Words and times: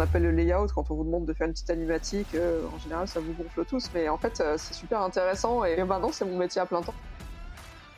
appelle 0.00 0.22
le 0.22 0.30
layout, 0.30 0.66
quand 0.74 0.90
on 0.90 0.94
vous 0.94 1.04
demande 1.04 1.26
de 1.26 1.32
faire 1.32 1.46
une 1.46 1.52
petite 1.52 1.70
animatique, 1.70 2.34
en 2.74 2.78
général 2.78 3.08
ça 3.08 3.20
vous 3.20 3.32
gonfle 3.32 3.64
tous, 3.64 3.90
mais 3.94 4.08
en 4.08 4.18
fait 4.18 4.42
c'est 4.56 4.74
super 4.74 5.00
intéressant 5.02 5.64
et 5.64 5.82
maintenant 5.84 6.10
c'est 6.12 6.24
mon 6.24 6.36
métier 6.36 6.60
à 6.60 6.66
plein 6.66 6.82
temps. 6.82 6.94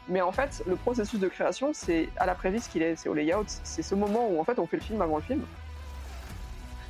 Mais 0.09 0.21
en 0.21 0.30
fait, 0.30 0.62
le 0.67 0.77
processus 0.77 1.19
de 1.19 1.27
création, 1.27 1.73
c'est 1.73 2.09
à 2.17 2.27
la 2.27 2.37
prévise 2.37 2.69
qu'il 2.69 2.83
est, 2.83 2.95
c'est 2.95 3.09
au 3.09 3.15
layout. 3.15 3.45
C'est 3.65 3.83
ce 3.83 3.95
moment 3.97 4.29
où 4.30 4.39
en 4.41 4.45
fait 4.45 4.59
on 4.59 4.67
fait 4.67 4.77
le 4.77 4.83
film 4.83 5.03
avant 5.03 5.17
le 5.17 5.23
film. 5.23 5.43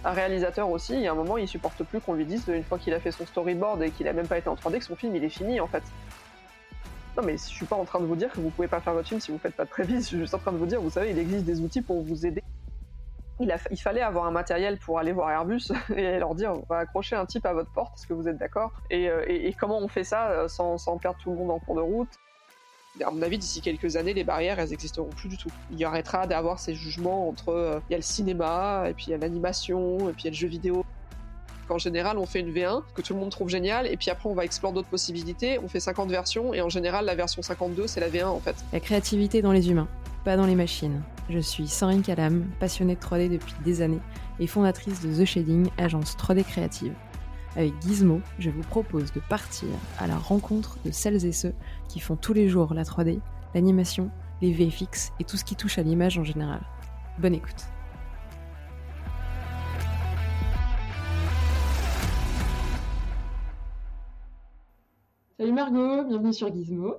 Un 0.04 0.10
réalisateur 0.10 0.68
aussi, 0.68 0.92
il 0.92 1.00
y 1.00 1.06
a 1.06 1.12
un 1.12 1.14
moment, 1.14 1.38
il 1.38 1.48
supporte 1.48 1.82
plus 1.82 1.98
qu'on 2.00 2.12
lui 2.12 2.26
dise 2.26 2.44
une 2.48 2.62
fois 2.62 2.78
qu'il 2.78 2.92
a 2.92 3.00
fait 3.00 3.12
son 3.12 3.24
storyboard 3.24 3.82
et 3.82 3.90
qu'il 3.90 4.06
a 4.06 4.12
même 4.12 4.26
pas 4.26 4.36
été 4.36 4.48
en 4.48 4.54
3D 4.54 4.78
que 4.78 4.84
son 4.84 4.96
film 4.96 5.16
il 5.16 5.24
est 5.24 5.30
fini 5.30 5.60
en 5.60 5.66
fait. 5.66 5.82
Non 7.16 7.22
mais 7.24 7.38
je 7.38 7.44
suis 7.44 7.64
pas 7.64 7.76
en 7.76 7.86
train 7.86 8.00
de 8.00 8.04
vous 8.04 8.16
dire 8.16 8.30
que 8.30 8.38
vous 8.38 8.50
pouvez 8.50 8.68
pas 8.68 8.80
faire 8.80 8.92
votre 8.92 9.08
film 9.08 9.20
si 9.20 9.32
vous 9.32 9.38
faites 9.38 9.54
pas 9.54 9.64
de 9.64 9.70
prévise. 9.70 10.02
Je 10.02 10.08
suis 10.08 10.18
juste 10.18 10.34
en 10.34 10.38
train 10.38 10.52
de 10.52 10.58
vous 10.58 10.66
dire, 10.66 10.82
vous 10.82 10.90
savez, 10.90 11.10
il 11.10 11.18
existe 11.18 11.44
des 11.44 11.60
outils 11.62 11.80
pour 11.80 12.02
vous 12.02 12.26
aider. 12.26 12.42
Il, 13.38 13.52
fallait 13.78 14.00
avoir 14.00 14.24
un 14.24 14.30
matériel 14.30 14.78
pour 14.78 14.98
aller 14.98 15.12
voir 15.12 15.30
Airbus 15.30 15.70
et 15.96 16.18
leur 16.18 16.34
dire 16.34 16.52
on 16.52 16.64
va 16.68 16.78
accrocher 16.78 17.16
un 17.16 17.26
type 17.26 17.44
à 17.44 17.52
votre 17.52 17.70
porte, 17.70 17.92
est-ce 17.96 18.06
que 18.06 18.14
vous 18.14 18.28
êtes 18.28 18.38
d'accord? 18.38 18.72
Et, 18.88 19.10
euh, 19.10 19.24
et, 19.28 19.52
comment 19.52 19.78
on 19.78 19.88
fait 19.88 20.04
ça 20.04 20.30
euh, 20.30 20.48
sans, 20.48 20.78
sans, 20.78 20.96
perdre 20.96 21.18
tout 21.22 21.30
le 21.30 21.36
monde 21.36 21.50
en 21.50 21.58
cours 21.58 21.76
de 21.76 21.82
route? 21.82 22.08
À 23.04 23.10
mon 23.10 23.20
avis, 23.20 23.36
d'ici 23.36 23.60
quelques 23.60 23.96
années, 23.96 24.14
les 24.14 24.24
barrières, 24.24 24.58
elles 24.58 24.72
existeront 24.72 25.10
plus 25.10 25.28
du 25.28 25.36
tout. 25.36 25.50
Il 25.70 25.78
y 25.78 25.84
arrêtera 25.84 26.26
d'avoir 26.26 26.58
ces 26.58 26.74
jugements 26.74 27.28
entre 27.28 27.50
euh, 27.50 27.80
il 27.90 27.92
y 27.92 27.94
a 27.94 27.98
le 27.98 28.02
cinéma, 28.02 28.84
et 28.88 28.94
puis 28.94 29.06
il 29.08 29.10
y 29.10 29.14
a 29.14 29.18
l'animation, 29.18 30.08
et 30.08 30.12
puis 30.14 30.22
il 30.22 30.24
y 30.24 30.28
a 30.28 30.30
le 30.30 30.36
jeu 30.36 30.48
vidéo. 30.48 30.82
En 31.68 31.78
général, 31.78 32.18
on 32.18 32.26
fait 32.26 32.40
une 32.40 32.52
V1 32.52 32.82
que 32.94 33.02
tout 33.02 33.14
le 33.14 33.20
monde 33.20 33.30
trouve 33.30 33.48
géniale, 33.48 33.86
et 33.86 33.96
puis 33.96 34.10
après, 34.10 34.28
on 34.28 34.34
va 34.34 34.44
explorer 34.44 34.74
d'autres 34.74 34.88
possibilités. 34.88 35.58
On 35.58 35.68
fait 35.68 35.80
50 35.80 36.10
versions, 36.10 36.54
et 36.54 36.60
en 36.60 36.68
général, 36.68 37.04
la 37.04 37.14
version 37.14 37.42
52, 37.42 37.86
c'est 37.86 38.00
la 38.00 38.08
V1 38.08 38.26
en 38.26 38.40
fait. 38.40 38.56
La 38.72 38.80
créativité 38.80 39.42
dans 39.42 39.52
les 39.52 39.70
humains, 39.70 39.88
pas 40.24 40.36
dans 40.36 40.46
les 40.46 40.54
machines. 40.54 41.02
Je 41.28 41.40
suis 41.40 41.66
Sandrine 41.66 42.02
Calam, 42.02 42.46
passionnée 42.60 42.94
de 42.94 43.00
3D 43.00 43.28
depuis 43.28 43.54
des 43.64 43.82
années, 43.82 44.00
et 44.38 44.46
fondatrice 44.46 45.00
de 45.00 45.12
The 45.12 45.24
Shading, 45.24 45.68
agence 45.78 46.16
3D 46.16 46.44
créative. 46.44 46.94
Avec 47.56 47.72
Gizmo, 47.82 48.20
je 48.38 48.50
vous 48.50 48.62
propose 48.62 49.12
de 49.12 49.20
partir 49.28 49.68
à 49.98 50.06
la 50.06 50.16
rencontre 50.16 50.76
de 50.84 50.90
celles 50.90 51.24
et 51.24 51.32
ceux 51.32 51.54
qui 51.88 52.00
font 52.00 52.16
tous 52.16 52.34
les 52.34 52.48
jours 52.48 52.74
la 52.74 52.84
3D, 52.84 53.18
l'animation, 53.54 54.10
les 54.42 54.52
VFX 54.52 55.12
et 55.18 55.24
tout 55.24 55.38
ce 55.38 55.44
qui 55.44 55.56
touche 55.56 55.78
à 55.78 55.82
l'image 55.82 56.18
en 56.18 56.24
général. 56.24 56.60
Bonne 57.18 57.34
écoute. 57.34 57.64
Salut 65.38 65.52
Margot, 65.52 66.02
bienvenue 66.04 66.32
sur 66.32 66.50
Gizmo. 66.50 66.94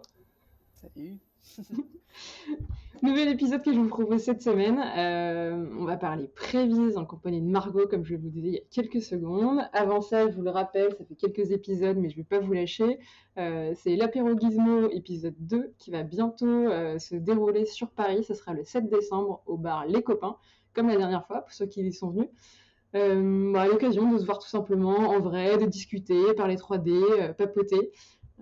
Salut. 0.76 1.18
Nouvel 3.02 3.30
épisode 3.30 3.64
que 3.64 3.74
je 3.74 3.80
vous 3.80 3.88
propose 3.88 4.22
cette 4.22 4.44
semaine. 4.44 4.80
Euh, 4.96 5.66
on 5.80 5.86
va 5.86 5.98
parler 5.98 6.28
prévise 6.28 6.98
en 6.98 7.06
compagnie 7.06 7.42
de 7.42 7.48
Margot, 7.48 7.88
comme 7.88 8.06
je 8.06 8.16
vous 8.16 8.30
disais 8.30 8.48
il 8.48 8.54
y 8.54 8.58
a 8.58 8.62
quelques 8.70 9.02
secondes. 9.02 9.68
Avant 9.74 10.02
ça, 10.02 10.30
je 10.30 10.36
vous 10.36 10.44
le 10.44 10.52
rappelle, 10.52 10.94
ça 10.96 11.04
fait 11.04 11.16
quelques 11.16 11.50
épisodes, 11.50 11.98
mais 11.98 12.10
je 12.10 12.14
ne 12.14 12.22
vais 12.22 12.28
pas 12.28 12.38
vous 12.38 12.54
lâcher. 12.54 13.00
Euh, 13.40 13.74
c'est 13.76 13.96
l'apéro 13.96 14.38
Gizmo 14.38 14.88
épisode 14.92 15.36
2 15.40 15.74
qui 15.80 15.90
va 15.90 16.04
bientôt 16.04 16.46
euh, 16.46 17.00
se 17.00 17.16
dérouler 17.16 17.66
sur 17.66 17.90
Paris. 17.90 18.24
Ce 18.24 18.36
sera 18.36 18.54
le 18.54 18.64
7 18.64 18.88
décembre 18.88 19.42
au 19.48 19.58
bar 19.58 19.88
Les 19.88 20.04
Copains, 20.04 20.38
comme 20.74 20.90
la 20.90 20.98
dernière 20.98 21.26
fois, 21.26 21.42
pour 21.42 21.54
ceux 21.54 21.66
qui 21.66 21.82
y 21.82 21.92
sont 21.92 22.12
venus. 22.12 22.30
Bah, 22.94 23.62
à 23.62 23.68
l'occasion 23.68 24.12
de 24.12 24.18
se 24.18 24.26
voir 24.26 24.40
tout 24.40 24.48
simplement 24.48 25.10
en 25.10 25.20
vrai, 25.20 25.58
de 25.58 25.66
discuter, 25.66 26.34
parler 26.36 26.56
3D, 26.56 27.36
papoter. 27.36 27.92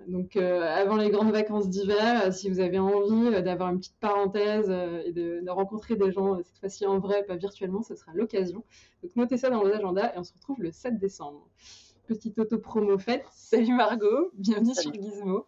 Donc, 0.07 0.35
euh, 0.35 0.61
avant 0.61 0.97
les 0.97 1.09
grandes 1.09 1.31
vacances 1.31 1.69
d'hiver, 1.69 2.25
euh, 2.25 2.31
si 2.31 2.49
vous 2.49 2.59
avez 2.59 2.77
envie 2.77 3.33
euh, 3.33 3.41
d'avoir 3.41 3.69
une 3.69 3.79
petite 3.79 3.97
parenthèse 3.99 4.69
et 5.05 5.13
de, 5.13 5.49
rencontrer 5.49 5.95
des 5.95 6.11
gens, 6.11 6.37
cette 6.43 6.59
fois-ci 6.59 6.85
en 6.85 6.99
vrai, 6.99 7.23
pas 7.23 7.35
virtuellement, 7.35 7.81
ce 7.81 7.95
sera 7.95 8.11
l'occasion. 8.13 8.63
Donc, 9.01 9.15
notez 9.15 9.37
ça 9.37 9.49
dans 9.49 9.61
vos 9.61 9.71
agendas 9.71 10.13
et 10.13 10.19
on 10.19 10.23
se 10.23 10.33
retrouve 10.33 10.61
le 10.61 10.71
7 10.71 10.99
décembre. 10.99 11.47
Petite 12.07 12.37
auto-promo 12.37 12.99
faite. 12.99 13.25
Salut 13.31 13.73
Margot, 13.73 14.31
bienvenue 14.33 14.75
sur 14.75 14.93
Gizmo. 14.93 15.47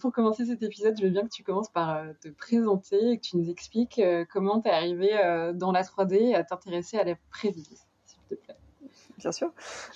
pour 0.00 0.12
commencer 0.12 0.46
cet 0.46 0.62
épisode, 0.62 0.94
je 0.96 1.04
veux 1.04 1.10
bien 1.10 1.24
que 1.24 1.32
tu 1.32 1.42
commences 1.42 1.70
par 1.70 2.04
te 2.22 2.28
présenter 2.28 3.10
et 3.10 3.16
que 3.18 3.22
tu 3.22 3.36
nous 3.36 3.50
expliques 3.50 4.00
comment 4.32 4.62
tu 4.62 4.68
es 4.68 4.72
arrivé 4.72 5.52
dans 5.54 5.72
la 5.72 5.82
3D 5.82 6.14
et 6.14 6.34
à 6.34 6.44
t'intéresser 6.44 6.96
à 6.96 7.04
la 7.04 7.16
plaît 7.30 7.52
bien 9.22 9.32
sûr. 9.32 9.52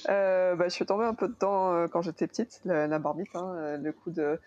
Euh, 0.08 0.54
bah, 0.54 0.64
je 0.68 0.70
suis 0.70 0.86
tombée 0.86 1.04
un 1.04 1.14
peu 1.14 1.28
dedans 1.28 1.72
euh, 1.72 1.88
quand 1.88 2.00
j'étais 2.00 2.26
petite, 2.26 2.60
la, 2.64 2.86
la 2.86 2.96
hein, 2.96 3.54
euh, 3.56 3.76
le 3.76 3.92
coup 3.92 4.10
de 4.10 4.40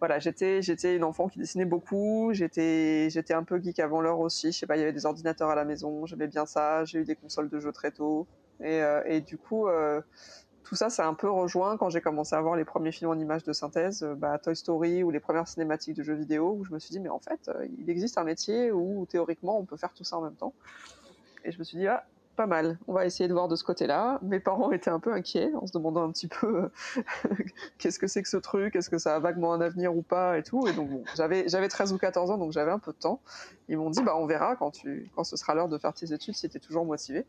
voilà, 0.00 0.20
j'étais 0.20 0.62
j'étais 0.62 0.94
une 0.94 1.02
enfant 1.02 1.28
qui 1.28 1.40
dessinait 1.40 1.64
beaucoup, 1.64 2.30
j'étais 2.32 3.08
j'étais 3.10 3.34
un 3.34 3.42
peu 3.42 3.60
geek 3.60 3.80
avant 3.80 4.00
l'heure 4.00 4.20
aussi, 4.20 4.52
je 4.52 4.58
sais 4.58 4.66
pas, 4.66 4.76
il 4.76 4.80
y 4.80 4.82
avait 4.82 4.92
des 4.92 5.06
ordinateurs 5.06 5.50
à 5.50 5.56
la 5.56 5.64
maison, 5.64 6.06
j'aimais 6.06 6.28
bien 6.28 6.46
ça, 6.46 6.84
j'ai 6.84 7.00
eu 7.00 7.04
des 7.04 7.16
consoles 7.16 7.48
de 7.48 7.58
jeux 7.58 7.72
très 7.72 7.90
tôt 7.90 8.28
et, 8.60 8.80
et 9.06 9.20
du 9.20 9.38
coup 9.38 9.66
tout 10.62 10.76
ça, 10.76 10.86
a 10.98 11.06
un 11.08 11.14
peu 11.14 11.28
rejoint 11.28 11.76
quand 11.78 11.90
j'ai 11.90 12.00
commencé 12.00 12.36
à 12.36 12.40
voir 12.40 12.54
les 12.54 12.64
premiers 12.64 12.92
films 12.92 13.10
en 13.10 13.18
images 13.18 13.42
de 13.42 13.52
synthèse, 13.52 14.04
bah, 14.18 14.38
Toy 14.38 14.54
Story 14.54 15.02
ou 15.02 15.10
les 15.10 15.18
premières 15.18 15.48
cinématiques 15.48 15.96
de 15.96 16.02
jeux 16.04 16.14
vidéo, 16.14 16.56
où 16.60 16.64
je 16.64 16.72
me 16.72 16.78
suis 16.78 16.90
dit, 16.90 17.00
mais 17.00 17.08
en 17.08 17.18
fait, 17.18 17.50
il 17.78 17.88
existe 17.88 18.18
un 18.18 18.24
métier 18.24 18.70
où 18.70 19.06
théoriquement 19.06 19.58
on 19.58 19.64
peut 19.64 19.78
faire 19.78 19.94
tout 19.94 20.04
ça 20.04 20.18
en 20.18 20.20
même 20.20 20.36
temps. 20.36 20.52
Et 21.44 21.52
je 21.52 21.58
me 21.58 21.64
suis 21.64 21.78
dit, 21.78 21.86
ah, 21.86 22.04
pas 22.38 22.46
mal. 22.46 22.78
On 22.86 22.92
va 22.92 23.04
essayer 23.04 23.26
de 23.26 23.32
voir 23.32 23.48
de 23.48 23.56
ce 23.56 23.64
côté-là. 23.64 24.20
Mes 24.22 24.38
parents 24.38 24.70
étaient 24.70 24.90
un 24.90 25.00
peu 25.00 25.12
inquiets 25.12 25.50
en 25.60 25.66
se 25.66 25.72
demandant 25.72 26.04
un 26.04 26.12
petit 26.12 26.28
peu 26.28 26.70
qu'est-ce 27.78 27.98
que 27.98 28.06
c'est 28.06 28.22
que 28.22 28.28
ce 28.28 28.36
truc, 28.36 28.76
est-ce 28.76 28.88
que 28.88 28.96
ça 28.96 29.16
a 29.16 29.18
vaguement 29.18 29.52
un 29.52 29.60
avenir 29.60 29.96
ou 29.96 30.02
pas 30.02 30.38
et 30.38 30.44
tout? 30.44 30.64
Et 30.68 30.72
donc 30.72 30.88
j'avais 31.16 31.48
j'avais 31.48 31.66
13 31.66 31.92
ou 31.92 31.98
14 31.98 32.30
ans 32.30 32.38
donc 32.38 32.52
j'avais 32.52 32.70
un 32.70 32.78
peu 32.78 32.92
de 32.92 32.96
temps. 32.96 33.20
Ils 33.68 33.76
m'ont 33.76 33.90
dit 33.90 34.04
bah 34.04 34.14
on 34.16 34.26
verra 34.26 34.54
quand 34.54 34.70
tu 34.70 35.10
quand 35.16 35.24
ce 35.24 35.36
sera 35.36 35.56
l'heure 35.56 35.68
de 35.68 35.78
faire 35.78 35.92
tes 35.92 36.12
études 36.12 36.36
si 36.36 36.48
tu 36.48 36.56
es 36.56 36.60
toujours 36.60 36.84
motivé. 36.84 37.26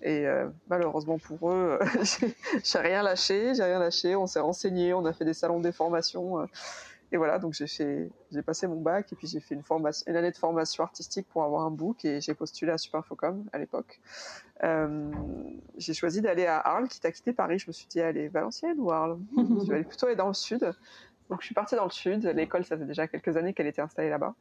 Et 0.00 0.26
euh, 0.26 0.48
malheureusement 0.70 1.18
pour 1.18 1.50
eux, 1.50 1.78
j'ai 2.64 2.78
rien 2.78 3.02
lâché, 3.02 3.54
j'ai 3.54 3.62
rien 3.62 3.78
lâché, 3.78 4.16
on 4.16 4.26
s'est 4.26 4.40
renseigné, 4.40 4.94
on 4.94 5.04
a 5.04 5.12
fait 5.12 5.26
des 5.26 5.34
salons 5.34 5.60
de 5.60 5.70
formation 5.70 6.40
euh, 6.40 6.46
et 7.12 7.16
voilà, 7.16 7.38
donc 7.38 7.52
j'ai 7.54 7.68
fait, 7.68 8.10
j'ai 8.32 8.42
passé 8.42 8.66
mon 8.66 8.80
bac 8.80 9.12
et 9.12 9.16
puis 9.16 9.28
j'ai 9.28 9.38
fait 9.38 9.54
une 9.54 9.62
formation, 9.62 10.04
une 10.08 10.16
année 10.16 10.32
de 10.32 10.36
formation 10.36 10.82
artistique 10.82 11.28
pour 11.28 11.44
avoir 11.44 11.64
un 11.64 11.70
book 11.70 12.04
et 12.04 12.20
j'ai 12.20 12.34
postulé 12.34 12.72
à 12.72 12.78
Superfocom 12.78 13.44
à 13.52 13.58
l'époque. 13.58 14.00
Euh, 14.64 15.12
j'ai 15.76 15.94
choisi 15.94 16.20
d'aller 16.20 16.46
à 16.46 16.58
Arles, 16.58 16.88
quitte 16.88 17.04
à 17.04 17.12
quitter 17.12 17.32
Paris. 17.32 17.60
Je 17.60 17.68
me 17.68 17.72
suis 17.72 17.86
dit, 17.86 18.00
allez, 18.00 18.26
Valenciennes 18.28 18.80
ou 18.80 18.90
Arles? 18.90 19.18
Je 19.36 19.72
vais 19.72 19.84
plutôt 19.84 20.06
aller 20.06 20.16
dans 20.16 20.26
le 20.26 20.34
sud. 20.34 20.72
Donc 21.30 21.40
je 21.40 21.46
suis 21.46 21.54
partie 21.54 21.76
dans 21.76 21.84
le 21.84 21.90
sud. 21.90 22.24
L'école, 22.26 22.64
ça 22.64 22.76
fait 22.76 22.84
déjà 22.84 23.06
quelques 23.06 23.36
années 23.36 23.52
qu'elle 23.52 23.66
était 23.68 23.82
installée 23.82 24.10
là-bas. 24.10 24.34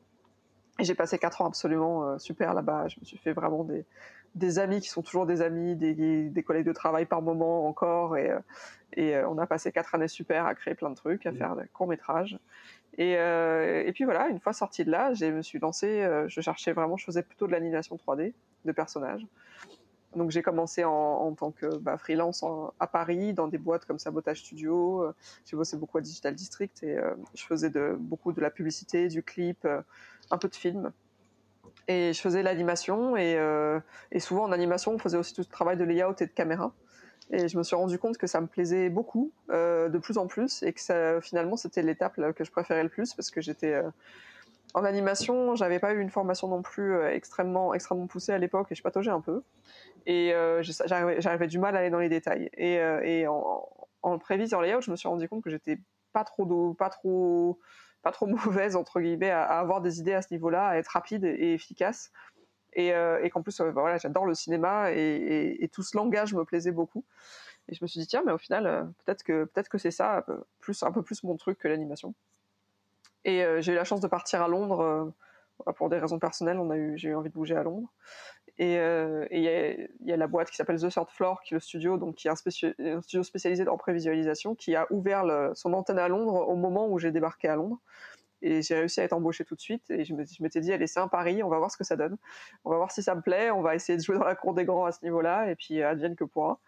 Et 0.80 0.84
j'ai 0.84 0.96
passé 0.96 1.20
quatre 1.20 1.42
ans 1.42 1.46
absolument 1.46 2.04
euh, 2.04 2.18
super 2.18 2.54
là-bas. 2.54 2.88
Je 2.88 3.00
me 3.00 3.06
suis 3.06 3.18
fait 3.18 3.34
vraiment 3.34 3.64
des, 3.64 3.86
des 4.36 4.60
amis 4.60 4.82
qui 4.82 4.90
sont 4.90 5.02
toujours 5.02 5.26
des 5.26 5.42
amis, 5.42 5.76
des, 5.76 5.94
des 6.30 6.44
collègues 6.44 6.66
de 6.66 6.74
travail 6.74 7.06
par 7.06 7.22
moment 7.22 7.68
encore. 7.68 8.18
Et, 8.18 8.30
euh, 8.30 8.40
et 8.94 9.16
euh, 9.16 9.28
on 9.30 9.38
a 9.38 9.48
passé 9.48 9.72
quatre 9.72 9.96
années 9.96 10.08
super 10.08 10.46
à 10.46 10.56
créer 10.56 10.76
plein 10.76 10.90
de 10.90 10.96
trucs, 10.96 11.26
à 11.26 11.32
mmh. 11.32 11.38
faire 11.38 11.56
des 11.56 11.68
courts 11.74 11.88
métrages. 11.88 12.38
Et, 12.98 13.12
et 13.12 13.92
puis 13.94 14.06
voilà, 14.06 14.30
une 14.30 14.40
fois 14.40 14.54
sortie 14.54 14.86
de 14.86 14.92
là, 14.92 15.14
je 15.14 15.26
me 15.26 15.42
suis 15.42 15.60
lancée. 15.60 16.08
je 16.28 16.42
cherchais 16.42 16.72
vraiment, 16.72 16.96
je 16.96 17.04
faisais 17.04 17.24
plutôt 17.24 17.46
de 17.46 17.52
l'animation 17.52 17.98
3D 17.98 18.32
de 18.64 18.72
personnages. 18.72 19.28
Donc 20.16 20.32
j'ai 20.32 20.42
commencé 20.42 20.84
en, 20.84 20.92
en, 20.92 21.34
tant 21.34 21.52
que 21.52 21.78
bah, 21.78 21.98
freelance 21.98 22.44
à 22.80 22.88
Paris 22.88 23.34
dans 23.34 23.48
des 23.48 23.58
boîtes 23.58 23.86
comme 23.86 24.00
Sabotage 24.00 24.40
Studio. 24.40 25.04
Euh, 25.04 25.16
j'ai 25.46 25.58
bossé 25.58 25.78
beaucoup 25.78 25.98
à 25.98 26.02
Digital 26.02 26.34
District 26.34 26.84
et 26.84 26.98
euh, 26.98 27.14
je 27.36 27.44
faisais 27.44 27.70
de, 27.70 27.96
beaucoup 28.00 28.32
de 28.32 28.42
la 28.42 28.50
publicité, 28.50 29.08
du 29.10 29.24
clip, 29.24 29.66
euh, 29.66 29.82
un 30.32 30.38
peu 30.38 30.48
de 30.48 30.56
film. 30.56 30.92
Et 31.88 32.14
je 32.14 32.20
faisais 32.20 32.42
l'animation 32.42 33.16
et, 33.16 33.38
et, 34.12 34.20
souvent 34.20 34.44
en 34.44 34.52
animation 34.52 34.94
on 34.94 34.98
faisait 34.98 35.18
aussi 35.18 35.34
tout 35.34 35.44
ce 35.44 35.50
travail 35.50 35.78
de 35.78 35.84
layout 35.84 36.16
et 36.20 36.26
de 36.26 36.32
caméra. 36.32 36.74
Et 37.32 37.48
je 37.48 37.58
me 37.58 37.64
suis 37.64 37.76
rendu 37.76 38.00
compte 38.00 38.18
que 38.18 38.28
ça 38.28 38.42
me 38.42 38.48
plaisait 38.48 38.90
beaucoup, 38.90 39.32
de 39.50 39.98
plus 40.00 40.18
en 40.18 40.26
plus, 40.26 40.64
et 40.64 40.74
que 40.74 41.20
finalement 41.22 41.58
c'était 41.58 41.84
l'étape 41.84 42.20
que 42.34 42.44
je 42.44 42.52
préférais 42.52 42.84
le 42.84 42.90
plus 42.90 43.14
parce 43.14 43.30
que 43.30 43.40
j'étais 43.40 43.80
en 44.74 44.84
animation, 44.84 45.56
j'avais 45.56 45.78
pas 45.78 45.94
eu 45.94 46.02
une 46.02 46.10
formation 46.10 46.48
non 46.48 46.64
plus 46.64 47.00
extrêmement 47.06 47.74
extrêmement 47.76 48.08
poussée 48.08 48.32
à 48.32 48.40
l'époque 48.40 48.72
et 48.72 48.76
je 48.76 48.82
pataugeais 48.82 49.12
un 49.12 49.22
peu 49.22 49.44
et 50.06 50.34
euh, 50.34 50.62
j'arrivais 50.64 51.48
du 51.48 51.60
mal 51.60 51.76
à 51.76 51.80
aller 51.80 51.90
dans 51.90 52.00
les 52.00 52.10
détails. 52.10 52.50
Et, 52.58 52.80
euh, 52.80 53.30
en, 53.30 53.70
en 54.04 54.20
layout, 54.62 54.82
je 54.82 54.92
me 54.92 54.96
suis 54.96 55.08
rendu 55.08 55.28
compte 55.28 55.44
que 55.44 55.50
j'étais 55.50 55.80
pas 56.14 56.24
trop 56.24 56.74
pas 56.74 56.90
trop 56.90 57.60
pas 58.06 58.12
trop 58.12 58.28
mauvaise 58.28 58.76
entre 58.76 59.02
guillemets 59.02 59.32
à, 59.32 59.44
avoir 59.60 59.82
des 59.82 60.00
idées 60.00 60.14
à 60.14 60.22
ce 60.22 60.28
niveau-là, 60.32 60.68
à 60.68 60.78
être 60.78 60.90
rapide 60.90 61.26
et, 61.26 61.54
efficace. 61.54 62.12
Et, 62.74 62.94
euh, 62.94 63.24
et 63.24 63.30
qu'en 63.30 63.42
plus, 63.42 63.60
euh, 63.60 63.72
bah 63.72 63.82
voilà, 63.82 63.98
j'adore 63.98 64.26
le 64.26 64.36
cinéma 64.36 64.92
et, 64.92 65.70
tout 65.74 65.82
ce 65.82 65.98
langage 65.98 66.34
me 66.34 66.46
plaisait 66.46 66.72
beaucoup. 66.72 67.04
Et 67.68 67.74
je 67.74 67.84
me 67.84 67.88
suis 67.88 68.00
dit 68.00 68.06
tiens, 68.06 68.22
mais 68.26 68.32
au 68.32 68.38
final, 68.38 68.68
euh, 68.68 68.84
peut-être 69.06 69.24
que 69.24 69.46
peut-être 69.46 69.70
que 69.70 69.80
c'est 69.80 69.92
ça, 69.92 70.24
plus 70.60 70.84
un 70.84 70.92
peu 70.92 71.02
plus 71.02 71.24
mon 71.24 71.36
truc 71.36 71.58
que 71.58 71.68
l'animation. 71.68 72.14
Et 73.24 73.44
j'ai 73.62 73.72
eu 73.72 73.76
la 73.76 73.86
chance 73.86 74.02
de 74.02 74.08
partir 74.08 74.44
à 74.44 74.48
Londres 74.48 75.12
pour 75.76 75.90
des 75.90 75.98
raisons 75.98 76.20
personnelles. 76.20 76.60
On 76.60 76.70
a 76.70 76.78
eu, 76.78 76.98
j'ai 76.98 77.10
eu 77.10 77.16
envie 77.16 77.30
de 77.30 77.34
bouger 77.34 77.56
à 77.56 77.64
Londres. 77.64 77.92
Et 78.58 78.78
euh, 78.78 79.26
il 79.32 79.42
y, 79.42 80.14
a 80.14 80.18
la 80.18 80.28
boîte 80.28 80.50
qui 80.50 80.56
s'appelle 80.56 80.80
The 80.80 80.90
Third 80.90 81.10
Floor, 81.10 81.42
qui 81.42 81.54
est 81.54 81.58
le 81.58 81.60
studio, 81.60 81.98
donc 81.98 82.16
qui 82.16 82.28
est 82.28 82.32
un, 82.32 83.02
studio 83.02 83.24
spécialisé 83.24 83.68
en 83.68 83.78
prévisualisation, 83.78 84.56
qui 84.56 84.76
a 84.76 84.88
ouvert 84.92 85.26
son 85.56 85.74
antenne 85.74 86.00
à 86.00 86.08
Londres 86.08 86.48
au 86.48 86.56
moment 86.56 86.88
où 86.88 86.98
j'ai 86.98 87.12
débarqué 87.12 87.50
à 87.50 87.56
Londres. 87.58 87.80
et 88.42 88.62
j'ai 88.62 88.76
réussi 88.76 89.02
à 89.02 89.04
être 89.04 89.14
embauchée 89.14 89.44
tout 89.44 89.56
de 89.56 89.62
suite. 89.62 89.90
Et 89.90 90.06
je 90.06 90.14
m'étais 90.14 90.62
dit, 90.62 90.72
allez, 90.72 90.88
c'est 90.88 91.02
un 91.02 91.10
pari, 91.10 91.44
on 91.44 91.50
va 91.50 91.58
voir 91.58 91.70
ce 91.70 91.78
que 91.78 91.84
ça 91.84 91.98
donne. 91.98 92.18
On 92.64 92.70
va 92.70 92.78
voir 92.78 92.92
si 92.92 93.04
ça 93.04 93.14
me 93.14 93.22
plaît, 93.22 93.52
on 93.52 93.62
va 93.62 93.76
essayer 93.76 93.98
de 93.98 94.04
jouer 94.04 94.18
dans 94.18 94.26
la 94.26 94.36
cour 94.36 94.54
des 94.54 94.64
grands 94.64 94.86
à 94.86 94.94
ce 94.94 95.04
niveau-là, 95.04 95.50
et 95.52 95.56
puis 95.56 95.84
advienne 95.84 96.16
que 96.16 96.24
pourra. 96.24 96.60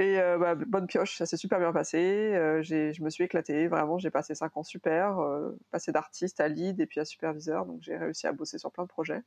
Et 0.00 0.18
euh, 0.18 0.38
bah, 0.38 0.54
bonne 0.54 0.86
pioche, 0.86 1.18
ça 1.18 1.26
s'est 1.26 1.36
super 1.36 1.58
bien 1.58 1.74
passé. 1.74 1.98
Euh, 1.98 2.62
je 2.62 3.02
me 3.02 3.10
suis 3.10 3.24
éclatée, 3.24 3.68
vraiment. 3.68 3.98
J'ai 3.98 4.10
passé 4.10 4.34
cinq 4.34 4.56
ans 4.56 4.62
super, 4.62 5.18
euh, 5.18 5.50
passé 5.70 5.92
d'artiste 5.92 6.40
à 6.40 6.48
lead 6.48 6.80
et 6.80 6.86
puis 6.86 7.00
à 7.00 7.04
superviseur. 7.04 7.66
Donc 7.66 7.82
j'ai 7.82 7.98
réussi 7.98 8.26
à 8.26 8.32
bosser 8.32 8.56
sur 8.56 8.72
plein 8.72 8.84
de 8.84 8.88
projets, 8.88 9.22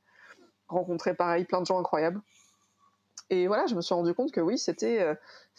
rencontrer 0.67 1.13
pareil 1.13 1.45
plein 1.45 1.61
de 1.61 1.67
gens 1.67 1.79
incroyables. 1.79 2.19
Et 3.29 3.45
voilà, 3.45 3.67
je 3.67 3.75
me 3.75 3.81
suis 3.81 3.93
rendu 3.93 4.15
compte 4.15 4.31
que 4.31 4.41
oui, 4.41 4.57
c'était 4.57 5.15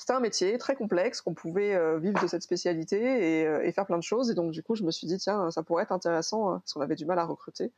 un 0.09 0.21
métier 0.21 0.59
très 0.59 0.75
complexe, 0.75 1.21
qu'on 1.21 1.35
pouvait 1.35 1.99
vivre 1.99 2.21
de 2.21 2.27
cette 2.27 2.43
spécialité 2.43 2.99
et, 2.99 3.67
et, 3.67 3.73
faire 3.73 3.87
plein 3.87 3.99
de 3.99 4.03
choses. 4.03 4.31
Et 4.31 4.35
donc 4.35 4.51
du 4.51 4.63
coup, 4.63 4.75
je 4.75 4.83
me 4.83 4.91
suis 4.91 5.07
dit 5.07 5.19
tiens, 5.19 5.51
ça 5.51 5.63
pourrait 5.63 5.85
être 5.85 5.93
intéressant 5.93 6.59
parce 6.59 6.73
qu'on 6.73 6.83
avait 6.83 6.95
du 6.97 7.07
mal 7.07 7.19
à 7.19 7.25
recruter 7.25 7.73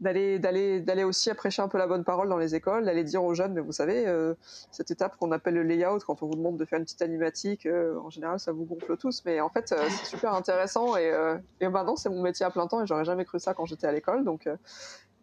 d'aller 0.00 0.38
d'aller 0.38 0.80
d'aller 0.80 1.02
aussi 1.02 1.32
prêcher 1.34 1.60
un 1.60 1.68
peu 1.68 1.78
la 1.78 1.86
bonne 1.86 2.04
parole 2.04 2.28
dans 2.28 2.36
les 2.38 2.54
écoles, 2.54 2.84
d'aller 2.84 3.04
dire 3.04 3.24
aux 3.24 3.34
jeunes, 3.34 3.52
mais 3.52 3.60
vous 3.60 3.72
savez, 3.72 4.06
euh, 4.06 4.34
cette 4.70 4.90
étape 4.90 5.16
qu'on 5.16 5.32
appelle 5.32 5.54
le 5.54 5.62
layout, 5.62 5.98
quand 6.06 6.22
on 6.22 6.26
vous 6.26 6.36
demande 6.36 6.56
de 6.56 6.64
faire 6.64 6.78
une 6.78 6.84
petite 6.84 7.02
animatique, 7.02 7.66
euh, 7.66 7.98
en 7.98 8.10
général, 8.10 8.38
ça 8.38 8.52
vous 8.52 8.64
gonfle 8.64 8.96
tous, 8.96 9.22
mais 9.24 9.40
en 9.40 9.48
fait, 9.48 9.72
euh, 9.72 9.84
c'est 9.88 10.06
super 10.06 10.34
intéressant 10.34 10.96
et, 10.96 11.12
et 11.60 11.68
maintenant, 11.68 11.96
c'est 11.96 12.10
mon 12.10 12.22
métier 12.22 12.46
à 12.46 12.50
plein 12.50 12.66
temps 12.66 12.82
et 12.82 12.86
j'aurais 12.86 13.04
jamais 13.04 13.24
cru 13.24 13.40
ça 13.40 13.54
quand 13.54 13.66
j'étais 13.66 13.86
à 13.86 13.92
l'école, 13.92 14.24
donc 14.24 14.48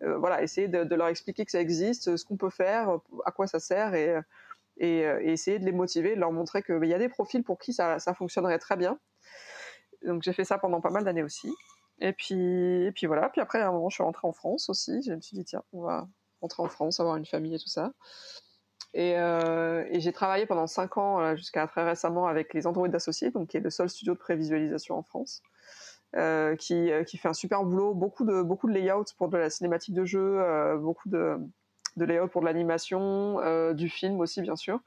voilà, 0.01 0.43
essayer 0.43 0.67
de, 0.67 0.95
leur 0.95 1.07
expliquer 1.07 1.45
que 1.45 1.51
ça 1.51 1.61
existe, 1.61 2.17
ce 2.17 2.25
qu'on 2.25 2.35
peut 2.35 2.49
faire, 2.49 2.99
à 3.25 3.31
quoi 3.31 3.47
ça 3.47 3.59
sert 3.59 3.95
et, 3.95 4.19
et, 4.77 4.99
et 4.99 5.31
essayer 5.31 5.57
de 5.57 5.65
les 5.65 5.71
motiver, 5.71 6.15
de 6.15 6.19
leur 6.19 6.31
montrer 6.31 6.61
qu'il 6.61 6.85
y 6.85 6.93
a 6.93 6.99
des 6.99 7.09
profils 7.09 7.43
pour 7.43 7.57
qui 7.57 7.73
ça, 7.73 7.97
ça 7.99 8.13
fonctionnerait 8.13 8.59
très 8.59 8.75
bien. 8.75 8.99
Donc 10.05 10.21
j'ai 10.21 10.33
fait 10.33 10.43
ça 10.43 10.57
pendant 10.57 10.81
pas 10.81 10.91
mal 10.91 11.03
d'années 11.03 11.23
aussi. 11.23 11.51
Et 11.99 12.13
puis, 12.13 12.85
et 12.85 12.91
puis 12.91 13.07
voilà. 13.07 13.29
Puis 13.29 13.41
après, 13.41 13.59
à 13.61 13.69
un 13.69 13.71
moment, 13.71 13.89
je 13.89 13.95
suis 13.95 14.03
rentrée 14.03 14.27
en 14.27 14.33
France 14.33 14.69
aussi. 14.69 15.01
Je 15.03 15.13
me 15.13 15.21
suis 15.21 15.37
dit, 15.37 15.45
tiens, 15.45 15.63
on 15.73 15.81
va 15.81 16.07
rentrer 16.41 16.63
en 16.63 16.67
France, 16.67 16.99
avoir 16.99 17.15
une 17.15 17.25
famille 17.25 17.55
et 17.55 17.59
tout 17.59 17.69
ça. 17.69 17.93
Et, 18.93 19.17
euh, 19.17 19.85
j'ai 19.91 20.13
travaillé 20.13 20.45
pendant 20.45 20.67
5 20.67 20.97
ans, 20.97 21.35
jusqu'à 21.35 21.67
très 21.67 21.83
récemment, 21.83 22.27
avec 22.27 22.53
les 22.53 22.65
Android 22.67 22.89
Associés, 22.93 23.31
donc 23.31 23.49
qui 23.49 23.57
est 23.57 23.61
le 23.61 23.69
seul 23.69 23.89
studio 23.89 24.13
de 24.13 24.19
prévisualisation 24.19 24.97
en 24.97 25.03
France, 25.03 25.41
euh, 26.15 26.55
qui, 26.55 26.91
euh, 26.91 27.03
qui 27.03 27.17
fait 27.17 27.27
un 27.27 27.33
super 27.33 27.63
boulot, 27.63 27.93
beaucoup 27.93 28.23
de, 28.25 28.41
beaucoup 28.41 28.67
de 28.67 28.73
layouts 28.73 29.03
pour 29.17 29.27
de 29.29 29.37
la 29.37 29.49
cinématique 29.49 29.93
de 29.93 30.05
jeu, 30.05 30.39
euh, 30.39 30.77
beaucoup 30.77 31.09
de, 31.09 31.37
de 31.97 32.05
layouts 32.05 32.27
pour 32.29 32.41
de 32.41 32.45
l'animation, 32.45 33.39
euh, 33.41 33.73
du 33.73 33.89
film 33.89 34.19
aussi, 34.19 34.41
bien 34.41 34.55
sûr. 34.55 34.79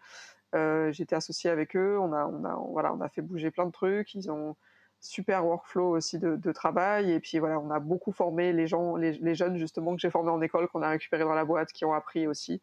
Euh, 0.54 0.90
J'étais 0.92 1.16
associée 1.16 1.50
avec 1.50 1.76
eux, 1.76 1.98
on 2.00 2.12
a, 2.12 2.24
on, 2.26 2.44
a, 2.44 2.54
voilà, 2.70 2.94
on 2.94 3.00
a 3.02 3.08
fait 3.10 3.20
bouger 3.22 3.50
plein 3.50 3.66
de 3.66 3.72
trucs, 3.72 4.14
ils 4.14 4.30
ont 4.30 4.56
super 5.00 5.46
workflow 5.46 5.96
aussi 5.96 6.18
de, 6.18 6.52
travail. 6.52 7.12
Et 7.12 7.20
puis 7.20 7.38
voilà, 7.38 7.58
on 7.60 7.70
a 7.70 7.80
beaucoup 7.80 8.12
formé 8.12 8.52
les 8.52 8.66
gens, 8.66 8.96
les, 8.96 9.12
les 9.12 9.34
jeunes 9.34 9.56
justement 9.56 9.94
que 9.94 10.00
j'ai 10.00 10.10
formés 10.10 10.30
en 10.30 10.40
école, 10.40 10.68
qu'on 10.68 10.82
a 10.82 10.90
récupéré 10.90 11.24
dans 11.24 11.34
la 11.34 11.44
boîte, 11.44 11.72
qui 11.72 11.84
ont 11.84 11.92
appris 11.92 12.26
aussi. 12.26 12.60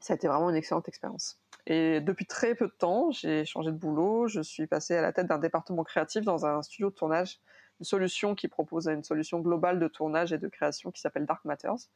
Ça 0.00 0.14
a 0.14 0.16
été 0.16 0.26
vraiment 0.26 0.50
une 0.50 0.56
excellente 0.56 0.88
expérience. 0.88 1.38
Et 1.66 2.00
depuis 2.00 2.26
très 2.26 2.54
peu 2.54 2.66
de 2.66 2.72
temps, 2.72 3.12
j'ai 3.12 3.44
changé 3.44 3.70
de 3.70 3.76
boulot. 3.76 4.26
Je 4.26 4.40
suis 4.40 4.66
passée 4.66 4.96
à 4.96 5.02
la 5.02 5.12
tête 5.12 5.28
d'un 5.28 5.38
département 5.38 5.84
créatif 5.84 6.24
dans 6.24 6.44
un 6.44 6.60
studio 6.62 6.90
de 6.90 6.94
tournage, 6.94 7.40
une 7.78 7.84
solution 7.84 8.34
qui 8.34 8.48
propose 8.48 8.88
une 8.88 9.04
solution 9.04 9.38
globale 9.38 9.78
de 9.78 9.86
tournage 9.86 10.32
et 10.32 10.38
de 10.38 10.48
création 10.48 10.90
qui 10.90 11.00
s'appelle 11.00 11.24
Dark 11.24 11.44
Matters, 11.44 11.88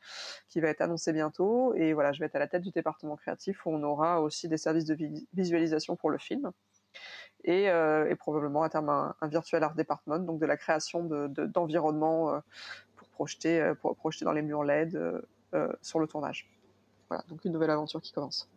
qui 0.48 0.60
va 0.60 0.68
être 0.68 0.82
annoncée 0.82 1.12
bientôt. 1.12 1.74
Et 1.74 1.94
voilà, 1.94 2.12
je 2.12 2.20
vais 2.20 2.26
être 2.26 2.36
à 2.36 2.38
la 2.38 2.46
tête 2.46 2.62
du 2.62 2.70
département 2.70 3.16
créatif 3.16 3.66
où 3.66 3.70
on 3.70 3.82
aura 3.82 4.20
aussi 4.20 4.48
des 4.48 4.56
services 4.56 4.84
de 4.84 4.96
visualisation 5.34 5.96
pour 5.96 6.10
le 6.10 6.18
film 6.18 6.52
et, 7.46 7.70
euh, 7.70 8.10
et 8.10 8.16
probablement 8.16 8.62
à 8.62 8.68
terme 8.68 8.88
un, 8.88 9.14
un, 9.20 9.28
virtual 9.28 9.62
art 9.62 9.74
department, 9.74 10.18
donc 10.18 10.40
de 10.40 10.46
la 10.46 10.56
création 10.56 11.04
d'environnements 11.54 12.26
de, 12.26 12.32
de, 12.32 12.36
euh, 12.36 12.40
pour 12.96 13.08
projeter, 13.08 13.60
euh, 13.60 13.74
pour 13.74 13.96
projeter 13.96 14.24
dans 14.24 14.32
les 14.32 14.42
murs 14.42 14.64
LED 14.64 14.96
euh, 15.54 15.72
sur 15.80 16.00
le 16.00 16.08
tournage. 16.08 16.50
Voilà, 17.08 17.24
donc 17.28 17.44
une 17.44 17.52
nouvelle 17.52 17.70
aventure 17.70 18.02
qui 18.02 18.12
commence. 18.12 18.48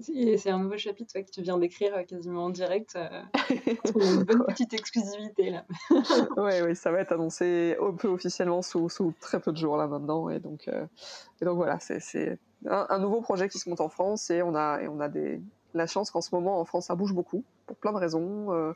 C'est 0.00 0.50
un 0.50 0.58
nouveau 0.58 0.76
chapitre 0.76 1.16
ouais, 1.16 1.24
que 1.24 1.30
tu 1.30 1.42
viens 1.42 1.58
d'écrire 1.58 2.06
quasiment 2.06 2.44
en 2.44 2.50
direct. 2.50 2.96
Une 3.96 4.22
bonne 4.22 4.44
petite 4.46 4.72
exclusivité 4.72 5.50
là. 5.50 5.64
oui, 6.36 6.52
oui, 6.64 6.76
ça 6.76 6.92
va 6.92 7.00
être 7.00 7.10
annoncé 7.10 7.76
un 7.80 7.92
peu 7.94 8.06
officiellement 8.06 8.62
sous, 8.62 8.88
sous 8.88 9.12
très 9.18 9.40
peu 9.40 9.50
de 9.50 9.56
jours 9.56 9.76
là 9.76 9.88
maintenant. 9.88 10.28
Et 10.28 10.38
donc, 10.38 10.68
et 10.68 11.44
donc 11.44 11.56
voilà, 11.56 11.80
c'est 11.80 12.38
un, 12.66 12.86
un, 12.88 12.98
nouveau 13.00 13.22
projet 13.22 13.48
qui 13.48 13.58
se 13.58 13.68
monte 13.68 13.80
en 13.80 13.88
France 13.88 14.30
et 14.30 14.40
on 14.40 14.54
a, 14.54 14.80
et 14.82 14.86
on 14.86 15.00
a 15.00 15.08
des, 15.08 15.40
la 15.74 15.88
chance 15.88 16.12
qu'en 16.12 16.20
ce 16.20 16.32
moment 16.32 16.60
en 16.60 16.64
France 16.64 16.86
ça 16.86 16.94
bouge 16.94 17.12
beaucoup 17.12 17.42
pour 17.68 17.76
plein 17.76 17.92
de 17.92 17.98
raisons. 17.98 18.52
Euh, 18.52 18.72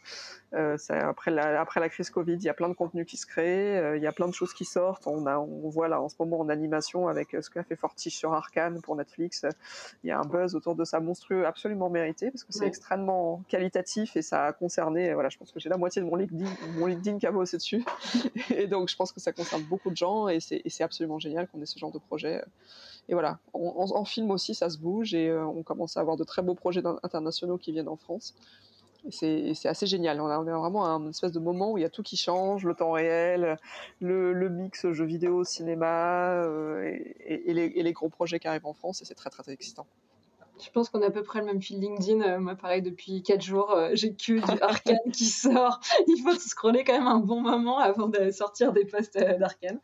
euh, 0.54 0.76
après, 0.90 1.32
la, 1.32 1.60
après 1.60 1.80
la 1.80 1.88
crise 1.88 2.10
Covid, 2.10 2.34
il 2.34 2.44
y 2.44 2.48
a 2.48 2.54
plein 2.54 2.68
de 2.68 2.74
contenus 2.74 3.06
qui 3.06 3.16
se 3.16 3.26
créent, 3.26 3.78
euh, 3.78 3.96
il 3.96 4.02
y 4.02 4.06
a 4.06 4.12
plein 4.12 4.28
de 4.28 4.34
choses 4.34 4.52
qui 4.52 4.64
sortent. 4.64 5.06
On, 5.06 5.26
a, 5.26 5.38
on 5.38 5.68
voit 5.68 5.88
là 5.88 6.00
en 6.00 6.08
ce 6.08 6.14
moment 6.20 6.38
en 6.38 6.48
animation 6.48 7.08
avec 7.08 7.36
ce 7.40 7.50
qu'a 7.50 7.64
fait 7.64 7.74
Fortiche 7.74 8.16
sur 8.16 8.32
Arkane 8.34 8.80
pour 8.82 8.94
Netflix, 8.94 9.44
il 10.04 10.08
y 10.08 10.10
a 10.12 10.20
un 10.20 10.24
buzz 10.24 10.54
autour 10.54 10.76
de 10.76 10.84
ça 10.84 11.00
monstrueux, 11.00 11.46
absolument 11.46 11.88
mérité 11.88 12.30
parce 12.30 12.44
que 12.44 12.52
c'est 12.52 12.66
extrêmement 12.66 13.42
qualitatif 13.48 14.16
et 14.16 14.22
ça 14.22 14.44
a 14.44 14.52
concerné. 14.52 15.14
Voilà, 15.14 15.30
je 15.30 15.38
pense 15.38 15.50
que 15.50 15.58
j'ai 15.58 15.70
la 15.70 15.78
moitié 15.78 16.02
de 16.02 16.06
mon 16.06 16.16
LinkedIn, 16.16 16.50
mon 16.76 16.86
LinkedIn 16.86 17.18
qui 17.18 17.26
a 17.26 17.32
bossé 17.32 17.56
dessus, 17.56 17.84
et 18.50 18.66
donc 18.66 18.90
je 18.90 18.96
pense 18.96 19.10
que 19.10 19.20
ça 19.20 19.32
concerne 19.32 19.62
beaucoup 19.62 19.90
de 19.90 19.96
gens 19.96 20.28
et 20.28 20.38
c'est 20.40 20.84
absolument 20.84 21.18
génial 21.18 21.48
qu'on 21.48 21.60
ait 21.62 21.66
ce 21.66 21.78
genre 21.78 21.92
de 21.92 21.98
projet 21.98 22.42
et 23.08 23.14
voilà, 23.14 23.38
en, 23.52 23.60
en, 23.60 23.96
en, 23.96 24.04
film 24.04 24.30
aussi, 24.30 24.54
ça 24.54 24.70
se 24.70 24.78
bouge 24.78 25.14
et 25.14 25.28
euh, 25.28 25.44
on 25.44 25.62
commence 25.62 25.96
à 25.96 26.00
avoir 26.00 26.16
de 26.16 26.24
très 26.24 26.42
beaux 26.42 26.54
projets 26.54 26.82
internationaux 27.02 27.58
qui 27.58 27.72
viennent 27.72 27.88
en 27.88 27.96
France. 27.96 28.34
C'est 29.10 29.66
assez 29.66 29.86
génial. 29.86 30.20
On 30.20 30.26
a, 30.26 30.38
vraiment 30.38 30.86
un 30.86 31.08
espèce 31.08 31.32
de 31.32 31.40
moment 31.40 31.72
où 31.72 31.78
il 31.78 31.82
y 31.82 31.84
a 31.84 31.90
tout 31.90 32.02
qui 32.02 32.16
change, 32.16 32.64
le 32.64 32.74
temps 32.74 32.92
réel, 32.92 33.56
le, 34.00 34.32
le 34.32 34.48
mix 34.48 34.90
jeux 34.92 35.04
vidéo, 35.04 35.44
cinéma 35.44 36.34
euh, 36.34 36.84
et, 36.84 37.50
et, 37.50 37.54
les, 37.54 37.64
et, 37.64 37.82
les, 37.82 37.92
gros 37.92 38.08
projets 38.08 38.38
qui 38.38 38.48
arrivent 38.48 38.66
en 38.66 38.74
France 38.74 39.02
et 39.02 39.04
c'est 39.04 39.14
très, 39.14 39.30
très 39.30 39.42
très 39.42 39.52
excitant. 39.52 39.86
Je 40.64 40.70
pense 40.70 40.88
qu'on 40.88 41.02
a 41.02 41.06
à 41.06 41.10
peu 41.10 41.22
près 41.22 41.40
le 41.40 41.46
même 41.46 41.60
fil 41.60 41.80
LinkedIn. 41.80 42.20
Euh, 42.20 42.38
moi, 42.38 42.54
pareil, 42.54 42.82
depuis 42.82 43.22
4 43.22 43.42
jours, 43.42 43.72
euh, 43.72 43.90
j'ai 43.94 44.12
que 44.14 44.16
du 44.16 44.40
Arkane 44.62 45.12
qui 45.12 45.24
sort. 45.24 45.80
Il 46.06 46.22
faut 46.22 46.34
se 46.34 46.48
scroller 46.48 46.84
quand 46.84 46.92
même 46.92 47.08
un 47.08 47.18
bon 47.18 47.40
moment 47.40 47.78
avant 47.78 48.08
de 48.08 48.30
sortir 48.30 48.72
des 48.72 48.84
posts 48.84 49.16
euh, 49.16 49.38
d'Arkane. 49.38 49.80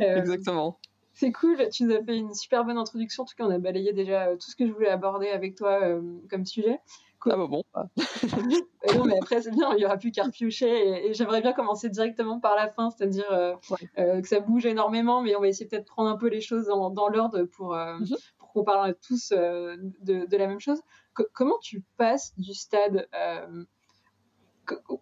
Exactement. 0.00 0.78
C'est 1.14 1.32
cool, 1.32 1.56
tu 1.70 1.84
nous 1.84 1.94
as 1.94 2.02
fait 2.02 2.16
une 2.16 2.34
super 2.34 2.64
bonne 2.64 2.78
introduction. 2.78 3.22
En 3.22 3.26
tout 3.26 3.34
cas, 3.36 3.44
on 3.44 3.50
a 3.50 3.58
balayé 3.58 3.92
déjà 3.92 4.28
tout 4.32 4.50
ce 4.50 4.56
que 4.56 4.66
je 4.66 4.72
voulais 4.72 4.88
aborder 4.88 5.28
avec 5.28 5.54
toi 5.54 5.80
euh, 5.82 6.00
comme 6.30 6.46
sujet. 6.46 6.80
Ah 7.26 7.36
bah 7.36 7.46
bon. 7.46 7.64
non, 8.96 9.04
mais 9.04 9.18
après, 9.18 9.42
c'est 9.42 9.50
bien, 9.50 9.72
il 9.72 9.78
n'y 9.78 9.84
aura 9.84 9.96
plus 9.96 10.10
qu'à 10.10 10.24
repiocher. 10.24 10.68
Et, 10.68 11.10
et 11.10 11.14
j'aimerais 11.14 11.40
bien 11.40 11.52
commencer 11.52 11.88
directement 11.88 12.40
par 12.40 12.56
la 12.56 12.68
fin, 12.68 12.90
c'est-à-dire 12.90 13.30
euh, 13.30 13.54
ouais. 13.70 13.90
euh, 13.98 14.20
que 14.20 14.28
ça 14.28 14.40
bouge 14.40 14.66
énormément, 14.66 15.22
mais 15.22 15.36
on 15.36 15.40
va 15.40 15.48
essayer 15.48 15.66
peut-être 15.66 15.84
de 15.84 15.88
prendre 15.88 16.10
un 16.10 16.16
peu 16.16 16.28
les 16.28 16.40
choses 16.40 16.66
dans, 16.66 16.90
dans 16.90 17.08
l'ordre 17.08 17.44
pour, 17.44 17.74
mm 17.74 18.02
-hmm. 18.02 18.16
pour 18.38 18.52
qu'on 18.52 18.64
parle 18.64 18.94
tous 19.06 19.32
euh, 19.32 19.76
de, 20.00 20.26
de, 20.26 20.36
la 20.36 20.46
même 20.46 20.60
chose. 20.60 20.78
C 21.16 21.24
comment 21.32 21.58
tu 21.60 21.84
passes 21.96 22.32
du 22.38 22.54
stade 22.54 23.06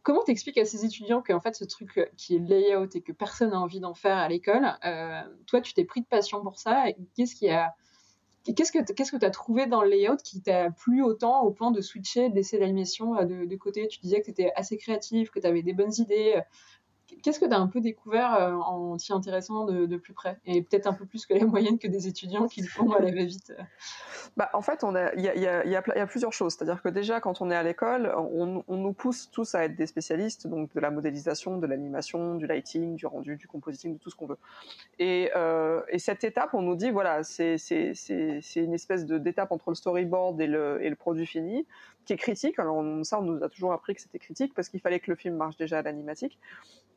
comment 0.02 0.22
t'expliques 0.22 0.58
à 0.58 0.64
ces 0.64 0.84
étudiants 0.84 1.22
qu'en 1.22 1.40
fait 1.40 1.54
ce 1.54 1.64
truc 1.64 1.98
euh, 1.98 2.06
qui 2.16 2.36
est 2.36 2.38
layout 2.38 2.88
et 2.94 3.02
que 3.02 3.12
personne 3.12 3.50
n'a 3.50 3.60
envie 3.60 3.80
d'en 3.80 3.94
faire 3.94 4.16
à 4.16 4.28
l'école, 4.28 4.66
euh, 4.84 5.22
toi 5.46 5.60
tu 5.60 5.74
t'es 5.74 5.84
pris 5.84 6.00
de 6.00 6.06
passion 6.06 6.42
pour 6.42 6.58
ça 6.58 6.84
Qu'est-ce 7.16 7.34
qui 7.34 7.48
a 7.48 7.74
Qu'est-ce 8.44 8.72
que 8.72 8.92
qu'est-ce 8.92 9.12
que 9.12 9.18
tu 9.18 9.26
as 9.26 9.30
trouvé 9.30 9.66
dans 9.66 9.82
le 9.82 9.90
layout 9.90 10.16
qui 10.16 10.40
t'a 10.40 10.70
plu 10.70 11.02
autant 11.02 11.42
au 11.42 11.50
point 11.50 11.70
de 11.70 11.80
switcher, 11.80 12.30
de 12.30 12.34
laisser 12.34 12.58
l'animation 12.58 13.16
euh, 13.16 13.24
de, 13.24 13.44
de, 13.44 13.56
côté? 13.56 13.86
Tu 13.88 14.00
disais 14.00 14.22
que 14.22 14.30
tu 14.30 14.42
assez 14.56 14.78
créatif, 14.78 15.30
que 15.30 15.40
tu 15.40 15.46
avais 15.46 15.62
des 15.62 15.74
bonnes 15.74 15.92
idées. 15.98 16.40
Qu'est-ce 17.22 17.40
que 17.40 17.46
tu 17.46 17.52
as 17.52 17.58
un 17.58 17.66
peu 17.66 17.80
découvert 17.80 18.34
euh, 18.34 18.52
en 18.52 18.96
t'y 18.96 19.12
intéressant 19.12 19.64
de, 19.64 19.86
de, 19.86 19.96
plus 19.96 20.12
près? 20.12 20.38
Et 20.46 20.62
peut-être 20.62 20.86
un 20.86 20.92
peu 20.92 21.06
plus 21.06 21.26
que 21.26 21.34
la 21.34 21.44
moyenne 21.44 21.78
que 21.78 21.88
des 21.88 22.06
étudiants 22.06 22.46
qui 22.46 22.62
le 22.62 22.68
font 22.68 22.90
à 22.92 23.00
la 23.00 23.10
va-vite 23.10 23.52
bah, 24.36 24.50
En 24.52 24.62
fait, 24.62 24.84
il 25.16 25.22
y 25.22 25.28
a, 25.28 25.34
y, 25.34 25.68
y, 25.68 25.72
y 25.72 25.76
a, 25.76 26.06
plusieurs 26.06 26.32
choses. 26.32 26.54
C'est-à-dire 26.54 26.82
que 26.82 26.88
déjà, 26.88 27.20
quand 27.20 27.40
on 27.40 27.50
est 27.50 27.56
à 27.56 27.62
l'école, 27.62 28.12
on, 28.16 28.62
nous 28.68 28.92
pousse 28.92 29.30
tous 29.30 29.54
à 29.54 29.64
être 29.64 29.76
des 29.76 29.86
spécialistes 29.86 30.46
donc 30.46 30.72
de 30.74 30.80
la 30.80 30.90
modélisation, 30.90 31.58
de 31.58 31.66
l'animation, 31.66 32.36
du 32.36 32.46
lighting, 32.46 32.96
du 32.96 33.06
rendu, 33.06 33.36
du 33.36 33.46
compositing, 33.46 33.94
de 33.94 33.98
tout 33.98 34.10
ce 34.10 34.16
qu'on 34.16 34.26
veut. 34.26 34.38
Et, 34.98 35.30
euh, 35.36 35.82
et, 35.88 35.98
cette 35.98 36.24
étape, 36.24 36.54
on 36.54 36.62
nous 36.62 36.76
dit, 36.76 36.90
voilà, 36.90 37.22
c'est 37.22 37.56
une 38.56 38.74
espèce 38.74 39.06
d'étape 39.06 39.52
entre 39.52 39.70
le 39.70 39.74
storyboard 39.74 40.40
et 40.40 40.46
le 40.46 40.94
produit 40.94 41.26
fini 41.26 41.66
critique. 42.16 42.58
Alors 42.58 42.84
ça, 43.04 43.20
on 43.20 43.22
nous 43.22 43.44
a 43.44 43.48
toujours 43.48 43.72
appris 43.72 43.94
que 43.94 44.00
c'était 44.00 44.18
critique 44.18 44.54
parce 44.54 44.68
qu'il 44.68 44.80
fallait 44.80 45.00
que 45.00 45.10
le 45.10 45.16
film 45.16 45.36
marche 45.36 45.56
déjà 45.56 45.78
à 45.78 45.82
l'animatique. 45.82 46.38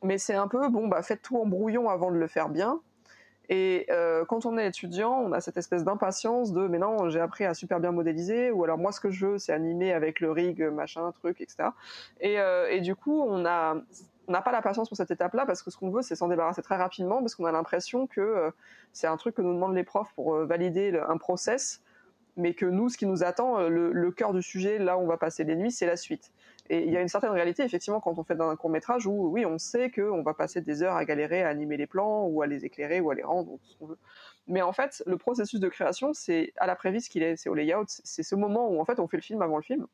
Mais 0.02 0.18
c'est 0.18 0.34
un 0.34 0.48
peu, 0.48 0.68
bon, 0.68 0.88
bah 0.88 1.02
faites 1.02 1.22
tout 1.22 1.36
en 1.38 1.46
brouillon 1.46 1.88
avant 1.88 2.10
de 2.10 2.16
le 2.16 2.26
faire 2.26 2.48
bien. 2.48 2.80
Et 3.48 3.86
euh, 3.90 4.24
quand 4.24 4.46
on 4.46 4.56
est 4.56 4.66
étudiant, 4.66 5.12
on 5.12 5.32
a 5.32 5.40
cette 5.40 5.56
espèce 5.56 5.84
d'impatience 5.84 6.52
de 6.52 6.66
mais 6.66 6.78
non, 6.78 7.10
j'ai 7.10 7.20
appris 7.20 7.44
à 7.44 7.52
super 7.52 7.78
bien 7.78 7.92
modéliser, 7.92 8.50
ou 8.50 8.64
alors 8.64 8.78
moi 8.78 8.90
ce 8.90 9.00
que 9.00 9.10
je 9.10 9.26
veux, 9.26 9.38
c'est 9.38 9.52
animer 9.52 9.92
avec 9.92 10.20
le 10.20 10.30
rig, 10.30 10.62
machin, 10.62 11.12
truc, 11.12 11.40
etc. 11.40 11.68
Et, 12.20 12.40
euh, 12.40 12.70
et 12.70 12.80
du 12.80 12.94
coup, 12.94 13.22
on 13.22 13.44
on 14.26 14.32
n'a 14.32 14.40
pas 14.40 14.52
la 14.52 14.62
patience 14.62 14.88
pour 14.88 14.96
cette 14.96 15.10
étape-là 15.10 15.44
parce 15.44 15.62
que 15.62 15.70
ce 15.70 15.76
qu'on 15.76 15.90
veut, 15.90 16.00
c'est 16.00 16.14
s'en 16.14 16.28
débarrasser 16.28 16.62
très 16.62 16.76
rapidement 16.76 17.18
parce 17.18 17.34
qu'on 17.34 17.44
a 17.44 17.52
l'impression 17.52 18.06
que 18.06 18.22
euh, 18.22 18.50
c'est 18.94 19.06
un 19.06 19.18
truc 19.18 19.34
que 19.34 19.42
nous 19.42 19.52
demandent 19.52 19.74
les 19.74 19.84
profs 19.84 20.14
pour 20.14 20.34
valider 20.46 20.98
un 21.06 21.18
process 21.18 21.82
mais 22.36 22.54
que 22.54 22.66
nous, 22.66 22.88
ce 22.88 22.96
qui 22.96 23.06
nous 23.06 23.22
attend, 23.22 23.60
euh, 23.60 23.68
le, 23.68 24.10
cœur 24.10 24.32
du 24.32 24.42
sujet, 24.42 24.78
là 24.78 24.98
où 24.98 25.02
on 25.02 25.06
va 25.06 25.16
passer 25.16 25.44
les 25.44 25.56
nuits, 25.56 25.70
c'est 25.70 25.86
la 25.86 25.96
suite. 25.96 26.32
Et 26.70 26.84
il 26.84 26.92
y 26.92 26.96
a 26.96 27.00
une 27.00 27.08
certaine 27.08 27.30
réalité, 27.30 27.62
effectivement, 27.62 28.00
quand 28.00 28.18
on 28.18 28.24
fait 28.24 28.40
un 28.40 28.56
court 28.56 28.70
métrage 28.70 29.06
où, 29.06 29.28
oui, 29.28 29.44
on 29.44 29.58
sait 29.58 29.90
qu'on 29.90 30.22
va 30.22 30.34
passer 30.34 30.60
des 30.60 30.82
heures 30.82 30.96
à 30.96 31.04
galérer 31.04 31.42
à 31.42 31.48
animer 31.48 31.76
les 31.76 31.86
plans 31.86 32.26
ou 32.26 32.42
à 32.42 32.46
les 32.46 32.64
éclairer 32.64 33.00
ou 33.00 33.10
à 33.10 33.14
les 33.14 33.22
rendre, 33.22 33.52
ou 33.52 33.60
ce 33.62 33.76
qu'on 33.76 33.86
veut. 33.86 33.98
Mais 34.46 34.62
en 34.62 34.72
fait, 34.72 35.02
le 35.06 35.16
processus 35.16 35.60
de 35.60 35.68
création, 35.68 36.12
c'est 36.12 36.52
à 36.56 36.66
la 36.66 36.74
prévise 36.74 37.08
qu'il 37.08 37.22
est, 37.22 37.36
c'est 37.36 37.48
au 37.48 37.54
layout, 37.54 37.84
c'est 37.86 38.22
ce 38.22 38.34
moment 38.34 38.68
où 38.68 38.80
en 38.80 38.84
fait 38.84 38.98
on 38.98 39.08
fait 39.08 39.16
le 39.16 39.22
film 39.22 39.42
avant 39.42 39.56
le 39.56 39.62
film. 39.62 39.86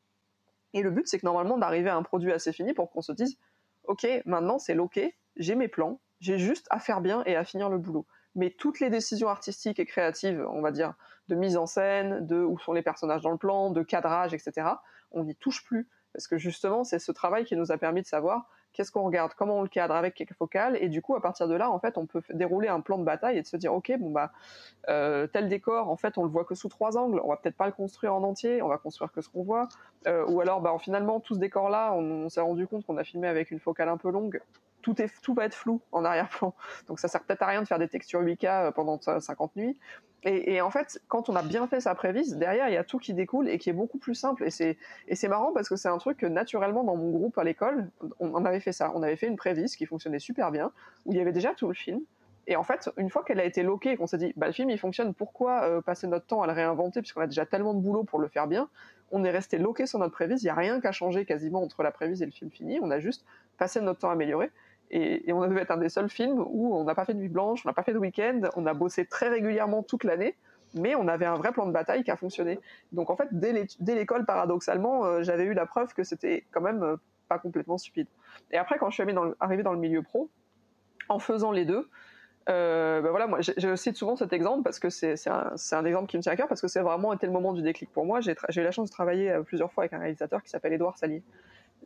Et 0.73 0.81
le 0.81 0.91
but, 0.91 1.07
c'est 1.07 1.19
que 1.19 1.25
normalement 1.25 1.57
d'arriver 1.57 1.89
à 1.89 1.95
un 1.95 2.03
produit 2.03 2.31
assez 2.31 2.53
fini 2.53 2.73
pour 2.73 2.89
qu'on 2.91 3.01
se 3.01 3.11
dise, 3.11 3.37
ok, 3.85 4.07
maintenant 4.25 4.57
c'est 4.57 4.73
l'ok, 4.73 4.99
j'ai 5.35 5.55
mes 5.55 5.67
plans, 5.67 5.99
j'ai 6.19 6.37
juste 6.37 6.67
à 6.69 6.79
faire 6.79 7.01
bien 7.01 7.23
et 7.25 7.35
à 7.35 7.43
finir 7.43 7.69
le 7.69 7.77
boulot. 7.77 8.05
Mais 8.35 8.49
toutes 8.49 8.79
les 8.79 8.89
décisions 8.89 9.27
artistiques 9.27 9.79
et 9.79 9.85
créatives, 9.85 10.45
on 10.49 10.61
va 10.61 10.71
dire, 10.71 10.93
de 11.29 11.35
mise 11.35 11.57
en 11.57 11.65
scène, 11.65 12.25
de 12.25 12.41
où 12.41 12.59
sont 12.59 12.73
les 12.73 12.81
personnages 12.81 13.21
dans 13.21 13.31
le 13.31 13.37
plan, 13.37 13.69
de 13.69 13.83
cadrage, 13.83 14.33
etc., 14.33 14.67
on 15.11 15.23
n'y 15.23 15.35
touche 15.35 15.63
plus. 15.63 15.87
Parce 16.13 16.27
que 16.27 16.37
justement, 16.37 16.83
c'est 16.83 16.99
ce 16.99 17.11
travail 17.11 17.45
qui 17.45 17.55
nous 17.55 17.71
a 17.71 17.77
permis 17.77 18.01
de 18.01 18.07
savoir 18.07 18.49
qu'est-ce 18.73 18.91
qu'on 18.91 19.03
regarde, 19.03 19.33
comment 19.35 19.59
on 19.59 19.61
le 19.63 19.69
cadre, 19.69 19.95
avec 19.95 20.13
quelques 20.13 20.33
focales, 20.33 20.77
et 20.81 20.87
du 20.87 21.01
coup, 21.01 21.15
à 21.15 21.21
partir 21.21 21.47
de 21.47 21.55
là, 21.55 21.69
en 21.69 21.79
fait, 21.79 21.97
on 21.97 22.05
peut 22.05 22.21
dérouler 22.33 22.67
un 22.69 22.79
plan 22.79 22.97
de 22.97 23.03
bataille 23.03 23.37
et 23.37 23.41
de 23.41 23.47
se 23.47 23.57
dire, 23.57 23.73
ok, 23.73 23.91
bon 23.99 24.11
bah, 24.11 24.31
euh, 24.89 25.27
tel 25.27 25.49
décor, 25.49 25.89
en 25.89 25.97
fait, 25.97 26.17
on 26.17 26.23
le 26.23 26.29
voit 26.29 26.45
que 26.45 26.55
sous 26.55 26.69
trois 26.69 26.97
angles, 26.97 27.21
on 27.23 27.29
va 27.29 27.37
peut-être 27.37 27.57
pas 27.57 27.65
le 27.65 27.73
construire 27.73 28.15
en 28.15 28.23
entier, 28.23 28.61
on 28.61 28.67
va 28.67 28.77
construire 28.77 29.11
que 29.11 29.21
ce 29.21 29.29
qu'on 29.29 29.43
voit, 29.43 29.67
euh, 30.07 30.25
ou 30.27 30.41
alors, 30.41 30.61
bah, 30.61 30.75
finalement, 30.79 31.19
tout 31.19 31.35
ce 31.35 31.39
décor-là, 31.39 31.93
on, 31.93 32.29
s'est 32.29 32.41
rendu 32.41 32.67
compte 32.67 32.85
qu'on 32.85 32.97
a 32.97 33.03
filmé 33.03 33.27
avec 33.27 33.51
une 33.51 33.59
focale 33.59 33.89
un 33.89 33.97
peu 33.97 34.09
longue, 34.09 34.41
tout, 34.81 35.33
va 35.33 35.45
être 35.45 35.55
flou 35.55 35.81
en 35.91 36.05
arrière-plan. 36.05 36.53
Donc 36.87 36.99
ça 36.99 37.07
sert 37.07 37.23
peut-être 37.23 37.41
à 37.41 37.47
rien 37.47 37.61
de 37.61 37.67
faire 37.67 37.79
des 37.79 37.87
textures 37.87 38.21
8K 38.21 38.67
euh, 38.67 38.71
pendant 38.71 38.99
50 38.99 39.55
nuits. 39.55 39.77
Et, 40.23 40.61
en 40.61 40.69
fait, 40.69 41.01
quand 41.07 41.29
on 41.29 41.35
a 41.35 41.41
bien 41.41 41.67
fait 41.67 41.79
sa 41.79 41.95
prévise, 41.95 42.37
derrière, 42.37 42.69
il 42.69 42.73
y 42.73 42.77
a 42.77 42.83
tout 42.83 42.99
qui 42.99 43.15
découle 43.15 43.49
et 43.49 43.57
qui 43.57 43.71
est 43.71 43.73
beaucoup 43.73 43.97
plus 43.97 44.13
simple. 44.13 44.43
Et 44.45 44.51
c'est, 44.51 45.27
marrant 45.27 45.51
parce 45.51 45.67
que 45.67 45.75
c'est 45.75 45.87
un 45.87 45.97
truc 45.97 46.17
que 46.17 46.27
naturellement, 46.27 46.83
dans 46.83 46.95
mon 46.95 47.09
groupe 47.09 47.39
à 47.39 47.43
l'école, 47.43 47.89
on, 48.19 48.45
avait 48.45 48.59
fait 48.59 48.71
ça. 48.71 48.91
On 48.93 49.01
avait 49.01 49.15
fait 49.15 49.25
une 49.25 49.35
prévise 49.35 49.75
qui 49.75 49.87
fonctionnait 49.87 50.19
super 50.19 50.51
bien, 50.51 50.71
où 51.05 51.11
il 51.11 51.17
y 51.17 51.21
avait 51.21 51.31
déjà 51.31 51.55
tout 51.55 51.67
le 51.67 51.73
film. 51.73 52.01
Et 52.47 52.55
en 52.55 52.63
fait, 52.63 52.89
une 52.97 53.09
fois 53.09 53.23
qu'elle 53.23 53.39
a 53.39 53.45
été 53.45 53.63
loquée 53.63 53.97
qu'on 53.97 54.07
s'est 54.07 54.17
dit, 54.17 54.33
bah, 54.35 54.47
le 54.47 54.53
film 54.53 54.69
il 54.69 54.77
fonctionne, 54.77 55.13
pourquoi 55.13 55.63
euh, 55.63 55.81
passer 55.81 56.07
notre 56.07 56.25
temps 56.25 56.41
à 56.41 56.47
le 56.47 56.53
réinventer 56.53 57.01
puisqu'on 57.01 57.21
a 57.21 57.27
déjà 57.27 57.45
tellement 57.45 57.73
de 57.73 57.79
boulot 57.79 58.03
pour 58.03 58.19
le 58.19 58.27
faire 58.27 58.47
bien 58.47 58.67
On 59.11 59.23
est 59.23 59.29
resté 59.29 59.57
loqué 59.57 59.85
sur 59.85 59.99
notre 59.99 60.13
prévise, 60.13 60.41
il 60.41 60.47
n'y 60.47 60.49
a 60.49 60.55
rien 60.55 60.81
qu'à 60.81 60.91
changer 60.91 61.25
quasiment 61.25 61.61
entre 61.61 61.83
la 61.83 61.91
prévise 61.91 62.21
et 62.21 62.25
le 62.25 62.31
film 62.31 62.49
fini, 62.49 62.79
on 62.81 62.89
a 62.89 62.99
juste 62.99 63.25
passé 63.57 63.79
notre 63.79 63.99
temps 63.99 64.09
à 64.09 64.13
améliorer. 64.13 64.49
Et, 64.91 65.31
on 65.31 65.47
devait 65.47 65.61
être 65.61 65.71
un 65.71 65.77
des 65.77 65.89
seuls 65.89 66.09
films 66.09 66.43
où 66.45 66.75
on 66.75 66.83
n'a 66.83 66.93
pas 66.93 67.05
fait 67.05 67.13
de 67.13 67.19
nuit 67.19 67.29
blanche, 67.29 67.61
on 67.65 67.69
n'a 67.69 67.73
pas 67.73 67.83
fait 67.83 67.93
de 67.93 67.97
week-end, 67.97 68.41
on 68.57 68.65
a 68.65 68.73
bossé 68.73 69.05
très 69.05 69.29
régulièrement 69.29 69.83
toute 69.83 70.03
l'année, 70.03 70.35
mais 70.73 70.95
on 70.95 71.07
avait 71.07 71.25
un 71.25 71.35
vrai 71.35 71.53
plan 71.53 71.65
de 71.65 71.71
bataille 71.71 72.03
qui 72.03 72.11
a 72.11 72.17
fonctionné. 72.17 72.59
Donc 72.91 73.09
en 73.09 73.15
fait, 73.15 73.29
dès 73.31 73.95
l'école, 73.95 74.25
paradoxalement, 74.25 75.05
euh, 75.05 75.23
j'avais 75.23 75.45
eu 75.45 75.53
la 75.53 75.65
preuve 75.65 75.93
que 75.93 76.03
c'était 76.03 76.45
quand 76.51 76.61
même 76.61 76.83
euh, 76.83 76.97
pas 77.29 77.39
complètement 77.39 77.77
stupide. 77.77 78.07
Et 78.51 78.57
après, 78.57 78.77
quand 78.77 78.89
je 78.89 79.01
suis 79.01 79.15
arrivé 79.39 79.63
dans 79.63 79.73
le 79.73 79.79
milieu 79.79 80.01
pro, 80.01 80.29
en 81.07 81.19
faisant 81.19 81.51
les 81.51 81.63
deux, 81.63 81.89
euh, 82.49 83.01
ben 83.01 83.11
voilà, 83.11 83.27
moi, 83.27 83.39
je, 83.41 83.75
cite 83.75 83.95
souvent 83.95 84.15
cet 84.15 84.33
exemple 84.33 84.63
parce 84.63 84.79
que 84.79 84.89
c'est 84.89 85.15
un, 85.27 85.53
un, 85.71 85.85
exemple 85.85 86.07
qui 86.07 86.17
me 86.17 86.21
tient 86.21 86.31
à 86.31 86.35
cœur 86.35 86.47
parce 86.47 86.59
que 86.59 86.67
c'est 86.67 86.81
vraiment 86.81 87.13
été 87.13 87.27
le 87.27 87.31
moment 87.31 87.53
du 87.53 87.61
déclic 87.61 87.89
pour 87.91 88.05
moi. 88.05 88.19
J'ai 88.19 88.33
eu 88.33 88.63
la 88.63 88.71
chance 88.71 88.89
de 88.89 88.93
travailler 88.93 89.33
plusieurs 89.45 89.71
fois 89.71 89.83
avec 89.83 89.93
un 89.93 89.99
réalisateur 89.99 90.41
qui 90.43 90.49
s'appelle 90.49 90.73
Édouard 90.73 90.97
Salier, 90.97 91.21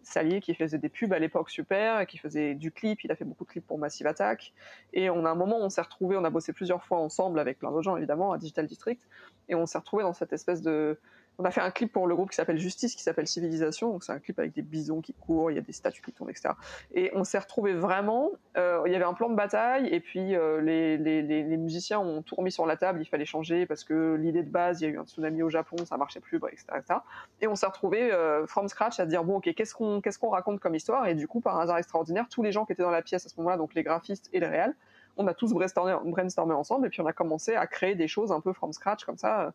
Salier 0.03 0.41
qui 0.41 0.53
faisait 0.53 0.77
des 0.77 0.89
pubs 0.89 1.13
à 1.13 1.19
l'époque 1.19 1.49
super, 1.49 2.05
qui 2.05 2.17
faisait 2.17 2.55
du 2.55 2.71
clip, 2.71 3.03
il 3.03 3.11
a 3.11 3.15
fait 3.15 3.25
beaucoup 3.25 3.43
de 3.43 3.49
clips 3.49 3.65
pour 3.65 3.77
Massive 3.77 4.07
Attack. 4.07 4.53
Et 4.93 5.09
on 5.09 5.25
un 5.25 5.35
moment 5.35 5.57
on 5.59 5.69
s'est 5.69 5.81
retrouvé, 5.81 6.17
on 6.17 6.23
a 6.23 6.29
bossé 6.29 6.53
plusieurs 6.53 6.83
fois 6.83 6.99
ensemble 6.99 7.39
avec 7.39 7.59
plein 7.59 7.71
d'autres 7.71 7.83
gens 7.83 7.97
évidemment 7.97 8.31
à 8.31 8.37
Digital 8.37 8.65
District, 8.67 9.01
et 9.49 9.55
on 9.55 9.65
s'est 9.65 9.77
retrouvé 9.77 10.03
dans 10.03 10.13
cette 10.13 10.33
espèce 10.33 10.61
de, 10.61 10.97
on 11.37 11.45
a 11.45 11.51
fait 11.51 11.61
un 11.61 11.71
clip 11.71 11.91
pour 11.91 12.07
le 12.07 12.15
groupe 12.15 12.29
qui 12.29 12.35
s'appelle 12.35 12.57
Justice, 12.57 12.95
qui 12.95 13.03
s'appelle 13.03 13.27
Civilisation. 13.27 13.91
Donc 13.91 14.03
c'est 14.03 14.11
un 14.11 14.19
clip 14.19 14.39
avec 14.39 14.53
des 14.53 14.61
bisons 14.61 15.01
qui 15.01 15.13
courent, 15.13 15.51
il 15.51 15.55
y 15.55 15.57
a 15.57 15.61
des 15.61 15.73
statues 15.73 16.01
qui 16.01 16.11
tournent, 16.11 16.29
etc. 16.29 16.53
Et 16.93 17.11
on 17.13 17.23
s'est 17.23 17.39
retrouvé 17.39 17.73
vraiment. 17.73 18.31
Euh, 18.57 18.81
il 18.85 18.91
y 18.93 18.95
avait 18.95 19.05
un 19.05 19.13
plan 19.13 19.29
de 19.29 19.35
bataille 19.35 19.87
et 19.87 19.99
puis 19.99 20.35
euh, 20.35 20.61
les, 20.61 21.57
musiciens 21.57 21.99
ont 21.99 22.21
tout 22.21 22.35
remis 22.35 22.51
sur 22.51 22.65
la 22.65 22.77
table. 22.77 23.01
Il 23.01 23.05
fallait 23.05 23.25
changer 23.25 23.65
parce 23.65 23.83
que 23.83 24.15
l'idée 24.15 24.43
de 24.43 24.49
base, 24.49 24.81
il 24.81 24.85
y 24.85 24.87
a 24.87 24.93
eu 24.93 24.97
un 24.97 25.05
tsunami 25.05 25.43
au 25.43 25.49
Japon, 25.49 25.77
ça 25.85 25.97
marchait 25.97 26.19
plus, 26.19 26.37
etc., 26.37 26.65
etc. 26.77 26.99
Et 27.41 27.47
on 27.47 27.55
s'est 27.55 27.65
retrouvé 27.65 28.11
euh, 28.11 28.47
from 28.47 28.67
scratch 28.67 28.99
à 28.99 29.05
dire 29.05 29.23
bon 29.23 29.37
ok 29.37 29.53
qu'est-ce 29.53 29.73
qu'on 29.73 30.29
raconte 30.29 30.59
comme 30.59 30.75
histoire? 30.75 31.07
Et 31.07 31.15
du 31.15 31.27
coup 31.27 31.41
par 31.41 31.59
hasard 31.59 31.77
extraordinaire 31.77 32.27
tous 32.29 32.43
les 32.43 32.51
gens 32.51 32.65
qui 32.65 32.73
étaient 32.73 32.83
dans 32.83 32.91
la 32.91 33.01
pièce 33.01 33.25
à 33.25 33.29
ce 33.29 33.35
moment-là, 33.37 33.57
donc 33.57 33.73
les 33.73 33.83
graphistes 33.83 34.29
et 34.31 34.39
les 34.39 34.47
réels, 34.47 34.75
on 35.17 35.27
a 35.27 35.33
tous 35.33 35.53
brainstormé, 35.53 35.95
brainstormé 36.05 36.53
ensemble 36.53 36.87
et 36.87 36.89
puis 36.89 37.01
on 37.01 37.05
a 37.05 37.13
commencé 37.13 37.55
à 37.55 37.67
créer 37.67 37.95
des 37.95 38.07
choses 38.07 38.31
un 38.31 38.41
peu 38.41 38.53
from 38.53 38.73
scratch 38.73 39.05
comme 39.05 39.17
ça 39.17 39.53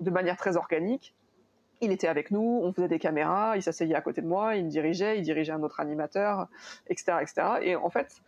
de 0.00 0.10
manière 0.10 0.36
très 0.36 0.56
organique. 0.56 1.14
Il 1.80 1.92
était 1.92 2.08
avec 2.08 2.30
nous, 2.30 2.60
on 2.62 2.72
faisait 2.72 2.88
des 2.88 2.98
caméras, 2.98 3.56
il 3.56 3.62
s'asseyait 3.62 3.94
à 3.94 4.00
côté 4.00 4.20
de 4.20 4.26
moi, 4.26 4.56
il 4.56 4.64
me 4.64 4.70
dirigeait, 4.70 5.18
il 5.18 5.22
dirigeait 5.22 5.52
un 5.52 5.62
autre 5.62 5.78
animateur, 5.78 6.48
etc., 6.88 7.18
etc. 7.22 7.46
Et 7.62 7.76
en 7.76 7.88
fait, 7.88 8.20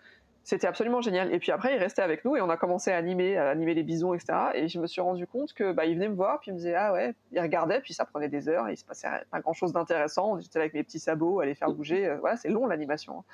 c'était 0.43 0.67
absolument 0.67 1.01
génial. 1.01 1.33
Et 1.33 1.39
puis 1.39 1.53
après, 1.53 1.75
il 1.75 1.79
restait 1.79 2.03
avec 2.03 2.25
nous 2.25 2.37
et 2.37 2.41
on 2.41 2.49
a 2.49 2.57
commencé 2.57 2.91
à 2.91 2.97
animer, 2.97 3.37
à 3.37 3.51
animer 3.51 3.75
les 3.75 3.83
bisons, 3.83 4.15
etc. 4.15 4.33
Et 4.55 4.69
je 4.69 4.81
me 4.81 4.87
suis 4.87 5.01
rendu 5.01 5.27
compte 5.27 5.53
que 5.53 5.73
bah, 5.73 5.85
il 5.85 5.95
venait 5.95 6.09
me 6.09 6.15
voir, 6.15 6.41
puis 6.41 6.51
il 6.51 6.55
me 6.55 6.59
disait 6.59 6.75
ah 6.75 6.93
ouais, 6.93 7.15
il 7.33 7.41
regardait, 7.41 7.81
puis 7.81 7.95
ça 7.95 8.05
prenait 8.05 8.29
des 8.29 8.49
heures, 8.49 8.69
et 8.69 8.73
il 8.73 8.77
se 8.77 8.85
passait 8.85 9.09
pas 9.31 9.41
grand 9.41 9.53
chose 9.53 9.73
d'intéressant. 9.73 10.39
J'étais 10.39 10.59
avec 10.59 10.75
mes 10.75 10.83
petits 10.83 10.99
sabots, 10.99 11.41
à 11.41 11.47
les 11.47 11.55
faire 11.55 11.71
bouger. 11.71 12.07
Euh, 12.07 12.19
voilà, 12.19 12.37
c'est 12.37 12.49
long 12.49 12.67
l'animation. 12.67 13.25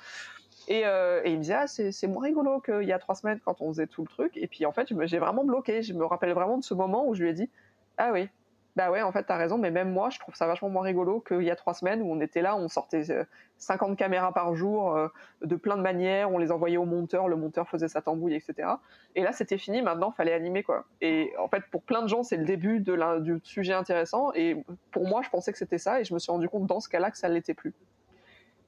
Et, 0.67 0.85
euh, 0.85 1.21
et, 1.23 1.31
il 1.31 1.37
me 1.37 1.41
disait 1.41 1.55
ah 1.55 1.67
c'est 1.67 2.07
moins 2.07 2.23
rigolo 2.23 2.59
qu'il 2.59 2.83
y 2.83 2.91
a 2.91 2.99
trois 2.99 3.15
semaines 3.15 3.39
quand 3.43 3.61
on 3.61 3.69
faisait 3.69 3.87
tout 3.87 4.01
le 4.01 4.09
truc. 4.09 4.35
Et 4.35 4.47
puis 4.47 4.65
en 4.65 4.73
fait, 4.73 4.89
j'ai 5.05 5.19
vraiment 5.19 5.45
bloqué. 5.45 5.81
Je 5.81 5.93
me 5.93 6.05
rappelle 6.05 6.33
vraiment 6.33 6.57
de 6.57 6.63
ce 6.63 6.73
moment 6.73 7.07
où 7.07 7.15
je 7.15 7.23
lui 7.23 7.29
ai 7.29 7.33
dit 7.33 7.49
ah 7.97 8.11
oui, 8.13 8.29
bah 8.77 8.91
ouais, 8.91 9.01
en 9.01 9.11
fait, 9.11 9.23
t'as 9.23 9.37
raison, 9.37 9.57
mais 9.57 9.71
même 9.71 9.91
moi, 9.91 10.11
je 10.11 10.19
trouve 10.19 10.35
ça 10.35 10.45
vachement 10.45 10.69
moins 10.69 10.83
rigolo 10.83 11.19
qu'il 11.19 11.41
y 11.41 11.49
a 11.49 11.55
trois 11.55 11.73
semaines 11.73 11.99
où 12.03 12.11
on 12.11 12.21
était 12.21 12.43
là, 12.43 12.55
on 12.55 12.67
sortait 12.67 13.03
50 13.57 13.89
euh, 13.89 13.95
caméras 13.95 14.31
par 14.33 14.53
jour 14.53 14.95
euh, 14.95 15.07
de 15.41 15.55
plein 15.55 15.77
de 15.77 15.81
manières, 15.81 16.31
on 16.31 16.37
les 16.37 16.51
envoyait 16.51 16.77
au 16.77 16.85
monteur, 16.85 17.27
le 17.27 17.37
monteur 17.37 17.67
faisait 17.67 17.87
sa 17.87 18.03
tambouille, 18.03 18.35
etc. 18.35 18.69
Et 19.15 19.23
là, 19.23 19.31
c'était 19.31 19.57
fini, 19.57 19.81
maintenant, 19.81 20.11
fallait 20.11 20.33
animer, 20.33 20.61
quoi. 20.61 20.85
Et 21.01 21.33
en 21.39 21.47
fait, 21.47 21.63
pour 21.71 21.81
plein 21.81 22.03
de 22.03 22.07
gens, 22.07 22.21
c'est 22.21 22.37
le 22.37 22.45
début 22.45 22.79
de 22.79 23.19
du 23.19 23.39
sujet 23.43 23.73
intéressant, 23.73 24.31
et 24.35 24.63
pour 24.91 25.07
moi, 25.07 25.23
je 25.23 25.29
pensais 25.29 25.51
que 25.51 25.57
c'était 25.57 25.79
ça, 25.79 25.99
et 25.99 26.03
je 26.03 26.13
me 26.13 26.19
suis 26.19 26.31
rendu 26.31 26.47
compte 26.47 26.67
dans 26.67 26.79
ce 26.79 26.87
cas-là 26.87 27.09
que 27.09 27.17
ça 27.17 27.29
l'était 27.29 27.55
plus. 27.55 27.73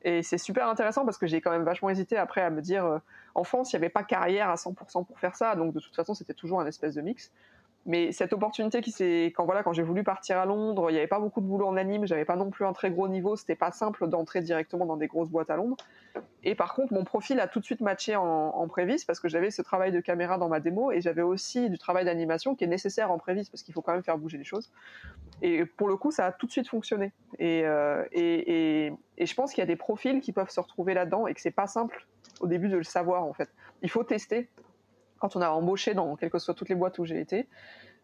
Et 0.02 0.24
c'est 0.24 0.40
super 0.40 0.68
intéressant 0.70 1.06
parce 1.06 1.20
que 1.20 1.28
j'ai 1.28 1.42
quand 1.42 1.52
même 1.52 1.66
vachement 1.66 1.90
hésité 1.92 2.18
après 2.18 2.42
à 2.42 2.50
me 2.50 2.62
dire, 2.62 2.84
euh, 2.84 2.98
en 3.36 3.44
France, 3.44 3.74
il 3.74 3.76
n'y 3.76 3.84
avait 3.84 3.90
pas 3.90 4.04
carrière 4.04 4.50
à 4.50 4.56
100% 4.56 5.06
pour 5.06 5.20
faire 5.20 5.36
ça, 5.36 5.56
donc 5.56 5.72
de 5.72 5.80
toute 5.80 5.96
façon, 5.96 6.16
c'était 6.16 6.34
toujours 6.34 6.62
un 6.62 6.66
espèce 6.66 6.96
de 6.96 7.02
mix. 7.02 7.32
Mais 7.89 8.12
cette 8.12 8.34
opportunité 8.34 8.81
qui 8.81 8.91
s'est, 8.91 9.34
quand 9.36 9.46
voilà, 9.46 9.63
quand 9.63 9.74
j'ai 9.74 9.81
voulu 9.81 10.03
partir 10.03 10.38
à 10.38 10.46
Londres, 10.46 10.91
il 10.91 10.93
n'y 10.93 11.00
avait 11.00 11.08
pas 11.08 11.19
beaucoup 11.19 11.41
de 11.41 11.48
boulot 11.48 11.65
en 11.65 11.75
anime, 11.75 12.05
j'avais 12.05 12.24
pas 12.24 12.36
non 12.36 12.51
plus 12.51 12.63
un 12.63 12.72
très 12.72 12.91
gros 12.91 13.08
niveau, 13.08 13.36
c'était 13.36 13.55
pas 13.55 13.72
simple 13.72 14.08
d'entrer 14.08 14.41
directement 14.41 14.86
dans 14.86 14.96
des 14.96 15.08
grosses 15.08 15.31
boîtes 15.31 15.50
à 15.50 15.55
Londres. 15.55 15.75
Et 16.43 16.53
par 16.53 16.75
contre, 16.75 16.93
mon 16.93 17.03
profil 17.03 17.39
a 17.39 17.48
tout 17.48 17.60
de 17.60 17.65
suite 17.65 17.81
matché 17.81 18.15
en, 18.15 18.24
en 18.24 18.67
prévis 18.67 19.03
parce 19.08 19.19
que 19.19 19.27
j'avais 19.27 19.50
ce 19.50 19.63
travail 19.63 19.91
de 19.91 20.01
caméra 20.01 20.38
dans 20.38 20.50
ma 20.50 20.60
démo 20.60 20.91
et 20.91 21.01
j'avais 21.01 21.24
aussi 21.24 21.67
du 21.72 21.79
travail 21.79 22.05
d'animation 22.05 22.53
qui 22.53 22.63
est 22.63 22.67
nécessaire 22.67 23.10
en 23.10 23.17
prévis 23.17 23.50
parce 23.50 23.63
qu'il 23.63 23.74
faut 23.74 23.81
quand 23.81 23.93
même 23.93 24.03
faire 24.03 24.19
bouger 24.19 24.38
les 24.38 24.43
choses. 24.43 24.72
Et 25.41 25.65
pour 25.65 25.88
le 25.88 25.98
coup, 25.98 26.12
ça 26.12 26.27
a 26.27 26.31
tout 26.31 26.46
de 26.46 26.51
suite 26.51 26.67
fonctionné. 26.67 27.12
Et, 27.39 27.63
euh, 27.65 28.05
et, 28.12 28.86
et, 28.86 28.93
et 29.17 29.25
je 29.25 29.34
pense 29.34 29.51
qu'il 29.51 29.63
y 29.63 29.63
a 29.63 29.67
des 29.67 29.75
profils 29.75 30.22
qui 30.22 30.31
peuvent 30.31 30.51
se 30.51 30.60
retrouver 30.60 30.93
là-dedans 30.93 31.25
et 31.25 31.34
que 31.34 31.41
c'est 31.41 31.50
pas 31.50 31.65
simple 31.65 32.05
au 32.39 32.46
début 32.46 32.69
de 32.69 32.77
le 32.77 32.84
savoir 32.84 33.24
en 33.24 33.34
fait. 33.34 33.50
Il 33.81 33.89
faut 33.89 34.03
tester 34.03 34.48
quand 35.20 35.36
on 35.36 35.42
a 35.42 35.50
embauché 35.50 35.94
dans 35.94 36.16
quelles 36.16 36.30
que 36.30 36.40
soient 36.40 36.54
toutes 36.54 36.70
les 36.70 36.76
boîtes 36.76 37.00
où 37.00 37.06
j'ai 37.06 37.20
été, 37.20 37.48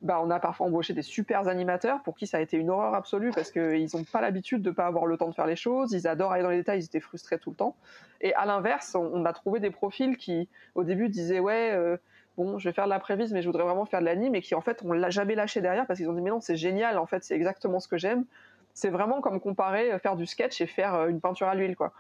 bah, 0.02 0.20
on 0.22 0.30
a 0.30 0.40
parfois 0.40 0.68
embauché 0.68 0.94
des 0.94 1.02
super 1.02 1.48
animateurs 1.48 2.04
pour 2.04 2.16
qui 2.16 2.28
ça 2.28 2.38
a 2.38 2.42
été 2.42 2.58
une 2.58 2.70
horreur 2.70 2.94
absolue 2.94 3.32
parce 3.34 3.52
qu'ils 3.52 3.88
n'ont 3.94 4.04
pas 4.04 4.22
l'habitude 4.22 4.62
de 4.62 4.72
pas 4.72 4.86
avoir 4.86 5.06
le 5.06 5.18
temps 5.18 5.30
de 5.30 5.34
faire 5.34 5.48
les 5.48 5.56
choses, 5.56 5.94
ils 5.94 6.08
adorent 6.08 6.34
aller 6.34 6.44
dans 6.44 6.50
les 6.50 6.58
détails, 6.58 6.80
ils 6.80 6.86
étaient 6.86 7.00
frustrés 7.00 7.40
tout 7.40 7.50
le 7.50 7.56
temps. 7.56 7.76
Et 8.22 8.34
à 8.36 8.46
l'inverse, 8.46 8.96
on, 8.96 9.26
a 9.26 9.34
trouvé 9.34 9.60
des 9.60 9.72
profils 9.72 10.18
qui, 10.18 10.50
au 10.76 10.84
début, 10.84 11.10
disaient 11.10 11.40
ouais, 11.40 11.72
euh, 11.74 11.98
bon, 12.38 12.60
je 12.60 12.68
vais 12.70 12.74
faire 12.74 12.86
de 12.86 12.90
la 12.90 13.00
prévise, 13.00 13.32
mais 13.34 13.42
je 13.42 13.48
voudrais 13.48 13.64
vraiment 13.64 13.86
faire 13.86 14.02
de 14.02 14.06
l'anime, 14.06 14.36
et 14.36 14.42
qui 14.42 14.54
en 14.56 14.62
fait, 14.62 14.82
on 14.84 14.92
l'a 14.92 15.10
jamais 15.10 15.36
lâché 15.36 15.62
derrière 15.62 15.88
parce 15.88 16.00
qu'ils 16.00 16.10
ont 16.10 16.14
dit 16.14 16.22
mais 16.22 16.32
non, 16.32 16.42
c'est 16.42 16.58
génial, 16.58 16.98
en 16.98 17.06
fait, 17.06 17.24
c'est 17.24 17.36
exactement 17.36 17.80
ce 17.80 17.88
que 17.88 17.98
j'aime. 17.98 18.26
C'est 18.74 18.90
vraiment 18.90 19.22
comme 19.22 19.40
comparer 19.40 19.94
euh, 19.94 20.00
faire 20.00 20.18
du 20.18 20.26
sketch 20.26 20.60
et 20.60 20.68
faire 20.68 20.96
euh, 20.96 21.08
une 21.08 21.22
peinture 21.22 21.48
à 21.48 21.56
l'huile, 21.56 21.76
quoi 21.76 21.94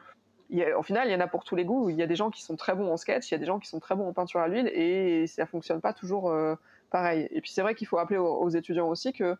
au 0.51 0.83
final, 0.83 1.07
il 1.07 1.11
y 1.11 1.15
en 1.15 1.19
a 1.19 1.27
pour 1.27 1.43
tous 1.43 1.55
les 1.55 1.65
goûts. 1.65 1.89
Il 1.89 1.95
y 1.95 2.03
a 2.03 2.07
des 2.07 2.15
gens 2.15 2.29
qui 2.29 2.43
sont 2.43 2.55
très 2.55 2.75
bons 2.75 2.91
en 2.91 2.97
sketch, 2.97 3.29
il 3.31 3.33
y 3.33 3.35
a 3.35 3.39
des 3.39 3.45
gens 3.45 3.59
qui 3.59 3.67
sont 3.67 3.79
très 3.79 3.95
bons 3.95 4.07
en 4.07 4.13
peinture 4.13 4.39
à 4.39 4.47
l'huile, 4.47 4.67
et 4.73 5.27
ça 5.27 5.45
fonctionne 5.45 5.81
pas 5.81 5.93
toujours 5.93 6.29
euh, 6.29 6.55
pareil. 6.91 7.27
Et 7.31 7.41
puis 7.41 7.51
c'est 7.51 7.61
vrai 7.61 7.75
qu'il 7.75 7.87
faut 7.87 7.97
rappeler 7.97 8.17
aux, 8.17 8.49
étudiants 8.49 8.87
aussi 8.87 9.13
que 9.13 9.35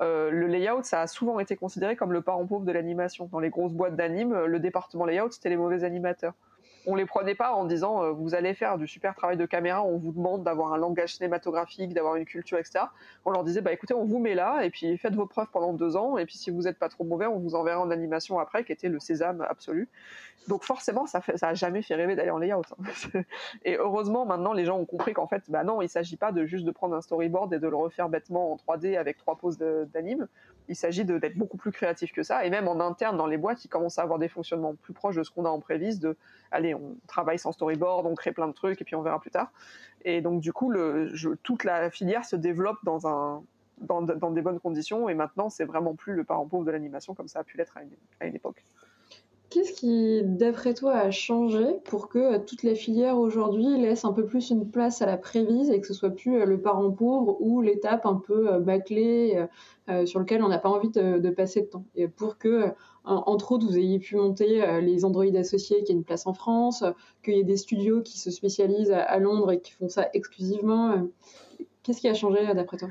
euh, 0.00 0.30
le 0.30 0.46
layout, 0.46 0.82
ça 0.84 1.02
a 1.02 1.06
souvent 1.06 1.40
été 1.40 1.56
considéré 1.56 1.96
comme 1.96 2.12
le 2.12 2.22
parent 2.22 2.46
pauvre 2.46 2.64
de 2.64 2.72
l'animation. 2.72 3.28
Dans 3.32 3.40
les 3.40 3.50
grosses 3.50 3.74
boîtes 3.74 3.96
d'anime, 3.96 4.44
le 4.44 4.60
département 4.60 5.04
layout, 5.04 5.30
c'était 5.30 5.48
les 5.48 5.56
mauvais 5.56 5.84
animateurs 5.84 6.34
on 6.88 6.94
les 6.94 7.04
prenait 7.04 7.34
pas 7.34 7.52
en 7.52 7.64
disant 7.64 8.02
euh, 8.02 8.12
vous 8.12 8.34
allez 8.34 8.54
faire 8.54 8.78
du 8.78 8.86
super 8.86 9.14
travail 9.14 9.36
de 9.36 9.44
caméra, 9.44 9.84
on 9.84 9.98
vous 9.98 10.12
demande 10.12 10.42
d'avoir 10.42 10.72
un 10.72 10.78
langage 10.78 11.14
cinématographique, 11.14 11.92
d'avoir 11.92 12.16
une 12.16 12.24
culture, 12.24 12.58
etc. 12.58 12.86
On 13.26 13.30
leur 13.30 13.44
disait 13.44 13.60
bah 13.60 13.72
écoutez, 13.72 13.92
on 13.92 14.06
vous 14.06 14.18
met 14.18 14.34
là 14.34 14.62
et 14.64 14.70
puis 14.70 14.96
faites 14.96 15.14
vos 15.14 15.26
preuves 15.26 15.48
pendant 15.52 15.74
deux 15.74 15.96
ans 15.96 16.16
et 16.16 16.24
puis 16.24 16.38
si 16.38 16.50
vous 16.50 16.62
n'êtes 16.62 16.78
pas 16.78 16.88
trop 16.88 17.04
mauvais, 17.04 17.26
on 17.26 17.38
vous 17.38 17.54
enverra 17.54 17.80
en 17.80 17.90
animation 17.90 18.38
après, 18.38 18.64
qui 18.64 18.72
était 18.72 18.88
le 18.88 18.98
sésame 19.00 19.42
absolu. 19.42 19.88
Donc 20.48 20.64
forcément, 20.64 21.06
ça 21.06 21.20
fait, 21.20 21.36
ça 21.36 21.48
a 21.48 21.54
jamais 21.54 21.82
fait 21.82 21.94
rêver 21.94 22.16
d'aller 22.16 22.30
en 22.30 22.38
layout. 22.38 22.62
Hein. 22.78 23.22
et 23.64 23.76
heureusement, 23.76 24.24
maintenant, 24.24 24.54
les 24.54 24.64
gens 24.64 24.78
ont 24.78 24.86
compris 24.86 25.12
qu'en 25.12 25.26
fait, 25.26 25.42
bah 25.48 25.64
non, 25.64 25.82
il 25.82 25.90
s'agit 25.90 26.16
pas 26.16 26.32
de 26.32 26.46
juste 26.46 26.64
de 26.64 26.70
prendre 26.70 26.94
un 26.94 27.02
storyboard 27.02 27.52
et 27.52 27.58
de 27.58 27.68
le 27.68 27.76
refaire 27.76 28.08
bêtement 28.08 28.52
en 28.52 28.56
3D 28.56 28.96
avec 28.96 29.18
trois 29.18 29.36
poses 29.36 29.58
d'anime 29.58 30.26
il 30.68 30.76
s'agit 30.76 31.04
d'être 31.04 31.36
beaucoup 31.36 31.56
plus 31.56 31.72
créatif 31.72 32.12
que 32.12 32.22
ça. 32.22 32.44
Et 32.44 32.50
même 32.50 32.68
en 32.68 32.78
interne, 32.80 33.16
dans 33.16 33.26
les 33.26 33.38
boîtes, 33.38 33.64
ils 33.64 33.68
commencent 33.68 33.98
à 33.98 34.02
avoir 34.02 34.18
des 34.18 34.28
fonctionnements 34.28 34.74
plus 34.74 34.92
proches 34.92 35.16
de 35.16 35.22
ce 35.22 35.30
qu'on 35.30 35.44
a 35.44 35.48
en 35.48 35.60
prévise, 35.60 35.98
de, 35.98 36.16
allez, 36.50 36.74
on 36.74 36.96
travaille 37.06 37.38
sans 37.38 37.52
storyboard, 37.52 38.06
on 38.06 38.14
crée 38.14 38.32
plein 38.32 38.48
de 38.48 38.52
trucs, 38.52 38.80
et 38.80 38.84
puis 38.84 38.94
on 38.94 39.02
verra 39.02 39.20
plus 39.20 39.30
tard. 39.30 39.50
Et 40.04 40.20
donc, 40.20 40.40
du 40.40 40.52
coup, 40.52 40.72
toute 41.42 41.64
la 41.64 41.90
filière 41.90 42.24
se 42.24 42.36
développe 42.36 42.78
dans 42.84 43.42
des 44.02 44.42
bonnes 44.42 44.60
conditions, 44.60 45.08
et 45.08 45.14
maintenant, 45.14 45.48
c'est 45.48 45.64
vraiment 45.64 45.94
plus 45.94 46.14
le 46.14 46.24
parent 46.24 46.46
pauvre 46.46 46.64
de 46.64 46.70
l'animation 46.70 47.14
comme 47.14 47.28
ça 47.28 47.40
a 47.40 47.44
pu 47.44 47.56
l'être 47.56 47.78
à 48.20 48.26
une 48.26 48.34
époque. 48.34 48.62
Qu'est-ce 49.50 49.72
qui, 49.72 50.20
d'après 50.24 50.74
toi, 50.74 50.94
a 50.94 51.10
changé 51.10 51.64
pour 51.84 52.10
que 52.10 52.18
euh, 52.18 52.38
toute 52.38 52.62
la 52.62 52.74
filière 52.74 53.16
aujourd'hui 53.16 53.80
laisse 53.80 54.04
un 54.04 54.12
peu 54.12 54.26
plus 54.26 54.50
une 54.50 54.70
place 54.70 55.00
à 55.00 55.06
la 55.06 55.16
prévise 55.16 55.70
et 55.70 55.80
que 55.80 55.86
ce 55.86 55.94
soit 55.94 56.10
plus 56.10 56.38
euh, 56.38 56.44
le 56.44 56.60
parent 56.60 56.90
pauvre 56.90 57.40
ou 57.40 57.62
l'étape 57.62 58.04
un 58.04 58.16
peu 58.16 58.52
euh, 58.52 58.58
bâclée 58.58 59.46
sur 60.04 60.20
lequel 60.20 60.42
on 60.42 60.48
n'a 60.48 60.58
pas 60.58 60.68
envie 60.68 60.90
de, 60.90 61.30
passer 61.30 61.62
de 61.62 61.66
temps? 61.66 61.84
Et 61.96 62.08
pour 62.08 62.36
que, 62.36 62.74
entre 63.04 63.52
autres, 63.52 63.66
vous 63.66 63.78
ayez 63.78 63.98
pu 63.98 64.16
monter 64.16 64.82
les 64.82 65.06
Android 65.06 65.24
associés 65.34 65.82
qui 65.82 65.92
a 65.92 65.94
une 65.94 66.04
place 66.04 66.26
en 66.26 66.34
France, 66.34 66.84
qu'il 67.22 67.36
y 67.36 67.40
ait 67.40 67.44
des 67.44 67.56
studios 67.56 68.02
qui 68.02 68.18
se 68.18 68.30
spécialisent 68.30 68.92
à 68.92 69.18
Londres 69.18 69.50
et 69.50 69.60
qui 69.60 69.72
font 69.72 69.88
ça 69.88 70.10
exclusivement. 70.12 71.08
Qu'est-ce 71.82 72.02
qui 72.02 72.08
a 72.08 72.12
changé 72.12 72.52
d'après 72.54 72.76
toi? 72.76 72.88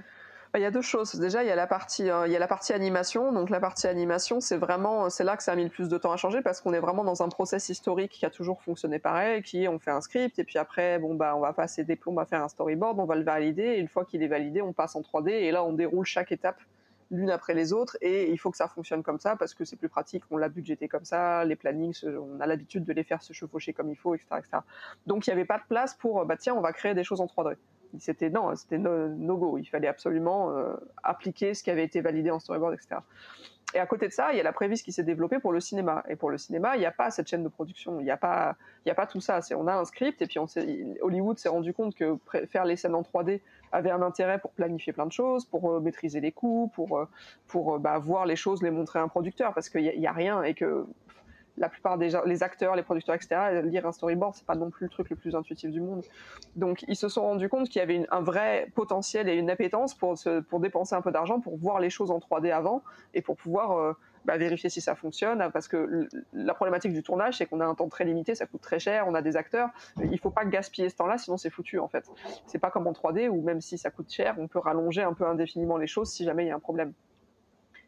Il 0.56 0.62
y 0.62 0.66
a 0.66 0.72
deux 0.72 0.82
choses. 0.82 1.16
Déjà, 1.16 1.44
il 1.44 1.48
y 1.48 1.51
a 1.51 1.56
la 1.56 1.68
partie, 1.68 2.10
euh, 2.10 2.27
il 2.27 2.34
y 2.34 2.36
a 2.36 2.39
la 2.39 2.48
partie 2.48 2.74
animation. 2.74 3.32
Donc 3.32 3.50
la 3.50 3.60
partie 3.60 3.88
animation, 3.88 4.39
c'est 4.39 4.58
vraiment, 4.58 5.10
c'est 5.10 5.24
là 5.24 5.38
que 5.38 5.44
ça 5.44 5.51
a 5.51 5.56
mis 5.56 5.63
le 5.63 5.70
plus 5.70 5.89
de 5.89 5.98
temps 5.98 6.12
à 6.12 6.18
changer 6.18 6.42
parce 6.42 6.62
qu'on 6.62 6.74
est 6.74 6.80
vraiment 6.80 7.04
dans 7.04 7.22
un 7.24 7.30
process 7.30 7.70
historique 7.70 8.12
qui 8.12 8.25
a 8.25 8.30
toujours 8.30 8.62
fonctionné 8.62 9.00
pareil, 9.00 9.44
qui 9.44 9.63
est 9.63 9.68
on 9.68 9.80
fait 9.80 9.92
un 9.92 10.01
script 10.01 10.39
et 10.39 10.44
puis 10.44 10.58
après, 10.58 11.00
bon 11.00 11.16
bah, 11.16 11.36
on 11.36 11.42
va 11.42 11.54
passer 11.54 11.84
des 11.84 11.96
plombs, 11.96 12.13
va 12.13 12.25
faire 12.25 12.44
un 12.44 12.50
storyboard, 12.50 13.00
on 13.00 13.06
va 13.06 13.16
le 13.16 13.24
valider 13.24 13.75
une 13.75 13.88
fois 13.88 14.06
qu'il 14.06 14.24
est 14.24 14.27
validé, 14.27 14.62
on 14.62 14.74
passe 14.74 14.96
en 14.96 15.01
3D 15.01 15.30
et 15.30 15.51
là 15.51 15.63
on 15.63 15.74
déroule 15.74 16.06
chaque 16.06 16.32
étape 16.32 16.60
l'une 17.12 17.30
après 17.30 17.54
les 17.54 17.74
autres 17.74 17.98
et 18.01 18.32
il 18.32 18.38
faut 18.38 18.51
que 18.51 18.58
ça 18.58 18.68
fonctionne 18.68 19.04
comme 19.04 19.20
ça 19.20 19.36
parce 19.36 19.54
que 19.54 19.66
c'est 19.66 19.75
plus 19.75 19.89
pratique, 19.89 20.24
on 20.32 20.38
l'a 20.38 20.50
budgété 20.50 20.88
comme 20.88 21.06
ça, 21.06 21.46
les 21.46 21.56
plannings, 21.56 21.98
on 22.06 22.39
a 22.42 22.46
l'habitude 22.46 22.84
de 22.84 22.94
les 22.94 23.04
faire 23.04 23.22
se 23.22 23.34
chevaucher 23.34 23.74
comme 23.74 23.89
il 23.89 23.96
faut, 23.96 24.16
etc. 24.16 24.27
etc. 24.38 24.58
Donc 25.06 25.27
il 25.27 25.30
n'y 25.30 25.34
avait 25.34 25.46
pas 25.46 25.58
de 25.58 25.63
place 25.68 25.94
pour, 25.94 26.25
bah 26.25 26.36
tiens, 26.38 26.56
on 26.56 26.62
va 26.62 26.74
créer 26.74 26.94
des 26.94 27.04
choses 27.04 27.22
en 27.22 27.25
3D. 27.25 27.56
C'était 28.00 28.29
non, 28.29 28.56
c'était 28.56 28.77
no, 28.77 29.38
go. 29.38 29.58
Il 29.58 29.65
fallait 29.65 29.88
absolument 29.88 30.51
euh, 30.51 30.74
appliquer 31.03 31.53
ce 31.53 31.63
qui 31.63 31.72
avait 31.72 31.84
été 31.84 32.01
validé 32.01 32.32
en 32.32 32.39
storyboard, 32.39 32.74
etc. 32.74 32.98
Et 33.74 33.79
à 33.79 33.86
côté 33.86 34.08
de 34.08 34.13
ça, 34.13 34.32
il 34.32 34.38
y 34.38 34.39
a 34.39 34.44
la 34.44 34.53
prévise 34.53 34.82
qui 34.82 34.94
s'est 34.94 35.03
développée 35.03 35.39
pour 35.39 35.51
le 35.51 35.60
cinéma. 35.60 36.03
Et 36.08 36.15
pour 36.15 36.29
le 36.29 36.38
cinéma, 36.38 36.77
il 36.77 36.79
n'y 36.79 36.86
a 36.86 36.91
pas 36.91 37.12
cette 37.12 37.27
chaîne 37.27 37.44
de 37.44 37.50
production. 37.50 38.00
Il 38.00 38.06
n'y 38.06 38.12
a 38.12 38.17
pas, 38.17 38.56
il 38.86 38.89
y 38.89 38.91
a 38.91 38.96
pas 38.96 39.08
tout 39.08 39.20
ça. 39.20 39.41
C'est, 39.41 39.56
on 39.56 39.67
a 39.67 39.74
un 39.74 39.84
script 39.84 40.22
et 40.22 40.27
puis 40.27 40.39
on 40.39 40.46
Hollywood 41.01 41.38
s'est 41.38 41.50
rendu 41.50 41.74
compte 41.74 41.94
que 41.94 42.17
faire 42.50 42.63
les 42.63 42.77
scènes 42.77 42.96
en 42.96 43.01
3D 43.01 43.41
avait 43.74 43.91
un 43.91 44.01
intérêt 44.01 44.39
pour 44.39 44.51
planifier 44.51 44.94
plein 44.94 45.06
de 45.06 45.12
choses, 45.12 45.44
pour 45.46 45.70
euh, 45.70 45.79
maîtriser 45.82 46.22
les 46.22 46.32
coûts, 46.32 46.72
pour, 46.74 46.98
euh, 46.98 47.06
pour 47.48 47.77
bah, 47.79 48.00
voir 48.00 48.25
les 48.25 48.38
choses, 48.38 48.63
les 48.63 48.72
montrer 48.72 49.00
à 49.00 49.01
un 49.01 49.10
producteur, 49.10 49.53
parce 49.53 49.67
qu'il 49.67 49.82
n'y 49.82 50.08
a, 50.08 50.12
a, 50.12 50.13
rien 50.13 50.44
et 50.44 50.53
que 50.53 50.86
la 51.58 51.70
plupart 51.70 51.98
des 51.98 52.44
acteurs, 52.44 52.76
les 52.76 52.84
producteurs, 52.84 53.16
etc., 53.16 53.62
lire 53.64 53.86
un 53.86 53.92
storyboard, 53.92 54.36
c'est 54.36 54.46
pas 54.46 54.56
non 54.56 54.70
plus 54.70 54.86
le 54.86 54.90
truc 54.90 55.10
le 55.10 55.16
plus 55.16 55.36
intuitif 55.36 55.72
du 55.72 55.82
monde. 55.82 56.04
Donc, 56.56 56.86
ils 56.88 56.96
se 56.96 57.10
sont 57.10 57.22
rendus 57.22 57.50
compte 57.50 57.68
qu'il 57.70 57.80
y 57.80 57.84
avait 57.84 58.06
un 58.12 58.22
vrai 58.22 58.72
potentiel 58.76 59.28
et 59.28 59.36
une 59.36 59.50
appétence 59.50 59.96
pour, 59.96 60.16
dépenser 60.60 60.96
un 60.96 61.02
peu 61.02 61.12
d'argent, 61.12 61.40
pour 61.40 61.58
voir 61.58 61.80
les 61.80 61.90
choses 61.90 62.12
en 62.12 62.20
3D 62.20 62.52
avant 62.52 62.84
et 63.14 63.22
pour 63.22 63.36
pouvoir 63.36 63.78
euh, 63.78 63.94
bah, 64.26 64.38
vérifier 64.38 64.70
si 64.70 64.82
ça 64.82 64.94
fonctionne. 64.96 65.50
Parce 65.52 65.68
que 65.68 66.08
la 66.34 66.54
problématique 66.54 66.94
du 66.94 67.02
tournage, 67.02 67.38
c'est 67.38 67.46
qu'on 67.46 67.60
a 67.60 67.66
un 67.66 67.76
temps 67.76 67.90
très 67.90 68.06
limité, 68.06 68.36
ça 68.36 68.46
coûte 68.46 68.62
très 68.62 68.80
cher, 68.80 69.06
on 69.08 69.16
a 69.16 69.22
des 69.22 69.38
acteurs. 69.38 69.70
Il 70.12 70.20
faut 70.20 70.32
pas 70.32 70.46
gaspiller 70.46 70.90
ce 70.90 70.96
temps-là, 70.98 71.18
sinon 71.18 71.38
c'est 71.38 71.50
foutu 71.50 71.80
en 71.80 71.88
fait. 71.88 72.06
C'est 72.46 72.60
pas 72.60 72.70
comme 72.70 72.88
en 72.88 72.92
3D 72.92 73.30
où 73.30 73.42
même 73.42 73.62
si 73.62 73.78
ça 73.78 73.90
coûte 73.90 74.12
cher, 74.12 74.36
on 74.38 74.48
peut 74.48 74.60
rallonger 74.60 75.02
un 75.02 75.14
peu 75.14 75.26
indéfiniment 75.26 75.78
les 75.78 75.88
choses 75.88 76.12
si 76.12 76.24
jamais 76.24 76.46
il 76.46 76.48
y 76.50 76.52
a 76.52 76.56
un 76.56 76.60
problème. 76.60 76.94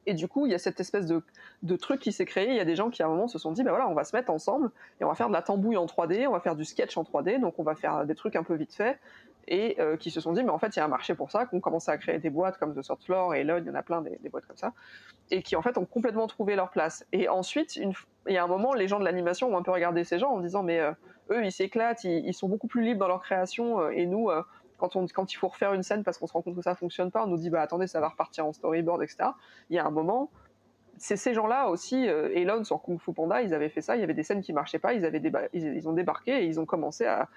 Et 0.10 0.16
du 0.16 0.28
coup, 0.28 0.48
il 0.48 0.52
y 0.52 0.56
a 0.56 0.58
cette 0.58 0.80
espèce 0.80 1.06
de, 1.06 1.76
truc 1.76 2.00
qui 2.02 2.12
s'est 2.12 2.26
créé. 2.26 2.50
Il 2.50 2.56
y 2.56 2.60
a 2.60 2.66
des 2.66 2.76
gens 2.76 2.90
qui, 2.90 3.04
à 3.04 3.06
un 3.06 3.10
moment, 3.10 3.28
se 3.28 3.38
sont 3.38 3.52
dit, 3.52 3.62
bah 3.62 3.70
voilà, 3.70 3.88
on 3.88 3.94
va 3.94 4.04
se 4.04 4.16
mettre 4.16 4.32
ensemble 4.32 4.72
et 5.00 5.04
on 5.04 5.08
va 5.08 5.14
faire 5.14 5.28
de 5.28 5.34
la 5.34 5.44
tambouille 5.44 5.78
en 5.78 5.86
3D, 5.86 6.26
on 6.26 6.32
va 6.32 6.40
faire 6.40 6.56
du 6.56 6.66
sketch 6.66 6.98
en 6.98 7.04
3D, 7.04 7.40
donc 7.40 7.60
on 7.60 7.64
va 7.64 7.76
faire 7.76 8.08
des 8.08 8.16
trucs 8.16 8.36
un 8.36 8.42
peu 8.42 8.56
vite 8.56 8.74
fait. 8.74 8.98
Et 9.48 9.80
euh, 9.80 9.98
qui 9.98 10.10
se 10.10 10.20
sont 10.20 10.34
dit, 10.34 10.42
mais 10.44 10.50
en 10.50 10.58
fait, 10.58 10.76
il 10.76 10.80
y 10.80 10.82
a 10.82 10.86
un 10.86 10.90
marché 10.90 11.14
pour 11.14 11.30
ça, 11.30 11.46
qu'on 11.46 11.60
commencé 11.60 11.92
à 11.92 11.98
créer 12.00 12.18
des 12.18 12.32
boîtes 12.32 12.58
comme 12.58 12.74
The 12.74 12.82
Sort 12.82 12.98
Floor 13.04 13.36
et 13.36 13.42
Elon, 13.42 13.60
il 13.60 13.68
y 13.68 13.70
en 13.70 13.76
a 13.76 13.84
plein 13.84 14.02
des, 14.02 14.18
boîtes 14.30 14.48
comme 14.48 14.58
ça, 14.58 14.74
et 15.30 15.44
qui 15.44 15.56
en 15.56 15.62
fait 15.62 15.78
ont 15.78 15.86
complètement 15.86 16.26
trouvé 16.26 16.56
leur 16.56 16.72
place. 16.72 17.06
Et 17.12 17.30
ensuite, 17.30 17.76
il 17.76 17.94
y 18.28 18.38
a 18.38 18.44
un 18.44 18.48
moment, 18.48 18.74
les 18.74 18.88
gens 18.88 18.98
de 18.98 19.06
l'animation 19.06 19.54
ont 19.54 19.58
un 19.58 19.62
peu 19.62 19.72
regardé 19.72 20.04
ces 20.04 20.18
gens 20.18 20.32
en 20.32 20.40
disant, 20.40 20.64
mais 20.64 20.80
euh, 20.80 20.92
eux, 21.30 21.46
ils 21.46 21.52
s'éclatent, 21.52 22.04
ils, 22.04 22.34
sont 22.34 22.50
beaucoup 22.50 22.68
plus 22.68 22.82
libres 22.82 23.00
dans 23.00 23.08
leur 23.08 23.22
création, 23.22 23.80
euh, 23.80 23.92
et 23.92 24.08
nous, 24.08 24.32
quand, 24.80 25.34
il 25.34 25.36
faut 25.36 25.48
refaire 25.48 25.74
une 25.74 25.84
scène 25.84 26.04
parce 26.04 26.18
qu'on 26.18 26.28
se 26.28 26.34
rend 26.34 26.42
compte 26.42 26.56
que 26.56 26.62
ça 26.62 26.76
fonctionne 26.76 27.12
pas, 27.12 27.24
on 27.24 27.28
nous 27.28 27.38
dit 27.38 27.50
bah 27.50 27.62
attendez 27.62 27.88
ça 27.88 28.00
va 28.00 28.10
repartir 28.10 28.46
en 28.46 28.54
storyboard 28.54 29.04
etc. 29.04 29.30
Il 29.70 29.76
y 29.76 29.80
a 29.80 29.86
un 29.86 29.92
moment, 29.92 30.32
c'est 30.98 31.18
ces 31.18 31.34
gens-là 31.34 31.70
aussi, 31.70 32.08
euh, 32.08 32.30
Elon 32.34 32.64
sur 32.64 32.82
Kung 32.82 33.00
Fu 33.00 33.14
Panda, 33.14 33.42
ils 33.42 33.54
avaient 33.54 33.70
fait 33.70 33.82
ça, 33.82 33.96
il 33.96 34.02
y 34.02 34.04
avait 34.04 34.14
des 34.14 34.24
scènes 34.24 34.42
qui 34.42 34.54
marchaient 34.54 34.80
pas, 34.80 34.94
ils, 34.94 35.06
avaient 35.06 35.22
ils, 35.54 35.88
ont 35.88 35.94
débarqué 35.94 36.44
et 36.44 36.46
ils 36.46 36.60
ont 36.60 36.66
commencé 36.66 37.06
à 37.06 37.30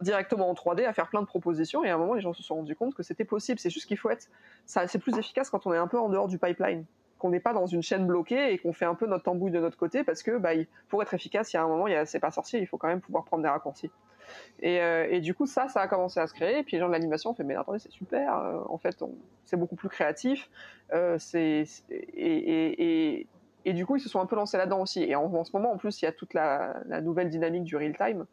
directement 0.00 0.50
en 0.50 0.54
3D 0.54 0.86
à 0.86 0.92
faire 0.92 1.08
plein 1.08 1.20
de 1.20 1.26
propositions 1.26 1.84
et 1.84 1.90
à 1.90 1.94
un 1.94 1.98
moment 1.98 2.14
les 2.14 2.20
gens 2.20 2.32
se 2.32 2.42
sont 2.42 2.56
rendus 2.56 2.76
compte 2.76 2.94
que 2.94 3.02
c'était 3.02 3.24
possible, 3.24 3.58
c'est 3.58 3.70
juste 3.70 3.86
qu'il 3.86 3.98
faut 3.98 4.10
être, 4.10 4.28
c'est 4.66 4.98
plus 4.98 5.16
efficace 5.18 5.50
quand 5.50 5.66
on 5.66 5.72
est 5.72 5.78
un 5.78 5.86
peu 5.86 5.98
en 5.98 6.08
dehors 6.08 6.28
du 6.28 6.38
pipeline 6.38 6.84
qu'on 7.18 7.30
n'est 7.30 7.40
pas 7.40 7.54
dans 7.54 7.66
une 7.66 7.82
chaîne 7.82 8.06
bloquée 8.06 8.52
et 8.52 8.58
qu'on 8.58 8.74
fait 8.74 8.84
un 8.84 8.94
peu 8.94 9.06
notre 9.06 9.24
tambouille 9.24 9.50
de 9.50 9.58
notre 9.58 9.78
côté 9.78 10.04
parce 10.04 10.22
que 10.22 10.36
bah, 10.36 10.50
pour 10.88 11.00
être 11.02 11.14
efficace, 11.14 11.52
il 11.52 11.56
y 11.56 11.58
a 11.58 11.62
un 11.62 11.68
moment, 11.68 11.86
c'est 12.04 12.20
pas 12.20 12.30
sorcier, 12.30 12.60
il 12.60 12.66
faut 12.66 12.76
quand 12.76 12.88
même 12.88 13.00
pouvoir 13.00 13.24
prendre 13.24 13.42
des 13.42 13.48
raccourcis. 13.48 13.90
Euh, 14.62 15.06
et, 15.10 15.20
du 15.20 15.34
coup, 15.34 15.46
ça, 15.46 15.68
ça 15.68 15.80
a 15.80 15.88
commencé 15.88 16.20
à 16.20 16.26
se 16.26 16.34
créer. 16.34 16.58
Et 16.58 16.62
puis 16.62 16.76
les 16.76 16.80
gens 16.80 16.88
de 16.88 16.92
l'animation 16.92 17.30
ont 17.30 17.34
fait, 17.34 17.44
mais 17.44 17.54
attendez, 17.54 17.78
c'est 17.78 17.90
super. 17.90 18.36
Euh, 18.36 18.60
en 18.68 18.78
fait, 18.78 19.02
c'est 19.44 19.56
beaucoup 19.56 19.76
plus 19.76 19.88
créatif. 19.88 20.50
Euh, 20.92 21.18
et, 21.90 23.26
du 23.66 23.86
coup, 23.86 23.96
ils 23.96 24.00
se 24.00 24.08
sont 24.08 24.20
un 24.20 24.26
peu 24.26 24.36
lancés 24.36 24.56
là-dedans 24.56 24.82
aussi. 24.82 25.02
Et 25.02 25.14
en, 25.16 25.44
ce 25.44 25.52
moment, 25.52 25.72
en 25.72 25.76
plus, 25.76 26.00
il 26.02 26.04
y 26.04 26.08
a 26.08 26.12
toute 26.12 26.34
la, 26.34 26.82
nouvelle 27.02 27.30
dynamique 27.30 27.64
du 27.64 27.76
real 27.76 27.96
time 27.96 28.26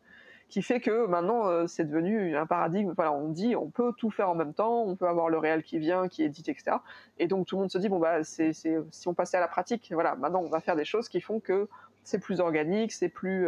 qui 0.50 0.62
fait 0.62 0.82
que 0.82 1.06
maintenant, 1.06 1.66
c'est 1.66 1.86
devenu 1.86 2.36
un 2.36 2.46
paradigme. 2.46 2.92
Voilà, 2.94 3.14
on 3.14 3.30
dit, 3.30 3.56
on 3.56 3.70
peut 3.70 3.94
tout 3.96 4.12
faire 4.12 4.30
en 4.30 4.36
même 4.36 4.54
temps. 4.54 4.84
On 4.84 4.98
peut 4.98 5.08
avoir 5.08 5.30
le 5.30 5.38
réel 5.38 5.64
qui 5.64 5.80
vient, 5.80 6.10
qui 6.10 6.24
édite, 6.24 6.50
etc. 6.50 6.76
Et 7.20 7.28
donc 7.28 7.48
tout 7.48 7.56
le 7.56 7.62
monde 7.62 7.72
se 7.72 7.78
dit, 7.78 7.88
bon 7.88 8.00
bah, 8.00 8.26
si 8.26 8.78
on 9.06 9.14
passait 9.14 9.38
à 9.38 9.40
la 9.40 9.48
pratique, 9.48 9.90
voilà, 9.94 10.16
maintenant 10.16 10.42
on 10.42 10.50
va 10.50 10.60
faire 10.60 10.76
des 10.76 10.84
choses 10.84 11.08
qui 11.08 11.22
font 11.22 11.40
que 11.40 11.70
c'est 12.04 12.20
plus 12.20 12.42
organique, 12.42 12.92
c'est 12.92 13.08
plus 13.08 13.48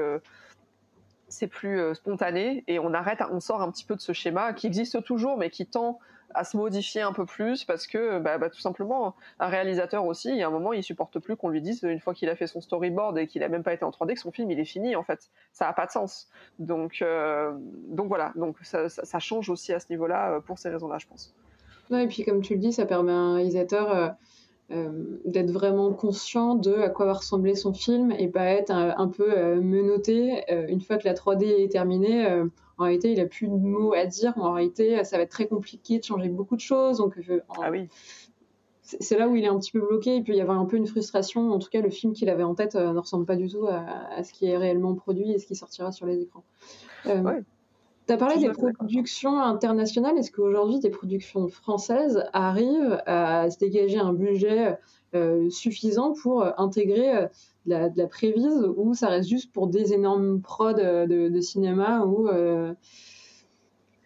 c'est 1.33 1.47
plus 1.47 1.79
euh, 1.79 1.93
spontané 1.93 2.63
et 2.67 2.79
on 2.79 2.93
arrête, 2.93 3.19
on 3.31 3.39
sort 3.39 3.61
un 3.61 3.71
petit 3.71 3.85
peu 3.85 3.95
de 3.95 4.01
ce 4.01 4.13
schéma 4.13 4.53
qui 4.53 4.67
existe 4.67 5.03
toujours 5.03 5.37
mais 5.37 5.49
qui 5.49 5.65
tend 5.65 5.99
à 6.35 6.43
se 6.43 6.57
modifier 6.57 7.01
un 7.01 7.13
peu 7.13 7.25
plus 7.25 7.63
parce 7.63 7.87
que 7.87 8.19
bah, 8.19 8.37
bah, 8.37 8.49
tout 8.49 8.59
simplement 8.59 9.15
un 9.39 9.47
réalisateur 9.47 10.05
aussi, 10.05 10.29
il 10.29 10.37
y 10.37 10.43
a 10.43 10.47
un 10.47 10.51
moment 10.51 10.73
il 10.73 10.83
supporte 10.83 11.19
plus 11.19 11.35
qu'on 11.35 11.49
lui 11.49 11.61
dise 11.61 11.83
une 11.83 11.99
fois 11.99 12.13
qu'il 12.13 12.29
a 12.29 12.35
fait 12.35 12.47
son 12.47 12.61
storyboard 12.61 13.17
et 13.17 13.27
qu'il 13.27 13.43
a 13.43 13.49
même 13.49 13.63
pas 13.63 13.73
été 13.73 13.83
en 13.83 13.89
3D 13.89 14.13
que 14.13 14.19
son 14.19 14.31
film 14.31 14.49
il 14.51 14.59
est 14.59 14.65
fini 14.65 14.95
en 14.95 15.03
fait, 15.03 15.29
ça 15.51 15.67
a 15.67 15.73
pas 15.73 15.85
de 15.85 15.91
sens. 15.91 16.27
Donc 16.59 17.01
euh, 17.01 17.51
voilà, 17.89 18.31
donc 18.35 18.57
ça, 18.61 19.19
change 19.19 19.49
aussi 19.49 19.73
à 19.73 19.79
ce 19.79 19.87
niveau-là 19.89 20.35
euh, 20.35 20.39
pour 20.39 20.59
ces 20.59 20.69
raisons-là 20.69 20.97
je 20.99 21.07
pense. 21.07 21.33
Et 21.91 22.07
puis 22.07 22.23
comme 22.23 22.41
tu 22.41 22.53
le 22.53 22.59
dis, 22.59 22.73
ça 22.73 22.85
permet 22.85 23.11
à 23.11 23.15
un 23.15 23.35
réalisateur 23.35 23.91
euh, 23.91 24.09
d'être 25.25 25.51
vraiment 25.51 25.91
conscient 25.93 26.55
de 26.55 26.73
à 26.73 26.89
quoi 26.89 27.05
va 27.05 27.13
ressembler 27.13 27.55
son 27.55 27.73
film 27.73 28.11
et 28.11 28.27
pas 28.27 28.45
être 28.45 28.71
un, 28.71 29.07
peu 29.07 29.31
euh, 29.31 29.61
menotté 29.61 30.43
euh, 30.51 30.65
une 30.67 30.81
fois 30.81 30.97
que 30.97 31.07
la 31.07 31.13
3D 31.13 31.43
est 31.43 31.71
terminée. 31.71 32.27
en 32.77 32.83
réalité, 32.83 33.11
il 33.11 33.19
a 33.19 33.25
plus 33.25 33.47
de 33.47 33.53
mots 33.53 33.93
à 33.93 34.05
dire. 34.05 34.33
En 34.37 34.53
réalité, 34.53 35.03
ça 35.03 35.17
va 35.17 35.23
être 35.23 35.31
très 35.31 35.47
compliqué 35.47 35.99
de 35.99 36.03
changer 36.03 36.29
beaucoup 36.29 36.55
de 36.55 36.61
choses. 36.61 36.97
Donc, 36.97 37.19
ah 37.61 37.71
oui 37.71 37.87
c'est 38.99 39.17
là 39.17 39.29
où 39.29 39.35
il 39.35 39.45
est 39.45 39.47
un 39.47 39.57
petit 39.57 39.71
peu 39.71 39.79
bloqué. 39.79 40.17
Il 40.17 40.23
peut 40.23 40.33
y 40.33 40.41
avoir 40.41 40.59
un 40.59 40.65
peu 40.65 40.75
une 40.75 40.85
frustration. 40.85 41.51
En 41.51 41.59
tout 41.59 41.69
cas, 41.69 41.81
le 41.81 41.89
film 41.89 42.11
qu'il 42.13 42.29
avait 42.29 42.43
en 42.43 42.53
tête 42.53 42.75
ne 42.75 42.97
ressemble 42.97 43.25
pas 43.25 43.37
du 43.37 43.47
tout 43.47 43.65
à, 43.65 44.21
ce 44.23 44.33
qui 44.33 44.45
est 44.45 44.57
réellement 44.57 44.93
produit 44.93 45.31
et 45.31 45.39
ce 45.39 45.47
qui 45.47 45.55
sortira 45.55 45.91
sur 45.91 46.05
les 46.05 46.21
écrans. 46.21 46.43
Tu 48.07 48.13
as 48.13 48.17
parlé 48.17 48.37
des 48.37 48.49
productions 48.49 49.39
internationales. 49.39 50.17
Est-ce 50.17 50.31
qu'aujourd'hui, 50.31 50.79
des 50.79 50.89
productions 50.89 51.47
françaises 51.47 52.25
arrivent 52.33 53.01
à 53.05 53.49
se 53.49 53.57
dégager 53.57 53.97
un 53.97 54.13
budget 54.13 54.77
euh, 55.15 55.49
suffisant 55.49 56.13
pour 56.13 56.43
intégrer 56.59 57.15
euh, 57.15 57.27
de, 57.65 57.91
la, 57.95 58.07
prévise 58.07 58.67
ou 58.75 58.93
ça 58.93 59.07
reste 59.07 59.29
juste 59.29 59.53
pour 59.53 59.67
des 59.67 59.93
énormes 59.93 60.41
prods 60.41 60.73
de, 60.73 61.29
de 61.29 61.41
cinéma 61.41 62.03
où 62.03 62.27
euh, 62.27 62.73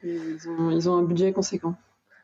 ils 0.03 0.89
ont 0.89 0.95
un 0.95 1.03
budget 1.03 1.31
conséquent? 1.31 1.75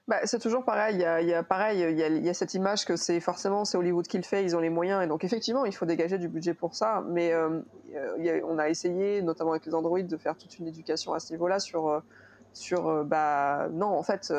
Bah, 0.08 0.18
c'est 0.26 0.39
toujours 0.39 0.66
pareil. 0.66 0.96
Il 0.96 1.28
y 1.28 1.34
a, 1.34 1.44
pareil, 1.44 1.80
il 1.80 2.26
y 2.26 2.30
a, 2.30 2.34
cette 2.34 2.54
image 2.54 2.84
que 2.86 2.98
c'est 2.98 3.22
forcément 3.22 3.63
c'est 3.63 3.78
Hollywood 3.78 4.06
qui 4.06 4.18
le 4.18 4.24
fait, 4.24 4.44
ils 4.44 4.56
ont 4.56 4.60
les 4.60 4.70
moyens 4.70 5.02
et 5.02 5.08
donc 5.08 5.24
effectivement 5.24 5.66
il 5.66 5.74
faut 5.74 5.86
dégager 5.86 6.18
du 6.18 6.28
budget 6.28 6.54
pour 6.54 6.76
ça. 6.76 7.04
Mais 7.08 7.32
euh, 7.32 7.62
on 8.46 8.58
a 8.60 8.68
essayé, 8.68 9.22
notamment 9.22 9.52
avec 9.52 9.66
les 9.66 9.74
Android, 9.74 10.02
de 10.02 10.18
faire 10.18 10.36
toute 10.36 10.60
une 10.60 10.68
éducation 10.68 11.13
à 11.13 11.20
ce 11.20 11.32
niveau-là 11.32 11.60
sur 11.60 11.88
euh, 11.88 12.02
sur 12.52 12.88
euh, 12.88 13.04
bah 13.04 13.70
non 13.72 13.88
en 13.88 14.04
fait 14.04 14.32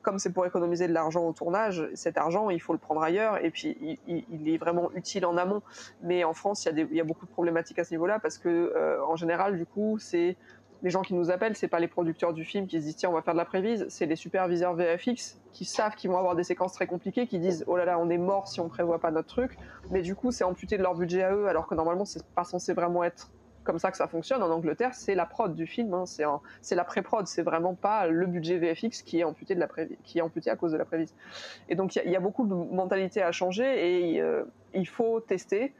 comme 0.00 0.18
c'est 0.18 0.32
pour 0.32 0.46
économiser 0.46 0.88
de 0.88 0.94
l'argent 0.94 1.24
au 1.26 1.32
tournage, 1.32 1.88
cet 1.94 2.16
argent 2.16 2.48
il 2.48 2.60
faut 2.60 2.72
le 2.72 2.78
prendre 2.78 3.02
ailleurs 3.02 3.44
et 3.44 3.50
puis 3.50 4.00
il, 4.08 4.48
est 4.48 4.56
vraiment 4.56 4.90
utile 4.94 5.26
en 5.26 5.36
amont. 5.36 5.60
Mais 6.02 6.24
en 6.24 6.32
France 6.32 6.64
il 6.64 6.78
y 6.78 6.82
a, 6.82 6.86
y 6.90 7.00
a 7.02 7.04
beaucoup 7.04 7.26
de 7.26 7.30
problématiques 7.30 7.78
à 7.78 7.84
ce 7.84 7.92
niveau-là 7.92 8.18
parce 8.18 8.38
que 8.38 8.98
en 9.06 9.14
général 9.14 9.58
du 9.58 9.66
coup 9.66 9.98
c'est 9.98 10.38
les 10.82 10.90
gens 10.90 11.02
qui 11.02 11.14
nous 11.14 11.30
appellent, 11.30 11.56
c'est 11.56 11.68
pas 11.68 11.80
les 11.80 11.88
producteurs 11.88 12.32
du 12.32 12.44
film 12.44 12.66
qui 12.66 12.80
se 12.80 12.86
disent 12.86 12.96
tiens 12.96 13.10
on 13.10 13.14
va 13.14 13.22
faire 13.22 13.34
de 13.34 13.38
la 13.38 13.44
prévise, 13.44 13.86
c'est 13.88 14.06
les 14.06 14.16
superviseurs 14.16 14.74
VFX 14.74 15.38
qui 15.52 15.64
savent 15.64 15.94
qu'ils 15.94 16.10
vont 16.10 16.18
avoir 16.18 16.36
des 16.36 16.44
séquences 16.44 16.72
très 16.72 16.86
compliquées, 16.86 17.26
qui 17.26 17.38
disent 17.38 17.64
oh 17.66 17.76
là 17.76 17.84
là 17.84 17.98
on 17.98 18.10
est 18.10 18.18
mort 18.18 18.48
si 18.48 18.60
on 18.60 18.68
prévoit 18.68 19.00
pas 19.00 19.10
notre 19.10 19.28
truc, 19.28 19.56
mais 19.90 20.02
du 20.02 20.14
coup 20.14 20.30
c'est 20.30 20.44
amputé 20.44 20.76
de 20.76 20.82
leur 20.82 20.94
budget 20.94 21.22
à 21.22 21.34
eux 21.34 21.48
alors 21.48 21.66
que 21.66 21.74
normalement 21.74 22.04
c'est 22.04 22.24
pas 22.34 22.44
censé 22.44 22.72
vraiment 22.74 23.04
être 23.04 23.30
comme 23.66 23.78
ça 23.78 23.90
que 23.90 23.96
ça 23.96 24.06
fonctionne. 24.06 24.42
En 24.42 24.50
Angleterre, 24.50 24.94
c'est 24.94 25.14
la 25.14 25.26
prod 25.26 25.54
du 25.54 25.66
film, 25.66 25.92
hein. 25.92 26.04
c'est 26.06 26.74
la 26.74 26.84
pré-prod, 26.84 27.26
c'est 27.26 27.42
vraiment 27.42 27.74
pas 27.74 28.06
le 28.06 28.26
budget 28.26 28.58
VFX 28.58 29.02
qui 29.02 29.18
est 29.18 29.24
amputé 29.24 29.54
de 29.54 29.60
la 29.60 29.68
qui 30.04 30.18
est 30.18 30.22
amputé 30.22 30.50
à 30.50 30.56
cause 30.56 30.72
de 30.72 30.78
la 30.78 30.84
prévise. 30.84 31.14
Et 31.68 31.74
donc 31.74 31.96
il 31.96 32.10
y, 32.10 32.16
a 32.16 32.20
beaucoup 32.20 32.46
de 32.46 32.54
mentalités 32.54 33.22
à 33.22 33.32
changer 33.32 34.12
et 34.14 34.20
euh, 34.22 34.44
il 34.72 34.86
faut 34.86 35.20
tester 35.20 35.74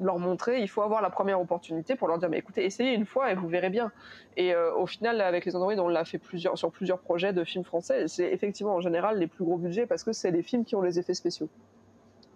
leur 0.00 0.18
montrer, 0.18 0.60
il 0.60 0.68
faut 0.68 0.82
avoir 0.82 1.02
la 1.02 1.10
première 1.10 1.40
opportunité 1.40 1.94
pour 1.96 2.08
leur 2.08 2.18
dire 2.18 2.28
mais 2.28 2.38
écoutez, 2.38 2.64
essayez 2.64 2.94
une 2.94 3.06
fois 3.06 3.32
et 3.32 3.34
vous 3.34 3.48
verrez 3.48 3.70
bien. 3.70 3.92
Et 4.36 4.54
euh, 4.54 4.74
au 4.74 4.86
final, 4.86 5.20
avec 5.20 5.44
les 5.44 5.56
Android, 5.56 5.74
on 5.74 5.88
l'a 5.88 6.04
fait 6.04 6.18
plusieurs, 6.18 6.58
sur 6.58 6.70
plusieurs 6.70 6.98
projets 6.98 7.32
de 7.32 7.44
films 7.44 7.64
français. 7.64 8.08
C'est 8.08 8.30
effectivement 8.32 8.74
en 8.74 8.80
général 8.80 9.18
les 9.18 9.26
plus 9.26 9.44
gros 9.44 9.56
budgets 9.56 9.86
parce 9.86 10.04
que 10.04 10.12
c'est 10.12 10.30
les 10.30 10.42
films 10.42 10.64
qui 10.64 10.74
ont 10.76 10.82
les 10.82 10.98
effets 10.98 11.14
spéciaux. 11.14 11.48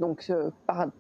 Donc, 0.01 0.27
euh, 0.31 0.51
enfin, 0.67 0.91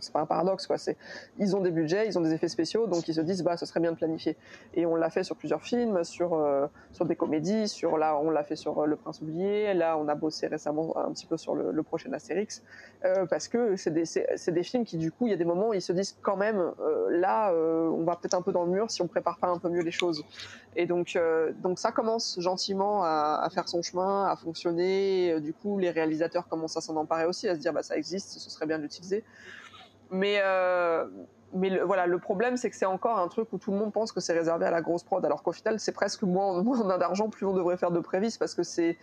c'est 0.00 0.12
pas 0.12 0.20
un 0.20 0.26
paradoxe, 0.26 0.66
quoi. 0.66 0.78
C'est, 0.78 0.96
ils 1.38 1.54
ont 1.54 1.60
des 1.60 1.70
budgets, 1.70 2.06
ils 2.06 2.18
ont 2.18 2.22
des 2.22 2.32
effets 2.32 2.48
spéciaux, 2.48 2.86
donc 2.86 3.06
ils 3.06 3.14
se 3.14 3.20
disent, 3.20 3.42
bah, 3.42 3.58
ce 3.58 3.66
serait 3.66 3.80
bien 3.80 3.92
de 3.92 3.96
planifier. 3.96 4.36
Et 4.74 4.86
on 4.86 4.96
l'a 4.96 5.10
fait 5.10 5.22
sur 5.22 5.36
plusieurs 5.36 5.62
films, 5.62 6.02
sur, 6.04 6.32
euh, 6.32 6.66
sur 6.92 7.04
des 7.04 7.16
comédies, 7.16 7.68
sur, 7.68 7.98
là, 7.98 8.18
on 8.18 8.30
l'a 8.30 8.42
fait 8.42 8.56
sur 8.56 8.80
euh, 8.80 8.86
Le 8.86 8.96
Prince 8.96 9.20
oublié, 9.20 9.74
là, 9.74 9.98
on 9.98 10.08
a 10.08 10.14
bossé 10.14 10.46
récemment 10.46 10.96
un 10.96 11.12
petit 11.12 11.26
peu 11.26 11.36
sur 11.36 11.54
le, 11.54 11.70
le 11.70 11.82
prochain 11.82 12.10
Astérix, 12.14 12.62
euh, 13.04 13.26
parce 13.26 13.46
que 13.46 13.76
c'est 13.76 13.90
des, 13.90 14.06
c'est, 14.06 14.50
des 14.50 14.62
films 14.62 14.84
qui, 14.84 14.96
du 14.96 15.12
coup, 15.12 15.26
il 15.26 15.30
y 15.30 15.34
a 15.34 15.36
des 15.36 15.44
moments 15.44 15.68
où 15.68 15.74
ils 15.74 15.82
se 15.82 15.92
disent, 15.92 16.16
quand 16.22 16.36
même, 16.36 16.72
là, 17.10 17.52
on 17.52 18.04
va 18.04 18.16
peut-être 18.16 18.34
un 18.34 18.42
peu 18.42 18.52
dans 18.52 18.64
le 18.64 18.70
mur 18.70 18.90
si 18.90 19.02
on 19.02 19.06
prépare 19.06 19.38
pas 19.38 19.48
un 19.48 19.58
peu 19.58 19.68
mieux 19.68 19.82
les 19.82 19.90
choses. 19.90 20.24
Et 20.76 20.86
donc, 20.86 21.18
donc 21.62 21.78
ça 21.78 21.92
commence 21.92 22.40
gentiment 22.40 23.04
à, 23.04 23.40
à, 23.42 23.50
faire 23.50 23.68
son 23.68 23.82
chemin, 23.82 24.24
à 24.24 24.36
fonctionner. 24.36 25.40
Du 25.40 25.52
coup, 25.52 25.78
les 25.78 25.90
réalisateurs 25.90 26.48
commencent 26.48 26.76
à 26.76 26.80
s'en 26.80 26.96
emparer 26.96 27.26
aussi, 27.26 27.48
à 27.48 27.54
se 27.54 27.60
dire, 27.60 27.72
bah, 27.72 27.82
ça 27.82 27.96
existe 27.96 28.29
ce 28.38 28.50
serait 28.50 28.66
bien 28.66 28.78
d'utiliser. 28.78 29.24
Mais, 30.10 30.40
euh, 30.42 31.06
mais 31.52 31.70
le, 31.70 31.82
voilà, 31.82 32.06
le 32.06 32.18
problème, 32.18 32.56
c'est 32.56 32.70
que 32.70 32.76
c'est 32.76 32.86
encore 32.86 33.18
un 33.18 33.28
truc 33.28 33.52
où 33.52 33.58
tout 33.58 33.70
le 33.70 33.78
monde 33.78 33.92
pense 33.92 34.12
que 34.12 34.20
c'est 34.20 34.32
réservé 34.32 34.66
à 34.66 34.70
la 34.70 34.80
grosse 34.80 35.02
prod, 35.02 35.24
alors 35.24 35.42
qu'au 35.42 35.52
final, 35.52 35.78
c'est 35.78 35.92
presque 35.92 36.22
moins, 36.22 36.62
moins 36.62 36.80
on 36.80 36.90
a 36.90 36.98
d'argent, 36.98 37.28
plus 37.28 37.46
on 37.46 37.54
devrait 37.54 37.76
faire 37.76 37.90
de 37.90 38.00
prévis, 38.00 38.36
parce 38.38 38.54
que 38.54 38.62
c'est, 38.62 38.96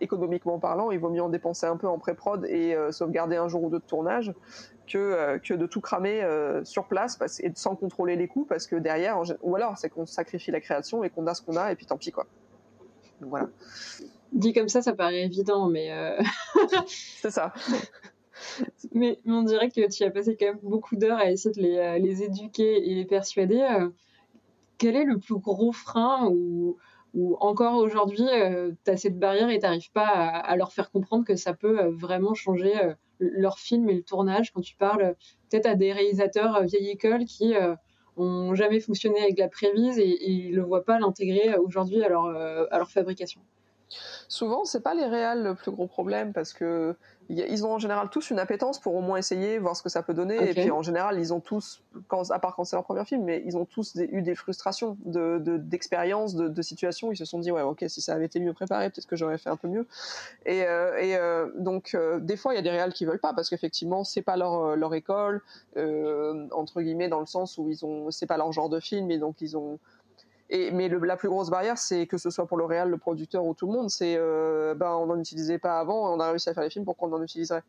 économiquement 0.00 0.58
parlant, 0.58 0.90
il 0.90 0.98
vaut 0.98 1.10
mieux 1.10 1.22
en 1.22 1.28
dépenser 1.28 1.66
un 1.66 1.76
peu 1.76 1.88
en 1.88 1.98
pré-prod 1.98 2.46
et 2.46 2.74
euh, 2.74 2.92
sauvegarder 2.92 3.36
un 3.36 3.48
jour 3.48 3.64
ou 3.64 3.70
deux 3.70 3.78
de 3.78 3.84
tournage 3.84 4.32
que, 4.86 4.98
euh, 4.98 5.38
que 5.38 5.54
de 5.54 5.66
tout 5.66 5.80
cramer 5.80 6.24
sur 6.64 6.86
place 6.86 7.16
parce, 7.16 7.40
et 7.40 7.52
sans 7.54 7.74
contrôler 7.74 8.16
les 8.16 8.28
coûts, 8.28 8.44
parce 8.44 8.66
que 8.66 8.76
derrière, 8.76 9.20
ou 9.42 9.56
alors 9.56 9.76
c'est 9.78 9.88
qu'on 9.88 10.06
sacrifie 10.06 10.50
la 10.50 10.60
création 10.60 11.02
et 11.02 11.10
qu'on 11.10 11.26
a 11.26 11.34
ce 11.34 11.42
qu'on 11.42 11.56
a, 11.56 11.72
et 11.72 11.74
puis 11.74 11.86
tant 11.86 11.96
pis, 11.96 12.12
quoi. 12.12 12.26
Donc 13.20 13.30
voilà. 13.30 13.48
Dit 14.34 14.52
comme 14.52 14.68
ça, 14.68 14.82
ça 14.82 14.92
paraît 14.92 15.22
évident, 15.22 15.68
mais. 15.68 15.90
c'est 16.86 17.30
ça. 17.30 17.52
mais, 18.92 19.18
on 19.26 19.42
dirait 19.42 19.68
que 19.68 19.88
tu 19.88 20.04
as 20.04 20.10
passé 20.10 20.36
quand 20.38 20.46
même 20.46 20.58
beaucoup 20.62 20.96
d'heures 20.96 21.18
à 21.18 21.30
essayer 21.30 21.54
de 21.54 21.60
les, 21.60 21.76
euh, 21.76 21.98
les, 21.98 22.22
éduquer 22.22 22.90
et 22.90 22.94
les 22.94 23.04
persuader. 23.04 23.60
Euh. 23.62 23.90
quel 24.78 24.96
est 24.96 25.04
le 25.04 25.18
plus 25.18 25.38
gros 25.38 25.72
frein 25.72 26.28
ou, 26.30 26.76
ou 27.14 27.36
encore 27.40 27.76
aujourd'hui, 27.76 28.26
euh, 28.28 28.72
tu 28.84 28.90
as 28.90 28.96
cette 28.96 29.18
barrière 29.18 29.50
et 29.50 29.58
tu 29.58 29.62
n'arrives 29.62 29.92
pas 29.92 30.08
à, 30.08 30.56
leur 30.56 30.72
faire 30.72 30.90
comprendre 30.90 31.24
que 31.24 31.36
ça 31.36 31.54
peut 31.54 31.88
vraiment 31.88 32.34
changer 32.34 32.72
leur 33.20 33.58
film 33.58 33.88
et 33.88 33.94
le 33.94 34.02
tournage 34.02 34.52
quand 34.52 34.60
tu 34.60 34.76
parles 34.76 35.14
peut-être 35.48 35.66
à 35.66 35.76
des 35.76 35.92
réalisateurs 35.92 36.64
vieille 36.64 36.90
école 36.90 37.24
qui 37.24 37.54
ont 38.16 38.54
jamais 38.56 38.80
fonctionné 38.80 39.20
avec 39.20 39.38
la 39.38 39.48
prévise 39.48 39.98
et, 40.00 40.28
ils 40.28 40.50
ne 40.50 40.56
le 40.56 40.62
voient 40.62 40.84
pas 40.84 40.98
l'intégrer 40.98 41.56
aujourd'hui 41.56 42.02
à 42.02 42.08
leur, 42.08 42.26
à 42.26 42.78
leur 42.78 42.90
fabrication? 42.90 43.40
Souvent, 44.28 44.64
c'est 44.64 44.80
pas 44.80 44.94
les 44.94 45.06
réals 45.06 45.42
le 45.42 45.54
plus 45.54 45.70
gros 45.70 45.86
problème 45.86 46.32
parce 46.32 46.52
que 46.52 46.96
ils 47.28 47.64
ont 47.64 47.72
en 47.72 47.78
général 47.78 48.08
tous 48.10 48.30
une 48.30 48.38
appétence 48.38 48.78
pour 48.78 48.94
au 48.94 49.00
moins 49.00 49.16
essayer, 49.16 49.58
voir 49.58 49.76
ce 49.76 49.82
que 49.82 49.88
ça 49.88 50.02
peut 50.02 50.14
donner. 50.14 50.50
Et 50.50 50.52
puis 50.52 50.70
en 50.70 50.82
général, 50.82 51.18
ils 51.18 51.32
ont 51.32 51.40
tous, 51.40 51.82
quand, 52.06 52.30
à 52.30 52.38
part 52.38 52.54
quand 52.54 52.64
c'est 52.64 52.76
leur 52.76 52.84
premier 52.84 53.04
film, 53.04 53.24
mais 53.24 53.42
ils 53.46 53.56
ont 53.56 53.64
tous 53.64 53.94
eu 53.96 54.22
des 54.22 54.34
frustrations 54.34 54.96
de, 55.04 55.38
d'expériences, 55.56 56.34
de, 56.34 56.48
de, 56.48 56.62
situations. 56.62 57.12
Ils 57.12 57.16
se 57.16 57.24
sont 57.24 57.38
dit 57.38 57.50
ouais, 57.50 57.62
ok, 57.62 57.84
si 57.88 58.00
ça 58.00 58.14
avait 58.14 58.26
été 58.26 58.40
mieux 58.40 58.52
préparé, 58.52 58.90
peut-être 58.90 59.06
que 59.06 59.16
j'aurais 59.16 59.38
fait 59.38 59.50
un 59.50 59.56
peu 59.56 59.68
mieux. 59.68 59.86
Et, 60.44 60.64
euh, 60.64 60.98
et 60.98 61.16
euh, 61.16 61.50
donc 61.56 61.94
euh, 61.94 62.18
des 62.20 62.36
fois, 62.36 62.52
il 62.52 62.56
y 62.56 62.60
a 62.60 62.62
des 62.62 62.70
réals 62.70 62.92
qui 62.92 63.04
veulent 63.04 63.20
pas 63.20 63.32
parce 63.32 63.48
qu'effectivement, 63.48 64.04
c'est 64.04 64.22
pas 64.22 64.36
leur 64.36 64.76
leur 64.76 64.94
école 64.94 65.42
entre 65.76 66.82
guillemets 66.82 67.08
dans 67.08 67.20
le 67.20 67.26
sens 67.26 67.58
où 67.58 67.68
ils 67.68 67.84
ont, 67.84 68.10
c'est 68.10 68.26
pas 68.26 68.36
leur 68.36 68.52
genre 68.52 68.68
de 68.68 68.80
film 68.80 69.10
et 69.10 69.18
donc 69.18 69.40
ils 69.40 69.56
ont 69.56 69.78
mais 70.72 70.88
la 70.88 71.16
plus 71.16 71.28
grosse 71.28 71.50
barrière, 71.50 71.78
c'est 71.78 72.06
que 72.06 72.18
ce 72.18 72.30
soit 72.30 72.46
pour 72.46 72.56
le 72.56 72.64
réal, 72.64 72.90
le 72.90 72.98
producteur 72.98 73.44
ou 73.44 73.54
tout 73.54 73.66
le 73.66 73.72
monde, 73.72 73.90
c'est 73.90 74.14
euh, 74.16 74.74
ben, 74.74 74.92
on 74.92 75.06
n'en 75.06 75.18
utilisait 75.18 75.58
pas 75.58 75.78
avant 75.78 76.14
on 76.14 76.20
a 76.20 76.30
réussi 76.30 76.48
à 76.48 76.54
faire 76.54 76.62
les 76.62 76.70
films, 76.70 76.84
pour 76.84 76.96
qu'on 76.96 77.12
en 77.12 77.22
utiliserait? 77.22 77.62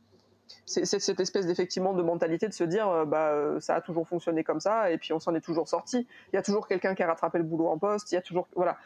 C'est 0.67 0.85
cette 0.85 1.19
espèce 1.19 1.47
d'effectivement 1.47 1.93
de 1.93 2.03
mentalité 2.03 2.47
de 2.47 2.53
se 2.53 2.63
dire 2.63 2.87
euh, 2.87 3.05
bah 3.05 3.29
euh, 3.31 3.59
ça 3.59 3.75
a 3.75 3.81
toujours 3.81 4.07
fonctionné 4.07 4.43
comme 4.43 4.59
ça 4.59 4.91
et 4.91 4.99
puis 4.99 5.11
on 5.11 5.19
s'en 5.19 5.33
est 5.33 5.41
toujours 5.41 5.67
sorti. 5.67 6.07
Il 6.31 6.35
y 6.35 6.39
a 6.39 6.43
toujours 6.43 6.67
quelqu'un 6.67 6.93
qui 6.93 7.01
a 7.01 7.07
rattrapé 7.07 7.39
le 7.39 7.43
boulot 7.43 7.67
en 7.67 7.79
poste 7.79 8.11
il 8.11 8.15
y 8.15 8.17
a 8.19 8.21
toujours 8.21 8.47
voilà. 8.55 8.77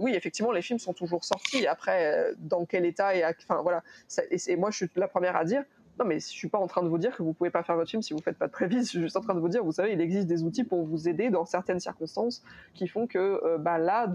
Oui 0.00 0.16
effectivement 0.16 0.50
les 0.50 0.62
films 0.62 0.80
sont 0.80 0.92
toujours 0.92 1.24
sortis. 1.24 1.68
Après 1.68 2.32
dans 2.38 2.64
quel 2.64 2.84
état 2.84 3.14
et 3.14 3.24
enfin 3.24 3.62
voilà. 3.62 3.84
Et, 4.30 4.56
moi 4.56 4.72
je 4.72 4.78
suis 4.78 4.90
la 4.96 5.06
première 5.06 5.36
à 5.36 5.44
dire 5.44 5.62
non, 5.98 6.04
mais 6.04 6.20
je 6.20 6.26
suis 6.26 6.48
pas 6.48 6.58
en 6.58 6.66
train 6.66 6.82
de 6.82 6.88
vous 6.88 6.98
dire 6.98 7.16
que 7.16 7.22
vous 7.22 7.32
pouvez 7.32 7.50
pas 7.50 7.62
faire 7.62 7.74
votre 7.74 7.90
film 7.90 8.02
si 8.02 8.12
vous 8.12 8.20
faites 8.22 8.38
pas 8.38 8.46
de 8.46 8.52
prévis. 8.52 8.78
Je 8.78 8.84
suis 8.84 9.00
juste 9.00 9.16
en 9.16 9.20
train 9.20 9.34
de 9.34 9.40
vous 9.40 9.48
dire, 9.48 9.64
vous 9.64 9.72
savez, 9.72 9.92
il 9.92 10.00
existe 10.00 10.28
des 10.28 10.44
outils 10.44 10.64
pour 10.64 10.84
vous 10.84 11.08
aider 11.08 11.30
dans 11.30 11.44
certaines 11.44 11.80
circonstances 11.80 12.42
qui 12.74 12.86
font 12.86 13.06
que, 13.06 13.18
euh, 13.18 13.58
bah 13.58 13.78
là, 13.78 14.06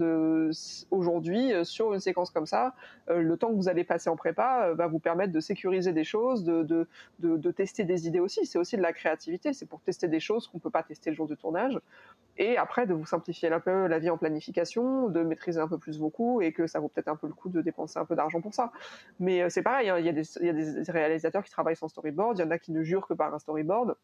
aujourd'hui, 0.90 1.52
euh, 1.52 1.64
sur 1.64 1.92
une 1.92 2.00
séquence 2.00 2.30
comme 2.30 2.46
ça, 2.46 2.74
euh, 3.10 3.20
le 3.20 3.36
temps 3.36 3.50
que 3.50 3.56
vous 3.56 3.68
allez 3.68 3.84
passer 3.84 4.08
en 4.08 4.16
prépa 4.16 4.72
va 4.74 4.86
vous 4.86 4.98
permettre 4.98 5.32
de 5.32 5.40
sécuriser 5.40 5.92
des 5.92 6.04
choses, 6.04 6.42
de, 6.44 6.62
de, 6.62 6.88
de, 7.18 7.36
de 7.36 7.50
tester 7.50 7.84
des 7.84 8.06
idées 8.06 8.20
aussi. 8.20 8.46
C'est 8.46 8.58
aussi 8.58 8.76
de 8.76 8.82
la 8.82 8.92
créativité. 8.92 9.52
C'est 9.52 9.66
pour 9.66 9.80
tester 9.80 10.08
des 10.08 10.20
choses 10.20 10.48
qu'on 10.48 10.58
peut 10.58 10.70
pas 10.70 10.82
tester 10.82 11.10
le 11.10 11.16
jour 11.16 11.26
du 11.26 11.36
tournage. 11.36 11.78
Et 12.36 12.56
après, 12.56 12.86
de 12.86 12.94
vous 12.94 13.06
simplifier 13.06 13.52
un 13.52 13.60
peu 13.60 13.86
la 13.86 13.98
vie 13.98 14.10
en 14.10 14.18
planification, 14.18 15.08
de 15.08 15.22
maîtriser 15.22 15.60
un 15.60 15.68
peu 15.68 15.78
plus 15.78 15.98
vos 15.98 16.10
coûts 16.10 16.42
et 16.42 16.52
que 16.52 16.66
ça 16.66 16.80
vaut 16.80 16.88
peut-être 16.88 17.08
un 17.08 17.16
peu 17.16 17.26
le 17.26 17.34
coup 17.34 17.48
de 17.48 17.60
dépenser 17.60 17.98
un 17.98 18.04
peu 18.04 18.16
d'argent 18.16 18.40
pour 18.40 18.54
ça. 18.54 18.72
Mais 19.20 19.48
c'est 19.50 19.62
pareil, 19.62 19.88
hein, 19.88 19.98
il 19.98 20.04
y, 20.04 20.06
y, 20.06 20.48
a 20.48 20.52
des 20.52 20.90
réalisateurs 20.90 21.44
qui 21.44 21.50
travaillent 21.50 21.76
sans 21.76 21.88
storyboard, 21.88 22.38
il 22.38 22.42
y 22.42 22.44
en 22.44 22.50
a 22.50 22.58
qui 22.58 22.72
ne 22.72 22.82
jurent 22.82 23.06
que 23.06 23.14
par 23.14 23.32
un 23.32 23.38
storyboard. 23.38 23.96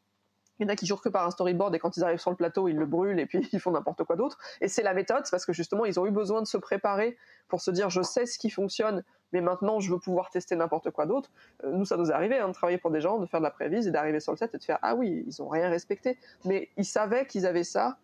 Il 0.60 0.64
y 0.64 0.66
en 0.66 0.72
a 0.72 0.76
qui 0.76 0.84
jurent 0.84 1.00
que 1.00 1.08
par 1.08 1.26
un 1.26 1.30
storyboard 1.30 1.74
et 1.74 1.78
quand 1.78 1.96
ils 1.96 2.04
arrivent 2.04 2.20
sur 2.20 2.30
le 2.30 2.36
plateau, 2.36 2.68
ils 2.68 2.76
le 2.76 2.84
brûlent 2.84 3.18
et 3.18 3.24
puis 3.24 3.48
ils 3.52 3.60
font 3.60 3.70
n'importe 3.70 4.04
quoi 4.04 4.16
d'autre. 4.16 4.38
Et 4.60 4.68
c'est 4.68 4.82
la 4.82 4.92
méthode, 4.92 5.24
c'est 5.24 5.30
parce 5.30 5.46
que 5.46 5.54
justement, 5.54 5.86
ils 5.86 5.98
ont 5.98 6.06
eu 6.06 6.10
besoin 6.10 6.42
de 6.42 6.46
se 6.46 6.58
préparer 6.58 7.16
pour 7.48 7.62
se 7.62 7.70
dire 7.70 7.88
je 7.88 8.02
sais 8.02 8.26
ce 8.26 8.38
qui 8.38 8.50
fonctionne, 8.50 9.02
mais 9.32 9.40
maintenant 9.40 9.80
je 9.80 9.90
veux 9.90 9.98
pouvoir 9.98 10.28
tester 10.28 10.54
n'importe 10.56 10.90
quoi 10.90 11.06
d'autre. 11.06 11.30
Euh, 11.64 11.72
nous, 11.72 11.86
ça 11.86 11.96
nous 11.96 12.10
est 12.10 12.14
arrivé 12.14 12.38
hein, 12.38 12.48
de 12.48 12.52
travailler 12.52 12.76
pour 12.76 12.90
des 12.90 13.00
gens, 13.00 13.18
de 13.18 13.24
faire 13.24 13.40
de 13.40 13.44
la 13.44 13.50
prévise 13.50 13.86
et 13.86 13.90
d'arriver 13.90 14.20
sur 14.20 14.32
le 14.32 14.36
set 14.36 14.54
et 14.54 14.58
de 14.58 14.62
faire 14.62 14.78
ah 14.82 14.94
oui, 14.94 15.24
ils 15.26 15.42
ont 15.42 15.48
rien 15.48 15.70
respecté. 15.70 16.18
Mais 16.44 16.68
ils 16.76 16.84
savaient 16.84 17.26
qu'ils 17.26 17.46
avaient 17.46 17.64
ça. 17.64 17.96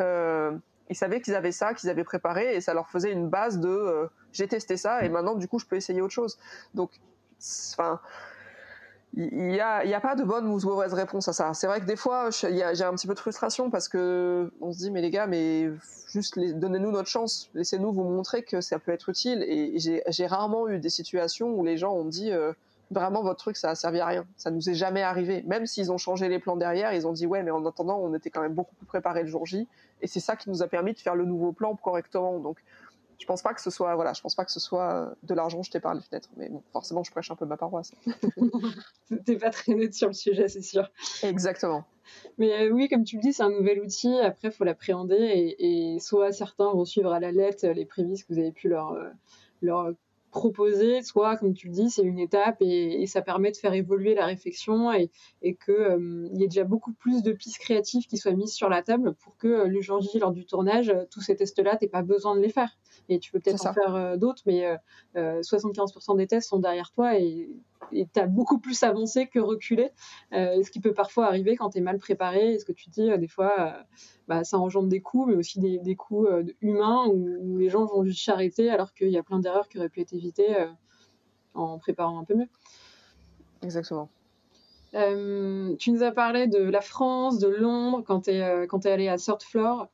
Euh, 0.00 0.52
ils 0.88 0.96
savaient 0.96 1.20
qu'ils 1.20 1.34
avaient 1.34 1.52
ça, 1.52 1.74
qu'ils 1.74 1.90
avaient 1.90 2.04
préparé 2.04 2.54
et 2.54 2.60
ça 2.60 2.74
leur 2.74 2.88
faisait 2.88 3.10
une 3.10 3.28
base 3.28 3.58
de 3.58 3.68
euh, 3.68 4.06
j'ai 4.32 4.46
testé 4.46 4.76
ça 4.76 5.02
et 5.02 5.08
maintenant 5.08 5.34
du 5.34 5.48
coup 5.48 5.58
je 5.58 5.66
peux 5.66 5.76
essayer 5.76 6.00
autre 6.00 6.14
chose. 6.14 6.38
Donc, 6.74 6.90
enfin 7.72 8.00
il 9.16 9.48
n'y 9.48 9.60
a, 9.60 9.84
y 9.86 9.94
a, 9.94 10.00
pas 10.00 10.14
de 10.14 10.24
bonne 10.24 10.46
ou 10.46 10.60
de 10.60 10.66
mauvaise 10.66 10.92
réponse 10.92 11.26
à 11.26 11.32
ça. 11.32 11.54
C'est 11.54 11.66
vrai 11.66 11.80
que 11.80 11.86
des 11.86 11.96
fois, 11.96 12.28
j'ai 12.30 12.62
un 12.62 12.92
petit 12.92 13.06
peu 13.06 13.14
de 13.14 13.18
frustration 13.18 13.70
parce 13.70 13.88
que 13.88 14.52
on 14.60 14.72
se 14.72 14.78
dit, 14.78 14.90
mais 14.90 15.00
les 15.00 15.10
gars, 15.10 15.26
mais 15.26 15.70
juste 16.08 16.38
donnez-nous 16.38 16.90
notre 16.90 17.08
chance, 17.08 17.48
laissez-nous 17.54 17.92
vous 17.92 18.04
montrer 18.04 18.42
que 18.42 18.60
ça 18.60 18.78
peut 18.78 18.92
être 18.92 19.08
utile. 19.08 19.42
Et 19.48 19.78
j'ai 19.78 20.26
rarement 20.26 20.68
eu 20.68 20.78
des 20.78 20.90
situations 20.90 21.48
où 21.48 21.64
les 21.64 21.78
gens 21.78 21.94
ont 21.94 22.04
dit, 22.04 22.30
euh, 22.30 22.52
vraiment 22.90 23.22
votre 23.22 23.38
truc, 23.38 23.56
ça 23.56 23.70
a 23.70 23.74
servi 23.74 24.00
à 24.00 24.06
rien. 24.06 24.26
Ça 24.36 24.50
nous 24.50 24.68
est 24.68 24.74
jamais 24.74 25.02
arrivé. 25.02 25.42
Même 25.46 25.64
s'ils 25.64 25.90
ont 25.90 25.98
changé 25.98 26.28
les 26.28 26.38
plans 26.38 26.56
derrière, 26.56 26.92
ils 26.92 27.06
ont 27.06 27.12
dit, 27.12 27.26
ouais, 27.26 27.42
mais 27.42 27.50
en 27.50 27.64
attendant, 27.64 27.98
on 27.98 28.12
était 28.12 28.28
quand 28.28 28.42
même 28.42 28.54
beaucoup 28.54 28.74
plus 28.74 28.86
préparé 28.86 29.22
le 29.22 29.28
jour 29.28 29.46
J. 29.46 29.66
Et 30.02 30.06
c'est 30.06 30.20
ça 30.20 30.36
qui 30.36 30.50
nous 30.50 30.62
a 30.62 30.68
permis 30.68 30.92
de 30.92 30.98
faire 30.98 31.14
le 31.14 31.24
nouveau 31.24 31.52
plan 31.52 31.74
correctement. 31.76 32.38
Donc, 32.38 32.58
je 33.18 33.24
pense 33.24 33.42
pas 33.42 33.54
que 33.54 33.60
ce 33.60 33.70
soit 33.70 33.94
voilà 33.94 34.12
je 34.12 34.20
pense 34.20 34.34
pas 34.34 34.44
que 34.44 34.52
ce 34.52 34.60
soit 34.60 34.92
euh, 34.92 35.14
de 35.22 35.34
l'argent 35.34 35.62
jeté 35.62 35.80
par 35.80 35.94
les 35.94 36.00
fenêtres. 36.00 36.28
Mais 36.36 36.48
bon 36.48 36.62
forcément 36.72 37.02
je 37.02 37.10
prêche 37.10 37.30
un 37.30 37.36
peu 37.36 37.46
ma 37.46 37.56
paroisse. 37.56 37.92
T'es 39.24 39.36
pas 39.36 39.50
très 39.50 39.74
net 39.74 39.94
sur 39.94 40.08
le 40.08 40.14
sujet 40.14 40.48
c'est 40.48 40.62
sûr. 40.62 40.90
Exactement. 41.22 41.84
Mais 42.38 42.66
euh, 42.66 42.70
oui 42.70 42.88
comme 42.88 43.04
tu 43.04 43.16
le 43.16 43.22
dis 43.22 43.32
c'est 43.32 43.42
un 43.42 43.50
nouvel 43.50 43.80
outil. 43.80 44.18
Après 44.20 44.50
faut 44.50 44.64
l'appréhender 44.64 45.56
et, 45.58 45.98
soit 46.00 46.32
certains 46.32 46.70
vont 46.72 46.84
suivre 46.84 47.12
à 47.12 47.20
la 47.20 47.32
lettre 47.32 47.66
les 47.66 47.86
prévises 47.86 48.24
que 48.24 48.32
vous 48.32 48.38
avez 48.38 48.52
pu 48.52 48.68
leur 48.68 48.92
euh, 48.92 49.08
leur 49.62 49.92
proposer, 50.36 51.02
soit, 51.02 51.38
comme 51.38 51.54
tu 51.54 51.68
le 51.68 51.72
dis, 51.72 51.88
c'est 51.88 52.02
une 52.02 52.18
étape 52.18 52.58
et, 52.60 53.06
ça 53.06 53.22
permet 53.22 53.50
de 53.52 53.56
faire 53.56 53.72
évoluer 53.72 54.14
la 54.14 54.26
réflexion 54.26 54.92
et, 54.92 55.10
et 55.40 55.54
qu'il 55.54 55.74
euh, 55.74 56.28
y 56.34 56.44
ait 56.44 56.48
déjà 56.48 56.64
beaucoup 56.64 56.92
plus 56.92 57.22
de 57.22 57.32
pistes 57.32 57.58
créatives 57.58 58.06
qui 58.06 58.18
soient 58.18 58.32
mises 58.32 58.52
sur 58.52 58.68
la 58.68 58.82
table 58.82 59.14
pour 59.14 59.38
que 59.38 59.48
euh, 59.48 59.64
le 59.66 59.80
jour 59.80 60.02
J, 60.02 60.18
lors 60.18 60.32
du 60.32 60.44
tournage, 60.44 60.90
euh, 60.90 61.04
tous 61.10 61.22
ces 61.22 61.36
tests-là, 61.36 61.78
tu 61.80 61.88
pas 61.88 62.02
besoin 62.02 62.36
de 62.36 62.42
les 62.42 62.50
faire. 62.50 62.76
Et 63.08 63.18
tu 63.18 63.32
peux 63.32 63.40
peut-être 63.40 63.66
en 63.66 63.72
faire 63.72 64.18
d'autres, 64.18 64.42
mais 64.46 64.64
75% 65.14 66.16
des 66.16 66.26
tests 66.26 66.48
sont 66.48 66.58
derrière 66.58 66.92
toi 66.92 67.18
et 67.18 67.48
tu 67.92 68.20
as 68.20 68.26
beaucoup 68.26 68.58
plus 68.58 68.82
avancé 68.82 69.26
que 69.26 69.38
reculé, 69.38 69.90
ce 70.32 70.70
qui 70.70 70.80
peut 70.80 70.92
parfois 70.92 71.26
arriver 71.26 71.56
quand 71.56 71.70
tu 71.70 71.78
es 71.78 71.80
mal 71.80 71.98
préparé, 71.98 72.54
et 72.54 72.58
ce 72.58 72.64
que 72.64 72.72
tu 72.72 72.90
dis 72.90 73.08
des 73.18 73.28
fois, 73.28 73.76
bah, 74.28 74.44
ça 74.44 74.58
engendre 74.58 74.88
des 74.88 75.00
coûts, 75.00 75.26
mais 75.26 75.34
aussi 75.34 75.60
des, 75.60 75.78
des 75.78 75.96
coûts 75.96 76.26
humains 76.60 77.06
où, 77.08 77.58
les 77.58 77.68
gens 77.68 77.84
vont 77.84 78.04
juste 78.04 78.24
s'arrêter 78.24 78.70
alors 78.70 78.92
qu'il 78.92 79.10
y 79.10 79.18
a 79.18 79.22
plein 79.22 79.38
d'erreurs 79.38 79.68
qui 79.68 79.78
auraient 79.78 79.88
pu 79.88 80.00
être 80.00 80.12
évitées 80.12 80.54
en 81.54 81.78
préparant 81.78 82.18
un 82.18 82.24
peu 82.24 82.34
mieux. 82.34 82.48
Exactement. 83.62 84.08
Euh, 84.94 85.74
tu 85.76 85.90
nous 85.90 86.02
as 86.02 86.12
parlé 86.12 86.46
de 86.46 86.62
la 86.62 86.80
France, 86.80 87.38
de 87.38 87.48
Londres, 87.48 88.02
quand 88.06 88.22
tu 88.22 88.30
es, 88.30 88.42
euh, 88.42 88.66
es 88.66 88.88
allé 88.88 89.08
à 89.08 89.18
Third 89.18 89.42
Floor. 89.42 89.88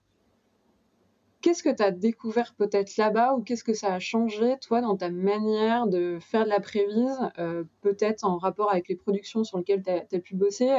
Qu'est-ce 1.42 1.62
que 1.62 1.74
tu 1.74 1.83
as 1.83 1.90
découvert 1.90 2.55
peut-être 2.55 2.96
là-bas 2.96 3.35
ou 3.35 3.42
qu'est-ce 3.42 3.64
que 3.64 3.74
ça 3.74 3.92
a 3.92 3.98
changé, 3.98 4.57
toi, 4.61 4.81
dans 4.81 4.96
ta 4.96 5.11
manière 5.11 5.87
de 5.87 6.18
faire 6.20 6.44
de 6.44 6.48
la 6.48 6.61
prévise, 6.61 7.18
euh, 7.38 7.64
peut-être 7.81 8.24
en 8.24 8.38
rapport 8.38 8.70
avec 8.70 8.88
les 8.88 8.96
productions 8.96 9.44
sur 9.44 9.59
lesquelles 9.59 9.83
tu 9.83 9.90
as, 9.90 10.20
pu 10.20 10.35
bosser 10.37 10.70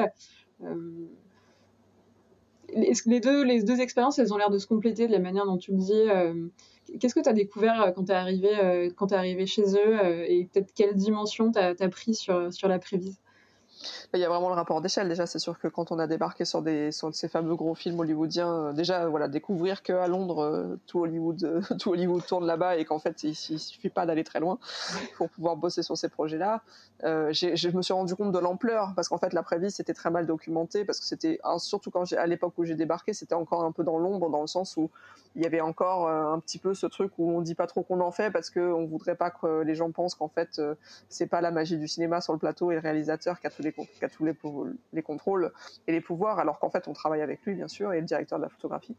les, 2.76 3.19
deux, 3.19 3.43
les 3.43 3.63
deux 3.63 3.82
expériences, 3.82 4.19
elles 4.19 4.34
ont 4.34 4.38
l'air 4.38 4.49
de 4.49 4.58
se 4.58 4.67
compléter 4.67 5.08
de 5.08 5.12
la 5.12 5.19
manière 5.19 5.45
dont 5.45 5.58
tu 5.58 5.73
me 5.73 5.80
dis. 5.80 6.97
Qu'est-ce 6.99 7.15
que 7.15 7.19
tu 7.19 7.30
as 7.30 7.34
découvert 7.34 7.91
quand 7.95 8.06
tu 8.06 8.12
es, 8.12 8.15
arrivé, 8.15 8.89
arrivé 9.12 9.45
chez 9.45 9.63
eux 9.76 10.32
et 10.32 10.49
peut-être 10.52 10.73
quelle 10.73 10.95
dimension 10.95 11.52
tu 11.52 11.60
as, 11.60 11.89
pris 11.89 12.15
sur, 12.15 12.52
sur 12.52 12.67
la 12.67 12.80
prévise? 12.80 13.22
Il 14.13 14.19
y 14.19 14.26
a 14.26 14.30
vraiment 14.30 14.50
le 14.50 14.56
rapport 14.56 14.82
d'échelle. 14.82 15.10
Déjà, 15.10 15.26
c'est 15.26 15.39
sûr 15.39 15.60
que 15.60 15.67
quand 15.67 15.91
on 15.91 16.00
a 16.00 16.08
débarqué 16.08 16.46
sur, 16.46 16.62
des, 16.62 16.91
sur 16.91 17.13
ces 17.13 17.28
fameux 17.28 17.56
gros 17.56 17.76
films 17.76 18.00
hollywoodiens, 18.00 18.54
euh, 18.54 18.74
déjà, 18.74 19.08
voilà, 19.08 19.28
découvrir 19.28 19.84
qu'à 19.84 20.08
Londres, 20.08 20.43
euh, 20.43 20.80
tout, 20.88 21.00
Hollywood, 21.00 21.43
euh, 21.43 21.62
tout 21.80 21.91
Hollywood 21.91 22.26
tourne 22.26 22.46
là-bas 22.46 22.78
et 22.78 22.86
qu'en 22.86 23.00
fait, 23.00 23.24
il, 23.24 23.30
ne 23.30 23.58
suffit 23.58 23.89
pas 23.89 24.06
d'aller 24.06 24.24
très 24.24 24.39
loin 24.39 24.60
pour 25.17 25.30
pouvoir 25.30 25.56
bosser 25.56 25.84
sur 25.84 25.98
ces 25.98 26.10
projets-là. 26.10 26.62
je 27.02 27.76
me 27.76 27.82
suis 27.82 27.93
rendu 27.93 28.15
compte 28.15 28.32
de 28.32 28.39
l'ampleur 28.39 28.93
parce 28.96 29.10
qu'en 29.10 29.17
fait, 29.17 29.34
la 29.34 29.43
prévise 29.43 29.76
c'était 29.76 29.93
très 29.93 30.10
mal 30.10 30.26
documenté 30.26 30.86
parce 30.86 31.00
que 31.00 31.06
c'était, 31.06 31.39
surtout 31.58 31.91
quand 31.91 32.12
à 32.13 32.28
l'époque 32.28 32.54
où 32.58 32.63
j'ai 32.63 32.76
débarqué, 32.76 33.13
c'était 33.13 33.36
encore 33.36 33.63
un 33.63 33.72
peu 33.72 33.84
dans 33.84 33.98
l'ombre 33.98 34.30
dans 34.30 34.41
le 34.41 34.48
sens 34.48 34.78
où 34.78 34.89
il 35.36 35.41
y 35.41 35.46
avait 35.46 35.62
encore 35.62 36.08
un 36.10 36.39
petit 36.39 36.60
peu 36.60 36.74
ce 36.74 36.86
truc 36.86 37.12
où 37.17 37.30
on 37.32 37.41
dit 37.41 37.56
pas 37.56 37.67
trop 37.67 37.82
qu'on 37.82 38.00
en 38.02 38.12
fait 38.12 38.32
parce 38.32 38.50
qu'on 38.50 38.86
voudrait 38.86 39.15
pas 39.15 39.32
que 39.32 39.62
les 39.62 39.76
gens 39.76 39.91
pensent 39.91 40.15
qu'en 40.15 40.28
fait, 40.28 40.62
c'est 41.10 41.28
pas 41.28 41.41
la 41.41 41.52
magie 41.52 41.78
du 41.78 41.88
cinéma 41.88 42.22
sur 42.22 42.34
le 42.34 42.39
plateau 42.39 42.72
et 42.72 42.76
le 42.76 42.82
réalisateur 42.82 43.39
qui 43.39 43.48
a 43.48 43.50
tous 43.50 43.63
les 43.63 43.72
qui 43.73 44.05
a 44.05 44.09
tous 44.09 44.25
les, 44.25 44.33
les 44.93 45.01
contrôles 45.01 45.51
et 45.88 45.91
les 45.91 46.01
pouvoirs, 46.01 46.39
alors 46.39 46.59
qu'en 46.59 46.69
fait 46.69 46.88
on 46.88 46.93
travaille 46.93 47.21
avec 47.21 47.41
lui 47.45 47.55
bien 47.55 47.67
sûr 47.67 47.93
et 47.93 47.99
le 47.99 48.05
directeur 48.05 48.39
de 48.39 48.43
la 48.43 48.49
photographie. 48.49 48.95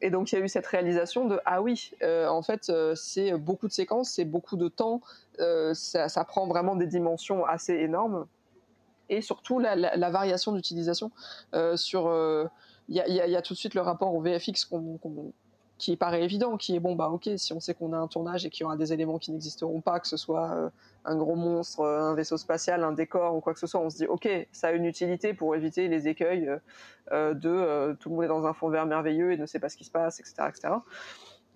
Et 0.00 0.10
donc 0.10 0.32
il 0.32 0.38
y 0.38 0.42
a 0.42 0.44
eu 0.44 0.48
cette 0.48 0.66
réalisation 0.66 1.26
de 1.26 1.40
ah 1.44 1.62
oui, 1.62 1.92
euh, 2.02 2.28
en 2.28 2.42
fait 2.42 2.68
euh, 2.68 2.94
c'est 2.94 3.32
beaucoup 3.32 3.68
de 3.68 3.72
séquences, 3.72 4.10
c'est 4.10 4.24
beaucoup 4.24 4.56
de 4.56 4.68
temps, 4.68 5.00
euh, 5.40 5.74
ça, 5.74 6.24
prend 6.24 6.46
vraiment 6.46 6.76
des 6.76 6.86
dimensions 6.86 7.44
assez 7.44 7.74
énormes 7.74 8.26
et 9.08 9.20
surtout 9.20 9.58
la, 9.58 10.10
variation 10.10 10.52
d'utilisation 10.52 11.10
sur 11.74 12.50
il 12.88 12.96
y, 12.96 13.36
a, 13.36 13.42
tout 13.42 13.54
de 13.54 13.58
suite 13.58 13.74
le 13.74 13.80
rapport 13.80 14.14
au 14.14 14.20
VFX 14.20 14.64
qu'on 14.64 14.98
qui 15.82 15.96
paraît 15.96 16.22
évident, 16.22 16.56
qui 16.56 16.76
est 16.76 16.80
bon, 16.80 16.94
bah 16.94 17.08
ok, 17.08 17.28
si 17.34 17.52
on 17.52 17.58
sait 17.58 17.74
qu'on 17.74 17.92
a 17.92 17.96
un 17.96 18.06
tournage 18.06 18.46
et 18.46 18.50
qu'il 18.50 18.62
y 18.62 18.64
aura 18.64 18.76
des 18.76 18.92
éléments 18.92 19.18
qui 19.18 19.32
n'existeront 19.32 19.80
pas, 19.80 19.98
que 19.98 20.06
ce 20.06 20.16
soit 20.16 20.52
euh, 20.52 20.70
un 21.04 21.16
gros 21.16 21.34
monstre, 21.34 21.80
euh, 21.80 22.02
un 22.02 22.14
vaisseau 22.14 22.36
spatial, 22.36 22.84
un 22.84 22.92
décor 22.92 23.34
ou 23.34 23.40
quoi 23.40 23.52
que 23.52 23.58
ce 23.58 23.66
soit, 23.66 23.80
on 23.80 23.90
se 23.90 23.96
dit 23.96 24.06
ok, 24.06 24.28
ça 24.52 24.68
a 24.68 24.70
une 24.70 24.84
utilité 24.84 25.34
pour 25.34 25.56
éviter 25.56 25.88
les 25.88 26.06
écueils 26.06 26.48
euh, 27.10 27.34
de 27.34 27.94
tout 27.94 28.10
le 28.10 28.14
monde 28.14 28.24
est 28.24 28.28
dans 28.28 28.46
un 28.46 28.52
fond 28.52 28.68
vert 28.68 28.86
merveilleux 28.86 29.32
et 29.32 29.36
ne 29.36 29.44
sait 29.44 29.58
pas 29.58 29.68
ce 29.68 29.76
qui 29.76 29.84
se 29.84 29.90
passe, 29.90 30.20
etc. 30.20 30.34
etc 30.48 30.74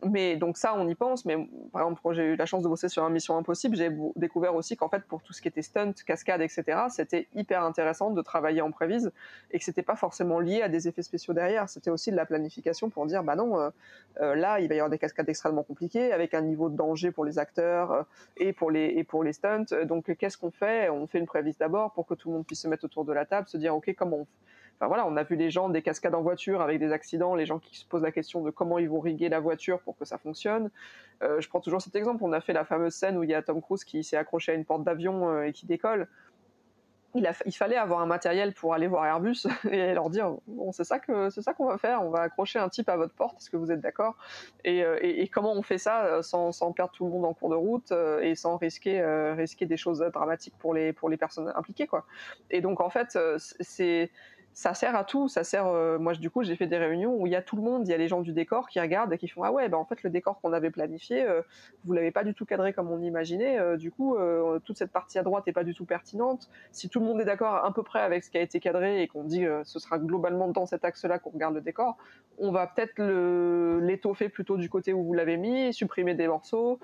mais 0.05 0.37
donc 0.37 0.59
ça, 0.59 0.75
on 0.77 0.87
y 0.89 0.95
pense. 0.95 1.25
Mais 1.25 1.37
par 1.73 1.83
exemple, 1.83 2.01
quand 2.03 2.13
j'ai 2.13 2.25
eu 2.25 2.37
la 2.37 2.47
chance 2.47 2.63
de 2.63 2.69
bosser 2.69 2.89
sur 2.89 3.03
un 3.03 3.11
Mission 3.11 3.37
Impossible, 3.37 3.77
j'ai 3.77 3.91
découvert 4.15 4.55
aussi 4.55 4.77
qu'en 4.77 4.89
fait, 4.89 5.03
pour 5.05 5.23
tout 5.23 5.33
ce 5.33 5.41
qui 5.41 5.49
était 5.49 5.63
stunt, 5.63 5.93
cascade, 6.07 6.43
etc., 6.43 6.83
c'était 6.91 7.29
hyper 7.35 7.63
intéressant 7.65 8.11
de 8.11 8.21
travailler 8.23 8.61
en 8.61 8.71
prévise 8.71 9.11
et 9.51 9.59
que 9.59 9.65
c'était 9.65 9.83
pas 9.83 9.97
forcément 9.97 10.39
lié 10.39 10.63
à 10.63 10.69
des 10.69 10.87
effets 10.89 11.03
spéciaux 11.03 11.33
derrière. 11.33 11.69
C'était 11.69 11.91
aussi 11.91 12.11
de 12.11 12.17
la 12.17 12.27
planification 12.27 12.91
pour 12.91 13.07
dire, 13.07 13.25
bah 13.25 13.37
non, 13.37 13.59
euh, 13.59 13.71
euh, 14.21 14.35
là, 14.35 14.61
il 14.61 14.69
va 14.69 14.75
y 14.75 14.79
avoir 14.79 14.91
des 14.91 14.99
cascades 14.99 15.29
extrêmement 15.29 15.63
compliquées 15.63 16.13
avec 16.13 16.35
un 16.35 16.43
niveau 16.43 16.69
de 16.69 16.77
danger 16.77 17.11
pour 17.11 17.25
les 17.25 17.39
acteurs 17.39 17.93
euh, 17.93 18.03
et 18.37 18.53
pour 18.53 18.71
les 18.71 18.87
et 18.97 19.05
pour 19.05 19.25
les 19.25 19.33
stunts. 19.33 19.65
Donc, 19.85 20.15
qu'est-ce 20.17 20.37
qu'on 20.37 20.51
fait? 20.51 20.91
On 20.91 21.07
fait 21.07 21.19
une 21.19 21.27
prévise 21.27 21.57
d'abord 21.57 21.93
pour 21.93 22.07
que 22.07 22.15
tout 22.15 22.29
le 22.29 22.35
monde 22.35 22.47
puisse 22.47 22.61
se 22.61 22.69
mettre 22.69 22.85
autour 22.85 23.05
de 23.05 23.13
la 23.13 23.25
table, 23.25 23.49
se 23.49 23.57
dire, 23.57 23.75
ok, 23.75 23.95
comment 23.97 24.19
on 24.19 24.27
Enfin 24.79 24.89
voilà, 24.89 25.07
on 25.07 25.17
a 25.17 25.23
vu 25.23 25.37
les 25.37 25.51
gens 25.51 25.71
des 25.71 25.81
cascades 25.81 26.15
en 26.15 26.21
voiture 26.21 26.61
avec 26.61 26.79
des 26.79 26.93
accidents, 26.93 27.35
les 27.35 27.47
gens 27.47 27.59
qui 27.59 27.79
se 27.79 27.87
posent 27.87 28.03
la 28.03 28.13
question 28.13 28.43
de 28.43 28.51
comment 28.51 28.79
ils 28.79 28.91
vont 28.91 29.01
riguer 29.01 29.31
la 29.31 29.41
voiture 29.41 29.81
pour 29.81 29.97
que 29.97 30.05
ça 30.05 30.19
fonctionne. 30.19 30.71
Euh, 31.23 31.41
je 31.41 31.49
prends 31.49 31.61
toujours 31.61 31.81
cet 31.81 31.97
exemple. 31.97 32.23
On 32.23 32.33
a 32.33 32.43
fait 32.43 32.53
la 32.53 32.65
fameuse 32.65 32.95
scène 32.95 33.17
où 33.17 33.23
il 33.23 33.31
y 33.31 33.35
a 33.35 33.43
Tom 33.43 33.63
Cruise 33.63 33.85
qui 33.85 34.05
s'est 34.05 34.19
accroché 34.19 34.53
à 34.53 34.55
une 34.55 34.67
porte 34.67 34.85
d'avion 34.85 35.31
euh, 35.31 35.45
et 35.45 35.53
qui 35.53 35.65
décolle. 35.65 36.09
Il, 37.15 37.55
fallait 37.55 37.77
avoir 37.77 38.01
un 38.01 38.07
matériel 38.07 38.53
pour 38.53 38.75
aller 38.75 38.89
voir 38.89 39.07
Airbus 39.07 39.47
et 39.71 39.95
leur 39.95 40.11
dire 40.11 40.35
c'est 40.73 40.85
ça 40.85 40.99
que 40.99 41.31
c'est 41.31 41.41
ça 41.41 41.55
qu'on 41.55 41.65
va 41.65 41.79
faire 41.79 42.03
on 42.03 42.11
va 42.11 42.21
accrocher 42.21 42.59
un 42.59 42.69
type 42.69 42.91
à 42.91 42.97
votre 42.99 43.15
porte 43.15 43.39
est-ce 43.39 43.49
que 43.49 43.57
vous 43.57 43.73
êtes 43.73 43.81
d'accord? 43.81 44.19
Et, 44.65 44.85
euh, 44.85 44.99
et, 45.01 45.27
comment 45.29 45.55
on 45.55 45.63
fait 45.63 45.79
ça 45.79 46.23
sans, 46.23 46.53
sans, 46.53 46.73
perdre 46.73 46.93
tout 46.93 47.07
le 47.07 47.11
monde 47.11 47.25
en 47.25 47.33
cours 47.33 47.49
de 47.49 47.55
route 47.55 47.91
et 48.21 48.35
sans 48.35 48.59
risquer 48.59 49.03
risquer 49.35 49.65
des 49.65 49.79
choses 49.79 50.01
dramatiques 50.13 50.59
pour 50.59 50.75
les 50.75 50.93
pour 50.93 51.09
les 51.09 51.17
personnes 51.17 51.51
impliquées 51.57 51.87
quoi? 51.87 52.05
Et 52.51 52.61
donc 52.61 52.83
en 52.83 52.91
fait 52.91 53.19
c'est 53.39 54.11
ça 54.57 54.73
sert 54.73 54.97
à 54.97 55.05
tout. 55.05 55.29
Ça 55.29 55.45
sert. 55.45 55.67
Euh, 55.67 55.99
moi, 55.99 56.15
du 56.15 56.31
coup, 56.31 56.43
j'ai 56.43 56.57
fait 56.57 56.67
des 56.67 56.79
réunions 56.79 57.15
où 57.15 57.27
il 57.27 57.33
y 57.35 57.37
a 57.37 57.43
tout 57.43 57.57
le 57.57 57.63
monde. 57.63 57.87
Il 57.87 57.91
y 57.91 57.95
a 57.95 57.99
les 57.99 58.09
gens 58.09 58.23
du 58.23 58.33
décor 58.33 58.71
qui 58.71 58.81
regardent 58.81 59.13
et 59.13 59.19
qui 59.19 59.29
font 59.29 59.43
ah 59.43 59.53
ouais, 59.53 59.69
ben 59.69 59.77
en 59.77 59.85
fait 59.85 60.03
le 60.03 60.09
décor 60.09 60.41
qu'on 60.41 60.55
avait 60.55 60.71
planifié, 60.71 61.25
euh, 61.25 61.43
vous 61.85 61.93
l'avez 61.93 62.11
pas 62.11 62.25
du 62.25 62.33
tout 62.33 62.47
cadré 62.47 62.73
comme 62.73 62.91
on 62.91 63.03
imaginait. 63.03 63.59
Euh, 63.59 63.77
du 63.77 63.91
coup, 63.91 64.17
toute 64.65 64.79
cette 64.79 64.93
partie 64.93 65.19
à 65.19 65.23
droite 65.23 65.47
est 65.47 65.53
pas 65.53 65.63
du 65.63 65.75
tout 65.75 65.85
pertinente. 65.85 66.49
Si 66.73 66.89
tout 66.89 67.01
le 67.01 67.07
monde 67.07 67.21
est 67.21 67.27
d'accord 67.27 67.67
à 67.67 67.75
peu 67.75 67.83
près 67.83 68.01
avec 68.01 68.25
ce 68.25 68.31
qui 68.31 68.39
a 68.39 68.41
été 68.41 68.59
cadré 68.59 69.03
et 69.03 69.09
qu'on 69.09 69.25
dit 69.25 69.45
ce 69.65 69.79
sera 69.79 69.99
globalement 69.99 70.49
dans 70.49 70.65
cet 70.65 70.87
axe-là 70.87 71.19
qu'on 71.19 71.31
regarde 71.31 71.55
le 71.55 71.61
décor, 71.61 71.99
on 72.39 72.51
va 72.51 72.67
peut-être 72.67 72.99
l'étoffer 73.83 74.31
plutôt 74.31 74.57
du 74.57 74.71
côté 74.71 74.95
où 74.95 75.05
vous 75.05 75.13
l'avez 75.13 75.37
mis, 75.37 75.75
supprimer 75.75 76.15
des 76.15 76.29
morceaux, 76.29 76.81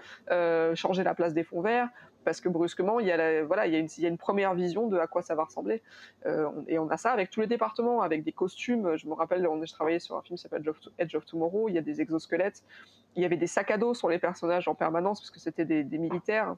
changer 0.74 1.04
la 1.04 1.14
place 1.14 1.32
des 1.32 1.42
fonds 1.42 1.62
verts 1.62 1.88
parce 2.24 2.40
que 2.40 2.48
brusquement, 2.48 3.00
il 3.00 3.06
y 3.06 3.12
a, 3.12 3.44
voilà, 3.44 3.66
il 3.66 3.72
y 3.72 3.76
a, 3.76 3.78
une, 3.78 3.88
il 3.96 4.02
y 4.02 4.06
a 4.06 4.08
une 4.08 4.18
première 4.18 4.54
vision 4.54 4.88
de 4.88 4.98
à 4.98 5.06
quoi 5.06 5.22
ça 5.22 5.34
va 5.34 5.44
ressembler. 5.44 5.82
Euh, 6.26 6.48
et 6.68 6.78
on 6.78 6.88
a 6.88 6.96
ça 6.96 7.10
avec 7.10 7.30
tous 7.30 7.40
les 7.40 7.46
départements, 7.46 8.02
avec 8.02 8.24
des 8.24 8.32
costumes. 8.32 8.96
Je 8.96 9.06
me 9.06 9.14
rappelle, 9.14 9.46
on, 9.46 9.64
je 9.64 9.72
travaillais 9.72 9.98
sur 9.98 10.16
un 10.16 10.22
film 10.22 10.36
qui 10.36 10.42
s'appelle 10.42 10.64
Edge 10.98 11.14
of 11.14 11.26
Tomorrow. 11.26 11.68
Il 11.68 11.74
y 11.74 11.78
a 11.78 11.82
des 11.82 12.00
exosquelettes. 12.00 12.62
Il 13.16 13.22
y 13.22 13.24
avait 13.24 13.36
des 13.36 13.46
sacs 13.46 13.70
à 13.70 13.78
dos 13.78 13.94
sur 13.94 14.08
les 14.08 14.18
personnages 14.18 14.68
en 14.68 14.74
permanence 14.74 15.20
parce 15.20 15.30
que 15.30 15.40
c'était 15.40 15.64
des, 15.64 15.98
militaires 15.98 16.56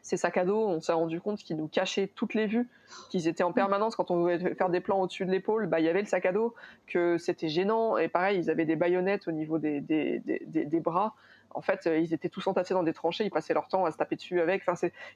ces 0.00 0.16
sacs 0.16 0.38
à 0.38 0.44
dos, 0.46 0.66
on 0.66 0.80
s'est 0.80 0.92
rendu 0.92 1.20
compte 1.20 1.40
qu'ils 1.40 1.56
nous 1.56 1.68
cachaient 1.68 2.06
toutes 2.06 2.32
les 2.32 2.46
vues, 2.46 2.66
qu'ils 3.10 3.28
étaient 3.28 3.42
en 3.42 3.52
permanence 3.52 3.94
quand 3.94 4.10
on 4.10 4.20
voulait 4.20 4.54
faire 4.54 4.70
des 4.70 4.80
plans 4.80 5.02
au-dessus 5.02 5.26
de 5.26 5.30
l'épaule, 5.30 5.66
bah 5.66 5.80
il 5.80 5.86
y 5.86 5.88
avait 5.88 6.00
le 6.00 6.06
sac 6.06 6.24
à 6.24 6.32
dos, 6.32 6.54
que 6.86 7.18
c'était 7.18 7.48
gênant 7.48 7.98
et 7.98 8.08
pareil 8.08 8.38
ils 8.38 8.48
avaient 8.48 8.64
des 8.64 8.76
baïonnettes 8.76 9.28
au 9.28 9.32
niveau 9.32 9.58
des 9.58 10.80
bras 10.82 11.14
en 11.50 11.62
fait, 11.62 11.86
euh, 11.86 11.98
ils 11.98 12.12
étaient 12.14 12.28
tous 12.28 12.46
entassés 12.46 12.74
dans 12.74 12.82
des 12.82 12.92
tranchées, 12.92 13.24
ils 13.24 13.30
passaient 13.30 13.54
leur 13.54 13.68
temps 13.68 13.84
à 13.84 13.90
se 13.90 13.96
taper 13.96 14.16
dessus 14.16 14.40
avec. 14.40 14.62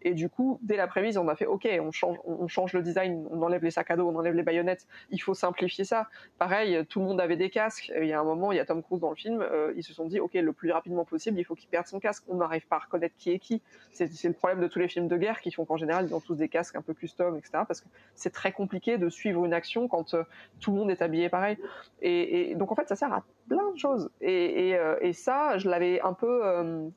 Et 0.03 0.15
du 0.15 0.29
coup, 0.29 0.59
dès 0.63 0.77
la 0.77 0.87
prévise, 0.87 1.19
on 1.19 1.29
a 1.29 1.37
fait 1.37 1.47
OK, 1.47 1.69
on 1.81 1.91
change, 1.91 2.73
le 2.73 2.83
design, 2.83 3.27
on 3.31 3.43
enlève 3.43 3.63
les 3.63 3.71
sacs 3.71 3.91
à 3.91 3.97
dos, 3.97 4.09
on 4.09 4.17
enlève 4.17 4.35
les 4.35 4.43
baïonnettes. 4.43 4.87
Il 5.11 5.21
faut 5.21 5.35
simplifier 5.35 5.85
ça. 5.85 6.09
Pareil, 6.39 6.85
tout 6.89 7.01
le 7.01 7.07
monde 7.07 7.21
avait 7.21 7.37
des 7.37 7.51
casques. 7.51 7.93
Il 8.01 8.07
y 8.07 8.13
a 8.13 8.21
un 8.21 8.25
moment, 8.25 8.53
il 8.53 8.57
y 8.57 8.61
a 8.61 8.65
Tom 8.65 8.83
Cruise 8.83 9.01
dans 9.01 9.11
le 9.11 9.17
film, 9.17 9.43
euh, 9.43 9.73
ils 9.77 9.83
se 9.83 9.93
sont 9.93 10.07
dit 10.07 10.21
OK, 10.21 10.35
le 10.35 10.53
plus 10.53 10.71
rapidement 10.73 11.05
possible, 11.05 11.39
il 11.39 11.45
faut 11.45 11.55
qu'il 11.55 11.69
perde 11.69 11.87
son 11.87 12.01
casque. 12.01 12.25
On 12.29 12.37
n'arrive 12.37 12.67
pas 12.67 12.77
à 12.77 12.81
reconnaître 12.81 13.15
qui 13.17 13.31
est 13.31 13.39
qui. 13.39 13.63
C'est 13.93 14.25
le 14.25 14.33
problème 14.33 14.61
de 14.61 14.69
tous 14.69 14.79
les 14.79 14.89
films 14.89 15.09
de 15.09 15.17
guerre 15.17 15.41
qui 15.41 15.53
font 15.53 15.65
qu'en 15.65 15.77
général, 15.77 16.07
ils 16.07 16.15
ont 16.15 16.21
tous 16.21 16.35
des 16.35 16.49
casques 16.49 16.77
un 16.77 16.83
peu 16.83 16.95
custom, 16.95 17.37
etc. 17.37 17.65
Parce 17.67 17.81
que 17.81 17.89
c'est 18.15 18.33
très 18.33 18.53
compliqué 18.53 18.99
de 18.99 19.09
suivre 19.09 19.45
une 19.45 19.53
action 19.53 19.89
quand 19.89 20.15
euh, 20.15 20.25
tout 20.61 20.73
le 20.73 20.79
monde 20.79 20.91
est 20.91 21.03
habillé 21.03 21.29
pareil. 21.29 21.59
Et, 22.01 22.55
donc 22.55 22.73
en 22.73 22.75
fait, 22.75 22.89
ça 22.89 22.97
sert 22.97 23.13
à 23.13 23.23
plein 23.49 23.71
de 23.73 23.79
choses. 23.79 24.11
Et, 24.21 24.71
et 25.01 25.13
ça, 25.13 25.59
je 25.59 25.69
l'avais 25.69 26.01
un 26.01 26.13
peu 26.13 26.43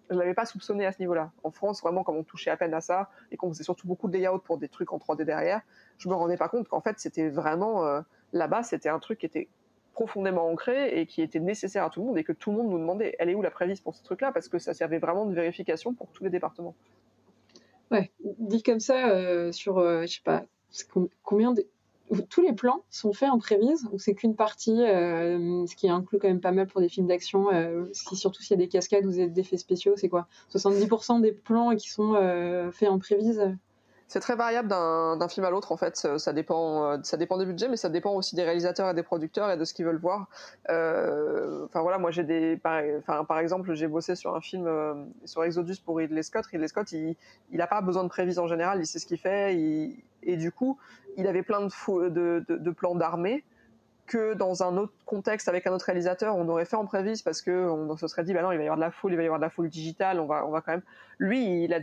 je 0.09 0.15
l'avais 0.15 0.33
pas 0.33 0.45
soupçonné 0.45 0.85
à 0.85 0.91
ce 0.91 0.99
niveau-là. 0.99 1.31
En 1.43 1.51
France, 1.51 1.81
vraiment, 1.81 2.03
comme 2.03 2.17
on 2.17 2.23
touchait 2.23 2.49
à 2.49 2.57
peine 2.57 2.73
à 2.73 2.81
ça 2.81 3.09
et 3.31 3.37
qu'on 3.37 3.49
faisait 3.49 3.63
surtout 3.63 3.87
beaucoup 3.87 4.07
de 4.07 4.13
layout 4.13 4.39
pour 4.39 4.57
des 4.57 4.67
trucs 4.67 4.93
en 4.93 4.97
3D 4.97 5.23
derrière, 5.23 5.61
je 5.97 6.09
me 6.09 6.13
rendais 6.13 6.37
pas 6.37 6.49
compte 6.49 6.67
qu'en 6.67 6.81
fait, 6.81 6.99
c'était 6.99 7.29
vraiment 7.29 7.85
euh, 7.85 8.01
là-bas, 8.33 8.63
c'était 8.63 8.89
un 8.89 8.99
truc 8.99 9.19
qui 9.19 9.25
était 9.25 9.47
profondément 9.93 10.49
ancré 10.49 10.99
et 10.99 11.05
qui 11.05 11.21
était 11.21 11.39
nécessaire 11.39 11.85
à 11.85 11.89
tout 11.89 12.01
le 12.01 12.07
monde 12.07 12.17
et 12.17 12.23
que 12.23 12.33
tout 12.33 12.51
le 12.51 12.57
monde 12.57 12.69
nous 12.69 12.79
demandait 12.79 13.15
elle 13.17 13.29
est 13.29 13.35
où 13.35 13.41
la 13.41 13.51
prévise 13.51 13.79
pour 13.79 13.95
ce 13.95 14.03
truc-là? 14.03 14.31
Parce 14.31 14.49
que 14.49 14.59
ça 14.59 14.73
servait 14.73 14.99
vraiment 14.99 15.25
de 15.25 15.33
vérification 15.33 15.93
pour 15.93 16.09
tous 16.09 16.23
les 16.23 16.29
départements. 16.29 16.75
Ouais, 17.91 18.11
dit 18.39 18.63
comme 18.63 18.79
ça, 18.79 19.09
euh, 19.09 19.51
sur, 19.51 19.77
euh, 19.77 20.01
je 20.01 20.15
sais 20.15 20.21
pas, 20.23 20.43
combien 21.23 21.53
de, 21.53 21.65
tous 22.29 22.41
les 22.41 22.53
plans 22.53 22.83
sont 22.89 23.13
faits 23.13 23.29
en 23.29 23.37
prévise. 23.37 23.87
Ou 23.91 23.99
c'est 23.99 24.13
qu'une 24.13 24.35
partie, 24.35 24.81
euh, 24.81 25.65
ce 25.65 25.75
qui 25.75 25.89
inclut 25.89 26.19
quand 26.19 26.27
même 26.27 26.41
pas 26.41 26.51
mal 26.51 26.67
pour 26.67 26.81
des 26.81 26.89
films 26.89 27.07
d'action, 27.07 27.51
euh, 27.51 27.85
surtout 27.93 28.41
s'il 28.41 28.51
y 28.51 28.61
a 28.61 28.63
des 28.63 28.69
cascades 28.69 29.05
ou 29.05 29.11
des 29.11 29.39
effets 29.39 29.57
spéciaux, 29.57 29.93
c'est 29.95 30.09
quoi? 30.09 30.27
70% 30.49 31.21
des 31.21 31.31
plans 31.31 31.75
qui 31.75 31.89
sont 31.89 32.13
euh, 32.15 32.71
faits 32.71 32.89
en 32.89 32.99
prévise 32.99 33.55
c'est 34.07 34.19
très 34.19 34.35
variable 34.35 34.69
d'un 34.69 35.27
film 35.27 35.45
à 35.45 35.49
l'autre 35.49 35.71
en 35.71 35.77
fait. 35.77 35.95
Ça 35.95 36.33
dépend, 36.33 36.91
euh, 36.91 36.97
ça 37.03 37.17
dépend 37.17 37.37
des 37.37 37.45
budgets, 37.45 37.67
mais 37.67 37.77
ça 37.77 37.89
dépend 37.89 38.13
aussi 38.13 38.35
des 38.35 38.43
réalisateurs 38.43 38.89
et 38.89 38.93
des 38.93 39.03
producteurs 39.03 39.49
et 39.49 39.57
de 39.57 39.65
ce 39.65 39.73
qu'ils 39.73 39.85
veulent 39.85 39.99
voir. 39.99 40.27
Euh, 40.69 41.67
voilà, 41.73 41.97
moi 41.97 42.11
j'ai 42.11 42.23
des, 42.23 42.57
par, 42.57 42.81
enfin 42.99 43.25
par 43.25 43.39
exemple, 43.39 43.73
j'ai 43.73 43.87
bossé 43.87 44.15
sur 44.15 44.35
un 44.35 44.41
film 44.41 44.67
euh, 44.67 44.93
sur 45.25 45.43
Exodus 45.43 45.77
pour 45.83 45.97
Ridley 45.97 46.23
Scott. 46.23 46.45
Ridley 46.45 46.67
Scott, 46.67 46.91
il, 46.91 47.15
il 47.51 47.61
a 47.61 47.67
pas 47.67 47.81
besoin 47.81 48.03
de 48.03 48.09
prévision 48.09 48.43
en 48.43 48.47
général, 48.47 48.79
il 48.79 48.85
sait 48.85 48.99
ce 48.99 49.05
qu'il 49.05 49.17
fait, 49.17 49.55
et 50.23 50.37
du 50.37 50.51
coup, 50.51 50.77
il 51.17 51.27
avait 51.27 51.43
plein 51.43 51.61
de, 51.61 52.45
de 52.47 52.71
plans 52.71 52.95
d'armée 52.95 53.43
que 54.05 54.33
dans 54.33 54.63
un 54.63 54.77
autre 54.77 54.93
contexte 55.05 55.47
avec 55.47 55.65
un 55.67 55.73
autre 55.73 55.85
réalisateur, 55.85 56.35
on 56.35 56.47
aurait 56.47 56.65
fait 56.65 56.75
en 56.75 56.85
prévise 56.85 57.21
parce 57.21 57.41
que 57.41 57.51
on 57.51 57.97
se 57.97 58.07
serait 58.07 58.23
dit 58.23 58.33
bah 58.33 58.41
non, 58.41 58.51
il 58.51 58.57
va 58.57 58.63
y 58.63 58.67
avoir 58.67 58.77
de 58.77 58.81
la 58.81 58.91
foule, 58.91 59.13
il 59.13 59.15
va 59.15 59.23
y 59.23 59.25
avoir 59.25 59.39
de 59.39 59.45
la 59.45 59.49
foule 59.49 59.69
digitale, 59.69 60.19
on 60.19 60.25
va 60.25 60.45
on 60.45 60.51
va 60.51 60.61
quand 60.61 60.73
même 60.73 60.83
lui, 61.17 61.63
il 61.63 61.73
a 61.73 61.79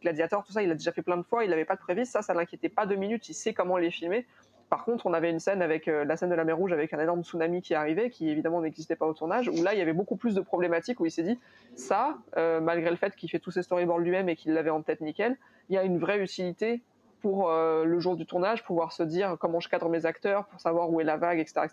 gladiateur 0.00 0.44
tout 0.44 0.52
ça, 0.52 0.62
il 0.62 0.70
a 0.70 0.74
déjà 0.74 0.92
fait 0.92 1.02
plein 1.02 1.16
de 1.16 1.22
fois, 1.22 1.44
il 1.44 1.50
n'avait 1.50 1.64
pas 1.64 1.76
de 1.76 1.80
prévise, 1.80 2.10
ça 2.10 2.22
ça 2.22 2.34
l'inquiétait 2.34 2.68
pas 2.68 2.86
deux 2.86 2.96
minutes, 2.96 3.28
il 3.28 3.34
sait 3.34 3.54
comment 3.54 3.76
les 3.78 3.90
filmer. 3.90 4.26
Par 4.68 4.84
contre, 4.84 5.06
on 5.06 5.12
avait 5.12 5.30
une 5.30 5.38
scène 5.38 5.62
avec 5.62 5.86
euh, 5.86 6.04
la 6.04 6.16
scène 6.16 6.30
de 6.30 6.34
la 6.34 6.44
mer 6.44 6.56
Rouge 6.56 6.72
avec 6.72 6.92
un 6.92 6.98
énorme 6.98 7.22
tsunami 7.22 7.62
qui 7.62 7.74
arrivait, 7.74 8.10
qui 8.10 8.28
évidemment 8.28 8.60
n'existait 8.60 8.96
pas 8.96 9.06
au 9.06 9.14
tournage, 9.14 9.48
où 9.48 9.62
là 9.62 9.74
il 9.74 9.78
y 9.78 9.80
avait 9.80 9.92
beaucoup 9.92 10.16
plus 10.16 10.34
de 10.34 10.40
problématiques, 10.40 10.98
où 10.98 11.06
il 11.06 11.10
s'est 11.12 11.22
dit 11.22 11.38
ça, 11.76 12.18
euh, 12.36 12.60
malgré 12.60 12.90
le 12.90 12.96
fait 12.96 13.14
qu'il 13.14 13.30
fait 13.30 13.38
tous 13.38 13.52
ses 13.52 13.62
storyboards 13.62 14.00
lui-même 14.00 14.28
et 14.28 14.34
qu'il 14.34 14.52
l'avait 14.54 14.70
en 14.70 14.82
tête 14.82 15.00
nickel, 15.00 15.36
il 15.68 15.76
y 15.76 15.78
a 15.78 15.84
une 15.84 15.98
vraie 15.98 16.18
utilité 16.18 16.82
pour 17.26 17.50
euh, 17.50 17.84
le 17.84 17.98
jour 17.98 18.14
du 18.14 18.24
tournage, 18.24 18.62
pouvoir 18.62 18.92
se 18.92 19.02
dire 19.02 19.36
comment 19.40 19.58
je 19.58 19.68
cadre 19.68 19.88
mes 19.88 20.06
acteurs, 20.06 20.46
pour 20.46 20.60
savoir 20.60 20.92
où 20.92 21.00
est 21.00 21.04
la 21.04 21.16
vague, 21.16 21.40
etc. 21.40 21.66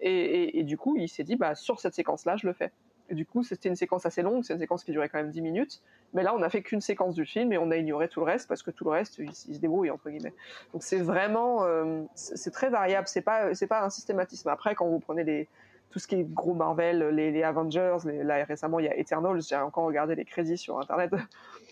Et, 0.00 0.62
du 0.62 0.78
coup, 0.78 0.96
il 0.96 1.06
s'est 1.06 1.22
dit, 1.22 1.36
bah, 1.36 1.54
sur 1.54 1.80
cette 1.80 1.92
séquence-là, 1.92 2.38
je 2.38 2.46
le 2.46 2.54
fais. 2.54 2.72
Et 3.10 3.14
du 3.14 3.26
coup, 3.26 3.44
c'était 3.44 3.68
une 3.68 3.76
séquence 3.76 4.06
assez 4.06 4.22
longue, 4.22 4.42
c'est 4.42 4.54
une 4.54 4.58
séquence 4.58 4.84
qui 4.84 4.92
durait 4.92 5.10
quand 5.10 5.18
même 5.18 5.30
10 5.30 5.42
minutes. 5.42 5.82
Mais 6.14 6.22
là, 6.22 6.34
on 6.34 6.38
n'a 6.38 6.48
fait 6.48 6.62
qu'une 6.62 6.80
séquence 6.80 7.14
du 7.14 7.26
film 7.26 7.52
et 7.52 7.58
on 7.58 7.70
a 7.70 7.76
ignoré 7.76 8.08
tout 8.08 8.20
le 8.20 8.24
reste 8.24 8.48
parce 8.48 8.62
que 8.62 8.70
tout 8.70 8.84
le 8.84 8.90
reste, 8.90 9.18
il, 9.18 9.34
se 9.34 9.60
débrouille, 9.60 9.90
entre 9.90 10.08
guillemets. 10.08 10.32
Donc 10.72 10.82
c'est 10.82 11.02
vraiment, 11.02 11.64
euh, 11.64 12.04
c'est 12.14 12.50
très 12.50 12.70
variable, 12.70 13.06
c'est 13.06 13.20
pas, 13.20 13.54
c'est 13.54 13.66
pas 13.66 13.82
un 13.82 13.90
systématisme. 13.90 14.48
Après, 14.48 14.74
quand 14.74 14.86
vous 14.86 14.98
prenez 14.98 15.24
les, 15.24 15.46
tout 15.90 15.98
ce 15.98 16.06
qui 16.06 16.16
est 16.16 16.24
gros 16.24 16.54
Marvel, 16.54 17.08
les, 17.10 17.42
Avengers, 17.42 17.98
là 18.04 18.44
récemment 18.44 18.78
il 18.78 18.86
y 18.86 18.88
a 18.88 18.96
Eternals, 18.96 19.40
j'ai 19.42 19.56
encore 19.56 19.84
regardé 19.84 20.14
les 20.14 20.24
crédits 20.24 20.58
sur 20.58 20.78
internet. 20.78 21.10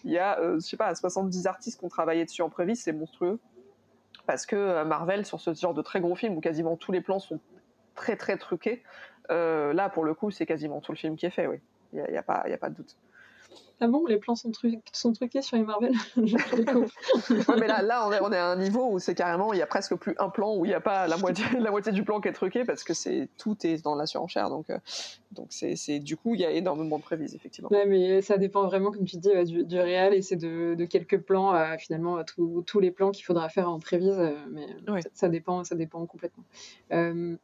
il 0.05 0.13
y 0.13 0.19
a, 0.19 0.39
euh, 0.41 0.55
je 0.55 0.61
sais 0.61 0.77
pas, 0.77 0.95
70 0.95 1.47
artistes 1.47 1.79
qui 1.79 1.85
ont 1.85 1.89
travaillé 1.89 2.25
dessus 2.25 2.43
en 2.43 2.49
prévis, 2.49 2.77
c'est 2.77 2.93
monstrueux. 2.93 3.39
Parce 4.27 4.47
que 4.47 4.57
euh, 4.57 4.85
Marvel, 4.85 5.27
sur 5.27 5.41
ce 5.41 5.53
genre 5.55 5.75
de 5.75 5.83
très 5.83 6.01
gros 6.01 6.15
film 6.15 6.37
où 6.37 6.41
quasiment 6.41 6.77
tous 6.77 6.93
les 6.93 7.01
plans 7.01 7.19
sont 7.19 7.41
très 7.95 8.17
très 8.17 8.37
truqués, 8.37 8.83
euh, 9.31 9.73
là 9.73 9.89
pour 9.89 10.05
le 10.05 10.15
coup 10.15 10.31
c'est 10.31 10.47
quasiment 10.47 10.81
tout 10.81 10.93
le 10.93 10.99
film 10.99 11.17
qui 11.17 11.27
est 11.27 11.31
fait, 11.31 11.47
oui. 11.47 11.59
Il 11.93 12.03
n'y 12.11 12.17
a, 12.17 12.23
pas, 12.25 12.45
a 12.45 12.57
pas 12.57 12.71
de 12.71 12.75
doute. 12.75 12.97
Ah 13.81 13.89
bon, 13.89 14.07
les 14.07 14.19
plans 14.19 14.35
sont, 14.35 14.53
sont 14.93 15.13
truqués 15.13 15.43
sur 15.43 15.57
les 15.57 15.65
Marvel? 15.65 15.93
Mais 16.17 17.67
là, 17.67 17.83
là 17.83 18.07
on, 18.07 18.13
est, 18.13 18.21
on 18.21 18.33
est 18.33 18.37
à 18.37 18.47
un 18.47 18.57
niveau 18.57 18.89
où 18.91 18.99
c'est 18.99 19.15
carrément, 19.15 19.53
il 19.53 19.59
y 19.59 19.63
a 19.63 19.67
presque 19.67 19.95
plus 19.97 20.15
un 20.19 20.29
plan 20.29 20.57
où 20.57 20.65
il 20.65 20.69
n'y 20.69 20.75
a 20.75 20.81
pas 20.81 21.07
la 21.07 21.17
moitié, 21.17 21.45
la 21.59 21.71
moitié 21.71 21.93
du 21.93 22.05
plan 22.05 22.21
qui 22.21 22.29
est 22.29 22.33
truqué 22.33 22.65
parce 22.65 22.85
que 22.85 22.95
c'est 22.95 23.29
tout 23.37 23.57
est 23.67 23.83
dans 23.83 23.95
la 23.95 24.07
surenchère. 24.07 24.49
Donc, 24.49 24.71
euh, 24.71 24.79
donc 25.33 25.49
c'est, 25.51 25.99
du 25.99 26.17
coup, 26.17 26.35
il 26.35 26.41
y 26.41 26.45
a 26.45 26.51
énormément 26.51 26.99
de 26.99 27.03
prévises, 27.03 27.35
effectivement. 27.35 27.69
Ouais, 27.71 27.87
mais 27.87 28.23
ça 28.23 28.39
dépend 28.39 28.67
vraiment, 28.67 28.91
comme 28.93 29.05
tu 29.05 29.17
dis, 29.17 29.45
du, 29.45 29.65
du 29.65 29.79
réel 29.81 30.15
et 30.15 30.23
c'est 30.23 30.37
de, 30.37 30.75
de, 30.75 30.85
quelques 30.85 31.19
plans, 31.19 31.77
finalement, 31.79 32.23
tous 32.25 32.81
les 32.81 32.91
plans 32.91 33.11
qu'il 33.11 33.25
faudra 33.25 33.49
faire 33.49 33.69
en 33.69 33.81
prévise. 33.81 34.19
Euh, 34.19 34.35
mais 34.51 34.67
ça, 35.13 35.29
dépend, 35.29 35.65
ça 35.65 35.75
dépend 35.75 36.07
complètement. 36.07 36.45
Euh, 36.93 37.37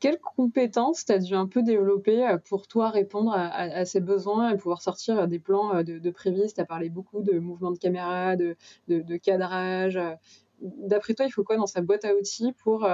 quelles 0.00 0.18
compétences 0.18 1.04
tu 1.04 1.12
as 1.12 1.18
dû 1.18 1.34
un 1.34 1.46
peu 1.46 1.62
développer 1.62 2.26
euh, 2.26 2.38
pour 2.38 2.66
toi 2.66 2.90
répondre 2.90 3.32
à, 3.34 3.84
ces 3.84 4.00
besoins 4.00 4.50
et 4.50 4.56
pouvoir 4.56 4.82
sortir 4.82 5.28
des 5.28 5.38
plans 5.38 5.76
euh, 5.76 5.82
de, 5.82 6.10
prévis 6.10 6.52
Tu 6.52 6.60
as 6.60 6.64
parlé 6.64 6.88
beaucoup 6.88 7.22
de 7.22 7.38
mouvements 7.38 7.72
de 7.72 7.78
caméra, 7.78 8.36
de, 8.36 8.56
cadrage. 9.16 9.96
Euh. 9.96 10.14
D'après 10.60 11.14
toi, 11.14 11.26
il 11.26 11.30
faut 11.30 11.44
quoi 11.44 11.56
dans 11.56 11.66
sa 11.66 11.80
boîte 11.80 12.04
à 12.04 12.14
outils 12.14 12.52
pour 12.52 12.88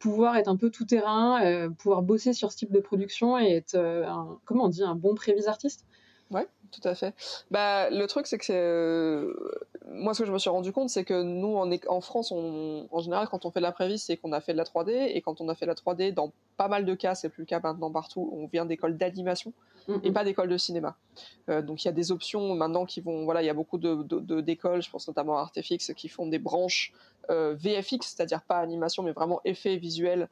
pouvoir 0.00 0.36
être 0.36 0.48
un 0.48 0.56
peu 0.56 0.70
tout 0.70 0.84
terrain, 0.84 1.70
pouvoir 1.78 2.02
bosser 2.02 2.32
sur 2.32 2.50
ce 2.50 2.56
type 2.56 2.72
de 2.72 2.80
production 2.80 3.38
et 3.38 3.52
être, 3.52 3.76
un, 3.76 4.40
comment 4.44 4.64
on 4.64 4.68
dit, 4.68 4.82
un 4.82 4.96
bon 4.96 5.14
prévis 5.14 5.46
artiste 5.46 5.86
Ouais, 6.30 6.48
tout 6.74 6.88
à 6.88 6.94
fait. 6.94 7.14
Bah, 7.50 7.90
le 7.90 8.06
truc, 8.06 8.26
c'est 8.26 8.38
que 8.38 8.52
euh, 8.52 9.34
moi, 9.86 10.14
ce 10.14 10.20
que 10.20 10.26
je 10.26 10.32
me 10.32 10.38
suis 10.38 10.50
rendu 10.50 10.72
compte, 10.72 10.88
c'est 10.88 11.04
que 11.04 11.22
nous, 11.22 11.56
en, 11.56 11.70
en 11.88 12.00
France, 12.00 12.32
on, 12.32 12.88
en 12.90 13.00
général, 13.00 13.28
quand 13.28 13.44
on 13.44 13.50
fait 13.50 13.60
de 13.60 13.64
la 13.64 13.72
prévis, 13.72 13.98
c'est 13.98 14.16
qu'on 14.16 14.32
a 14.32 14.40
fait 14.40 14.52
de 14.52 14.58
la 14.58 14.64
3D. 14.64 14.90
Et 15.14 15.20
quand 15.20 15.40
on 15.40 15.48
a 15.48 15.54
fait 15.54 15.66
de 15.66 15.70
la 15.70 15.74
3D, 15.74 16.12
dans 16.12 16.32
pas 16.56 16.68
mal 16.68 16.84
de 16.84 16.94
cas, 16.94 17.14
c'est 17.14 17.28
plus 17.28 17.42
le 17.42 17.46
cas 17.46 17.60
maintenant 17.62 17.90
partout, 17.90 18.30
on 18.32 18.46
vient 18.46 18.64
d'écoles 18.64 18.96
d'animation 18.96 19.52
et 20.02 20.12
pas 20.12 20.24
d'écoles 20.24 20.48
de 20.48 20.56
cinéma. 20.56 20.96
Euh, 21.50 21.60
donc, 21.60 21.84
il 21.84 21.88
y 21.88 21.90
a 21.90 21.92
des 21.92 22.10
options 22.10 22.54
maintenant 22.54 22.86
qui 22.86 23.00
vont. 23.00 23.24
Voilà, 23.24 23.42
il 23.42 23.46
y 23.46 23.50
a 23.50 23.54
beaucoup 23.54 23.76
d'écoles, 23.76 24.06
de, 24.08 24.40
d'écoles 24.40 24.82
je 24.82 24.90
pense 24.90 25.06
notamment 25.06 25.36
à 25.36 25.42
Artefix, 25.42 25.92
qui 25.94 26.08
font 26.08 26.26
des 26.26 26.38
branches 26.38 26.92
euh, 27.30 27.54
VFX, 27.54 27.98
c'est-à-dire 28.00 28.42
pas 28.42 28.58
animation, 28.58 29.02
mais 29.02 29.12
vraiment 29.12 29.40
effets 29.44 29.76
visuels. 29.76 30.28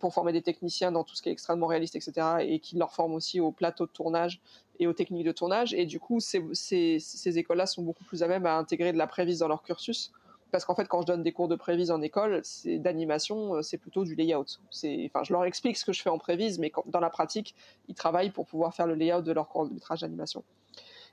pour 0.00 0.12
former 0.12 0.32
des 0.32 0.42
techniciens 0.42 0.92
dans 0.92 1.02
tout 1.02 1.16
ce 1.16 1.22
qui 1.22 1.30
est 1.30 1.32
extrêmement 1.32 1.66
réaliste, 1.66 1.96
etc., 1.96 2.12
et 2.40 2.58
qui 2.58 2.76
leur 2.76 2.92
forment 2.92 3.14
aussi 3.14 3.40
au 3.40 3.50
plateau 3.52 3.86
de 3.86 3.90
tournage 3.90 4.42
et 4.80 4.86
aux 4.86 4.92
techniques 4.92 5.24
de 5.24 5.32
tournage. 5.32 5.72
Et 5.74 5.86
du 5.86 6.00
coup, 6.00 6.18
ces, 6.18 7.38
écoles-là 7.38 7.66
sont 7.66 7.82
beaucoup 7.82 8.02
plus 8.02 8.24
à 8.24 8.28
même 8.28 8.46
à 8.46 8.56
intégrer 8.56 8.92
de 8.92 8.98
la 8.98 9.06
prévise 9.06 9.38
dans 9.38 9.48
leur 9.48 9.62
cursus. 9.62 10.10
Parce 10.50 10.64
qu'en 10.64 10.74
fait, 10.74 10.88
quand 10.88 11.02
je 11.02 11.06
donne 11.06 11.22
des 11.22 11.30
cours 11.30 11.46
de 11.46 11.54
prévise 11.54 11.92
en 11.92 12.02
école, 12.02 12.40
c'est 12.42 12.78
d'animation, 12.78 13.54
euh, 13.54 13.62
c'est 13.62 13.78
plutôt 13.78 14.02
du 14.02 14.16
layout. 14.16 14.58
Enfin, 15.06 15.22
je 15.22 15.32
leur 15.32 15.44
explique 15.44 15.76
ce 15.76 15.84
que 15.84 15.92
je 15.92 16.02
fais 16.02 16.10
en 16.10 16.18
prévise, 16.18 16.58
mais 16.58 16.72
dans 16.86 16.98
la 16.98 17.10
pratique, 17.10 17.54
ils 17.86 17.94
travaillent 17.94 18.30
pour 18.30 18.46
pouvoir 18.46 18.74
faire 18.74 18.88
le 18.88 18.94
layout 18.94 19.22
de 19.22 19.30
leur 19.30 19.48
court 19.48 19.70
métrage 19.70 20.00
d'animation. 20.00 20.42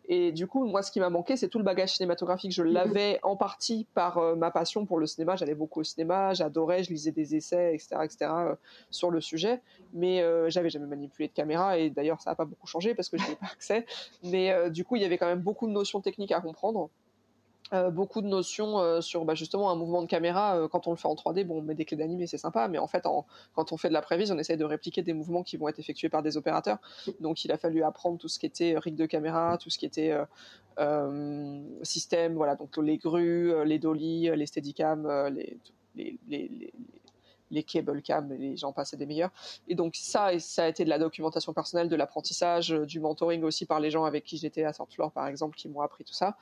Et 0.09 0.31
du 0.31 0.47
coup, 0.47 0.65
moi, 0.65 0.81
ce 0.81 0.91
qui 0.91 0.99
m'a 0.99 1.09
manqué, 1.09 1.35
c'est 1.35 1.49
tout 1.49 1.57
le 1.57 1.65
bagage 1.65 1.93
cinématographique. 1.93 2.51
Je 2.51 2.63
mhm. 2.63 2.71
l'avais 2.71 3.19
en 3.23 3.35
partie 3.35 3.85
par 3.93 4.17
euh, 4.17 4.35
ma 4.35 4.51
passion 4.51 4.85
pour 4.85 4.99
le 4.99 5.05
cinéma. 5.05 5.35
J'allais 5.35 5.55
beaucoup 5.55 5.81
au 5.81 5.83
cinéma, 5.83 6.33
j'adorais, 6.33 6.83
je 6.83 6.91
lisais 6.91 7.11
des 7.11 7.35
essais, 7.35 7.75
etc., 7.75 7.97
etc., 8.03 8.17
euh, 8.21 8.55
sur 8.89 9.11
le 9.11 9.19
sujet. 9.19 9.61
Mais 9.93 10.21
euh, 10.21 10.49
j'avais 10.49 10.69
jamais 10.69 10.87
manipulé 10.87 11.27
de 11.27 11.33
caméra. 11.33 11.77
Et 11.77 11.89
d'ailleurs, 11.89 12.21
ça 12.21 12.31
n'a 12.31 12.35
pas 12.35 12.45
beaucoup 12.45 12.67
changé 12.67 12.95
parce 12.95 13.09
que 13.09 13.17
je 13.17 13.23
n'avais 13.23 13.35
pas 13.41 13.47
accès. 13.47 13.85
Mais 14.23 14.69
du 14.71 14.85
coup, 14.85 14.95
il 14.95 15.01
y 15.01 15.05
avait 15.05 15.17
quand 15.17 15.27
même 15.27 15.41
beaucoup 15.41 15.67
de 15.67 15.73
notions 15.73 15.99
techniques 15.99 16.31
à 16.31 16.39
comprendre. 16.39 16.89
Euh, 17.73 17.89
beaucoup 17.89 18.21
de 18.21 18.27
notions 18.27 18.79
euh, 18.79 19.01
sur 19.01 19.25
bah, 19.25 19.35
justement 19.35 19.69
un 19.69 19.75
mouvement 19.75 20.01
de 20.01 20.07
caméra. 20.07 20.57
Euh, 20.57 20.67
quand 20.67 20.87
on 20.87 20.91
le 20.91 20.97
fait 20.97 21.07
en 21.07 21.15
3D, 21.15 21.45
bon, 21.45 21.57
on 21.57 21.61
met 21.61 21.75
des 21.75 21.85
clés 21.85 21.97
d'animé, 21.97 22.27
c'est 22.27 22.37
sympa, 22.37 22.67
mais 22.67 22.77
en 22.77 22.87
fait, 22.87 23.03
quand 23.53 23.71
on 23.71 23.77
fait 23.77 23.89
de 23.89 23.93
la 23.93 24.01
prévise, 24.01 24.31
on 24.31 24.37
essaye 24.37 24.57
de 24.57 24.63
répliquer 24.63 25.01
des 25.01 25.13
mouvements 25.13 25.43
qui 25.43 25.57
vont 25.57 25.67
être 25.67 25.79
effectués 25.79 26.09
par 26.09 26.23
des 26.23 26.37
opérateurs. 26.37 26.77
Donc, 27.19 27.43
il 27.43 27.51
a 27.51 27.57
fallu 27.57 27.83
apprendre 27.83 28.17
tout 28.17 28.29
ce 28.29 28.39
qui 28.39 28.45
était 28.45 28.77
rig 28.77 28.95
de 28.95 29.05
caméra, 29.05 29.57
tout 29.57 29.69
ce 29.69 29.77
qui 29.77 29.85
était 29.85 30.15
système, 31.81 32.35
voilà, 32.35 32.55
donc 32.55 32.77
les 32.77 32.97
grues, 32.97 33.65
les 33.65 33.79
dolly, 33.79 34.29
les 34.35 34.45
steadicam, 34.45 35.07
les, 35.29 35.57
les, 35.95 36.19
les, 36.27 36.73
les 37.51 37.63
cable 37.63 38.01
cam, 38.01 38.31
les 38.33 38.57
gens 38.57 38.73
passaient 38.73 38.97
des 38.97 39.05
meilleurs. 39.05 39.31
Et 39.67 39.75
donc 39.75 39.95
ça, 39.95 40.37
ça 40.39 40.65
a 40.65 40.67
été 40.67 40.83
de 40.83 40.89
la 40.89 40.99
documentation 40.99 41.53
personnelle, 41.53 41.89
de 41.89 41.95
l'apprentissage, 41.95 42.69
du 42.69 42.99
mentoring 42.99 43.43
aussi 43.43 43.65
par 43.65 43.79
les 43.79 43.89
gens 43.89 44.03
avec 44.05 44.23
qui 44.23 44.37
j'étais 44.37 44.63
à 44.63 44.73
Sortfloor 44.73 45.11
par 45.11 45.27
exemple, 45.27 45.57
qui 45.57 45.69
m'ont 45.69 45.81
appris 45.81 46.03
tout 46.03 46.13
ça. 46.13 46.37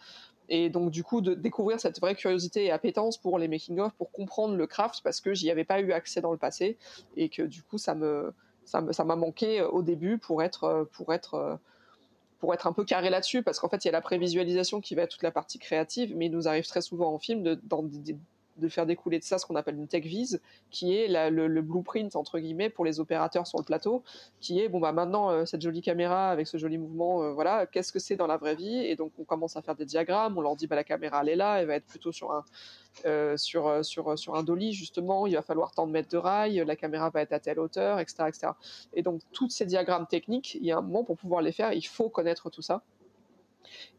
Et 0.50 0.70
donc, 0.70 0.92
du 0.92 1.04
coup, 1.04 1.22
de 1.22 1.34
découvrir 1.34 1.80
cette 1.80 2.00
vraie 2.00 2.16
curiosité 2.16 2.66
et 2.66 2.72
appétence 2.72 3.18
pour 3.18 3.40
les 3.40 3.48
making-of, 3.48 3.94
pour 3.94 4.12
comprendre 4.12 4.56
le 4.56 4.68
craft, 4.68 5.02
parce 5.04 5.22
que 5.22 5.34
j'y 5.34 5.50
avais 5.50 5.64
pas 5.64 5.80
eu 5.82 5.92
accès 5.92 6.22
dans 6.22 6.32
le 6.32 6.38
passé, 6.38 6.78
et 7.18 7.30
que 7.30 7.42
du 7.42 7.64
coup, 7.64 7.78
ça 7.78 7.96
me, 7.96 8.34
ça 8.66 8.82
me, 8.82 8.94
ça 8.94 9.04
m'a 9.04 9.16
manqué 9.16 9.62
euh, 9.62 9.70
au 9.70 9.82
début 9.82 10.18
pour 10.18 10.44
être, 10.44 10.64
euh, 10.66 10.86
pour 10.92 11.14
être, 11.14 11.36
euh, 11.36 11.56
pour 12.40 12.54
être 12.54 12.68
un 12.68 12.74
peu 12.74 12.84
carré 12.84 13.10
là-dessus, 13.10 13.44
parce 13.44 13.60
qu'en 13.60 13.70
fait, 13.70 13.84
il 13.86 13.88
y 13.88 13.90
a 13.90 13.94
la 13.94 14.02
prévisualisation 14.02 14.82
qui 14.82 14.96
va 14.96 15.04
être 15.04 15.12
toute 15.12 15.24
la 15.24 15.32
partie 15.32 15.60
créative, 15.60 16.16
mais 16.16 16.28
il 16.28 16.32
nous 16.32 16.48
arrive 16.48 16.68
très 16.68 16.82
souvent 16.82 17.14
en 17.14 17.20
film 17.20 17.42
de, 17.44 17.60
dans 17.64 17.84
des, 17.84 18.16
de 18.58 18.68
faire 18.68 18.86
découler 18.86 19.20
de 19.20 19.24
ça 19.24 19.38
ce 19.38 19.46
qu'on 19.46 19.56
appelle 19.56 19.76
une 19.76 19.88
tech 19.88 20.04
vise, 20.04 20.42
qui 20.72 20.96
est 20.96 21.08
le, 21.30 21.62
blueprint 21.62 22.16
entre 22.16 22.40
guillemets 22.40 22.70
pour 22.70 22.86
les 22.86 23.00
opérateurs 23.00 23.48
sur 23.48 23.60
le 23.60 23.64
plateau, 23.64 24.04
qui 24.40 24.60
est 24.60 24.70
bon 24.70 24.80
bah 24.80 24.92
maintenant 24.92 25.30
euh, 25.30 25.46
cette 25.46 25.62
jolie 25.62 25.82
caméra 25.82 26.30
avec 26.30 26.48
ce 26.48 26.58
joli 26.58 26.78
mouvement, 26.78 27.24
euh, 27.24 27.34
voilà, 27.34 27.66
qu'est-ce 27.66 27.92
que 27.92 28.00
c'est 28.00 28.16
dans 28.16 28.28
la 28.28 28.38
vraie 28.38 28.56
vie? 28.56 28.78
Et 28.78 28.96
donc 28.96 29.12
on 29.20 29.24
commence 29.24 29.58
à 29.58 29.62
faire 29.62 29.76
des 29.76 29.86
diagrammes, 29.86 30.38
on 30.38 30.42
leur 30.42 30.56
dit 30.56 30.68
bah 30.68 30.76
la 30.76 30.84
caméra 30.84 31.22
elle 31.22 31.30
est 31.30 31.36
là, 31.36 31.62
elle 31.62 31.68
va 31.68 31.76
être 31.76 31.88
plutôt 31.88 32.12
sur 32.12 32.32
un 32.32 32.44
euh, 33.06 33.36
sur 33.36 33.84
sur 33.84 34.18
sur 34.18 34.36
un 34.36 34.44
dolly 34.44 34.74
justement, 34.74 35.28
il 35.28 35.36
va 35.36 35.42
falloir 35.42 35.72
tant 35.72 35.88
de 35.88 35.92
mètres 35.92 36.10
de 36.10 36.18
rail, 36.18 36.64
la 36.66 36.76
caméra 36.76 37.10
va 37.10 37.22
être 37.22 37.34
à 37.34 37.40
telle 37.40 37.60
hauteur, 37.60 38.00
etc., 38.00 38.24
etc. 38.28 38.48
Et 38.94 39.04
donc 39.04 39.22
tous 39.34 39.50
ces 39.50 39.66
diagrammes 39.66 40.08
techniques, 40.08 40.56
il 40.56 40.66
y 40.66 40.72
a 40.72 40.78
un 40.78 40.82
moment 40.82 41.04
pour 41.04 41.18
pouvoir 41.18 41.42
les 41.42 41.52
faire, 41.52 41.74
il 41.74 41.86
faut 41.86 42.10
connaître 42.10 42.50
tout 42.50 42.62
ça. 42.62 42.84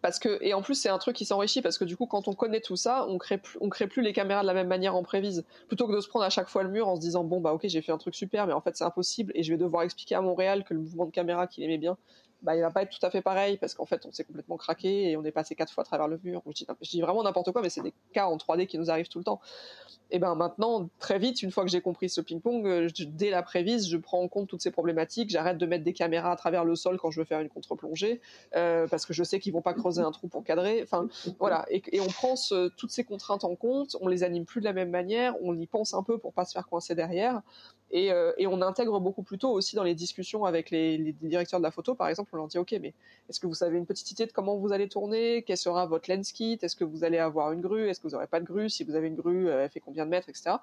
Parce 0.03 0.19
que, 0.19 0.39
et 0.41 0.55
en 0.55 0.63
plus, 0.63 0.75
c'est 0.75 0.89
un 0.89 0.99
truc 0.99 1.17
qui 1.17 1.25
s'enrichit 1.25 1.63
parce 1.63 1.79
que 1.79 1.85
du 1.85 1.97
coup, 1.97 2.07
quand 2.07 2.29
on 2.29 2.35
connaît 2.35 2.61
tout 2.61 2.77
ça, 2.77 3.07
on 3.09 3.19
crée, 3.19 3.41
crée 3.71 3.87
plus 3.87 4.03
les 4.03 4.13
caméras 4.13 4.43
de 4.43 4.47
la 4.47 4.55
même 4.55 4.69
manière 4.69 4.95
en 4.95 5.03
prévise. 5.03 5.45
Plutôt 5.69 5.87
que 5.87 5.95
de 5.95 6.01
se 6.01 6.09
prendre 6.09 6.25
à 6.25 6.31
chaque 6.31 6.49
fois 6.49 6.63
le 6.63 6.71
mur 6.71 6.89
en 6.89 6.97
se 6.97 7.01
disant, 7.01 7.25
bon, 7.25 7.41
bah 7.41 7.53
ok, 7.53 7.63
j'ai 7.65 7.83
fait 7.83 7.93
un 7.93 7.99
truc 7.99 8.15
super, 8.15 8.47
mais 8.47 8.53
en 8.53 8.61
fait, 8.61 8.77
c'est 8.77 8.85
impossible 8.85 9.33
et 9.35 9.43
je 9.43 9.53
vais 9.53 9.59
devoir 9.59 9.83
expliquer 9.83 10.15
à 10.15 10.21
Montréal 10.21 10.65
que 10.65 10.75
le 10.75 10.81
mouvement 10.81 11.07
de 11.07 11.11
caméra 11.11 11.47
qu'il 11.47 11.65
aimait 11.65 11.79
bien, 11.79 11.97
bah, 12.43 12.55
il 12.55 12.61
va 12.61 12.71
pas 12.71 12.83
être 12.83 12.91
tout 12.91 13.05
à 13.05 13.11
fait 13.11 13.23
pareil 13.23 13.57
parce 13.57 13.75
qu'en 13.75 13.87
fait, 13.87 14.05
on 14.07 14.13
s'est 14.13 14.25
complètement 14.25 14.57
craqué 14.57 15.11
et 15.11 15.17
on 15.17 15.25
est 15.25 15.33
passé 15.33 15.55
quatre 15.55 15.73
fois 15.73 15.83
à 15.83 15.85
travers 15.85 16.07
le 16.07 16.21
mur. 16.23 16.43
Je 16.55 16.91
dis, 16.91 17.01
vraiment 17.01 17.23
n'importe 17.23 17.53
quoi, 17.53 17.63
mais 17.63 17.71
c'est 17.71 17.83
des 17.83 17.95
cas 18.13 18.27
en 18.27 18.37
3D 18.37 18.67
qui 18.67 18.79
nous 18.79 18.91
arrivent 18.91 19.09
tout 19.09 19.19
le 19.19 19.25
temps. 19.25 19.41
Et 20.11 20.19
ben 20.19 20.35
maintenant, 20.37 20.89
très 21.01 21.19
vite, 21.19 21.43
une 21.43 21.51
fois 21.51 21.65
que 21.65 21.71
j'ai 21.71 21.81
compris 21.81 22.09
ce 22.09 22.21
ping-pong, 22.21 22.67
euh, 22.67 22.89
dès 23.09 23.31
la 23.31 23.43
prévise, 23.43 23.89
je 23.89 23.97
prends 23.97 24.23
en 24.23 24.29
compte 24.29 24.49
toutes 24.49 24.63
ces 24.63 24.71
problématiques. 24.71 25.31
J'arrête 25.31 25.59
de 25.59 25.67
mettre 25.67 25.83
des 25.83 25.93
caméras 25.93 26.31
à 26.31 26.37
travers 26.37 26.65
le 26.65 26.77
sol 26.77 26.99
quand 26.99 27.11
je 27.11 27.21
veux 27.21 27.27
faire 27.27 27.41
une 27.41 27.49
contre-plongée 27.49 28.21
euh, 28.55 28.87
parce 28.87 29.05
que 29.07 29.13
je 29.13 29.25
sais 29.25 29.41
qu'ils 29.41 29.53
vont 29.53 29.63
pas 29.63 29.75
creuser 29.75 30.03
un 30.03 30.13
trou 30.13 30.29
pour 30.29 30.45
cadrer. 30.45 30.81
Enfin, 30.83 31.09
voilà. 31.41 31.67
Et, 31.71 32.01
on 32.01 32.07
prend 32.07 32.35
toutes 32.77 32.91
ces 32.91 33.05
contraintes 33.05 33.45
en 33.45 33.57
compte, 33.57 33.97
on 34.01 34.09
les 34.09 34.23
anime 34.23 34.45
plus 34.45 34.61
de 34.61 34.67
la 34.67 34.73
même 34.73 34.91
manière, 34.91 35.35
on 35.43 35.59
y 35.59 35.67
pense 35.67 35.95
un 35.95 36.03
peu 36.03 36.19
pour 36.19 36.33
pas 36.33 36.45
se 36.45 36.53
faire 36.53 36.69
coincer 36.69 36.95
derrière. 36.95 37.43
Euh, 37.95 38.33
et, 38.37 38.47
on 38.47 38.61
intègre 38.63 38.99
beaucoup 39.01 39.23
plus 39.23 39.39
tôt 39.39 39.51
aussi 39.51 39.77
dans 39.77 39.85
les 39.85 39.95
discussions 39.95 40.45
avec 40.45 40.71
les, 40.71 41.15
directeurs 41.23 41.61
de 41.61 41.65
la 41.65 41.71
photo, 41.71 41.95
par 41.95 42.09
exemple, 42.09 42.31
on 42.33 42.37
leur 42.37 42.49
dit 42.49 42.59
ok, 42.59 42.77
mais 42.81 42.95
est-ce 43.29 43.39
que 43.39 43.47
vous 43.47 43.63
avez 43.63 43.79
une 43.79 43.87
petite 43.87 44.11
idée 44.11 44.27
de 44.27 44.33
comment 44.33 44.57
vous 44.57 44.73
allez 44.73 44.89
tourner? 44.89 45.45
Quel 45.47 45.57
sera 45.57 45.87
votre 45.87 46.11
lens 46.11 46.33
kit? 46.33 46.59
Est-ce 46.61 46.75
que 46.75 46.85
vous 46.85 47.05
allez 47.05 47.19
avoir 47.19 47.53
une 47.53 47.61
grue? 47.61 47.89
Est-ce 47.89 48.01
que 48.01 48.09
vous 48.09 48.15
n'aurez 48.15 48.27
pas 48.27 48.41
de 48.41 48.45
grue? 48.45 48.69
Si 48.69 48.83
vous 48.85 48.97
avez 48.97 49.07
une 49.07 49.15
grue, 49.15 49.49
elle 49.49 49.71
fait 49.71 49.81
combien 49.81 50.05
de 50.05 50.11
mètres, 50.11 50.29
etc 50.29 50.57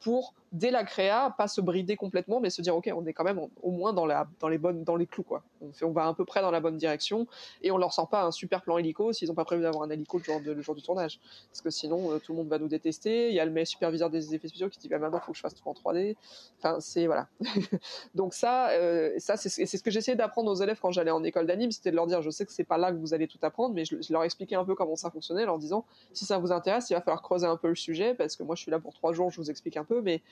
pour 0.00 0.34
dès 0.52 0.70
la 0.70 0.84
créa 0.84 1.34
pas 1.36 1.48
se 1.48 1.60
brider 1.60 1.96
complètement 1.96 2.40
mais 2.40 2.50
se 2.50 2.62
dire 2.62 2.76
ok 2.76 2.90
on 2.94 3.04
est 3.06 3.12
quand 3.12 3.24
même 3.24 3.40
au 3.62 3.70
moins 3.70 3.92
dans 3.92 4.06
la 4.06 4.26
dans 4.40 4.48
les 4.48 4.58
bonnes 4.58 4.84
dans 4.84 4.96
les 4.96 5.06
clous 5.06 5.22
quoi. 5.22 5.42
On 5.60 5.72
fait 5.72 5.84
on 5.84 5.92
va 5.92 6.06
à 6.06 6.14
peu 6.14 6.24
près 6.24 6.40
dans 6.40 6.50
la 6.50 6.60
bonne 6.60 6.76
direction 6.76 7.26
et 7.62 7.70
on 7.70 7.78
leur 7.78 7.92
sort 7.92 8.08
pas 8.08 8.22
un 8.22 8.30
super 8.30 8.62
plan 8.62 8.78
hélico 8.78 9.12
s'ils 9.12 9.28
n'ont 9.28 9.34
pas 9.34 9.44
prévu 9.44 9.62
d'avoir 9.62 9.82
un 9.82 9.90
hélico 9.90 10.18
le 10.18 10.24
jour, 10.24 10.40
de, 10.40 10.52
le 10.52 10.62
jour 10.62 10.74
du 10.74 10.82
tournage. 10.82 11.20
Parce 11.50 11.60
que 11.60 11.70
sinon 11.70 12.12
euh, 12.12 12.18
tout 12.18 12.32
le 12.32 12.38
monde 12.38 12.48
va 12.48 12.58
nous 12.58 12.68
détester. 12.68 13.28
Il 13.28 13.34
y 13.34 13.40
a 13.40 13.44
le 13.44 13.64
superviseur 13.64 14.10
des 14.10 14.34
effets 14.34 14.48
spéciaux 14.48 14.68
qui 14.68 14.78
dit 14.78 14.88
bah 14.88 14.98
maintenant 14.98 15.20
faut 15.20 15.32
que 15.32 15.36
je 15.36 15.42
fasse 15.42 15.54
tout 15.54 15.68
en 15.68 15.72
3D 15.72 16.16
enfin 16.58 16.78
c'est 16.80 17.06
voilà. 17.06 17.28
Donc 18.14 18.34
ça 18.34 18.70
euh, 18.70 19.12
ça 19.18 19.36
c'est 19.36 19.66
ce 19.66 19.82
que 19.82 19.90
j'essayais 19.90 20.16
d'apprendre 20.16 20.50
aux 20.50 20.56
élèves 20.56 20.78
quand 20.80 20.92
j'allais 20.92 21.10
en 21.10 21.24
école 21.24 21.46
d'anime 21.46 21.70
c'était 21.70 21.90
de 21.90 21.96
leur 21.96 22.06
dire 22.06 22.22
je 22.22 22.30
sais 22.30 22.46
que 22.46 22.52
c'est 22.52 22.64
pas 22.64 22.78
là 22.78 22.92
que 22.92 22.96
vous 22.96 23.14
allez 23.14 23.26
tout 23.26 23.38
apprendre 23.42 23.74
mais 23.74 23.84
je, 23.84 23.96
leur 24.10 24.24
expliquais 24.24 24.56
un 24.56 24.64
peu 24.64 24.74
comment 24.74 24.96
ça 24.96 25.10
fonctionnait 25.10 25.42
en 25.42 25.46
leur 25.46 25.58
disant 25.58 25.84
si 26.12 26.24
ça 26.24 26.38
vous 26.38 26.52
intéresse 26.52 26.90
il 26.90 26.94
va 26.94 27.00
falloir 27.00 27.22
creuser 27.22 27.46
un 27.46 27.56
peu 27.56 27.68
le 27.68 27.74
sujet 27.74 28.14
parce 28.14 28.36
que 28.36 28.42
moi 28.42 28.54
je 28.54 28.62
suis 28.62 28.70
là 28.70 28.78
pour 28.78 28.94
trois 28.94 29.12
jours 29.12 29.30
je 29.30 29.38
vous 29.38 29.50
explique 29.50 29.76
un 29.76 29.84
peu 29.86 30.02
mais 30.02 30.22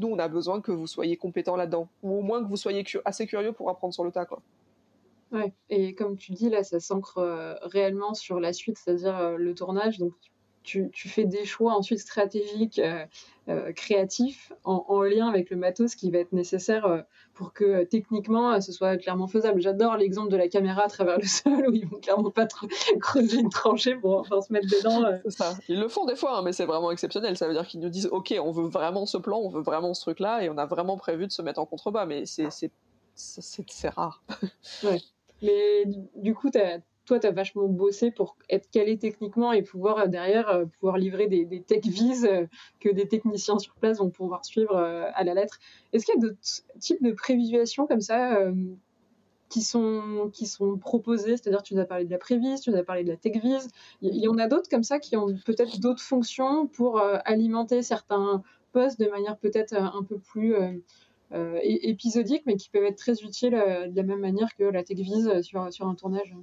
nous, 0.00 0.08
on 0.08 0.18
a 0.18 0.28
besoin 0.28 0.60
que 0.60 0.72
vous 0.72 0.86
soyez 0.86 1.16
compétent 1.16 1.56
là-dedans, 1.56 1.88
ou 2.02 2.18
au 2.18 2.22
moins 2.22 2.42
que 2.42 2.48
vous 2.48 2.56
soyez 2.56 2.84
assez 3.04 3.26
curieux 3.26 3.52
pour 3.52 3.70
apprendre 3.70 3.94
sur 3.94 4.04
le 4.04 4.10
tas, 4.10 4.24
quoi. 4.24 4.40
Ouais, 5.32 5.52
et 5.68 5.94
comme 5.94 6.16
tu 6.16 6.32
dis, 6.32 6.48
là, 6.48 6.64
ça 6.64 6.80
s'ancre 6.80 7.18
euh, 7.18 7.54
réellement 7.62 8.14
sur 8.14 8.40
la 8.40 8.52
suite, 8.52 8.78
c'est-à-dire 8.78 9.16
euh, 9.16 9.36
le 9.36 9.54
tournage. 9.54 9.98
Donc, 9.98 10.14
tu, 10.62 10.90
fais 10.92 11.24
des 11.24 11.44
choix 11.44 11.74
ensuite 11.74 11.98
stratégiques, 11.98 12.78
euh, 12.78 13.04
euh, 13.48 13.72
créatifs, 13.72 14.52
en, 14.64 15.02
lien 15.02 15.28
avec 15.28 15.50
le 15.50 15.56
matos 15.56 15.94
qui 15.94 16.10
va 16.10 16.18
être 16.18 16.32
nécessaire 16.32 16.86
euh, 16.86 17.00
pour 17.34 17.52
que 17.52 17.84
techniquement 17.84 18.60
ce 18.60 18.70
soit 18.72 18.96
clairement 18.96 19.26
faisable. 19.26 19.60
J'adore 19.60 19.96
l'exemple 19.96 20.30
de 20.30 20.36
la 20.36 20.48
caméra 20.48 20.84
à 20.84 20.88
travers 20.88 21.18
le 21.18 21.26
sol 21.26 21.68
où 21.68 21.72
ils 21.72 21.86
vont 21.86 21.98
clairement 21.98 22.30
pas 22.30 22.46
creuser 23.00 23.38
une 23.38 23.48
tranchée 23.48 23.96
pour 23.96 24.18
enfin 24.18 24.40
se 24.40 24.52
mettre 24.52 24.68
dedans. 24.68 25.18
Ça. 25.28 25.54
Ils 25.68 25.80
le 25.80 25.88
font 25.88 26.04
des 26.04 26.16
fois, 26.16 26.38
hein, 26.38 26.42
mais 26.42 26.52
c'est 26.52 26.66
vraiment 26.66 26.90
exceptionnel. 26.90 27.36
Ça 27.36 27.48
veut 27.48 27.54
dire 27.54 27.66
qu'ils 27.66 27.80
nous 27.80 27.88
disent 27.88 28.08
Ok, 28.12 28.34
on 28.40 28.52
veut 28.52 28.68
vraiment 28.68 29.06
ce 29.06 29.16
plan, 29.16 29.38
on 29.38 29.48
veut 29.48 29.62
vraiment 29.62 29.94
ce 29.94 30.02
truc-là, 30.02 30.44
et 30.44 30.50
on 30.50 30.58
a 30.58 30.66
vraiment 30.66 30.96
prévu 30.96 31.26
de 31.26 31.32
se 31.32 31.42
mettre 31.42 31.60
en 31.60 31.66
contrebas, 31.66 32.06
mais 32.06 32.24
c'est 32.26 32.48
rare. 33.88 34.22
ouais. 34.84 35.00
Mais 35.42 35.84
du 36.16 36.34
coup, 36.34 36.50
tu 36.50 36.58
as 36.58 36.80
toi, 37.10 37.18
tu 37.18 37.26
as 37.26 37.32
vachement 37.32 37.66
bossé 37.66 38.12
pour 38.12 38.36
être 38.48 38.70
calé 38.70 38.96
techniquement 38.96 39.52
et 39.52 39.62
pouvoir 39.62 39.98
euh, 39.98 40.06
derrière 40.06 40.48
euh, 40.48 40.64
pouvoir 40.64 40.96
livrer 40.96 41.26
des, 41.26 41.60
tech 41.60 41.84
vis 41.84 42.24
euh, 42.24 42.46
que 42.78 42.88
des 42.88 43.08
techniciens 43.08 43.58
sur 43.58 43.74
place 43.74 43.98
vont 43.98 44.10
pouvoir 44.10 44.44
suivre 44.44 44.76
à 44.76 45.24
la 45.24 45.34
lettre. 45.34 45.58
Est-ce 45.92 46.06
qu'il 46.06 46.14
y 46.14 46.18
a 46.18 46.20
d'autres 46.20 46.38
types 46.78 47.02
de 47.02 47.10
prévisualisation 47.10 47.88
comme 47.88 48.00
ça 48.00 48.38
qui 49.48 49.62
sont, 49.62 50.30
qui 50.32 50.46
sont 50.46 50.78
proposés 50.78 51.36
C'est-à-dire, 51.36 51.64
tu 51.64 51.74
nous 51.74 51.80
as 51.80 51.84
parlé 51.84 52.04
de 52.04 52.10
la 52.10 52.18
prévise, 52.18 52.60
tu 52.60 52.70
nous 52.70 52.76
as 52.76 52.84
parlé 52.84 53.02
de 53.02 53.08
la 53.08 53.16
tech 53.16 53.42
vis. 53.42 53.66
Il 54.02 54.14
y 54.14 54.28
en 54.28 54.38
a 54.38 54.46
d'autres 54.46 54.68
comme 54.68 54.84
ça 54.84 55.00
qui 55.00 55.16
ont 55.16 55.34
peut-être 55.44 55.80
d'autres 55.80 56.02
fonctions 56.02 56.68
pour 56.68 57.00
alimenter 57.24 57.82
certains 57.82 58.42
postes 58.70 59.00
de 59.00 59.08
manière 59.08 59.36
peut-être 59.36 59.74
un 59.74 60.04
peu 60.04 60.18
plus 60.18 60.54
épisodique, 61.32 62.44
mais 62.46 62.54
qui 62.54 62.70
peuvent 62.70 62.84
être 62.84 62.98
très 62.98 63.20
utiles 63.22 63.50
de 63.88 63.96
la 63.96 64.02
même 64.04 64.20
manière 64.20 64.54
que 64.54 64.62
la 64.62 64.84
tech 64.84 64.98
vis 64.98 65.42
sur, 65.42 65.72
sur 65.72 65.88
un 65.88 65.94
tournage? 65.96 66.36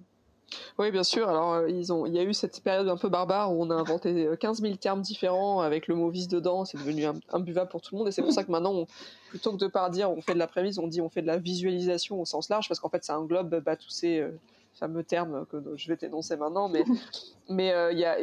Oui, 0.78 0.92
bien 0.92 1.04
sûr. 1.04 1.28
Alors, 1.28 1.54
euh, 1.54 1.70
ils 1.70 1.92
ont, 1.92 2.06
il 2.06 2.14
y 2.14 2.20
a 2.20 2.24
eu 2.24 2.34
cette 2.34 2.62
période 2.62 2.88
un 2.88 2.98
peu 2.98 3.10
barbare 3.10 3.54
où 3.54 3.64
on 3.64 3.70
a 3.70 3.76
inventé 3.76 4.28
15 4.40 4.60
euh, 4.60 4.64
000 4.64 4.76
termes 4.78 5.02
différents 5.02 5.60
avec 5.62 5.88
le 5.88 5.96
mot 5.96 6.10
vis 6.10 6.28
dedans. 6.28 6.66
C'est 6.66 6.78
devenu 6.78 7.06
imbuvable 7.30 7.70
pour 7.70 7.82
tout 7.82 7.96
le 7.96 8.00
monde. 8.00 8.08
Et 8.08 8.12
c'est 8.12 8.22
pour 8.22 8.32
ça 8.32 8.44
que 8.44 8.52
maintenant, 8.52 8.86
plutôt 9.30 9.52
que 9.52 9.58
de 9.58 9.68
pas 9.68 9.90
dire 9.90 10.12
on 10.12 10.22
fait 10.22 10.34
de 10.34 10.40
la 10.40 10.48
prévise, 10.48 10.80
on 10.80 10.88
dit 10.88 11.02
on 11.02 11.10
fait 11.10 11.22
de 11.22 11.28
la 11.28 11.38
visualisation 11.38 12.22
au 12.22 12.26
sens 12.26 12.50
large 12.50 12.68
parce 12.68 12.80
qu'en 12.80 12.90
fait, 12.90 13.04
ça 13.04 13.20
englobe 13.20 13.62
bah, 13.64 13.76
tous 13.76 13.90
ces 13.90 14.20
euh, 14.20 14.32
fameux 14.74 15.04
termes 15.04 15.46
que 15.48 15.58
je 15.76 15.88
vais 15.88 15.98
t'énoncer 15.98 16.38
maintenant. 16.38 16.70
Mais, 16.70 16.84
mais 17.50 17.74
il 17.92 18.00
y 18.00 18.06
a, 18.06 18.18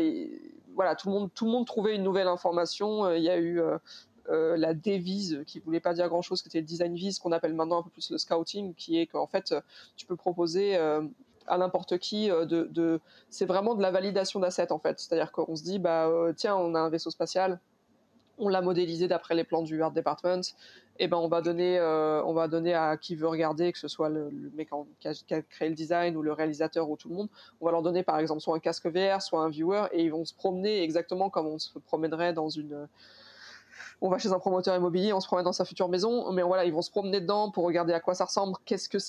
voilà, 0.75 0.95
tout 0.95 1.09
le 1.09 1.15
monde, 1.15 1.31
tout 1.35 1.45
le 1.45 1.51
monde 1.51 1.67
trouvait 1.67 1.95
une 1.95 2.03
nouvelle 2.03 2.29
information. 2.29 3.11
Il 3.13 3.23
y 3.23 3.31
a 3.31 3.39
eu 3.39 3.61
la 4.29 4.73
devise 4.73 5.43
qui 5.47 5.59
voulait 5.59 5.81
pas 5.81 5.95
dire 5.95 6.09
grand 6.09 6.23
chose, 6.23 6.43
qui 6.43 6.49
était 6.49 6.61
le 6.61 6.67
design 6.67 6.95
vise, 6.95 7.19
qu'on 7.19 7.33
appelle 7.33 7.55
maintenant 7.55 7.81
un 7.81 7.83
peu 7.83 7.91
plus 7.91 8.11
le 8.11 8.19
scouting, 8.19 8.75
qui 8.75 8.99
est 8.99 9.07
qu'en 9.07 9.27
fait, 9.27 9.53
tu 9.97 10.07
peux 10.07 10.17
proposer 10.17 10.79
à 11.47 11.59
n'importe 11.59 11.99
qui 11.99 12.31
euh, 12.31 12.45
de, 12.45 13.01
c'est 13.31 13.47
vraiment 13.47 13.75
de 13.75 13.83
la 13.83 13.91
validation 13.91 14.41
d'assets 14.41 14.73
en 14.73 14.79
fait. 14.79 14.99
C'est-à-dire 14.99 15.33
qu'on 15.33 15.57
se 15.57 15.63
dit 15.63 15.79
bah 15.79 16.07
euh, 16.07 16.33
tiens 16.35 16.57
on 16.57 16.75
a 16.75 16.81
un 16.81 16.89
vaisseau 16.89 17.11
spatial 17.11 17.61
on 18.39 18.49
l'a 18.49 18.61
modélisé 18.61 19.09
d'après 19.09 19.35
les 19.35 19.45
plans 19.45 19.63
du 19.63 19.81
Art 19.83 19.93
Department 19.93 20.41
et 20.99 21.09
ben 21.09 21.17
on 21.17 21.29
va 21.29 21.41
donner 21.41 21.79
euh, 21.79 22.23
on 22.25 22.33
va 22.33 22.49
donner 22.49 22.75
à 22.75 22.97
qui 22.97 23.15
veut 23.15 23.29
regarder 23.29 23.73
que 23.73 23.79
ce 23.79 23.89
soit 23.89 24.09
le, 24.09 24.31
mec 24.55 24.71
qui 25.01 25.35
a, 25.35 25.43
créé 25.43 25.69
le 25.69 25.75
design 25.75 26.17
ou 26.17 26.23
le 26.23 26.33
réalisateur 26.33 26.89
ou 26.89 26.97
tout 26.97 27.09
le 27.09 27.15
monde. 27.15 27.29
On 27.61 27.67
va 27.67 27.73
leur 27.73 27.83
donner 27.83 28.03
par 28.03 28.19
exemple 28.19 28.41
soit 28.41 28.57
un 28.57 28.61
casque 28.61 28.87
VR 28.87 29.23
soit 29.23 29.41
un 29.41 29.49
viewer 29.49 29.87
et 29.93 30.03
ils 30.03 30.11
vont 30.11 30.25
se 30.25 30.35
promener 30.35 30.83
exactement 30.83 31.31
comme 31.31 31.47
on 31.47 31.59
se 31.59 31.79
promènerait 31.79 32.33
dans 32.33 32.49
une 32.49 32.89
on 34.01 34.09
va 34.09 34.19
chez 34.19 34.33
un 34.33 34.39
promoteur 34.39 34.77
immobilier, 34.77 35.13
on 35.13 35.21
se 35.21 35.27
promène 35.27 35.45
dans 35.45 35.53
sa 35.53 35.65
future 35.65 35.89
maison, 35.89 36.31
mais 36.33 36.43
voilà, 36.43 36.65
ils 36.65 36.73
vont 36.73 36.83
se 36.83 36.91
promener 36.91 37.21
dedans 37.21 37.51
pour 37.51 37.65
regarder 37.65 37.93
à 37.93 38.01
quoi 38.01 38.15
ça 38.15 38.25
ressemble, 38.25 38.55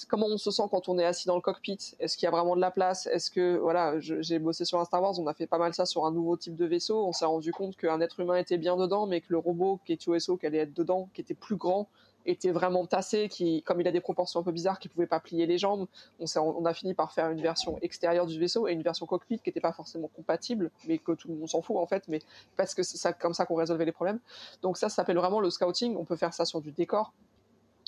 comment 0.08 0.28
on 0.28 0.38
se 0.38 0.52
sent 0.52 0.64
quand 0.70 0.90
on 0.90 0.98
est 0.98 1.06
assis 1.06 1.28
dans 1.28 1.36
le 1.36 1.42
cockpit, 1.42 1.96
est-ce 2.00 2.18
qu'il 2.18 2.26
y 2.26 2.28
a 2.28 2.32
vraiment 2.32 2.56
de 2.56 2.62
la 2.62 2.72
place, 2.72 3.08
est-ce 3.08 3.30
que, 3.32 3.58
voilà, 3.58 4.00
j'ai 4.00 4.40
bossé 4.40 4.66
sur 4.66 4.80
un 4.80 4.86
Star 4.86 5.02
Wars, 5.02 5.20
on 5.20 5.28
a 5.28 5.34
fait 5.34 5.48
pas 5.48 5.58
mal 5.58 5.74
ça 5.74 5.86
sur 5.86 6.06
un 6.06 6.12
nouveau 6.12 6.38
type 6.38 6.56
de 6.56 6.66
vaisseau, 6.66 7.06
on 7.06 7.14
s'est 7.14 7.26
rendu 7.26 7.52
compte 7.52 7.76
qu'un 7.76 8.00
être 8.02 8.20
humain 8.20 8.38
était 8.38 8.58
bien 8.58 8.78
dedans, 8.78 9.06
mais 9.08 9.22
que 9.22 9.28
le 9.30 9.38
robot 9.38 9.80
qui 9.86 9.94
est 9.94 10.08
USO, 10.08 10.38
qui 10.38 10.46
allait 10.46 10.60
être 10.60 10.74
dedans, 10.74 11.10
qui 11.14 11.22
était 11.22 11.34
plus 11.34 11.56
grand, 11.56 11.88
était 12.26 12.52
vraiment 12.52 12.86
tassé, 12.86 13.30
qui, 13.30 13.62
comme 13.64 13.82
il 13.82 13.88
a 13.88 13.92
des 13.92 14.02
proportions 14.02 14.40
un 14.40 14.44
peu 14.44 14.52
bizarres, 14.52 14.80
qui 14.80 14.90
pouvait 14.90 15.08
pas 15.08 15.20
plier 15.20 15.46
les 15.46 15.58
jambes, 15.58 15.88
on, 16.20 16.66
a 16.66 16.74
fini 16.74 16.94
par 16.94 17.12
faire 17.12 17.30
une 17.30 17.42
version 17.42 17.78
extérieure 17.82 18.26
du 18.26 18.40
vaisseau 18.40 18.68
et 18.68 18.74
une 18.74 18.82
version 18.82 19.06
cockpit 19.06 19.40
qui 19.40 19.50
n'était 19.50 19.62
pas 19.62 19.74
forcément 19.74 20.10
compatible, 20.16 20.72
mais 20.88 20.98
que 20.98 21.12
tout 21.12 21.28
le 21.28 21.36
monde 21.36 21.50
s'en 21.50 21.62
fout 21.62 21.78
en 21.78 21.86
fait, 21.86 22.08
mais 22.08 22.20
parce 22.58 22.74
que 22.74 22.84
c'est 22.84 23.18
comme 23.18 23.34
ça 23.34 23.46
qu'on 23.46 23.56
résolvait 23.56 23.86
les 23.86 23.92
problèmes. 23.92 24.20
Donc 24.62 24.78
ça 24.78 24.90
s'appelle 24.90 25.18
vraiment 25.18 25.40
le 25.40 25.50
scouting. 25.50 25.96
On 25.98 26.06
peut 26.06 26.16
faire 26.16 26.34
ça 26.34 26.46
sur 26.46 26.62
du 26.62 26.72
décor, 26.72 27.14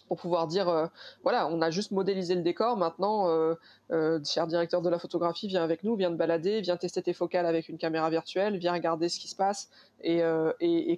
pour 0.07 0.17
pouvoir 0.17 0.47
dire 0.47 0.69
euh, 0.69 0.87
voilà, 1.23 1.47
on 1.47 1.61
a 1.61 1.69
juste 1.69 1.91
modélisé 1.91 2.35
le 2.35 2.41
décor. 2.41 2.77
Maintenant, 2.77 3.29
euh, 3.29 3.55
euh, 3.91 4.19
cher 4.23 4.47
directeur 4.47 4.81
de 4.81 4.89
la 4.89 4.99
photographie, 4.99 5.47
viens 5.47 5.63
avec 5.63 5.83
nous, 5.83 5.95
viens 5.95 6.09
te 6.09 6.15
balader, 6.15 6.61
viens 6.61 6.77
tester 6.77 7.01
tes 7.01 7.13
focales 7.13 7.45
avec 7.45 7.69
une 7.69 7.77
caméra 7.77 8.09
virtuelle, 8.09 8.57
viens 8.57 8.73
regarder 8.73 9.09
ce 9.09 9.19
qui 9.19 9.27
se 9.27 9.35
passe 9.35 9.69
et, 10.01 10.21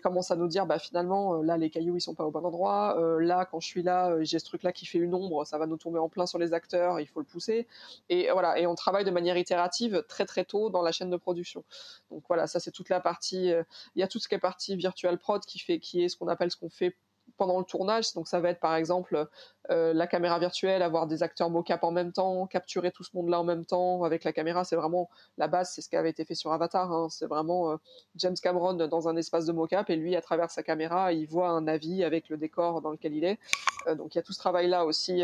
commence 0.04 0.32
à 0.32 0.36
nous 0.36 0.48
dire 0.48 0.66
bah 0.66 0.80
finalement 0.80 1.42
là 1.42 1.58
les 1.58 1.70
cailloux 1.70 1.98
ils 1.98 2.02
sont 2.02 2.16
pas 2.16 2.24
au 2.24 2.32
bon 2.32 2.46
endroit. 2.46 2.98
là 3.20 3.46
quand 3.46 3.60
je 3.60 3.68
suis 3.68 3.84
là, 3.84 4.16
j'ai 4.24 4.40
ce 4.40 4.46
truc 4.46 4.64
là 4.64 4.72
qui 4.72 4.86
fait 4.86 4.98
une 4.98 5.14
ombre, 5.14 5.46
ça 5.46 5.58
va 5.58 5.68
nous 5.68 5.78
tomber 5.78 6.00
en 6.00 6.08
plein 6.10 6.26
sur 6.26 6.40
les 6.40 6.54
acteurs, 6.54 7.00
il 7.00 7.08
faut 7.08 7.20
le 7.20 7.26
pousser. 7.26 7.68
Et 8.10 8.30
voilà, 8.32 8.58
et 8.60 8.66
on 8.66 8.76
travaille 8.76 9.04
de 9.04 9.12
manière 9.12 9.38
itérative 9.38 10.04
très 10.08 10.26
très 10.26 10.46
tôt 10.46 10.70
dans 10.70 10.82
la 10.82 10.92
chaîne 10.92 11.10
de 11.10 11.18
production. 11.18 11.64
Donc 12.12 12.24
voilà, 12.28 12.48
ça 12.48 12.60
c'est 12.60 12.72
toute 12.72 12.90
la 12.90 13.00
partie. 13.00 13.52
Il 13.96 14.00
y 14.00 14.04
a 14.04 14.08
tout 14.08 14.20
ce 14.20 14.28
qui 14.28 14.36
est 14.36 14.40
partie 14.40 14.76
virtual 14.76 15.18
prod 15.18 15.44
qui 15.46 15.60
fait 15.60 15.80
qui 15.80 16.04
est 16.04 16.10
ce 16.10 16.18
qu'on 16.18 16.28
appelle 16.28 16.52
ce 16.52 16.58
qu'on 16.58 16.70
fait 16.70 16.96
pendant 17.40 17.58
le 17.58 17.66
tournage. 17.66 18.14
Donc 18.14 18.28
ça 18.28 18.40
va 18.40 18.50
être 18.50 18.60
par 18.60 18.76
exemple 18.76 19.28
euh, 19.72 19.94
la 19.94 20.06
caméra 20.06 20.38
virtuelle, 20.38 20.84
avoir 20.84 21.08
des 21.08 21.24
acteurs 21.24 21.50
mocap 21.50 21.84
en 21.84 21.92
même 21.92 22.12
temps, 22.12 22.46
capturer 22.46 22.92
tout 22.92 23.04
ce 23.04 23.10
monde-là 23.16 23.40
en 23.40 23.44
même 23.44 23.66
temps 23.66 24.04
avec 24.04 24.24
la 24.24 24.32
caméra. 24.32 24.64
C'est 24.64 24.76
vraiment 24.76 25.10
la 25.40 25.48
base, 25.48 25.72
c'est 25.72 25.82
ce 25.82 25.90
qui 25.90 25.96
avait 25.96 26.12
été 26.12 26.26
fait 26.26 26.36
sur 26.36 26.54
Avatar. 26.54 26.92
Hein. 26.92 27.08
C'est 27.10 27.26
vraiment 27.26 27.72
euh, 27.72 27.78
James 28.18 28.36
Cameron 28.40 28.74
dans 28.74 29.08
un 29.08 29.16
espace 29.16 29.46
de 29.46 29.54
mocap 29.54 29.90
et 29.90 29.96
lui, 29.96 30.16
à 30.16 30.22
travers 30.22 30.52
sa 30.52 30.62
caméra, 30.62 31.14
il 31.14 31.28
voit 31.28 31.50
un 31.50 31.68
avis 31.68 32.04
avec 32.04 32.30
le 32.30 32.38
décor 32.38 32.82
dans 32.82 32.92
lequel 32.92 33.16
il 33.16 33.24
est. 33.24 33.40
Euh, 33.88 33.96
donc 33.96 34.14
il 34.14 34.18
y 34.18 34.20
a 34.20 34.24
tout 34.24 34.34
ce 34.34 34.40
travail-là 34.40 34.86
aussi 34.86 35.24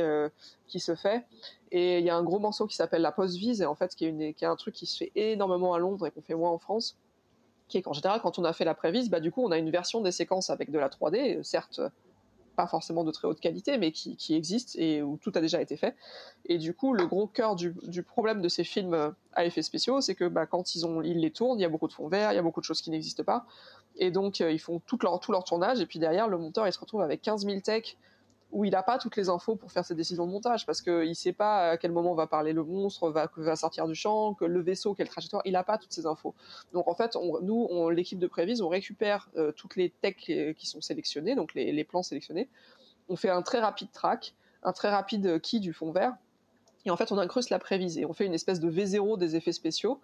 qui 0.68 0.80
se 0.80 0.96
fait. 0.96 1.26
Et 1.72 2.00
il 2.00 2.06
y 2.06 2.10
a 2.10 2.16
un 2.16 2.24
gros 2.24 2.40
morceau 2.40 2.66
qui 2.66 2.76
s'appelle 2.76 3.02
la 3.02 3.12
post-vise, 3.12 3.62
et 3.62 3.66
en 3.66 3.76
fait, 3.76 3.94
qui 3.96 4.06
est, 4.06 4.10
une, 4.10 4.34
qui 4.34 4.46
est 4.46 4.48
un 4.48 4.56
truc 4.56 4.74
qui 4.74 4.86
se 4.86 4.98
fait 4.98 5.12
énormément 5.16 5.74
à 5.74 5.80
Londres 5.80 6.08
et 6.08 6.12
qu'on 6.12 6.22
fait 6.22 6.36
moins 6.36 6.52
en 6.52 6.58
France 6.58 6.98
qui 7.68 7.78
est 7.78 7.82
qu'en 7.82 7.94
général, 7.94 8.22
quand 8.22 8.38
on 8.40 8.44
a 8.44 8.54
fait 8.54 8.66
la 8.66 8.76
prévise, 8.76 9.10
bah, 9.10 9.20
du 9.20 9.32
coup, 9.32 9.44
on 9.44 9.52
a 9.52 9.58
une 9.58 9.72
version 9.72 10.02
des 10.02 10.12
séquences 10.12 10.50
avec 10.50 10.72
de 10.72 10.80
la 10.80 10.90
3D, 10.90 11.44
certes 11.44 11.82
pas 12.56 12.68
forcément 12.68 13.04
de 13.04 13.12
très 13.12 13.28
haute 13.28 13.40
qualité, 13.40 13.78
mais 13.78 13.92
qui, 13.92 14.16
qui 14.16 14.36
existe 14.36 14.76
et 14.78 15.02
où 15.02 15.18
tout 15.18 15.32
a 15.36 15.42
déjà 15.42 15.62
été 15.62 15.78
fait. 15.78 15.96
Et 16.46 16.58
du 16.58 16.74
coup, 16.74 16.94
le 16.94 17.06
gros 17.06 17.28
cœur 17.28 17.56
du, 17.56 17.74
problème 18.04 18.42
de 18.42 18.50
ces 18.50 18.64
films 18.64 19.14
à 19.34 19.46
effets 19.46 19.62
spéciaux, 19.62 20.02
c'est 20.02 20.16
que 20.16 20.26
bah, 20.26 20.46
quand 20.46 20.76
ils, 20.76 20.86
ont, 20.86 21.02
ils 21.02 21.20
les 21.20 21.32
tournent, 21.32 21.60
il 21.60 21.62
y 21.62 21.66
a 21.66 21.70
beaucoup 21.70 21.88
de 21.88 21.94
fonds 21.94 22.08
verts, 22.08 22.32
il 22.32 22.36
y 22.36 22.40
a 22.40 22.42
beaucoup 22.42 22.62
de 22.62 22.66
choses 22.66 22.82
qui 22.82 22.90
n'existent 22.90 23.24
pas. 23.24 23.46
Et 23.98 24.12
donc, 24.12 24.42
euh, 24.42 24.52
ils 24.52 24.60
font 24.60 24.80
tout 24.80 24.98
leur, 25.02 25.20
tout 25.20 25.32
leur 25.32 25.44
tournage, 25.44 25.80
et 25.80 25.86
puis 25.86 26.00
derrière, 26.00 26.28
le 26.28 26.38
monteur, 26.38 26.68
il 26.68 26.74
se 26.74 26.80
retrouve 26.80 27.02
avec 27.02 27.22
15 27.22 27.46
000 27.46 27.60
techs 27.62 27.98
où 28.52 28.64
il 28.64 28.72
n'a 28.72 28.84
pas 28.84 28.98
toutes 28.98 29.16
les 29.16 29.30
infos 29.30 29.56
pour 29.56 29.72
faire 29.72 29.86
ses 29.86 29.96
décisions 29.96 30.26
de 30.26 30.32
montage 30.32 30.66
parce 30.66 30.82
qu'il 30.82 31.10
ne 31.10 31.14
sait 31.14 31.34
pas 31.34 31.72
à 31.72 31.78
quel 31.78 31.92
moment 31.92 32.14
va 32.14 32.28
parler 32.28 32.54
le 32.54 32.64
monstre, 32.64 33.10
va, 33.10 33.56
sortir 33.56 33.88
du 33.88 33.96
champ, 33.96 34.34
que 34.34 34.46
le 34.46 34.62
vaisseau, 34.62 34.94
quelle 34.94 35.10
trajectoire, 35.10 35.42
il 35.46 35.54
n'a 35.54 35.64
pas 35.64 35.78
toutes 35.78 35.94
ces 35.94 36.06
infos. 36.06 36.34
Donc 36.74 36.88
en 36.88 36.96
fait, 36.96 37.18
nous, 37.42 37.90
l'équipe 37.90 38.20
de 38.20 38.28
Prévise, 38.28 38.62
on 38.62 38.70
récupère 38.70 39.30
euh, 39.36 39.52
toutes 39.52 39.76
les 39.76 39.90
techs 39.90 40.32
qui 40.58 40.68
sont 40.68 40.82
sélectionnées, 40.82 41.36
donc 41.36 41.54
les, 41.54 41.72
les, 41.72 41.84
plans 41.84 42.04
sélectionnés, 42.04 42.48
on 43.10 43.16
fait 43.16 43.30
un 43.30 43.42
très 43.42 43.60
rapide 43.60 43.92
track, 43.92 44.36
un 44.64 44.74
très 44.74 44.90
rapide 44.90 45.42
key 45.42 45.60
du 45.60 45.74
fond 45.74 45.92
vert, 45.92 46.16
et 46.86 46.92
en 46.92 46.98
fait, 46.98 47.12
on 47.12 47.18
incruste 47.18 47.50
la 47.50 47.60
prévise 47.60 47.98
et 47.98 48.06
on 48.06 48.14
fait 48.14 48.26
une 48.26 48.34
espèce 48.34 48.60
de 48.60 48.70
V0 48.70 49.18
des 49.18 49.36
effets 49.36 49.52
spéciaux 49.52 50.00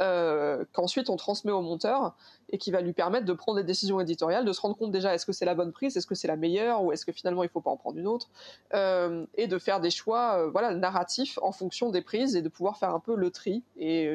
euh, 0.00 0.64
qu'ensuite 0.72 1.10
on 1.10 1.16
transmet 1.16 1.52
au 1.52 1.60
monteur 1.60 2.16
et 2.48 2.56
qui 2.56 2.70
va 2.70 2.80
lui 2.80 2.94
permettre 2.94 3.26
de 3.26 3.32
prendre 3.34 3.58
des 3.58 3.64
décisions 3.64 4.00
éditoriales, 4.00 4.44
de 4.44 4.52
se 4.52 4.60
rendre 4.60 4.76
compte 4.76 4.90
déjà 4.90 5.14
est-ce 5.14 5.26
que 5.26 5.32
c'est 5.32 5.44
la 5.44 5.54
bonne 5.54 5.72
prise, 5.72 5.96
est-ce 5.96 6.06
que 6.06 6.14
c'est 6.14 6.28
la 6.28 6.36
meilleure 6.36 6.82
ou 6.82 6.92
est-ce 6.92 7.04
que 7.04 7.12
finalement 7.12 7.42
il 7.42 7.50
faut 7.50 7.60
pas 7.60 7.70
en 7.70 7.76
prendre 7.76 7.98
une 7.98 8.06
autre, 8.06 8.28
euh, 8.72 9.26
et 9.34 9.46
de 9.46 9.58
faire 9.58 9.80
des 9.80 9.90
choix 9.90 10.38
euh, 10.38 10.50
voilà 10.50 10.74
narratifs 10.74 11.38
en 11.42 11.52
fonction 11.52 11.90
des 11.90 12.00
prises 12.00 12.36
et 12.36 12.42
de 12.42 12.48
pouvoir 12.48 12.78
faire 12.78 12.94
un 12.94 13.00
peu 13.00 13.14
le 13.14 13.30
tri. 13.30 13.62
Et, 13.76 14.08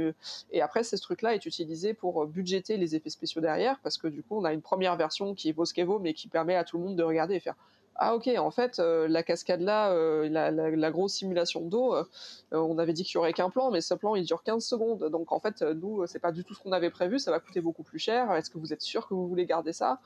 et 0.51 0.61
après, 0.61 0.83
ce 0.83 0.95
truc-là 0.95 1.35
est 1.35 1.45
utilisé 1.45 1.93
pour 1.93 2.25
budgéter 2.25 2.77
les 2.77 2.95
effets 2.95 3.09
spéciaux 3.09 3.41
derrière 3.41 3.79
parce 3.83 3.97
que 3.97 4.07
du 4.07 4.23
coup, 4.23 4.37
on 4.37 4.45
a 4.45 4.53
une 4.53 4.61
première 4.61 4.95
version 4.95 5.35
qui 5.35 5.51
vaut 5.51 5.65
ce 5.65 5.73
qu'elle 5.73 5.87
vaut, 5.87 5.99
mais 5.99 6.13
qui 6.13 6.27
permet 6.27 6.55
à 6.55 6.63
tout 6.63 6.77
le 6.77 6.83
monde 6.83 6.95
de 6.95 7.03
regarder 7.03 7.35
et 7.35 7.39
faire 7.39 7.55
ah 7.99 8.15
ok, 8.15 8.29
en 8.37 8.51
fait, 8.51 8.79
euh, 8.79 9.07
la 9.07 9.23
cascade 9.23 9.61
là, 9.61 9.91
euh, 9.91 10.29
la, 10.29 10.91
grosse 10.91 11.13
simulation 11.13 11.61
d'eau, 11.61 11.95
euh, 11.95 12.03
on 12.51 12.77
avait 12.77 12.93
dit 12.93 13.03
qu'il 13.03 13.15
y 13.15 13.17
aurait 13.17 13.33
qu'un 13.33 13.49
plan, 13.49 13.71
mais 13.71 13.81
ce 13.81 13.95
plan 13.95 14.15
il 14.15 14.23
dure 14.23 14.43
15 14.43 14.63
secondes. 14.63 15.09
Donc 15.09 15.31
en 15.31 15.39
fait, 15.39 15.61
nous, 15.63 16.05
c'est 16.05 16.19
pas 16.19 16.31
du 16.31 16.43
tout 16.43 16.53
ce 16.53 16.61
qu'on 16.61 16.71
avait 16.73 16.91
prévu, 16.91 17.17
ça 17.17 17.31
va 17.31 17.39
coûter 17.39 17.59
beaucoup 17.59 17.83
plus 17.83 17.99
cher. 17.99 18.31
Est-ce 18.33 18.51
que 18.51 18.59
vous 18.59 18.71
êtes 18.71 18.81
sûr 18.81 19.07
que 19.07 19.15
vous 19.15 19.27
voulez 19.27 19.45
garder 19.45 19.73
ça? 19.73 19.99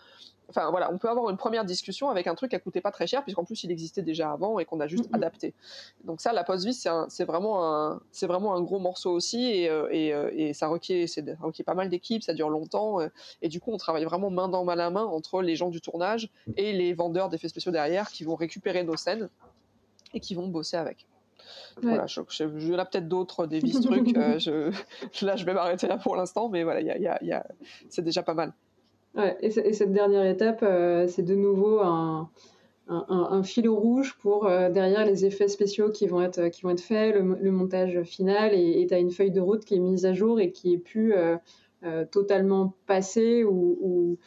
Enfin 0.52 0.70
voilà, 0.70 0.92
on 0.92 0.98
peut 0.98 1.10
avoir 1.10 1.30
une 1.30 1.38
première 1.38 1.66
discussion 1.66 2.10
avec 2.10 2.28
un 2.28 2.36
truc 2.36 2.52
qui 2.52 2.56
a 2.56 2.60
coûté 2.60 2.82
pas 2.82 2.92
très 2.92 3.08
cher, 3.08 3.24
puisqu'en 3.24 3.44
plus 3.44 3.64
il 3.64 3.72
existait 3.72 4.02
déjà 4.02 4.32
avant 4.32 4.60
et 4.60 4.66
qu'on 4.66 4.80
a 4.80 4.88
juste 4.88 5.10
adapté. 5.14 5.54
Donc 6.04 6.22
ça, 6.22 6.34
la 6.34 6.44
post 6.44 6.66
vis 6.66 6.88
c'est 7.10 7.26
vraiment 7.26 7.66
un, 7.66 8.02
c'est 8.12 8.28
vraiment 8.28 8.54
un 8.56 8.62
gros 8.62 8.80
morceau 8.80 9.12
aussi, 9.12 9.46
et, 9.46 9.70
et, 9.92 10.10
et 10.36 10.54
ça 10.54 10.68
requiert, 10.68 11.08
pas 11.66 11.74
mal 11.74 11.90
d'équipes, 11.90 12.24
ça 12.24 12.34
dure 12.34 12.50
longtemps, 12.50 13.00
et 13.42 13.50
du 13.50 13.60
coup 13.60 13.72
on 13.72 13.78
travaille 13.78 14.04
vraiment 14.04 14.30
main 14.30 14.50
dans 14.50 14.64
main 14.64 14.78
à 14.78 14.90
main 14.90 15.04
entre 15.04 15.42
les 15.42 15.56
gens 15.56 15.70
du 15.70 15.82
tournage 15.82 16.30
et 16.58 16.74
les 16.74 16.94
vendeurs 16.94 17.30
d'effets 17.30 17.48
spéciaux 17.48 17.72
qui 18.12 18.24
vont 18.24 18.36
récupérer 18.36 18.84
nos 18.84 18.98
scènes 18.98 19.30
et 20.14 20.20
qui 20.20 20.36
vont 20.36 20.48
bosser 20.48 20.78
avec. 20.78 21.06
Voilà, 21.82 22.06
je, 22.08 22.22
je, 22.30 22.74
peut-être 22.86 23.08
d'autres 23.08 23.48
des 23.48 23.60
vis 23.60 23.80
trucs. 23.82 24.16
Euh, 24.18 24.40
je, 24.40 25.26
là, 25.26 25.36
je 25.36 25.46
vais 25.46 25.54
m'arrêter 25.54 25.88
là 25.88 25.98
pour 25.98 26.16
l'instant, 26.16 26.50
mais 26.50 26.64
voilà, 26.64 26.82
y 26.82 26.90
a, 26.90 27.24
y 27.24 27.32
a, 27.32 27.48
c'est 27.90 28.02
déjà 28.02 28.24
pas 28.24 28.34
mal. 28.34 28.54
Et, 29.18 29.50
cette 29.50 29.92
dernière 29.92 30.26
étape, 30.26 30.64
euh, 30.64 31.08
c'est 31.08 31.24
de 31.24 31.36
nouveau 31.36 31.80
un, 31.80 32.30
un, 32.88 33.06
un, 33.10 33.44
fil 33.44 33.68
rouge 33.68 34.18
pour 34.20 34.48
euh, 34.48 34.70
derrière 34.70 35.06
les 35.06 35.26
effets 35.26 35.50
spéciaux 35.50 35.90
qui 35.90 36.08
vont 36.08 36.22
être, 36.22 36.48
qui 36.48 36.62
vont 36.62 36.70
être 36.70 36.82
faits, 36.82 37.16
le, 37.16 37.52
montage 37.52 38.02
final, 38.04 38.54
et 38.54 38.86
tu 38.88 38.94
as 38.94 39.00
une 39.00 39.12
feuille 39.12 39.32
de 39.32 39.42
route 39.42 39.66
qui 39.66 39.76
est 39.76 39.80
mise 39.80 40.06
à 40.06 40.14
jour 40.14 40.40
et 40.40 40.52
qui 40.52 40.74
est 40.74 40.78
plus 40.78 41.14
totalement 42.12 42.76
passée 42.86 43.44
ou 43.44 44.18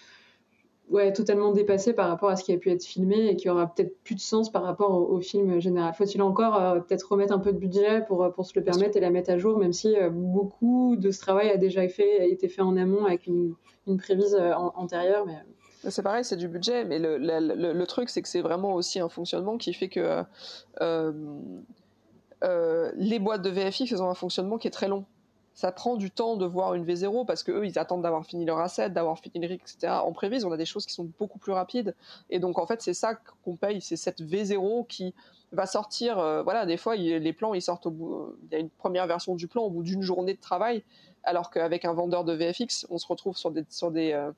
ouais, 0.94 1.12
totalement 1.12 1.52
dépassé 1.52 1.92
par 1.92 2.08
rapport 2.08 2.30
à 2.30 2.36
ce 2.36 2.44
qui 2.44 2.52
a 2.52 2.56
pu 2.56 2.70
être 2.70 2.84
filmé 2.84 3.26
et 3.26 3.36
qui 3.36 3.50
aura 3.50 3.66
peut-être 3.66 4.00
plus 4.04 4.14
de 4.14 4.20
sens 4.20 4.50
par 4.50 4.62
rapport 4.62 5.10
au, 5.10 5.20
film 5.20 5.60
général. 5.60 5.92
Faut-il 5.92 6.22
encore 6.22 6.54
euh, 6.56 6.80
peut-être 6.80 7.10
remettre 7.10 7.34
un 7.34 7.40
peu 7.40 7.52
de 7.52 7.58
budget 7.58 8.02
pour, 8.06 8.22
euh, 8.22 8.30
pour 8.30 8.46
se 8.46 8.52
le 8.54 8.64
permettre 8.64 8.96
et 8.96 9.00
la 9.00 9.10
mettre 9.10 9.30
à 9.30 9.38
jour, 9.38 9.58
même 9.58 9.72
si 9.72 9.96
euh, 9.96 10.08
beaucoup 10.10 10.96
de 10.96 11.10
ce 11.10 11.18
travail 11.20 11.50
a 11.50 11.56
déjà 11.56 11.86
fait, 11.88 12.20
a 12.20 12.24
été 12.24 12.48
fait 12.48 12.62
en 12.62 12.76
amont 12.76 13.04
avec 13.04 13.26
une, 13.26 13.54
une 13.88 13.96
prévise 13.98 14.36
antérieure. 14.76 15.26
Mais... 15.26 15.36
C'est 15.90 16.02
pareil, 16.02 16.24
c'est 16.24 16.36
du 16.36 16.48
budget, 16.48 16.84
mais 16.84 16.98
le, 16.98 17.18
le, 17.18 17.72
le, 17.72 17.86
truc, 17.86 18.08
c'est 18.08 18.22
que 18.22 18.28
c'est 18.28 18.40
vraiment 18.40 18.74
aussi 18.74 19.00
un 19.00 19.08
fonctionnement 19.08 19.58
qui 19.58 19.74
fait 19.74 19.88
que 19.88 20.22
les 22.96 23.18
boîtes 23.18 23.42
de 23.42 23.50
VFX, 23.50 23.92
elles 23.92 24.02
ont 24.02 24.08
un 24.08 24.14
fonctionnement 24.14 24.58
qui 24.58 24.68
est 24.68 24.70
très 24.70 24.88
long 24.88 25.04
ça 25.54 25.70
prend 25.70 25.96
du 25.96 26.10
temps 26.10 26.36
de 26.36 26.44
voir 26.44 26.74
une 26.74 26.84
V0 26.84 27.24
parce 27.26 27.42
que 27.42 27.52
eux 27.52 27.66
ils 27.66 27.78
attendent 27.78 28.02
d'avoir 28.02 28.26
fini 28.26 28.44
leur 28.44 28.58
asset, 28.58 28.90
d'avoir 28.90 29.18
fini 29.18 29.38
le 29.40 29.48
rig, 29.48 29.60
etc. 29.62 29.92
En 30.04 30.12
prévise, 30.12 30.44
on 30.44 30.52
a 30.52 30.56
des 30.56 30.66
choses 30.66 30.84
qui 30.84 30.92
sont 30.92 31.08
beaucoup 31.18 31.38
plus 31.38 31.52
rapides 31.52 31.94
et 32.28 32.40
donc 32.40 32.58
en 32.58 32.66
fait 32.66 32.82
c'est 32.82 32.94
ça 32.94 33.14
qu'on 33.14 33.56
paye, 33.56 33.80
c'est 33.80 33.96
cette 33.96 34.20
V0 34.20 34.86
qui 34.86 35.14
va 35.52 35.66
sortir. 35.66 36.18
Euh, 36.18 36.42
voilà, 36.42 36.66
des 36.66 36.76
fois 36.76 36.96
les 36.96 37.32
plans 37.32 37.54
ils 37.54 37.62
sortent 37.62 37.86
au 37.86 37.90
bout, 37.90 38.36
il 38.44 38.52
y 38.52 38.56
a 38.56 38.58
une 38.58 38.70
première 38.70 39.06
version 39.06 39.36
du 39.36 39.46
plan 39.46 39.62
au 39.62 39.70
bout 39.70 39.84
d'une 39.84 40.02
journée 40.02 40.34
de 40.34 40.40
travail, 40.40 40.82
alors 41.22 41.50
qu'avec 41.50 41.84
un 41.84 41.92
vendeur 41.92 42.24
de 42.24 42.32
VFX, 42.32 42.86
on 42.90 42.98
se 42.98 43.06
retrouve 43.06 43.36
sur 43.36 43.50
des 43.52 43.64
sur 43.70 43.92
des 43.92 44.12
euh, 44.12 44.32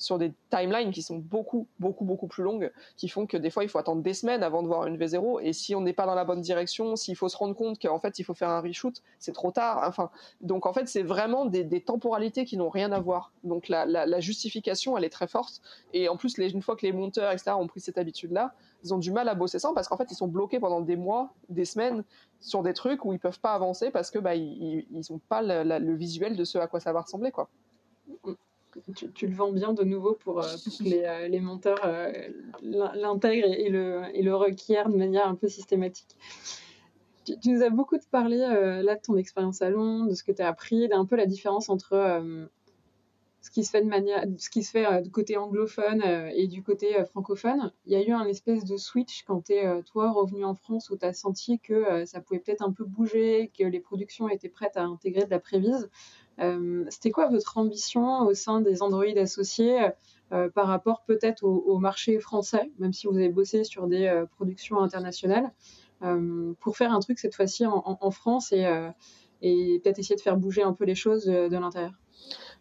sur 0.00 0.18
des 0.18 0.32
timelines 0.50 0.90
qui 0.90 1.02
sont 1.02 1.16
beaucoup, 1.16 1.68
beaucoup, 1.78 2.04
beaucoup 2.04 2.26
plus 2.26 2.42
longues, 2.42 2.72
qui 2.96 3.08
font 3.08 3.26
que 3.26 3.36
des 3.36 3.50
fois, 3.50 3.62
il 3.62 3.68
faut 3.68 3.78
attendre 3.78 4.02
des 4.02 4.14
semaines 4.14 4.42
avant 4.42 4.62
de 4.62 4.66
voir 4.66 4.86
une 4.86 4.96
V0. 4.96 5.40
Et 5.42 5.52
si 5.52 5.74
on 5.74 5.82
n'est 5.82 5.92
pas 5.92 6.06
dans 6.06 6.14
la 6.14 6.24
bonne 6.24 6.40
direction, 6.40 6.96
s'il 6.96 7.16
faut 7.16 7.28
se 7.28 7.36
rendre 7.36 7.54
compte 7.54 7.80
qu'en 7.80 8.00
fait, 8.00 8.18
il 8.18 8.24
faut 8.24 8.34
faire 8.34 8.48
un 8.48 8.60
reshoot, 8.60 9.02
c'est 9.18 9.32
trop 9.32 9.50
tard. 9.52 9.84
Enfin, 9.86 10.10
donc 10.40 10.64
en 10.64 10.72
fait, 10.72 10.88
c'est 10.88 11.02
vraiment 11.02 11.44
des, 11.44 11.80
temporalités 11.80 12.44
qui 12.44 12.56
n'ont 12.56 12.70
rien 12.70 12.92
à 12.92 13.00
voir. 13.00 13.32
Donc 13.44 13.68
la, 13.68 14.20
justification, 14.20 14.96
elle 14.96 15.04
est 15.04 15.10
très 15.10 15.28
forte. 15.28 15.60
Et 15.92 16.08
en 16.08 16.16
plus, 16.16 16.38
les, 16.38 16.50
une 16.50 16.62
fois 16.62 16.76
que 16.76 16.86
les 16.86 16.92
monteurs, 16.92 17.30
etc., 17.30 17.52
ont 17.58 17.66
pris 17.66 17.80
cette 17.80 17.98
habitude-là, 17.98 18.54
ils 18.82 18.94
ont 18.94 18.98
du 18.98 19.12
mal 19.12 19.28
à 19.28 19.34
bosser 19.34 19.58
sans 19.58 19.74
parce 19.74 19.88
qu'en 19.88 19.98
fait, 19.98 20.10
ils 20.10 20.14
sont 20.16 20.28
bloqués 20.28 20.60
pendant 20.60 20.80
des 20.80 20.96
mois, 20.96 21.34
des 21.50 21.66
semaines 21.66 22.04
sur 22.40 22.62
des 22.62 22.72
trucs 22.72 23.04
où 23.04 23.12
ils 23.12 23.18
peuvent 23.18 23.40
pas 23.40 23.52
avancer 23.52 23.90
parce 23.90 24.10
que 24.10 24.18
bah, 24.18 24.34
ils 24.34 24.86
n'ont 25.10 25.20
pas 25.28 25.42
le, 25.42 25.94
visuel 25.94 26.36
de 26.36 26.44
ce 26.44 26.56
à 26.56 26.66
quoi 26.66 26.80
ça 26.80 26.92
va 26.94 27.02
ressembler, 27.02 27.30
quoi. 27.30 27.50
Tu, 29.14 29.26
le 29.26 29.34
vends 29.34 29.52
bien 29.52 29.72
de 29.72 29.84
nouveau 29.84 30.14
pour, 30.14 30.40
euh, 30.40 30.56
que 30.78 30.84
les, 30.84 31.04
euh, 31.04 31.28
les, 31.28 31.40
monteurs 31.40 31.80
euh, 31.84 32.12
l'intègrent 32.62 33.48
et, 33.48 33.68
le, 33.68 34.02
et 34.14 34.22
le 34.22 34.34
requièrent 34.34 34.88
de 34.88 34.96
manière 34.96 35.26
un 35.26 35.34
peu 35.34 35.48
systématique. 35.48 36.16
Tu, 37.24 37.50
nous 37.50 37.62
as 37.62 37.70
beaucoup 37.70 37.96
parlé 38.10 38.38
là 38.38 38.96
de 38.96 39.00
ton 39.00 39.16
expérience 39.16 39.62
à 39.62 39.70
Londres, 39.70 40.08
de 40.08 40.14
ce 40.14 40.24
que 40.24 40.32
tu 40.32 40.42
as 40.42 40.48
appris, 40.48 40.88
d'un 40.88 41.04
peu 41.04 41.16
la 41.16 41.26
différence 41.26 41.68
entre 41.68 42.48
ce 43.42 43.50
qui 43.50 43.62
se 43.62 43.70
fait 43.70 43.82
de 43.82 43.88
manière, 43.88 44.24
ce 44.38 44.50
qui 44.50 44.62
se 44.62 44.70
fait 44.70 45.02
du 45.02 45.10
côté 45.10 45.36
anglophone 45.36 46.02
et 46.34 46.48
du 46.48 46.62
côté 46.62 47.04
francophone. 47.04 47.72
Il 47.86 47.92
y 47.92 47.96
a 47.96 48.02
eu 48.02 48.10
un 48.12 48.26
espèce 48.26 48.64
de 48.64 48.76
switch 48.76 49.22
quand 49.26 49.42
tu 49.42 49.52
es 49.52 49.82
toi 49.82 50.10
revenu 50.10 50.44
en 50.44 50.54
France 50.54 50.90
où 50.90 50.96
tu 50.96 51.04
as 51.04 51.12
senti 51.12 51.60
que 51.60 52.04
ça 52.06 52.20
pouvait 52.20 52.40
peut-être 52.40 52.62
un 52.62 52.72
peu 52.72 52.84
bouger, 52.84 53.52
que 53.56 53.64
les 53.64 53.80
productions 53.80 54.28
étaient 54.28 54.48
prêtes 54.48 54.76
à 54.76 54.82
intégrer 54.82 55.24
de 55.24 55.30
la 55.30 55.40
prévise. 55.40 55.88
Euh, 56.40 56.84
c'était 56.88 57.10
quoi 57.10 57.28
votre 57.28 57.58
ambition 57.58 58.20
au 58.26 58.34
sein 58.34 58.60
des 58.60 58.82
Android 58.82 59.04
associés 59.16 59.88
euh, 60.32 60.48
par 60.48 60.66
rapport 60.68 61.02
peut-être 61.06 61.44
au, 61.44 61.78
marché 61.78 62.18
français, 62.18 62.70
même 62.78 62.92
si 62.92 63.06
vous 63.06 63.16
avez 63.16 63.28
bossé 63.28 63.64
sur 63.64 63.86
des 63.86 64.06
euh, 64.06 64.26
productions 64.26 64.80
internationales, 64.80 65.50
pour 66.60 66.78
faire 66.78 66.94
un 66.94 67.00
truc 67.00 67.18
cette 67.18 67.34
fois-ci 67.34 67.66
en, 67.66 68.10
France 68.10 68.52
et 68.52 69.80
peut-être 69.82 69.98
essayer 69.98 70.16
de 70.16 70.20
faire 70.22 70.38
bouger 70.38 70.62
un 70.62 70.72
peu 70.72 70.86
les 70.86 70.94
choses 70.94 71.26
de 71.26 71.54
l'intérieur? 71.58 71.92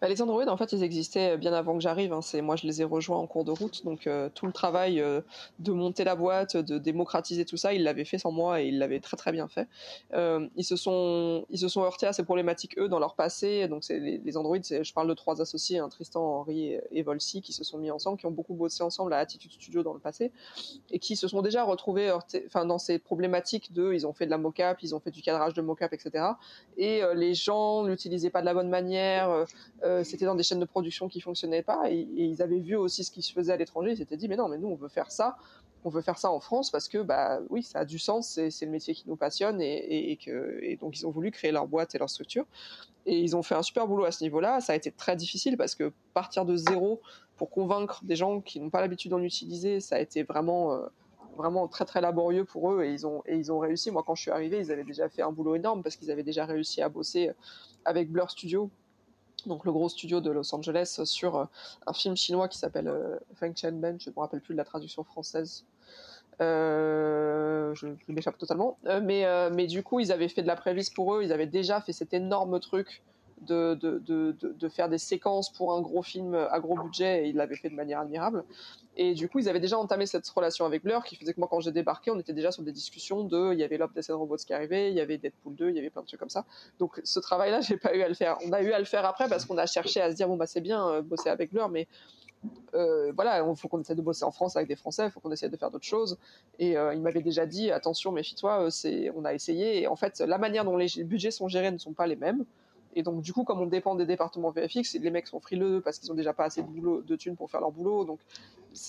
Bah, 0.01 0.07
les 0.07 0.21
Android, 0.21 0.47
en 0.47 0.57
fait, 0.57 0.71
ils 0.71 0.83
existaient 0.83 1.37
bien 1.37 1.53
avant 1.53 1.75
que 1.75 1.81
j'arrive. 1.81 2.13
Hein. 2.13 2.21
C'est 2.21 2.41
moi, 2.41 2.55
je 2.55 2.65
les 2.65 2.81
ai 2.81 2.85
rejoints 2.85 3.17
en 3.17 3.27
cours 3.27 3.43
de 3.43 3.51
route. 3.51 3.83
Donc 3.83 4.07
euh, 4.07 4.29
tout 4.33 4.45
le 4.45 4.53
travail 4.53 5.01
euh, 5.01 5.21
de 5.59 5.71
monter 5.71 6.03
la 6.03 6.15
boîte, 6.15 6.55
de 6.57 6.77
démocratiser 6.77 7.45
tout 7.45 7.57
ça, 7.57 7.73
ils 7.73 7.83
l'avaient 7.83 8.05
fait 8.05 8.17
sans 8.17 8.31
moi 8.31 8.61
et 8.61 8.67
ils 8.67 8.77
l'avaient 8.77 8.99
très 8.99 9.17
très 9.17 9.31
bien 9.31 9.47
fait. 9.47 9.67
Euh, 10.13 10.47
ils 10.55 10.63
se 10.63 10.75
sont 10.75 11.45
ils 11.49 11.59
se 11.59 11.67
sont 11.67 11.83
heurtés 11.83 12.05
à 12.05 12.13
ces 12.13 12.23
problématiques 12.23 12.77
eux 12.79 12.87
dans 12.87 12.99
leur 12.99 13.15
passé. 13.15 13.67
Donc 13.67 13.83
c'est 13.83 13.99
les, 13.99 14.17
les, 14.19 14.37
Android, 14.37 14.57
je 14.61 14.93
parle 14.93 15.07
de 15.07 15.13
trois 15.13 15.41
associés, 15.41 15.79
hein, 15.79 15.89
Tristan, 15.89 16.21
Henri 16.21 16.77
et 16.91 17.03
Volsi, 17.03 17.41
qui 17.41 17.53
se 17.53 17.63
sont 17.63 17.77
mis 17.77 17.91
ensemble, 17.91 18.17
qui 18.17 18.25
ont 18.25 18.31
beaucoup 18.31 18.53
bossé 18.53 18.83
ensemble 18.83 19.13
à 19.13 19.17
Attitude 19.17 19.51
Studio 19.51 19.83
dans 19.83 19.93
le 19.93 19.99
passé 19.99 20.31
et 20.91 20.99
qui 20.99 21.15
se 21.15 21.27
sont 21.27 21.41
déjà 21.41 21.63
retrouvés 21.63 22.11
enfin 22.45 22.65
dans 22.65 22.77
ces 22.77 22.99
problématiques 22.99 23.73
de, 23.73 23.93
ils 23.93 24.07
ont 24.07 24.13
fait 24.13 24.25
de 24.25 24.31
la 24.31 24.37
mocap, 24.37 24.81
ils 24.81 24.95
ont 24.95 24.99
fait 24.99 25.11
du 25.11 25.21
cadrage 25.21 25.53
de 25.53 25.61
mocap, 25.61 25.91
etc. 25.93 26.25
Et 26.77 27.01
les 27.15 27.33
gens 27.33 27.83
l'utilisaient 27.83 28.29
pas 28.29 28.41
de 28.41 28.45
la 28.45 28.53
bonne 28.53 28.69
manière. 28.69 29.45
Euh, 29.89 30.03
c'était 30.03 30.25
dans 30.25 30.35
des 30.35 30.43
chaînes 30.43 30.59
de 30.59 30.65
production 30.65 31.07
qui 31.07 31.19
fonctionnaient 31.19 31.63
pas 31.63 31.89
et, 31.89 32.07
ils 32.15 32.41
avaient 32.41 32.59
vu 32.59 32.75
aussi 32.75 33.03
ce 33.03 33.11
qui 33.11 33.21
se 33.21 33.33
faisait 33.33 33.53
à 33.53 33.57
l'étranger. 33.57 33.91
Ils 33.91 33.97
s'étaient 33.97 34.17
dit 34.17 34.27
mais 34.27 34.35
non, 34.35 34.47
mais 34.47 34.57
nous 34.57 34.67
on 34.67 34.75
veut 34.75 34.87
faire 34.87 35.11
ça, 35.11 35.35
on 35.83 35.89
veut 35.89 36.01
faire 36.01 36.17
ça 36.17 36.29
en 36.29 36.39
France 36.39 36.69
parce 36.69 36.87
que 36.87 36.99
bah 36.99 37.39
oui, 37.49 37.63
ça 37.63 37.79
a 37.79 37.85
du 37.85 37.97
sens, 37.97 38.39
c'est 38.49 38.65
le 38.65 38.71
métier 38.71 38.93
qui 38.93 39.05
nous 39.07 39.15
passionne 39.15 39.59
et, 39.61 40.19
donc 40.79 40.99
ils 40.99 41.07
ont 41.07 41.11
voulu 41.11 41.31
créer 41.31 41.51
leur 41.51 41.67
boîte 41.67 41.95
et 41.95 41.97
leur 41.97 42.09
structure 42.09 42.45
et 43.05 43.19
ils 43.19 43.35
ont 43.35 43.41
fait 43.41 43.55
un 43.55 43.63
super 43.63 43.87
boulot 43.87 44.05
à 44.05 44.11
ce 44.11 44.23
niveau-là. 44.23 44.61
Ça 44.61 44.73
a 44.73 44.75
été 44.75 44.91
très 44.91 45.15
difficile 45.15 45.57
parce 45.57 45.73
que 45.73 45.91
partir 46.13 46.45
de 46.45 46.55
zéro 46.55 47.01
pour 47.37 47.49
convaincre 47.49 48.03
des 48.03 48.15
gens 48.15 48.41
qui 48.41 48.59
n'ont 48.59 48.69
pas 48.69 48.81
l'habitude 48.81 49.11
d'en 49.11 49.23
utiliser, 49.23 49.79
ça 49.79 49.95
a 49.95 49.99
été 49.99 50.21
vraiment 50.23 50.73
euh, 50.73 50.85
vraiment 51.37 51.67
très 51.67 51.85
très 51.85 52.01
laborieux 52.01 52.43
pour 52.45 52.73
eux 52.73 52.83
et 52.83 52.91
ils 52.91 53.07
ont 53.07 53.23
et 53.25 53.37
ils 53.37 53.51
ont 53.51 53.59
réussi. 53.59 53.89
Moi, 53.89 54.03
quand 54.05 54.13
je 54.13 54.21
suis 54.23 54.31
arrivée, 54.31 54.59
ils 54.59 54.71
avaient 54.71 54.83
déjà 54.83 55.09
fait 55.09 55.23
un 55.23 55.31
boulot 55.31 55.55
énorme 55.55 55.81
parce 55.81 55.95
qu'ils 55.95 56.11
avaient 56.11 56.23
déjà 56.23 56.45
réussi 56.45 56.81
à 56.81 56.89
bosser 56.89 57.31
avec 57.85 58.11
Blur 58.11 58.29
Studio, 58.29 58.69
donc 59.49 59.65
le 59.65 59.73
gros 59.73 59.89
studio 59.89 60.21
de 60.21 60.31
Los 60.31 60.55
Angeles, 60.55 61.01
sur 61.03 61.35
euh, 61.35 61.45
un 61.85 61.93
film 61.93 62.15
chinois 62.15 62.47
qui 62.47 62.57
s'appelle 62.57 62.87
euh, 62.87 63.17
Feng 63.35 63.53
Chen 63.53 63.77
Ben, 63.81 63.99
je 63.99 64.09
ne 64.09 64.15
me 64.15 64.21
rappelle 64.21 64.39
plus 64.39 64.53
de 64.53 64.57
la 64.57 64.63
traduction 64.63 65.03
française. 65.03 65.65
Euh, 66.39 67.75
je, 67.75 67.87
m'échappe 68.07 68.37
totalement. 68.37 68.77
mais, 69.03 69.25
mais 69.51 69.67
du 69.67 69.83
coup, 69.83 69.99
ils 69.99 70.13
avaient 70.13 70.29
fait 70.29 70.41
de 70.41 70.47
la 70.47 70.55
prévise 70.55 70.89
pour 70.89 71.13
eux, 71.15 71.23
ils 71.23 71.33
avaient 71.33 71.47
déjà 71.47 71.81
fait 71.81 71.91
cet 71.91 72.13
énorme 72.13 72.61
truc 72.61 73.03
de, 73.41 74.69
faire 74.69 74.89
des 74.89 74.97
séquences 74.97 75.51
pour 75.51 75.73
un 75.73 75.81
gros 75.81 76.03
film 76.03 76.35
à 76.35 76.59
gros 76.59 76.75
budget 76.75 77.25
et 77.25 77.29
ils 77.29 77.35
l'avaient 77.35 77.55
fait 77.55 77.69
de 77.69 77.75
manière 77.75 77.99
admirable. 77.99 78.43
Et 78.97 79.13
du 79.13 79.29
coup, 79.29 79.39
ils 79.39 79.47
avaient 79.47 79.59
déjà 79.59 79.77
entamé 79.77 80.05
cette 80.05 80.27
relation 80.27 80.65
avec 80.65 80.83
Blur 80.83 81.03
qui 81.03 81.15
faisait 81.15 81.33
que 81.33 81.39
moi, 81.39 81.47
quand 81.49 81.61
j'ai 81.61 81.71
débarqué, 81.71 82.11
on 82.11 82.19
était 82.19 82.33
déjà 82.33 82.51
sur 82.51 82.63
des 82.63 82.73
discussions 82.73 83.23
de. 83.23 83.53
Il 83.53 83.59
y 83.59 83.63
avait 83.63 83.77
Love, 83.77 83.93
Death 83.93 84.07
Robots 84.09 84.35
qui 84.37 84.53
arrivait, 84.53 84.91
il 84.91 84.95
y 84.95 84.99
avait 84.99 85.17
Deadpool 85.17 85.55
2, 85.55 85.69
il 85.69 85.75
y 85.75 85.79
avait 85.79 85.89
plein 85.89 86.01
de 86.01 86.07
trucs 86.07 86.19
comme 86.19 86.29
ça. 86.29 86.45
Donc, 86.79 86.99
ce 87.03 87.19
travail-là, 87.19 87.61
j'ai 87.61 87.77
pas 87.77 87.95
eu 87.95 88.01
à 88.01 88.09
le 88.09 88.13
faire. 88.13 88.37
On 88.45 88.51
a 88.51 88.61
eu 88.61 88.71
à 88.71 88.79
le 88.79 88.85
faire 88.85 89.05
après 89.05 89.29
parce 89.29 89.45
qu'on 89.45 89.57
a 89.57 89.65
cherché 89.65 90.01
à 90.01 90.11
se 90.11 90.15
dire 90.15 90.27
bon, 90.27 90.35
bah, 90.35 90.47
c'est 90.47 90.61
bien 90.61 90.85
euh, 90.89 91.01
bosser 91.01 91.29
avec 91.29 91.51
Blur, 91.51 91.69
mais 91.69 91.87
euh, 92.75 93.11
voilà, 93.15 93.45
il 93.45 93.55
faut 93.55 93.67
qu'on 93.67 93.81
essaie 93.81 93.95
de 93.95 94.01
bosser 94.01 94.23
en 94.23 94.31
France 94.31 94.55
avec 94.55 94.67
des 94.67 94.75
Français, 94.75 95.05
il 95.05 95.11
faut 95.11 95.19
qu'on 95.19 95.31
essaie 95.31 95.49
de 95.49 95.57
faire 95.57 95.71
d'autres 95.71 95.85
choses. 95.85 96.17
Et 96.57 96.77
euh, 96.77 96.93
il 96.93 97.01
m'avait 97.01 97.21
déjà 97.21 97.45
dit, 97.45 97.71
attention, 97.71 98.11
méfie-toi, 98.11 98.69
euh, 98.69 99.11
on 99.15 99.25
a 99.25 99.33
essayé. 99.33 99.81
Et 99.81 99.87
en 99.87 99.95
fait, 99.95 100.19
la 100.19 100.37
manière 100.37 100.65
dont 100.65 100.77
les 100.77 100.87
budgets 101.03 101.31
sont 101.31 101.47
gérés 101.47 101.71
ne 101.71 101.77
sont 101.77 101.93
pas 101.93 102.07
les 102.07 102.15
mêmes. 102.15 102.45
Et 102.95 103.03
donc, 103.03 103.21
du 103.21 103.33
coup, 103.33 103.43
comme 103.43 103.59
on 103.59 103.67
dépend 103.67 103.95
des 103.95 104.05
départements 104.05 104.49
VFX, 104.49 104.95
les 104.95 105.11
mecs 105.11 105.27
sont 105.27 105.39
frileux 105.39 105.81
parce 105.81 105.99
qu'ils 105.99 106.11
ont 106.11 106.15
déjà 106.15 106.33
pas 106.33 106.45
assez 106.45 106.61
de, 106.61 106.67
boulot, 106.67 107.01
de 107.01 107.15
thunes 107.15 107.35
pour 107.35 107.49
faire 107.49 107.61
leur 107.61 107.71
boulot. 107.71 108.03
Donc, 108.03 108.19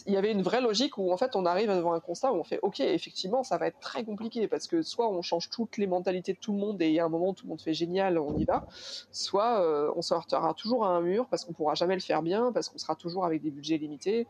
il 0.07 0.13
y 0.13 0.17
avait 0.17 0.33
une 0.33 0.43
vraie 0.43 0.61
logique 0.61 0.99
où, 0.99 1.11
en 1.11 1.17
fait, 1.17 1.37
on 1.37 1.47
arrive 1.47 1.71
devant 1.71 1.93
un 1.93 2.01
constat 2.01 2.33
où 2.33 2.37
on 2.37 2.45
fait 2.45 2.59
OK, 2.63 2.81
effectivement, 2.81 3.43
ça 3.43 3.59
va 3.59 3.67
être 3.67 3.81
très 3.81 4.05
compliqué 4.05 4.49
parce 4.49 4.67
que 4.67 4.83
soit 4.83 5.11
on 5.11 5.23
change 5.23 5.51
toutes 5.51 5.77
les 5.79 5.87
mentalités 5.87 6.33
de 6.33 6.39
tout 6.39 6.53
le 6.53 6.59
monde 6.59 6.81
et 6.83 6.89
il 6.89 6.95
y 6.95 7.01
a 7.01 7.05
un 7.05 7.09
moment 7.09 7.33
tout 7.35 7.47
le 7.47 7.51
monde 7.51 7.63
fait 7.63 7.75
génial, 7.75 8.19
on 8.19 8.37
y 8.37 8.45
va, 8.45 8.67
soit 9.11 9.63
euh, 9.63 9.91
on 9.97 10.03
se 10.03 10.13
heurtera 10.13 10.55
toujours 10.55 10.85
à 10.85 10.91
un 10.91 11.01
mur 11.01 11.27
parce 11.29 11.45
qu'on 11.45 11.53
pourra 11.53 11.75
jamais 11.75 11.95
le 11.95 12.01
faire 12.01 12.23
bien, 12.23 12.53
parce 12.53 12.69
qu'on 12.69 12.79
sera 12.79 12.95
toujours 12.95 13.25
avec 13.25 13.43
des 13.43 13.51
budgets 13.51 13.79
limités. 13.79 14.27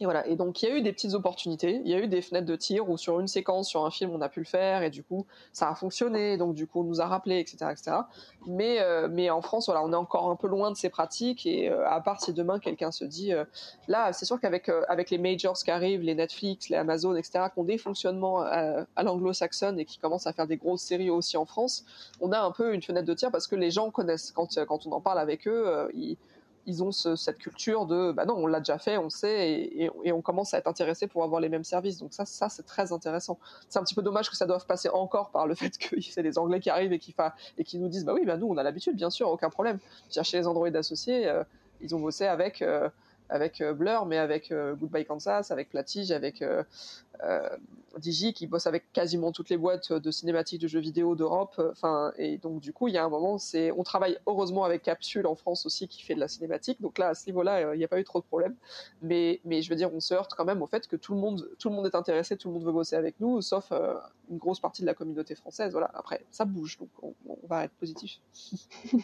Et 0.00 0.04
voilà. 0.04 0.26
Et 0.26 0.36
donc, 0.36 0.62
il 0.62 0.68
y 0.68 0.72
a 0.72 0.76
eu 0.76 0.82
des 0.82 0.92
petites 0.92 1.14
opportunités. 1.14 1.80
Il 1.84 1.90
y 1.90 1.94
a 1.94 1.98
eu 1.98 2.08
des 2.08 2.22
fenêtres 2.22 2.46
de 2.46 2.56
tir 2.56 2.88
où 2.88 2.96
sur 2.96 3.20
une 3.20 3.28
séquence, 3.28 3.68
sur 3.68 3.84
un 3.84 3.90
film, 3.90 4.10
on 4.12 4.20
a 4.20 4.28
pu 4.28 4.40
le 4.40 4.46
faire 4.46 4.82
et 4.82 4.90
du 4.90 5.04
coup, 5.04 5.26
ça 5.52 5.68
a 5.68 5.74
fonctionné. 5.74 6.36
Donc, 6.36 6.54
du 6.54 6.66
coup, 6.66 6.80
on 6.80 6.84
nous 6.84 7.00
a 7.00 7.06
rappelé, 7.06 7.38
etc., 7.38 7.66
etc. 7.70 7.96
Mais, 8.46 8.80
euh, 8.80 9.08
mais 9.10 9.30
en 9.30 9.42
France, 9.42 9.66
voilà, 9.66 9.84
on 9.84 9.92
est 9.92 9.96
encore 9.96 10.30
un 10.30 10.36
peu 10.36 10.48
loin 10.48 10.70
de 10.70 10.76
ces 10.76 10.88
pratiques. 10.88 11.46
Et 11.46 11.68
euh, 11.68 11.88
à 11.88 12.00
part 12.00 12.20
si 12.20 12.32
demain 12.32 12.58
quelqu'un 12.58 12.90
se 12.90 13.04
dit, 13.04 13.32
euh, 13.32 13.44
là, 13.86 14.12
c'est 14.12 14.24
sûr 14.24 14.40
qu'avec 14.40 14.68
avec 14.88 15.10
les 15.10 15.18
majors 15.18 15.56
qui 15.56 15.70
arrivent, 15.70 16.02
les 16.02 16.14
Netflix, 16.14 16.68
les 16.68 16.76
Amazon, 16.76 17.14
etc., 17.14 17.44
qui 17.52 17.60
ont 17.60 17.64
des 17.64 17.78
fonctionnements 17.78 18.40
à, 18.40 19.02
l'anglo-saxonne 19.02 19.78
et 19.78 19.84
qui 19.84 19.98
commencent 19.98 20.26
à 20.26 20.32
faire 20.32 20.46
des 20.46 20.56
grosses 20.56 20.82
séries 20.82 21.10
aussi 21.10 21.36
en 21.36 21.44
France, 21.44 21.84
on 22.20 22.32
a 22.32 22.40
un 22.40 22.50
peu 22.50 22.74
une 22.74 22.82
fenêtre 22.82 23.06
de 23.06 23.14
tir 23.14 23.30
parce 23.30 23.46
que 23.46 23.56
les 23.56 23.70
gens 23.70 23.90
connaissent. 23.90 24.32
Quand, 24.32 24.48
quand 24.66 24.86
on 24.86 24.92
en 24.92 25.00
parle 25.00 25.18
avec 25.18 25.46
eux, 25.46 25.88
ils 26.66 26.82
ont 26.82 26.92
cette 26.92 27.38
culture 27.38 27.86
de 27.86 28.12
bah 28.12 28.24
non, 28.24 28.34
on 28.36 28.46
l'a 28.46 28.60
déjà 28.60 28.78
fait, 28.78 28.96
on 28.96 29.10
sait, 29.10 29.50
et, 29.74 29.90
on 30.12 30.22
commence 30.22 30.54
à 30.54 30.58
être 30.58 30.66
intéressé 30.66 31.06
pour 31.06 31.24
avoir 31.24 31.40
les 31.40 31.48
mêmes 31.48 31.64
services. 31.64 31.98
Donc 31.98 32.12
ça, 32.12 32.24
ça 32.24 32.48
c'est 32.48 32.64
très 32.64 32.92
intéressant. 32.92 33.38
C'est 33.68 33.78
un 33.78 33.82
petit 33.82 33.94
peu 33.94 34.02
dommage 34.02 34.30
que 34.30 34.36
ça 34.36 34.46
doive 34.46 34.64
passer 34.66 34.88
encore 34.88 35.30
par 35.30 35.46
le 35.46 35.54
fait 35.56 35.76
que 35.76 36.00
c'est 36.00 36.22
les 36.22 36.38
Anglais 36.38 36.60
qui 36.60 36.70
arrivent 36.70 36.92
et 36.92 36.98
qui, 36.98 37.78
nous 37.78 37.88
disent 37.88 38.04
bah 38.04 38.14
oui, 38.14 38.24
bah 38.24 38.36
nous 38.36 38.46
on 38.46 38.56
a 38.56 38.62
l'habitude, 38.62 38.96
bien 38.96 39.10
sûr, 39.10 39.28
aucun 39.28 39.50
problème. 39.50 39.78
Chez 40.10 40.38
les 40.38 40.46
Android 40.46 40.68
associés, 40.74 41.26
euh, 41.28 41.42
ils 41.80 41.94
ont 41.94 42.00
bossé 42.00 42.26
avec 42.26 42.62
euh, 42.62 42.88
avec 43.28 43.60
euh, 43.60 43.72
Blur, 43.72 44.06
mais 44.06 44.18
avec 44.18 44.52
Goodbye 44.52 45.04
Kansas, 45.04 45.50
avec 45.50 45.70
Platige, 45.70 46.12
avec 46.12 46.44
Digi 47.98 48.32
qui 48.32 48.46
bosse 48.46 48.66
avec 48.66 48.92
quasiment 48.92 49.32
toutes 49.32 49.50
les 49.50 49.56
boîtes 49.56 49.92
de 49.92 50.10
cinématiques 50.10 50.60
de 50.60 50.68
jeux 50.68 50.80
vidéo 50.80 51.14
d'Europe. 51.14 51.60
Enfin, 51.70 52.12
et 52.16 52.38
donc 52.38 52.60
du 52.60 52.72
coup, 52.72 52.88
il 52.88 52.94
y 52.94 52.98
a 52.98 53.04
un 53.04 53.08
moment, 53.08 53.38
c'est, 53.38 53.70
on 53.72 53.82
travaille 53.82 54.18
heureusement 54.26 54.64
avec 54.64 54.82
Capsule 54.82 55.26
en 55.26 55.34
France 55.34 55.66
aussi 55.66 55.88
qui 55.88 56.02
fait 56.02 56.14
de 56.14 56.20
la 56.20 56.28
cinématique. 56.28 56.80
Donc 56.80 56.98
là, 56.98 57.08
à 57.08 57.14
ce 57.14 57.26
niveau-là, 57.26 57.66
euh, 57.66 57.74
il 57.74 57.78
n'y 57.78 57.84
a 57.84 57.88
pas 57.88 58.00
eu 58.00 58.04
trop 58.04 58.20
de 58.20 58.24
problèmes. 58.24 58.56
Mais, 59.02 59.40
mais 59.44 59.62
je 59.62 59.70
veux 59.70 59.76
dire, 59.76 59.92
on 59.92 60.00
se 60.00 60.14
heurte 60.14 60.32
quand 60.36 60.44
même 60.44 60.62
au 60.62 60.66
fait 60.66 60.86
que 60.86 60.96
tout 60.96 61.14
le 61.14 61.20
monde, 61.20 61.48
tout 61.58 61.68
le 61.68 61.74
monde 61.74 61.86
est 61.86 61.94
intéressé, 61.94 62.36
tout 62.36 62.48
le 62.48 62.54
monde 62.54 62.64
veut 62.64 62.72
bosser 62.72 62.96
avec 62.96 63.20
nous, 63.20 63.42
sauf 63.42 63.68
euh, 63.72 63.94
une 64.30 64.38
grosse 64.38 64.60
partie 64.60 64.82
de 64.82 64.86
la 64.86 64.94
communauté 64.94 65.34
française. 65.34 65.72
Voilà. 65.72 65.90
Après, 65.94 66.24
ça 66.30 66.44
bouge, 66.44 66.78
donc 66.78 66.90
on, 67.02 67.14
va 67.46 67.64
être 67.64 67.74
positif. 67.74 68.20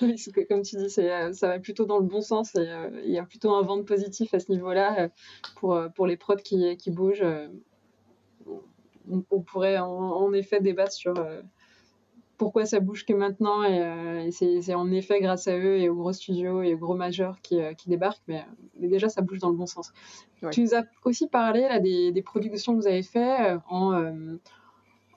oui, 0.00 0.16
comme 0.48 0.62
tu 0.62 0.76
dis, 0.76 1.00
euh, 1.00 1.32
ça 1.32 1.48
va 1.48 1.58
plutôt 1.58 1.84
dans 1.84 1.98
le 1.98 2.06
bon 2.06 2.22
sens. 2.22 2.52
Il 2.54 3.10
y 3.10 3.18
a 3.18 3.24
plutôt 3.24 3.52
un 3.54 3.62
vent 3.62 3.82
positif 3.82 4.32
à 4.32 4.40
ce 4.40 4.50
niveau-là 4.50 5.10
pour, 5.56 5.78
pour 5.94 6.06
les 6.06 6.16
prods 6.16 6.36
qui, 6.36 6.76
qui 6.76 6.90
bougent 6.90 7.24
on, 9.30 9.40
pourrait 9.40 9.78
en, 9.78 10.32
effet 10.32 10.60
débattre 10.60 10.92
sur 10.92 11.18
euh, 11.18 11.40
pourquoi 12.36 12.66
ça 12.66 12.80
bouge 12.80 13.04
que 13.04 13.12
maintenant. 13.12 13.62
Et, 13.64 13.80
euh, 13.80 14.30
c'est 14.30 14.74
en 14.74 14.90
effet 14.90 15.20
grâce 15.20 15.48
à 15.48 15.56
eux 15.56 15.78
et 15.78 15.88
aux 15.88 15.94
gros 15.94 16.12
studios 16.12 16.62
et 16.62 16.74
aux 16.74 16.78
gros 16.78 16.94
majeurs 16.94 17.40
qui, 17.42 17.60
euh, 17.60 17.72
débarquent. 17.86 18.22
Mais, 18.28 18.44
déjà, 18.76 19.08
ça 19.08 19.22
bouge 19.22 19.38
dans 19.38 19.50
le 19.50 19.56
bon 19.56 19.66
sens. 19.66 19.92
Tu 20.52 20.62
nous 20.62 20.74
as 20.74 20.84
aussi 21.04 21.28
parlé 21.28 21.62
là, 21.62 21.78
des, 21.80 22.22
productions 22.22 22.74
que 22.74 22.80
vous 22.80 22.86
avez 22.86 23.02
fait 23.02 23.56
en, 23.68 24.38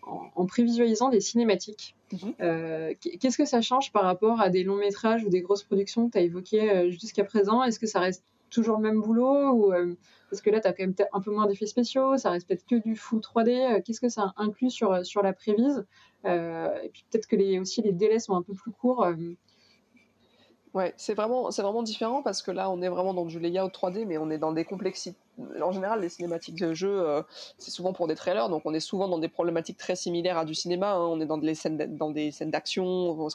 en, 0.04 0.46
prévisualisant 0.46 1.10
des 1.10 1.22
cinématiques. 1.22 1.96
Mhm. 2.12 2.96
Qu'est-ce 3.20 3.38
que 3.38 3.46
ça 3.46 3.62
change 3.62 3.92
par 3.92 4.04
rapport 4.04 4.42
à 4.42 4.50
des 4.50 4.64
longs 4.64 4.78
métrages 4.78 5.24
ou 5.24 5.30
des 5.30 5.42
grosses 5.42 5.64
productions 5.64 6.08
que 6.08 6.14
tu 6.14 6.18
as 6.18 6.22
évoquées 6.22 6.92
jusqu'à 6.92 7.24
présent? 7.24 7.64
Est-ce 7.64 7.80
que 7.80 7.88
ça 7.88 8.00
reste 8.00 8.26
toujours 8.52 8.78
le 8.78 8.84
même 8.84 9.02
boulot 9.02 9.52
ou 9.52 9.74
parce 10.32 10.41
que 10.41 10.49
là, 10.49 10.62
tu 10.62 10.68
as 10.68 10.72
quand 10.72 10.84
même 10.84 10.95
un 11.12 11.20
peu 11.20 11.30
moins 11.30 11.45
d'effets 11.45 11.68
spéciaux, 11.68 12.18
ça 12.18 12.32
reste 12.32 12.47
peut-être 12.47 12.66
que 12.66 12.76
du 12.76 12.95
full 12.95 13.20
3D. 13.20 13.49
Euh, 13.49 13.82
qu'est-ce 13.84 13.99
que 13.99 14.08
ça 14.08 14.34
inclut 14.38 14.70
sur, 14.70 15.06
sur 15.06 15.22
la 15.22 15.34
prévise 15.34 15.86
euh, 16.26 16.74
Et 16.84 16.89
puis 16.89 17.06
peut-être 17.12 17.28
que 17.28 17.36
les, 17.36 17.60
aussi 17.60 17.82
les 17.82 17.91
délais 17.91 18.20
sont 18.20 18.36
un 18.36 18.41
peu 18.41 18.54
plus 18.54 18.72
courts. 18.72 19.04
Euh. 19.04 19.16
Ouais, 20.74 20.93
c'est 20.95 21.16
vraiment, 21.16 21.49
vraiment 21.49 21.84
différent 21.84 22.24
parce 22.24 22.41
que 22.41 22.49
là, 22.49 22.72
on 22.72 22.82
est 22.82 22.88
vraiment 22.88 23.14
dans 23.14 23.26
du 23.26 23.41
layout 23.41 23.68
3D, 23.68 24.06
mais 24.06 24.18
on 24.18 24.30
est 24.30 24.38
dans 24.38 24.54
des 24.54 24.64
complexités 24.64 25.18
en 25.62 25.72
général, 25.72 26.02
les 26.02 26.10
cinématiques 26.10 26.60
de 26.60 26.74
jeu, 26.74 26.90
euh, 26.90 27.22
c'est 27.58 27.72
souvent 27.72 27.94
pour 27.94 28.08
des 28.08 28.16
trailers, 28.16 28.50
donc 28.50 28.64
on 28.66 28.74
est 28.74 28.80
souvent 28.80 29.08
dans 29.08 29.18
des 29.18 29.28
problématiques 29.28 29.78
très 29.78 29.96
similaires 29.96 30.38
à 30.38 30.46
du 30.46 30.54
cinéma. 30.54 30.94
Hein. 30.94 31.08
On 31.08 31.20
est 31.22 31.26
dans 31.26 31.38
des 31.38 31.56
scènes, 31.56 31.78
dans 31.96 32.12
des 32.12 32.32
scènes 32.32 32.52
d'action, 32.52 32.86
on, 32.86 33.28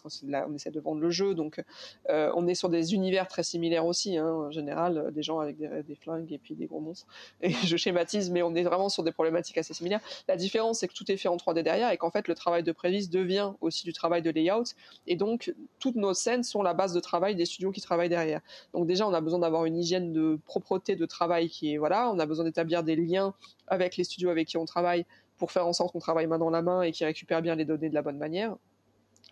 essaie 0.55 0.71
de 0.71 0.81
vendre 0.81 1.01
le 1.01 1.11
jeu, 1.11 1.35
donc 1.35 1.63
euh, 2.09 2.31
on 2.35 2.47
est 2.47 2.55
sur 2.55 2.69
des 2.69 2.95
univers 2.95 3.29
très 3.29 3.43
similaires 3.43 3.87
aussi. 3.87 4.17
Hein, 4.17 4.31
en 4.31 4.51
général, 4.51 4.99
euh, 4.99 5.11
des 5.11 5.23
gens 5.23 5.41
avec 5.41 5.59
des, 5.59 5.95
flingues 5.97 6.33
et 6.33 6.39
puis 6.39 6.55
des 6.55 6.67
gros 6.67 6.81
monstres. 6.81 7.07
Et 7.41 7.51
je 7.51 7.77
schématise, 7.77 8.31
mais 8.31 8.43
on 8.43 8.55
est 8.55 8.63
vraiment 8.63 8.89
sur 8.89 9.03
des 9.03 9.13
problématiques 9.13 9.59
assez 9.59 9.75
similaires. 9.75 10.01
La 10.29 10.37
différence, 10.37 10.81
c'est 10.81 10.89
que 10.89 10.95
tout 10.95 11.11
est 11.11 11.17
fait 11.17 11.29
en 11.29 11.37
3D 11.37 11.63
derrière 11.63 11.91
et 11.91 11.97
qu'en 11.97 12.11
fait, 12.11 12.29
le 12.29 12.35
travail 12.35 12.63
de 12.63 12.73
prévis 12.73 13.09
devient 13.09 13.53
aussi 13.61 13.85
du 13.85 13.93
travail 13.93 14.23
de 14.23 14.31
layout. 14.31 14.75
Et 15.07 15.17
donc, 15.17 15.55
toutes 15.79 15.97
nos 15.97 16.13
scènes 16.13 16.43
sont 16.43 16.63
la 16.63 16.75
base 16.75 16.93
de 16.93 17.01
travail 17.01 17.35
des 17.35 17.47
studios 17.47 17.71
qui 17.71 17.81
travaillent 17.81 18.09
derrière. 18.09 18.41
Donc 18.75 18.87
déjà, 18.87 19.07
on 19.07 19.15
a 19.15 19.21
besoin 19.21 19.39
d'avoir 19.39 19.65
une 19.65 19.79
hygiène 19.79 20.13
de 20.13 20.39
propreté 20.45 20.97
de 20.97 21.07
travail 21.07 21.49
qui 21.49 21.73
est 21.73 21.79
voilà, 21.79 21.96
on 22.05 22.19
a 22.19 22.27
besoin 22.27 22.45
d'établir 22.45 22.83
des 22.83 22.97
liens 22.97 23.35
avec 23.67 23.97
les 23.97 24.05
studios 24.05 24.31
avec 24.31 24.49
qui 24.49 24.57
on 24.57 24.65
travaille 24.65 25.05
pour 25.39 25.53
faire 25.53 25.67
en 25.67 25.73
sorte 25.73 25.93
qu'on 25.93 25.99
travaille 25.99 26.27
main 26.27 26.39
dans 26.39 26.51
la 26.51 26.63
main 26.63 26.83
et 26.83 26.93
qu'ils 26.93 27.07
récupèrent 27.07 27.43
bien 27.43 27.55
les 27.55 27.65
données 27.65 27.89
de 27.89 27.95
la 27.95 28.03
bonne 28.03 28.19
manière. 28.19 28.57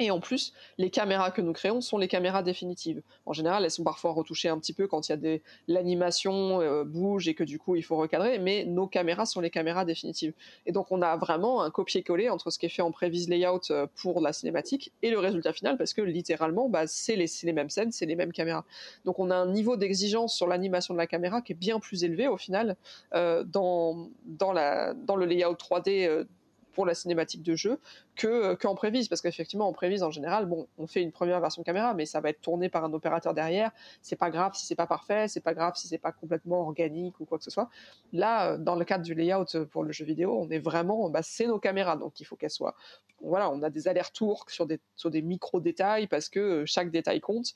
Et 0.00 0.10
en 0.10 0.18
plus, 0.18 0.52
les 0.76 0.90
caméras 0.90 1.30
que 1.30 1.40
nous 1.40 1.52
créons 1.52 1.80
sont 1.80 1.98
les 1.98 2.08
caméras 2.08 2.42
définitives. 2.42 3.00
En 3.26 3.32
général, 3.32 3.64
elles 3.64 3.70
sont 3.70 3.84
parfois 3.84 4.10
retouchées 4.10 4.48
un 4.48 4.58
petit 4.58 4.72
peu 4.72 4.88
quand 4.88 5.08
il 5.08 5.12
y 5.12 5.14
a 5.14 5.16
des 5.16 5.40
l'animation 5.68 6.60
euh, 6.60 6.82
bouge 6.82 7.28
et 7.28 7.34
que 7.34 7.44
du 7.44 7.60
coup 7.60 7.76
il 7.76 7.84
faut 7.84 7.96
recadrer, 7.96 8.40
mais 8.40 8.64
nos 8.64 8.88
caméras 8.88 9.24
sont 9.24 9.40
les 9.40 9.50
caméras 9.50 9.84
définitives. 9.84 10.32
Et 10.66 10.72
donc 10.72 10.90
on 10.90 11.00
a 11.00 11.16
vraiment 11.16 11.62
un 11.62 11.70
copier-coller 11.70 12.28
entre 12.28 12.50
ce 12.50 12.58
qui 12.58 12.66
est 12.66 12.70
fait 12.70 12.82
en 12.82 12.90
prévise 12.90 13.28
layout 13.28 13.70
euh, 13.70 13.86
pour 13.94 14.20
la 14.20 14.32
cinématique 14.32 14.92
et 15.02 15.10
le 15.10 15.18
résultat 15.20 15.52
final 15.52 15.76
parce 15.76 15.94
que 15.94 16.02
littéralement, 16.02 16.68
bah, 16.68 16.88
c'est 16.88 17.14
les, 17.14 17.52
mêmes 17.52 17.70
scènes, 17.70 17.92
c'est 17.92 18.06
les 18.06 18.16
mêmes 18.16 18.32
caméras. 18.32 18.64
Donc 19.04 19.20
on 19.20 19.30
a 19.30 19.36
un 19.36 19.46
niveau 19.46 19.76
d'exigence 19.76 20.34
sur 20.34 20.48
l'animation 20.48 20.94
de 20.94 20.98
la 20.98 21.06
caméra 21.06 21.40
qui 21.40 21.52
est 21.52 21.56
bien 21.56 21.78
plus 21.78 22.02
élevé 22.02 22.26
au 22.26 22.36
final 22.36 22.76
euh, 23.14 23.44
dans 23.44 24.08
le 24.26 25.24
layout 25.24 25.54
3D 25.54 26.26
pour 26.74 26.84
la 26.84 26.94
cinématique 26.94 27.42
de 27.42 27.54
jeu 27.54 27.80
que 28.16 28.26
euh, 28.26 28.56
qu'en 28.56 28.74
prévise. 28.74 29.08
Parce 29.08 29.22
qu'effectivement 29.22 29.68
en 29.68 29.72
prévise 29.72 30.02
en 30.02 30.10
général 30.10 30.46
bon 30.46 30.68
on 30.78 30.86
fait 30.86 31.02
une 31.02 31.12
première 31.12 31.40
version 31.40 31.62
caméra 31.62 31.94
mais 31.94 32.06
ça 32.06 32.20
va 32.20 32.30
être 32.30 32.40
tourné 32.40 32.68
par 32.68 32.84
un 32.84 32.92
opérateur 32.92 33.34
derrière. 33.34 33.70
C'est 34.02 34.16
pas 34.16 34.30
grave 34.30 34.52
si 34.54 34.66
c'est 34.66 34.74
pas 34.74 34.86
parfait 34.86 35.28
c'est 35.28 35.40
pas 35.40 35.54
grave 35.54 35.74
si 35.76 35.88
c'est 35.88 35.98
pas 35.98 36.12
complètement 36.12 36.60
organique 36.60 37.18
ou 37.20 37.24
quoi 37.24 37.38
que 37.38 37.44
ce 37.44 37.50
soit. 37.50 37.70
Là 38.12 38.52
euh, 38.52 38.58
dans 38.58 38.76
le 38.76 38.84
cadre 38.84 39.04
du 39.04 39.14
layout 39.14 39.64
pour 39.70 39.84
le 39.84 39.92
jeu 39.92 40.04
vidéo 40.04 40.36
on 40.38 40.50
est 40.50 40.58
vraiment 40.58 41.08
bah, 41.08 41.22
c'est 41.22 41.46
nos 41.46 41.58
caméras. 41.58 41.96
Donc 41.96 42.20
il 42.20 42.24
faut 42.24 42.36
qu'elles 42.36 42.50
soient 42.50 42.74
voilà 43.22 43.50
on 43.50 43.62
a 43.62 43.70
des 43.70 43.88
allers-retours 43.88 44.44
sur 44.48 44.66
des 44.66 44.80
sur 44.96 45.10
des 45.10 45.22
micro 45.22 45.60
détails 45.60 46.06
parce 46.08 46.28
que 46.28 46.40
euh, 46.40 46.66
chaque 46.66 46.90
détail 46.90 47.20
compte. 47.20 47.54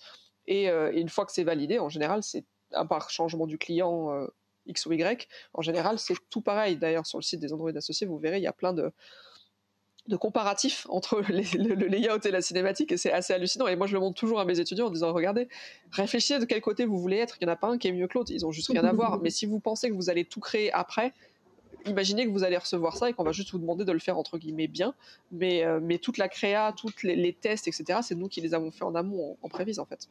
Et, 0.51 0.69
une 0.69 1.11
fois 1.11 1.27
que 1.27 1.33
c'est 1.33 1.45
validé 1.45 1.79
en 1.79 1.91
général 1.91 2.23
c'est 2.23 2.47
à 2.73 2.87
part 2.87 3.11
changement 3.11 3.47
du 3.47 3.59
client 3.59 4.27
X 4.69 4.87
ou 4.87 4.93
Y. 4.93 5.29
En 5.55 5.63
général, 5.63 5.99
c'est 5.99 6.15
tout 6.31 6.41
pareil. 6.41 6.77
D'ailleurs, 6.77 7.07
sur 7.07 7.19
le 7.19 7.25
site 7.25 7.41
des 7.41 7.53
Android 7.53 7.71
associés, 7.75 8.07
vous 8.07 8.19
verrez, 8.19 8.39
il 8.39 8.45
y 8.45 8.47
a 8.47 8.53
plein 8.53 8.73
de, 8.73 8.93
de 10.09 10.17
comparatifs 10.17 10.87
entre 10.89 11.21
le, 11.29 11.87
layout 11.87 12.27
et 12.27 12.31
la 12.31 12.41
cinématique 12.41 12.93
et 12.93 12.97
c'est 12.97 13.13
assez 13.13 13.33
hallucinant 13.33 13.69
et 13.69 13.77
moi 13.77 13.87
je 13.87 13.93
le 13.93 14.01
montre 14.01 14.19
toujours 14.19 14.41
à 14.41 14.45
mes 14.45 14.59
étudiants 14.59 14.87
en 14.87 14.91
disant 14.91 15.13
regardez 15.13 15.49
réfléchissez 15.93 16.39
de 16.39 16.47
quel 16.47 16.61
côté 16.61 16.87
vous 16.87 16.99
voulez 16.99 17.19
être 17.19 17.37
il 17.41 17.45
n'y 17.45 17.51
en 17.51 17.53
a 17.53 17.57
pas 17.57 17.69
un 17.69 17.79
qui 17.79 17.89
est 17.89 17.93
mieux 17.93 18.09
que 18.09 18.15
l'autre 18.15 18.33
ils 18.33 18.45
ont 18.45 18.51
juste 18.51 18.71
rien 18.71 18.85
à 18.85 18.93
voir 18.93 19.19
mais 19.23 19.31
si 19.31 19.47
vous 19.47 19.61
pensez 19.61 19.89
que 19.91 19.95
vous 19.95 20.11
allez 20.11 20.25
tout 20.25 20.41
créer 20.41 20.73
après 20.73 21.13
imaginez 21.87 22.27
que 22.27 22.31
vous 22.31 22.43
allez 22.43 22.57
recevoir 22.57 22.97
ça 22.97 23.11
et 23.11 23.13
qu'on 23.13 23.23
va 23.23 23.33
juste 23.33 23.53
vous 23.53 23.59
demander 23.59 23.85
de 23.85 23.93
le 23.93 23.99
faire 23.99 24.19
entre 24.19 24.39
guillemets 24.39 24.67
bien 24.67 24.95
mais, 25.31 25.65
euh, 25.65 25.79
mais 25.81 25.99
toute 25.99 26.17
la 26.17 26.29
créa 26.29 26.73
toutes 26.73 27.03
les, 27.03 27.33
tests 27.35 27.69
etc 27.69 28.01
c'est 28.03 28.15
nous 28.15 28.29
qui 28.29 28.41
les 28.41 28.55
avons 28.55 28.71
fait 28.71 28.85
en 28.85 28.95
amont 28.95 29.33
en, 29.33 29.47
en 29.47 29.49
prévise 29.49 29.79
en 29.79 29.85
fait 29.85 30.09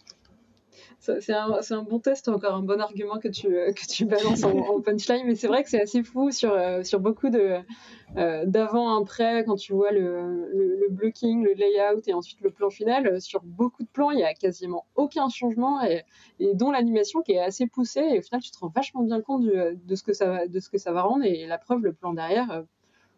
c'est 1.00 1.34
un, 1.34 1.60
un, 1.70 1.84
bon 1.84 2.00
test, 2.00 2.28
encore 2.28 2.56
un 2.56 2.62
bon 2.62 2.82
argument 2.82 3.20
que 3.20 3.28
tu, 3.28 3.48
que 3.48 3.88
tu 3.88 4.06
balances 4.06 4.44
en, 4.44 4.82
punchline, 4.82 5.26
mais 5.26 5.36
c'est 5.36 5.48
vrai 5.48 5.64
que 5.64 5.70
c'est 5.70 5.82
assez 5.82 6.04
fou 6.04 6.32
sur, 6.32 6.52
euh, 6.52 6.84
sur 6.84 7.00
beaucoup 7.00 7.28
euh, 7.28 8.46
d'avant-après, 8.46 9.44
quand 9.46 9.56
tu 9.56 9.74
vois 9.74 9.92
le, 9.92 10.50
le, 10.54 10.88
blocking, 10.90 11.44
le 11.44 11.54
layout 11.54 12.02
et 12.08 12.14
ensuite 12.14 12.42
le 12.42 12.52
plan 12.52 12.70
final. 12.70 13.08
Euh, 13.08 13.20
sur 13.20 13.42
beaucoup 13.44 13.84
de 13.84 13.90
plans, 13.90 14.12
il 14.12 14.18
n'y 14.18 14.24
a 14.24 14.34
quasiment 14.34 14.86
aucun 14.96 15.30
changement 15.30 15.84
et, 15.84 16.04
et 16.40 16.54
dont 16.54 16.72
l'animation 16.72 17.22
qui 17.22 17.34
est 17.34 17.42
assez 17.42 17.68
poussée. 17.68 18.02
Et 18.02 18.20
au 18.20 18.22
final, 18.22 18.42
tu 18.42 18.52
te 18.52 18.60
rends 18.60 18.72
vachement 18.74 19.04
bien 19.04 19.22
compte 19.22 19.44
de, 19.44 19.96
ce 19.96 20.04
que 20.04 20.14
ça 20.14 20.30
va, 20.30 20.48
de 20.48 20.60
ce 20.60 20.70
que 20.70 20.78
ça 20.78 20.92
va 20.92 21.04
rendre. 21.04 21.26
Et 21.26 21.46
la 21.46 21.58
preuve, 21.58 21.84
le 21.84 21.94
plan 21.94 22.14
derrière 22.14 22.64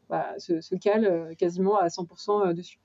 bah, 0.10 0.34
se, 0.38 0.62
se, 0.62 0.76
cale 0.76 1.36
quasiment 1.38 1.78
à 1.78 1.88
100% 1.88 2.54
dessus. 2.54 2.80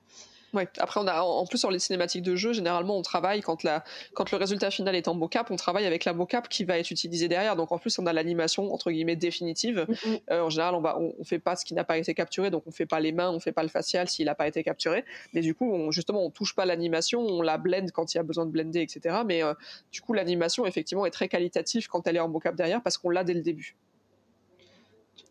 Ouais. 0.55 0.69
Après, 0.79 1.01
on 1.01 1.07
a, 1.07 1.21
en 1.21 1.45
plus, 1.45 1.57
sur 1.57 1.69
les 1.69 1.79
cinématiques 1.79 2.21
de 2.23 2.35
jeu, 2.35 2.53
généralement, 2.53 2.97
on 2.97 3.01
travaille 3.01 3.41
quand, 3.41 3.63
la, 3.63 3.83
quand 4.13 4.31
le 4.31 4.37
résultat 4.37 4.71
final 4.71 4.95
est 4.95 5.09
en 5.09 5.13
mocap, 5.13 5.51
on 5.51 5.57
travaille 5.57 5.85
avec 5.85 6.05
la 6.05 6.13
mocap 6.13 6.47
qui 6.47 6.63
va 6.63 6.79
être 6.79 6.89
utilisée 6.91 7.27
derrière. 7.27 7.57
Donc, 7.57 7.73
en 7.73 7.77
plus, 7.77 7.99
on 7.99 8.05
a 8.05 8.13
l'animation, 8.13 8.73
entre 8.73 8.89
guillemets, 8.89 9.17
définitive. 9.17 9.85
Mm-hmm. 9.87 10.21
Euh, 10.31 10.41
en 10.41 10.49
général, 10.49 10.75
on 10.75 10.81
va, 10.81 10.97
on, 10.97 11.23
fait 11.25 11.39
pas 11.39 11.57
ce 11.57 11.65
qui 11.65 11.73
n'a 11.73 11.83
pas 11.83 11.97
été 11.97 12.13
capturé, 12.13 12.51
donc 12.51 12.63
on 12.67 12.71
fait 12.71 12.85
pas 12.85 13.01
les 13.01 13.11
mains, 13.11 13.31
on 13.31 13.39
fait 13.41 13.51
pas 13.51 13.63
le 13.63 13.69
facial 13.69 14.07
s'il 14.07 14.27
n'a 14.27 14.35
pas 14.35 14.47
été 14.47 14.63
capturé. 14.63 15.03
Mais 15.33 15.41
du 15.41 15.53
coup, 15.53 15.69
on, 15.69 15.91
justement, 15.91 16.23
on 16.23 16.29
touche 16.29 16.55
pas 16.55 16.65
l'animation, 16.65 17.19
on 17.19 17.41
la 17.41 17.57
blende 17.57 17.91
quand 17.91 18.13
il 18.13 18.17
y 18.17 18.19
a 18.19 18.23
besoin 18.23 18.45
de 18.45 18.51
blender, 18.51 18.81
etc. 18.81 19.17
Mais 19.25 19.43
euh, 19.43 19.53
du 19.91 20.01
coup, 20.01 20.13
l'animation, 20.13 20.65
effectivement, 20.65 21.05
est 21.05 21.11
très 21.11 21.27
qualitative 21.27 21.87
quand 21.87 22.07
elle 22.07 22.15
est 22.15 22.21
en 22.21 22.29
mocap 22.29 22.55
derrière 22.55 22.81
parce 22.81 22.97
qu'on 22.97 23.09
l'a 23.09 23.25
dès 23.25 23.33
le 23.33 23.41
début. 23.41 23.75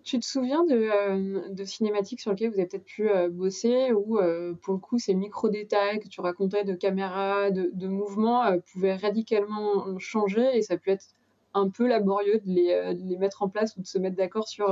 Tu 0.04 0.20
te 0.20 0.26
souviens 0.26 0.64
de, 0.64 0.74
euh, 0.74 1.48
de 1.48 1.64
cinématiques 1.64 2.20
sur 2.20 2.30
lesquelles 2.30 2.50
vous 2.50 2.58
avez 2.58 2.68
peut-être 2.68 2.84
pu 2.84 3.08
euh, 3.08 3.30
bosser 3.30 3.90
où, 3.92 4.18
euh, 4.18 4.52
pour 4.62 4.74
le 4.74 4.78
coup, 4.78 4.98
ces 4.98 5.14
micro-détails 5.14 5.98
que 5.98 6.08
tu 6.08 6.20
racontais 6.20 6.62
de 6.62 6.74
caméra, 6.74 7.50
de, 7.50 7.70
de 7.72 7.88
mouvements 7.88 8.44
pouvaient 8.70 8.96
radicalement 8.96 9.98
changer 9.98 10.58
et 10.58 10.62
ça 10.62 10.76
peut 10.76 10.90
être 10.90 11.06
un 11.54 11.70
peu 11.70 11.88
laborieux 11.88 12.38
de 12.44 12.52
les, 12.52 12.94
les 12.94 13.16
mettre 13.16 13.42
en 13.42 13.48
place 13.48 13.76
ou 13.76 13.80
de 13.80 13.86
se 13.86 13.96
mettre 13.96 14.16
d'accord 14.16 14.46
sur 14.46 14.68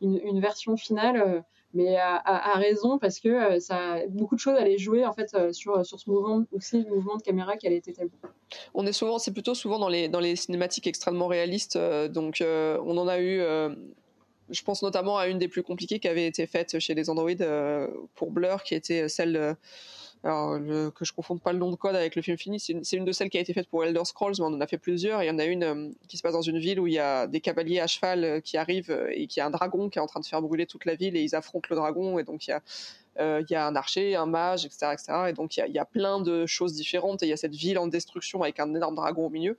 une, 0.00 0.18
une, 0.24 0.40
version 0.40 0.74
finale, 0.76 1.44
mais 1.74 1.96
à, 1.98 2.54
raison 2.54 2.98
parce 2.98 3.20
que 3.20 3.58
ça, 3.60 3.98
beaucoup 4.08 4.34
de 4.34 4.40
choses 4.40 4.56
allaient 4.56 4.78
jouer 4.78 5.04
en 5.04 5.12
fait 5.12 5.52
sur, 5.52 5.84
sur 5.84 6.00
ce 6.00 6.08
mouvement, 6.08 6.42
aussi 6.52 6.82
le 6.82 6.88
mouvement 6.88 7.16
de 7.16 7.22
caméra 7.22 7.58
qui 7.58 7.66
allait 7.66 7.76
être 7.76 7.88
établi. 7.88 8.16
On 8.72 8.86
est 8.86 8.92
souvent, 8.92 9.18
c'est 9.18 9.32
plutôt 9.32 9.54
souvent 9.54 9.78
dans 9.78 9.90
les, 9.90 10.08
dans 10.08 10.20
les 10.20 10.34
cinématiques 10.34 10.86
extrêmement 10.86 11.26
réalistes, 11.26 11.78
donc 12.08 12.42
on 12.42 12.96
en 12.96 13.06
a 13.06 13.20
eu 13.20 13.42
je 14.50 14.62
pense 14.62 14.82
notamment 14.82 15.18
à 15.18 15.28
une 15.28 15.38
des 15.38 15.48
plus 15.48 15.62
compliquées 15.62 15.98
qui 15.98 16.08
avait 16.08 16.26
été 16.26 16.46
faite 16.46 16.78
chez 16.78 16.94
les 16.94 17.10
Android 17.10 17.30
euh, 17.40 17.88
pour 18.14 18.30
Blur, 18.30 18.62
qui 18.62 18.74
était 18.74 19.08
celle 19.08 19.56
alors, 20.22 20.58
que 20.94 21.04
je 21.04 21.12
confonde 21.12 21.42
pas 21.42 21.52
le 21.52 21.58
nom 21.58 21.70
de 21.70 21.76
code 21.76 21.94
avec 21.94 22.16
le 22.16 22.22
film 22.22 22.38
fini. 22.38 22.58
C'est 22.58 22.96
une, 22.96 23.04
de 23.04 23.12
celles 23.12 23.28
qui 23.28 23.36
a 23.36 23.40
été 23.40 23.52
faite 23.52 23.68
pour 23.68 23.84
Elder 23.84 24.04
Scrolls, 24.04 24.34
mais 24.38 24.44
on 24.44 24.54
en 24.54 24.60
a 24.60 24.66
fait 24.66 24.78
plusieurs. 24.78 25.22
Il 25.22 25.26
y 25.26 25.30
en 25.30 25.38
a 25.38 25.44
une 25.44 25.64
euh, 25.64 25.90
qui 26.08 26.16
se 26.16 26.22
passe 26.22 26.32
dans 26.32 26.42
une 26.42 26.58
ville 26.58 26.80
où 26.80 26.86
il 26.86 26.94
y 26.94 26.98
a 26.98 27.26
des 27.26 27.40
cavaliers 27.40 27.80
à 27.80 27.86
cheval 27.86 28.24
euh, 28.24 28.40
qui 28.40 28.56
arrivent 28.56 29.06
et 29.10 29.26
qui 29.26 29.40
a 29.40 29.46
un 29.46 29.50
dragon 29.50 29.90
qui 29.90 29.98
est 29.98 30.02
en 30.02 30.06
train 30.06 30.20
de 30.20 30.26
faire 30.26 30.40
brûler 30.40 30.66
toute 30.66 30.86
la 30.86 30.94
ville 30.94 31.14
et 31.16 31.22
ils 31.22 31.34
affrontent 31.34 31.68
le 31.70 31.76
dragon 31.76 32.18
et 32.18 32.24
donc 32.24 32.46
il 32.46 32.50
y 32.50 32.54
a 32.54 32.62
il 33.16 33.46
y 33.48 33.54
a 33.54 33.64
un 33.64 33.76
archer, 33.76 34.16
un 34.16 34.26
mage, 34.26 34.64
etc., 34.64 34.86
etc. 34.92 35.12
Et 35.28 35.32
donc 35.34 35.56
il 35.56 35.60
y, 35.60 35.62
a, 35.62 35.68
il 35.68 35.72
y, 35.72 35.78
a, 35.78 35.84
plein 35.84 36.20
de 36.20 36.46
choses 36.46 36.72
différentes 36.72 37.22
et 37.22 37.26
il 37.26 37.28
y 37.28 37.32
a 37.32 37.36
cette 37.36 37.54
ville 37.54 37.78
en 37.78 37.86
destruction 37.86 38.42
avec 38.42 38.58
un 38.58 38.74
énorme 38.74 38.96
dragon 38.96 39.26
au 39.26 39.30
milieu. 39.30 39.56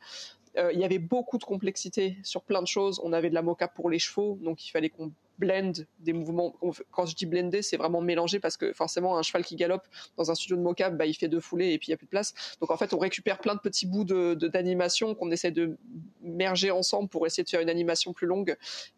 Euh, 0.57 0.71
il 0.73 0.79
y 0.79 0.85
avait 0.85 0.99
beaucoup 0.99 1.37
de 1.37 1.43
complexité 1.43 2.17
sur 2.23 2.43
plein 2.43 2.61
de 2.61 2.67
choses. 2.67 3.01
On 3.03 3.13
avait 3.13 3.29
de 3.29 3.35
la 3.35 3.41
mocap 3.41 3.73
pour 3.73 3.89
les 3.89 3.99
chevaux, 3.99 4.37
donc 4.41 4.65
il 4.65 4.71
fallait 4.71 4.89
qu'on 4.89 5.11
blend 5.37 5.73
des 5.99 6.13
mouvements. 6.13 6.55
Quand 6.91 7.05
je 7.05 7.15
dis 7.15 7.25
blender, 7.25 7.61
c'est 7.61 7.77
vraiment 7.77 8.01
mélanger 8.01 8.39
parce 8.39 8.57
que 8.57 8.73
forcément, 8.73 9.17
un 9.17 9.21
cheval 9.21 9.43
qui 9.43 9.55
galope 9.55 9.85
dans 10.17 10.31
un 10.31 10.35
studio 10.35 10.55
de 10.55 10.61
mocap, 10.61 10.95
bah, 10.95 11.05
il 11.05 11.13
fait 11.13 11.27
deux 11.27 11.39
foulées 11.39 11.73
et 11.73 11.77
puis 11.77 11.87
il 11.87 11.91
n'y 11.91 11.95
a 11.95 11.97
plus 11.97 12.05
de 12.05 12.11
place. 12.11 12.33
Donc 12.61 12.71
en 12.71 12.77
fait, 12.77 12.93
on 12.93 12.99
récupère 12.99 13.39
plein 13.39 13.55
de 13.55 13.59
petits 13.59 13.85
bouts 13.85 14.05
d'animation 14.05 15.15
qu'on 15.15 15.31
essaie 15.31 15.51
de 15.51 15.77
merger 16.21 16.71
ensemble 16.71 17.09
pour 17.09 17.25
essayer 17.25 17.43
de 17.43 17.49
faire 17.49 17.61
une 17.61 17.69
animation 17.69 18.13
plus 18.13 18.27
longue. 18.27 18.55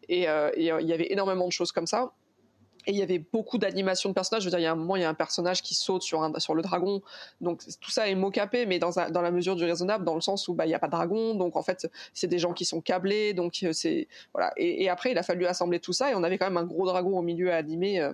Et 0.08 0.28
euh, 0.28 0.50
euh, 0.50 0.80
il 0.80 0.86
y 0.86 0.92
avait 0.92 1.12
énormément 1.12 1.46
de 1.46 1.52
choses 1.52 1.72
comme 1.72 1.86
ça. 1.86 2.12
Et 2.88 2.92
il 2.92 2.96
y 2.96 3.02
avait 3.02 3.18
beaucoup 3.18 3.58
d'animations 3.58 4.08
de 4.08 4.14
personnages. 4.14 4.42
Je 4.42 4.46
veux 4.46 4.50
dire, 4.50 4.60
il 4.60 4.62
y 4.62 4.66
a 4.66 4.72
un 4.72 4.74
moment, 4.74 4.96
il 4.96 5.02
y 5.02 5.04
a 5.04 5.10
un 5.10 5.14
personnage 5.14 5.62
qui 5.62 5.74
saute 5.74 6.02
sur, 6.02 6.22
un, 6.22 6.32
sur 6.38 6.54
le 6.54 6.62
dragon. 6.62 7.02
Donc 7.42 7.62
tout 7.80 7.90
ça 7.90 8.08
est 8.08 8.14
mocapé, 8.14 8.64
mais 8.64 8.78
dans, 8.78 8.90
dans 9.10 9.20
la 9.20 9.30
mesure 9.30 9.56
du 9.56 9.64
raisonnable, 9.64 10.06
dans 10.06 10.14
le 10.14 10.22
sens 10.22 10.48
où 10.48 10.54
bah, 10.54 10.64
il 10.64 10.70
n'y 10.70 10.74
a 10.74 10.78
pas 10.78 10.86
de 10.86 10.92
dragon. 10.92 11.34
Donc 11.34 11.56
en 11.56 11.62
fait, 11.62 11.86
c'est 12.14 12.28
des 12.28 12.38
gens 12.38 12.54
qui 12.54 12.64
sont 12.64 12.80
câblés. 12.80 13.34
Donc 13.34 13.58
euh, 13.62 13.74
c'est 13.74 14.08
voilà. 14.32 14.52
Et, 14.56 14.88
après, 14.88 15.10
il 15.10 15.18
a 15.18 15.22
fallu 15.22 15.44
assembler 15.44 15.80
tout 15.80 15.92
ça. 15.92 16.10
Et 16.10 16.14
on 16.14 16.22
avait 16.22 16.38
quand 16.38 16.46
même 16.46 16.56
un 16.56 16.64
gros 16.64 16.86
dragon 16.86 17.18
au 17.18 17.22
milieu 17.22 17.52
à 17.52 17.56
animer. 17.56 18.10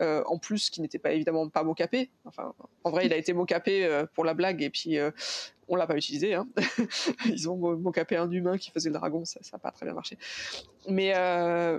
Euh, 0.00 0.10
euh, 0.10 0.22
en 0.26 0.38
plus 0.38 0.70
qui 0.70 0.80
n'était 0.80 0.98
pas 0.98 1.12
évidemment 1.12 1.48
pas 1.48 1.62
mocapé. 1.62 2.10
Enfin, 2.24 2.54
en 2.84 2.90
vrai, 2.90 3.06
il 3.06 3.12
a 3.12 3.16
été 3.16 3.32
mocapé 3.32 3.84
euh, 3.84 4.06
pour 4.14 4.24
la 4.24 4.34
blague 4.34 4.62
et 4.62 4.70
puis 4.70 4.98
euh, 4.98 5.10
on 5.68 5.76
l'a 5.76 5.86
pas 5.86 5.96
utilisé. 5.96 6.34
Hein. 6.34 6.48
Ils 7.26 7.48
ont 7.48 7.56
mocapé 7.76 8.16
un 8.16 8.30
humain 8.30 8.58
qui 8.58 8.70
faisait 8.70 8.88
le 8.88 8.94
dragon, 8.94 9.24
ça 9.24 9.40
n'a 9.52 9.58
pas 9.58 9.70
très 9.70 9.86
bien 9.86 9.94
marché. 9.94 10.16
Mais 10.88 11.12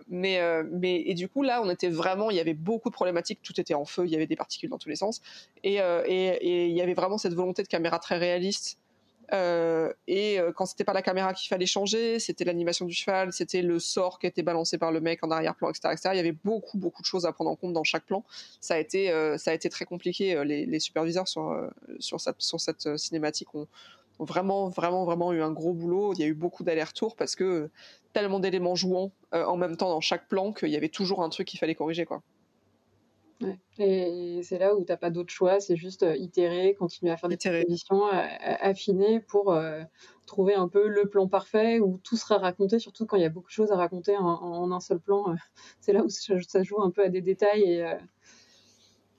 mais 0.08 0.40
mais 0.72 1.02
et 1.02 1.14
du 1.14 1.28
coup 1.28 1.44
là, 1.44 1.62
on 1.62 1.70
était 1.70 1.90
vraiment, 1.90 2.30
il 2.30 2.38
y 2.38 2.40
avait 2.40 2.54
beaucoup 2.54 2.90
de 2.90 2.94
problématiques, 2.94 3.40
tout 3.42 3.60
était 3.60 3.74
en 3.74 3.86
feu, 3.86 4.04
il 4.06 4.12
y 4.12 4.16
avait 4.16 4.28
des 4.28 4.36
particules 4.36 4.70
dans 4.70 4.78
tous 4.78 4.90
les 4.90 4.96
sens 4.96 5.22
et 5.64 5.76
et 5.78 6.68
il 6.68 6.76
y 6.76 6.82
avait 6.82 6.94
vraiment 6.94 7.18
cette 7.18 7.34
volonté 7.34 7.64
de 7.64 7.68
caméra 7.68 8.00
très 8.00 8.18
réaliste 8.18 8.78
euh, 9.34 9.94
et 10.08 10.40
euh, 10.40 10.52
quand 10.52 10.66
c'était 10.66 10.84
pas 10.84 10.94
la 10.94 11.02
caméra 11.02 11.34
qu'il 11.34 11.48
fallait 11.48 11.66
changer, 11.66 12.20
c'était 12.20 12.44
l'animation 12.44 12.86
du 12.86 12.94
cheval, 12.94 13.32
c'était 13.32 13.62
le 13.62 13.80
sort 13.80 14.20
qui 14.20 14.28
était 14.28 14.44
balancé 14.44 14.78
par 14.78 14.92
le 14.92 15.00
mec 15.00 15.24
en 15.24 15.32
arrière-plan, 15.32 15.70
etc., 15.70 16.10
Il 16.12 16.18
y 16.18 16.20
avait 16.20 16.32
beaucoup, 16.32 16.78
beaucoup 16.78 17.02
de 17.02 17.08
choses 17.08 17.26
à 17.26 17.32
prendre 17.32 17.50
en 17.50 17.56
compte 17.56 17.74
dans 17.74 17.84
chaque 17.84 18.06
plan. 18.06 18.26
Ça 18.60 18.76
a 18.76 18.78
été, 18.78 19.10
euh, 19.12 19.38
ça 19.38 19.52
a 19.52 19.54
été 19.54 19.70
très 19.70 19.86
compliqué. 19.86 20.44
Les, 20.44 20.80
superviseurs 20.80 21.28
sur, 21.28 21.56
sur 22.00 22.20
cette, 22.20 22.98
cinématique 22.98 23.54
ont, 23.56 23.68
vraiment, 24.20 24.70
vraiment, 24.70 25.06
vraiment 25.06 25.32
eu 25.32 25.42
un 25.42 25.52
gros 25.52 25.74
boulot. 25.74 26.14
Il 26.14 26.20
y 26.20 26.24
a 26.24 26.28
eu 26.28 26.34
beaucoup 26.34 26.64
d'allers-retours 26.64 27.16
parce 27.16 27.36
que 27.36 27.70
tellement 28.14 28.40
d'éléments 28.40 28.76
jouants 28.76 29.12
en 29.32 29.56
même 29.56 29.78
temps 29.78 29.90
dans 29.90 30.02
chaque 30.02 30.28
plan 30.28 30.52
qu'il 30.52 30.70
y 30.70 30.76
avait 30.76 30.90
toujours 30.90 31.24
un 31.24 31.30
truc 31.30 31.48
qu'il 31.48 31.60
fallait 31.60 31.76
corriger, 31.76 32.06
quoi. 32.06 32.22
Et 33.78 34.42
c'est 34.44 34.60
là 34.60 34.76
où 34.76 34.84
tu 34.84 34.92
n'as 34.92 34.98
pas 34.98 35.10
d'autre 35.10 35.34
choix, 35.34 35.60
c'est 35.60 35.76
juste 35.76 36.04
euh, 36.04 36.16
itérer, 36.16 36.76
continuer 36.76 37.12
à 37.12 37.18
faire 37.18 37.30
des 37.30 37.38
propositions, 37.38 38.06
affiner 38.06 39.20
pour 39.20 39.54
euh, 39.54 39.82
trouver 40.26 40.54
un 40.54 40.68
peu 40.68 40.88
le 40.88 41.10
plan 41.10 41.28
parfait 41.28 41.80
où 41.80 42.00
tout 42.04 42.18
sera 42.18 42.38
raconté, 42.38 42.80
surtout 42.80 43.06
quand 43.06 43.18
il 43.18 43.24
y 43.24 43.26
a 43.26 43.30
beaucoup 43.30 43.48
de 43.48 43.54
choses 43.54 43.72
à 43.72 43.78
raconter 43.78 44.16
en, 44.18 44.72
un 44.72 44.80
seul 44.80 45.00
plan. 45.00 45.32
Euh, 45.32 45.36
c'est 45.80 45.94
là 45.94 46.04
où 46.04 46.10
ça 46.10 46.64
joue 46.64 46.82
un 46.82 46.92
peu 46.92 47.04
à 47.04 47.10
des 47.10 47.22
détails 47.22 47.64
et 47.64 47.86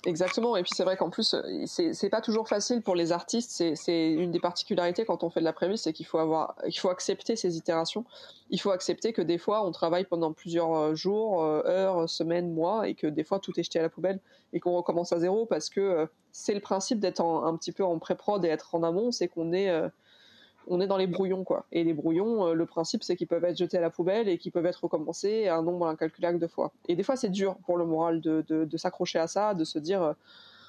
Exactement. 0.05 0.57
Et 0.57 0.63
puis 0.63 0.73
c'est 0.75 0.83
vrai 0.83 0.97
qu'en 0.97 1.11
plus, 1.11 1.35
euh, 1.35 1.43
c'est 1.67 2.11
pas 2.11 2.21
toujours 2.21 2.49
facile 2.49 2.83
pour 2.83 2.97
les 2.97 3.13
artistes. 3.13 3.51
C'est 3.77 4.13
une 4.13 4.33
des 4.33 4.41
particularités 4.41 5.05
quand 5.05 5.23
on 5.23 5.31
fait 5.31 5.39
de 5.39 5.45
la 5.45 5.53
prémisse, 5.53 5.83
c'est 5.83 5.93
qu'il 5.93 6.07
faut 6.07 6.19
avoir, 6.19 6.57
il 6.67 6.77
faut 6.77 6.91
accepter 6.91 7.37
ces 7.37 7.57
itérations. 7.57 8.05
Il 8.51 8.61
faut 8.61 8.73
accepter 8.73 9.13
que 9.13 9.23
des 9.23 9.39
fois, 9.39 9.65
on 9.65 9.71
travaille 9.71 10.05
pendant 10.05 10.33
plusieurs 10.33 10.75
euh, 10.75 10.95
jours, 10.97 11.45
euh, 11.45 11.63
heures, 11.67 12.09
semaines, 12.09 12.53
mois, 12.53 12.89
et 12.89 12.95
que 12.95 13.07
des 13.07 13.23
fois, 13.23 13.39
tout 13.39 13.53
est 13.61 13.63
jeté 13.63 13.79
à 13.79 13.83
la 13.83 13.89
poubelle 13.89 14.19
et 14.53 14.59
qu'on 14.59 14.73
recommence 14.73 15.13
à 15.13 15.21
zéro 15.21 15.47
parce 15.47 15.71
que 15.71 16.09
c'est 16.33 16.55
le 16.55 16.61
principe 16.61 16.99
d'être 16.99 17.23
un 17.23 17.57
petit 17.57 17.73
peu 17.73 17.85
en 17.85 17.99
pré-prod 17.99 18.45
et 18.45 18.49
être 18.49 18.75
en 18.75 18.83
amont, 18.83 19.13
c'est 19.13 19.29
qu'on 19.29 19.53
est, 19.53 19.71
on 20.67 20.81
est 20.81 20.87
dans 20.87 20.97
les 20.97 21.07
brouillons 21.07 21.45
quoi. 21.45 21.67
Et 21.73 21.85
les 21.85 21.95
brouillons, 21.95 22.47
euh, 22.47 22.55
le 22.55 22.67
principe 22.67 23.03
c'est 23.03 23.17
qu'ils 23.17 23.27
peuvent 23.27 23.45
être 23.45 23.57
jetés 23.57 23.79
à 23.79 23.81
la 23.81 23.91
poubelle 23.91 24.29
et 24.29 24.39
qu'ils 24.39 24.53
peuvent 24.53 24.67
être 24.67 24.85
recommencés 24.85 25.49
un 25.49 25.63
nombre 25.63 25.87
incalculable 25.87 26.39
de 26.39 26.47
fois. 26.47 26.73
Et 26.89 26.97
des 26.97 27.03
fois 27.03 27.17
c'est 27.17 27.31
dur 27.31 27.57
pour 27.67 27.77
le 27.77 27.85
moral 27.85 28.21
de, 28.21 28.43
de, 28.49 28.77
s'accrocher 28.77 29.19
à 29.19 29.27
ça, 29.27 29.55
de 29.55 29.65
se 29.65 29.79
dire 29.79 30.03
euh, 30.03 30.13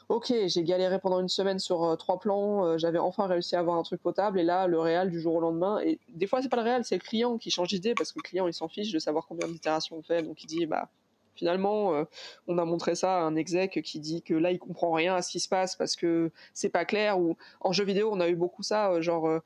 ok 0.10 0.34
j'ai 0.48 0.64
galéré 0.64 1.00
pendant 1.00 1.20
une 1.20 1.30
semaine 1.30 1.60
sur 1.60 1.84
euh, 1.84 1.96
trois 1.96 2.20
plans, 2.20 2.78
j'avais 2.78 3.00
enfin 3.00 3.28
réussi 3.28 3.56
à 3.56 3.60
avoir 3.60 3.78
un 3.78 3.84
truc 3.84 4.02
potable 4.02 4.40
et 4.40 4.44
là 4.44 4.68
le 4.68 4.80
réel 4.80 5.10
du 5.10 5.20
jour 5.20 5.36
au 5.36 5.40
lendemain. 5.40 5.80
Et 5.80 6.00
des 6.10 6.28
fois 6.28 6.42
c'est 6.42 6.50
pas 6.50 6.58
le 6.58 6.64
réel, 6.64 6.84
c'est 6.84 6.96
le 6.96 7.02
client 7.02 7.38
qui 7.38 7.52
change 7.52 7.70
d'idée 7.70 7.94
parce 7.94 8.12
que 8.12 8.20
le 8.20 8.24
client 8.24 8.48
il 8.48 8.54
s'en 8.54 8.68
fiche 8.68 8.92
de 8.92 9.00
savoir 9.00 9.26
combien 9.28 9.48
d'itérations 9.48 9.98
on 9.98 10.04
fait, 10.04 10.24
donc 10.24 10.44
il 10.44 10.48
dit 10.48 10.66
bah 10.66 10.90
finalement, 11.36 12.06
on 12.48 12.60
a 12.60 12.64
montré 12.64 12.94
ça 12.94 13.18
à 13.18 13.22
un 13.22 13.36
exec 13.36 13.82
qui 13.84 14.00
dit 14.00 14.22
que 14.22 14.36
là, 14.36 14.52
il 14.52 14.60
comprend 14.60 14.92
rien 14.92 15.16
à 15.16 15.24
ce 15.24 15.32
qui 15.32 15.40
se 15.40 15.50
passe 15.50 15.76
parce 15.76 15.96
que 15.96 16.30
c'est 16.54 16.70
pas 16.70 16.86
clair. 16.86 17.20
Ou 17.20 17.36
en 17.60 17.72
jeu 17.72 17.84
vidéo, 17.84 18.12
on 18.14 18.20
a 18.20 18.30
eu 18.30 18.36
beaucoup 18.36 18.62
ça, 18.62 19.02
genre 19.02 19.42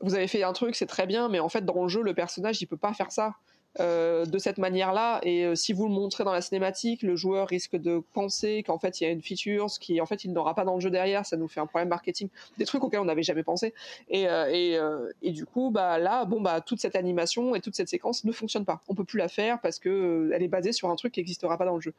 vous 0.00 0.14
avez 0.14 0.26
fait 0.26 0.42
un 0.42 0.52
truc, 0.52 0.74
c'est 0.74 0.86
très 0.86 1.06
bien, 1.06 1.28
mais 1.28 1.40
en 1.40 1.48
fait, 1.48 1.64
dans 1.64 1.82
le 1.82 1.88
jeu, 1.88 2.02
le 2.02 2.14
personnage, 2.14 2.60
il 2.62 2.66
peut 2.66 2.76
pas 2.76 2.92
faire 2.92 3.12
ça. 3.12 3.34
Euh, 3.80 4.26
de 4.26 4.36
cette 4.36 4.58
manière-là. 4.58 5.18
Et 5.22 5.46
euh, 5.46 5.54
si 5.54 5.72
vous 5.72 5.86
le 5.86 5.94
montrez 5.94 6.24
dans 6.24 6.32
la 6.32 6.42
cinématique, 6.42 7.02
le 7.02 7.16
joueur 7.16 7.48
risque 7.48 7.74
de 7.74 8.02
penser 8.12 8.62
qu'en 8.62 8.78
fait 8.78 9.00
il 9.00 9.04
y 9.04 9.06
a 9.06 9.10
une 9.10 9.22
feature, 9.22 9.70
ce 9.70 9.80
qui 9.80 9.98
en 10.02 10.04
fait 10.04 10.24
il 10.26 10.32
n'aura 10.34 10.54
pas 10.54 10.66
dans 10.66 10.74
le 10.74 10.80
jeu 10.80 10.90
derrière. 10.90 11.24
Ça 11.24 11.38
nous 11.38 11.48
fait 11.48 11.60
un 11.60 11.66
problème 11.66 11.88
marketing, 11.88 12.28
des 12.58 12.66
trucs 12.66 12.84
auxquels 12.84 13.00
on 13.00 13.06
n'avait 13.06 13.22
jamais 13.22 13.42
pensé. 13.42 13.72
Et, 14.10 14.28
euh, 14.28 15.08
du 15.22 15.46
coup, 15.46 15.70
bah 15.70 15.98
là, 15.98 16.26
bon 16.26 16.42
bah 16.42 16.60
toute 16.60 16.80
cette 16.80 16.96
animation 16.96 17.54
et 17.54 17.62
toute 17.62 17.74
cette 17.74 17.88
séquence 17.88 18.24
ne 18.24 18.32
fonctionne 18.32 18.66
pas. 18.66 18.82
On 18.88 18.94
peut 18.94 19.04
plus 19.04 19.16
la 19.16 19.28
faire 19.28 19.58
parce 19.62 19.78
que 19.78 20.30
elle 20.34 20.42
est 20.42 20.48
basée 20.48 20.72
sur 20.72 20.90
un 20.90 20.96
truc 20.96 21.14
qui 21.14 21.20
n'existera 21.20 21.56
pas 21.56 21.64
dans 21.64 21.76
le 21.76 21.80
jeu. 21.80 21.94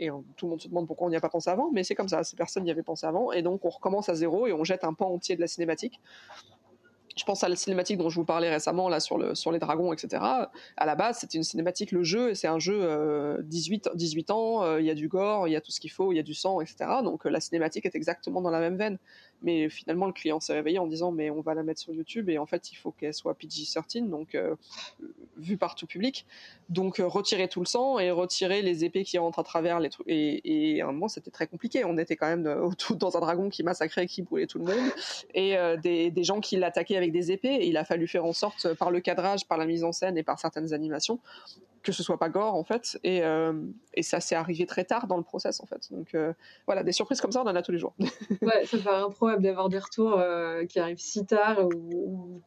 Et 0.00 0.08
tout 0.08 0.46
le 0.46 0.50
monde 0.50 0.60
se 0.60 0.66
demande 0.66 0.88
pourquoi 0.88 1.06
on 1.06 1.10
n'y 1.10 1.16
a 1.16 1.20
pas 1.20 1.28
pensé 1.28 1.48
avant, 1.50 1.70
mais 1.72 1.84
c'est 1.84 1.94
comme 1.94 2.08
ça. 2.08 2.24
Ces 2.24 2.34
personnes 2.34 2.64
n'y 2.64 2.70
avaient 2.72 2.82
pensé 2.82 3.06
avant, 3.06 3.30
et 3.30 3.42
donc 3.42 3.64
on 3.64 3.68
recommence 3.68 4.08
à 4.08 4.16
zéro 4.16 4.48
et 4.48 4.52
on 4.52 4.64
jette 4.64 4.82
un 4.82 4.92
pan 4.92 5.14
entier 5.14 5.36
de 5.36 5.40
la 5.40 5.46
cinématique. 5.46 6.00
Je 7.16 7.24
pense 7.24 7.44
à 7.44 7.48
la 7.48 7.56
cinématique 7.56 7.98
dont 7.98 8.08
je 8.08 8.16
vous 8.16 8.24
parlais 8.24 8.50
récemment 8.50 8.88
là 8.88 9.00
sur, 9.00 9.18
le, 9.18 9.34
sur 9.34 9.52
les 9.52 9.58
dragons, 9.58 9.92
etc. 9.92 10.22
À 10.76 10.86
la 10.86 10.94
base, 10.94 11.18
c'était 11.18 11.38
une 11.38 11.44
cinématique, 11.44 11.92
le 11.92 12.02
jeu, 12.02 12.30
et 12.30 12.34
c'est 12.34 12.48
un 12.48 12.58
jeu 12.58 13.38
18, 13.42 13.90
18 13.94 14.30
ans, 14.30 14.76
il 14.78 14.84
y 14.84 14.90
a 14.90 14.94
du 14.94 15.08
gore, 15.08 15.48
il 15.48 15.52
y 15.52 15.56
a 15.56 15.60
tout 15.60 15.70
ce 15.70 15.80
qu'il 15.80 15.90
faut, 15.90 16.12
il 16.12 16.16
y 16.16 16.20
a 16.20 16.22
du 16.22 16.34
sang, 16.34 16.60
etc. 16.60 16.90
Donc 17.02 17.24
la 17.24 17.40
cinématique 17.40 17.86
est 17.86 17.94
exactement 17.94 18.40
dans 18.40 18.50
la 18.50 18.60
même 18.60 18.76
veine. 18.76 18.98
Mais 19.42 19.68
finalement, 19.68 20.06
le 20.06 20.12
client 20.12 20.40
s'est 20.40 20.52
réveillé 20.52 20.78
en 20.78 20.86
disant 20.86 21.12
mais 21.12 21.30
on 21.30 21.40
va 21.40 21.54
la 21.54 21.62
mettre 21.62 21.80
sur 21.80 21.92
YouTube 21.92 22.28
et 22.28 22.38
en 22.38 22.46
fait, 22.46 22.70
il 22.70 22.76
faut 22.76 22.92
qu'elle 22.92 23.14
soit 23.14 23.34
PG-13, 23.34 24.08
donc 24.08 24.34
euh, 24.34 24.54
vue 25.36 25.56
par 25.56 25.74
tout 25.74 25.86
public. 25.86 26.26
Donc 26.68 27.00
euh, 27.00 27.06
retirer 27.06 27.48
tout 27.48 27.60
le 27.60 27.66
sang 27.66 27.98
et 27.98 28.10
retirer 28.10 28.62
les 28.62 28.84
épées 28.84 29.04
qui 29.04 29.18
rentrent 29.18 29.38
à 29.38 29.44
travers 29.44 29.80
les 29.80 29.90
trucs. 29.90 30.06
Et, 30.08 30.80
à 30.80 30.88
un 30.88 30.92
moment, 30.92 31.08
c'était 31.08 31.30
très 31.30 31.46
compliqué. 31.46 31.84
On 31.84 31.98
était 31.98 32.16
quand 32.16 32.28
même 32.28 32.46
euh, 32.46 32.68
dans 32.96 33.16
un 33.16 33.20
dragon 33.20 33.48
qui 33.48 33.62
massacrait, 33.62 34.06
qui 34.06 34.22
brûlait 34.22 34.46
tout 34.46 34.58
le 34.58 34.64
monde 34.64 34.90
et 35.34 35.56
des, 35.82 36.10
des, 36.10 36.24
gens 36.24 36.40
qui 36.40 36.56
l'attaquaient 36.56 36.96
avec 36.96 37.12
des 37.12 37.32
épées. 37.32 37.54
Et 37.54 37.66
il 37.66 37.76
a 37.76 37.84
fallu 37.84 38.06
faire 38.06 38.24
en 38.24 38.32
sorte, 38.32 38.74
par 38.74 38.90
le 38.90 39.00
cadrage, 39.00 39.46
par 39.46 39.58
la 39.58 39.66
mise 39.66 39.84
en 39.84 39.92
scène 39.92 40.16
et 40.16 40.22
par 40.22 40.38
certaines 40.38 40.72
animations, 40.72 41.18
que 41.82 41.92
ce 41.92 42.02
soit 42.02 42.18
pas 42.18 42.28
gore 42.28 42.54
en 42.54 42.64
fait 42.64 42.98
et, 43.04 43.22
euh, 43.22 43.52
et 43.94 44.02
ça 44.02 44.20
s'est 44.20 44.34
arrivé 44.34 44.66
très 44.66 44.84
tard 44.84 45.06
dans 45.06 45.16
le 45.16 45.22
process 45.22 45.60
en 45.60 45.66
fait. 45.66 45.92
Donc 45.92 46.14
euh, 46.14 46.32
voilà 46.66 46.82
des 46.82 46.92
surprises 46.92 47.20
comme 47.20 47.32
ça 47.32 47.42
on 47.42 47.48
en 47.48 47.56
a 47.56 47.62
tous 47.62 47.72
les 47.72 47.78
jours. 47.78 47.94
Ouais 48.42 48.64
ça 48.66 48.78
paraît 48.78 49.02
improbable 49.02 49.42
d'avoir 49.42 49.68
des 49.68 49.78
retours 49.78 50.18
euh, 50.18 50.64
qui 50.64 50.78
arrivent 50.78 51.00
si 51.00 51.26
tard 51.26 51.58
où, 51.74 52.40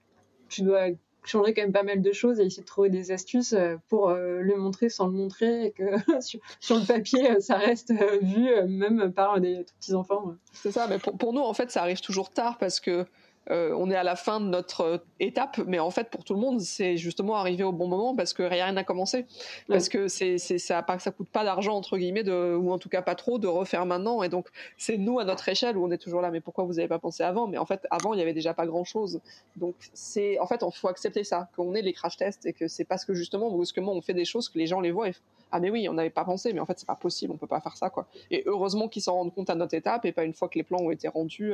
tu 0.49 0.61
dois 0.61 0.88
changer 1.23 1.55
quand 1.55 1.63
même 1.63 1.73
pas 1.73 1.83
mal 1.83 2.03
de 2.03 2.11
choses 2.11 2.39
et 2.39 2.45
essayer 2.45 2.61
de 2.61 2.67
trouver 2.67 2.89
des 2.89 3.11
astuces 3.11 3.55
pour 3.89 4.11
le 4.11 4.55
montrer 4.57 4.89
sans 4.89 5.07
le 5.07 5.13
montrer 5.13 5.65
et 5.65 5.71
que 5.71 5.83
sur, 6.21 6.39
le 6.75 6.86
papier 6.86 7.41
ça 7.41 7.55
reste 7.55 7.91
vu 8.21 8.47
même 8.67 9.11
par 9.11 9.41
des 9.41 9.65
petits 9.79 9.95
enfants 9.95 10.36
c'est 10.53 10.71
ça 10.71 10.86
mais 10.88 10.99
pour, 10.99 11.17
pour, 11.17 11.33
nous 11.33 11.41
en 11.41 11.53
fait 11.53 11.71
ça 11.71 11.81
arrive 11.81 11.99
toujours 11.99 12.29
tard 12.29 12.59
parce 12.59 12.79
que 12.79 13.07
euh, 13.52 13.76
on 13.78 13.91
est 13.91 13.96
à 13.96 14.04
la 14.04 14.16
fin 14.16 14.39
de 14.39 14.46
notre 14.46 14.82
euh, 14.82 14.98
étape, 15.20 15.60
mais 15.68 15.78
en 15.78 15.91
fait 15.91 16.10
pour 16.10 16.24
tout 16.24 16.34
le 16.34 16.39
monde 16.39 16.60
c'est 16.62 16.98
justement 16.98 17.36
arrivé 17.36 17.64
au 17.64 17.72
bon 17.72 17.88
moment 17.88 18.16
parce 18.16 18.34
que 18.34 18.41
rien 18.41 18.72
n'a 18.72 18.84
commencé, 18.84 19.26
parce 19.68 19.88
que 19.88 20.08
c'est 20.08 20.38
ça 20.38 20.82
pas 20.82 20.98
ça 20.98 21.12
coûte 21.12 21.30
pas 21.30 21.43
d'argent 21.43 21.76
entre 21.76 21.98
guillemets 21.98 22.24
de, 22.24 22.56
ou 22.56 22.72
en 22.72 22.80
tout 22.80 22.89
cas 22.89 23.04
pas 23.04 23.16
trop 23.16 23.38
de 23.38 23.48
refaire 23.48 23.86
maintenant. 23.86 24.24
Et 24.24 24.30
donc 24.30 24.48
c'est 24.78 24.98
nous 24.98 25.20
à 25.20 25.26
notre 25.26 25.48
échelle 25.48 25.78
où 25.78 25.86
on 25.86 25.91
est 25.91 25.98
toujours 25.98 26.22
là. 26.22 26.32
Mais 26.32 26.41
pourquoi 26.41 26.64
vous 26.64 26.80
avez 26.80 26.88
pas 26.88 27.00
pensé 27.00 27.24
avant? 27.24 27.48
Mais 27.48 27.58
en 27.58 27.66
fait 27.66 27.86
avant 27.91 28.14
il 28.14 28.20
y 28.20 28.24
avait 28.24 28.34
déjà 28.34 28.54
pas 28.54 28.66
grand 28.66 28.84
chose 28.84 29.22
donc 29.58 29.76
c'est 29.93 30.39
en 30.39 30.48
fait 30.48 30.64
il 30.66 30.78
faut 30.78 30.88
accepter 30.88 31.24
ça 31.24 31.48
qu'on 31.56 31.76
ait 31.76 31.82
les 31.82 31.93
crash 31.93 32.18
tests 32.18 32.46
et 32.46 32.54
que 32.54 32.68
c'est 32.68 32.86
parce 32.86 33.06
que 33.06 33.14
justement 33.14 33.52
brusquement 33.52 33.93
on 33.93 34.02
fait 34.02 34.14
des 34.14 34.26
choses 34.26 34.50
que 34.50 34.58
les 34.58 34.68
gens 34.68 34.80
les 34.80 34.91
voient 34.91 35.10
et 35.10 35.14
ah 35.52 35.60
mais 35.60 35.70
oui 35.70 35.88
on 35.88 35.93
n'avait 35.93 36.10
pas 36.10 36.26
pensé. 36.26 36.52
Mais 36.52 36.60
en 36.60 36.66
fait 36.66 36.80
c'est 36.80 36.88
pas 36.88 36.96
possible 36.96 37.32
on 37.32 37.38
peut 37.38 37.48
pas 37.48 37.62
faire 37.62 37.78
ça 37.78 37.91
quoi. 37.91 38.08
Et 38.32 38.43
heureusement 38.48 38.88
qu'ils 38.88 39.04
s'en 39.04 39.14
rendent 39.14 39.34
compte 39.34 39.50
à 39.52 39.56
notre 39.56 39.76
étape 39.76 40.06
et 40.06 40.12
pas 40.12 40.24
une 40.24 40.34
fois 40.34 40.50
que 40.50 40.58
les 40.58 40.64
plans 40.64 40.80
ont 40.80 40.91
été 40.91 41.08
rendus 41.08 41.54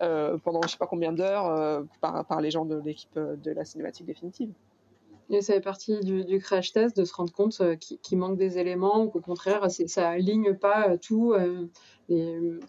euh, 0.00 0.38
pendant 0.44 0.62
je 0.62 0.68
sais 0.68 0.78
pas 0.78 0.86
combien 0.86 1.12
d'heures 1.12 1.23
euh, 1.24 1.82
par, 2.00 2.24
par, 2.26 2.40
les 2.40 2.50
gens 2.50 2.64
de 2.64 2.80
l'équipe 2.84 3.16
euh, 3.16 3.36
de 3.36 3.50
la 3.50 3.64
cinématique 3.64 4.06
définitive. 4.06 4.52
Et 5.30 5.40
ça 5.40 5.54
fait 5.54 5.60
partie 5.60 6.00
du, 6.00 6.38
crash 6.38 6.72
test 6.72 6.96
de 6.96 7.04
se 7.04 7.14
rendre 7.14 7.32
compte 7.32 7.58
euh, 7.62 7.76
qu'il 7.76 8.18
manque 8.18 8.36
des 8.36 8.58
éléments 8.58 9.04
ou 9.04 9.08
qu'au 9.08 9.20
contraire, 9.20 9.70
ça 9.70 10.10
aligne 10.10 10.54
pas 10.54 10.98
tout, 10.98 11.34
que 12.08 12.14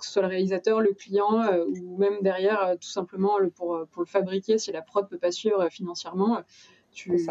ce 0.02 0.12
soit 0.12 0.22
le 0.22 0.30
réalisateur, 0.30 0.80
le 0.80 0.94
client 0.94 1.44
ou 1.68 1.98
même 1.98 2.22
derrière, 2.22 2.76
tout 2.80 2.88
simplement 2.88 3.38
le, 3.40 3.50
pour, 3.50 3.86
pour 3.92 4.02
le 4.02 4.08
fabriquer, 4.08 4.58
si 4.58 4.72
la 4.72 4.82
prod 4.82 5.10
peut 5.10 5.18
pas 5.18 5.32
suivre 5.32 5.68
financièrement. 5.70 6.44
Tu, 6.92 7.28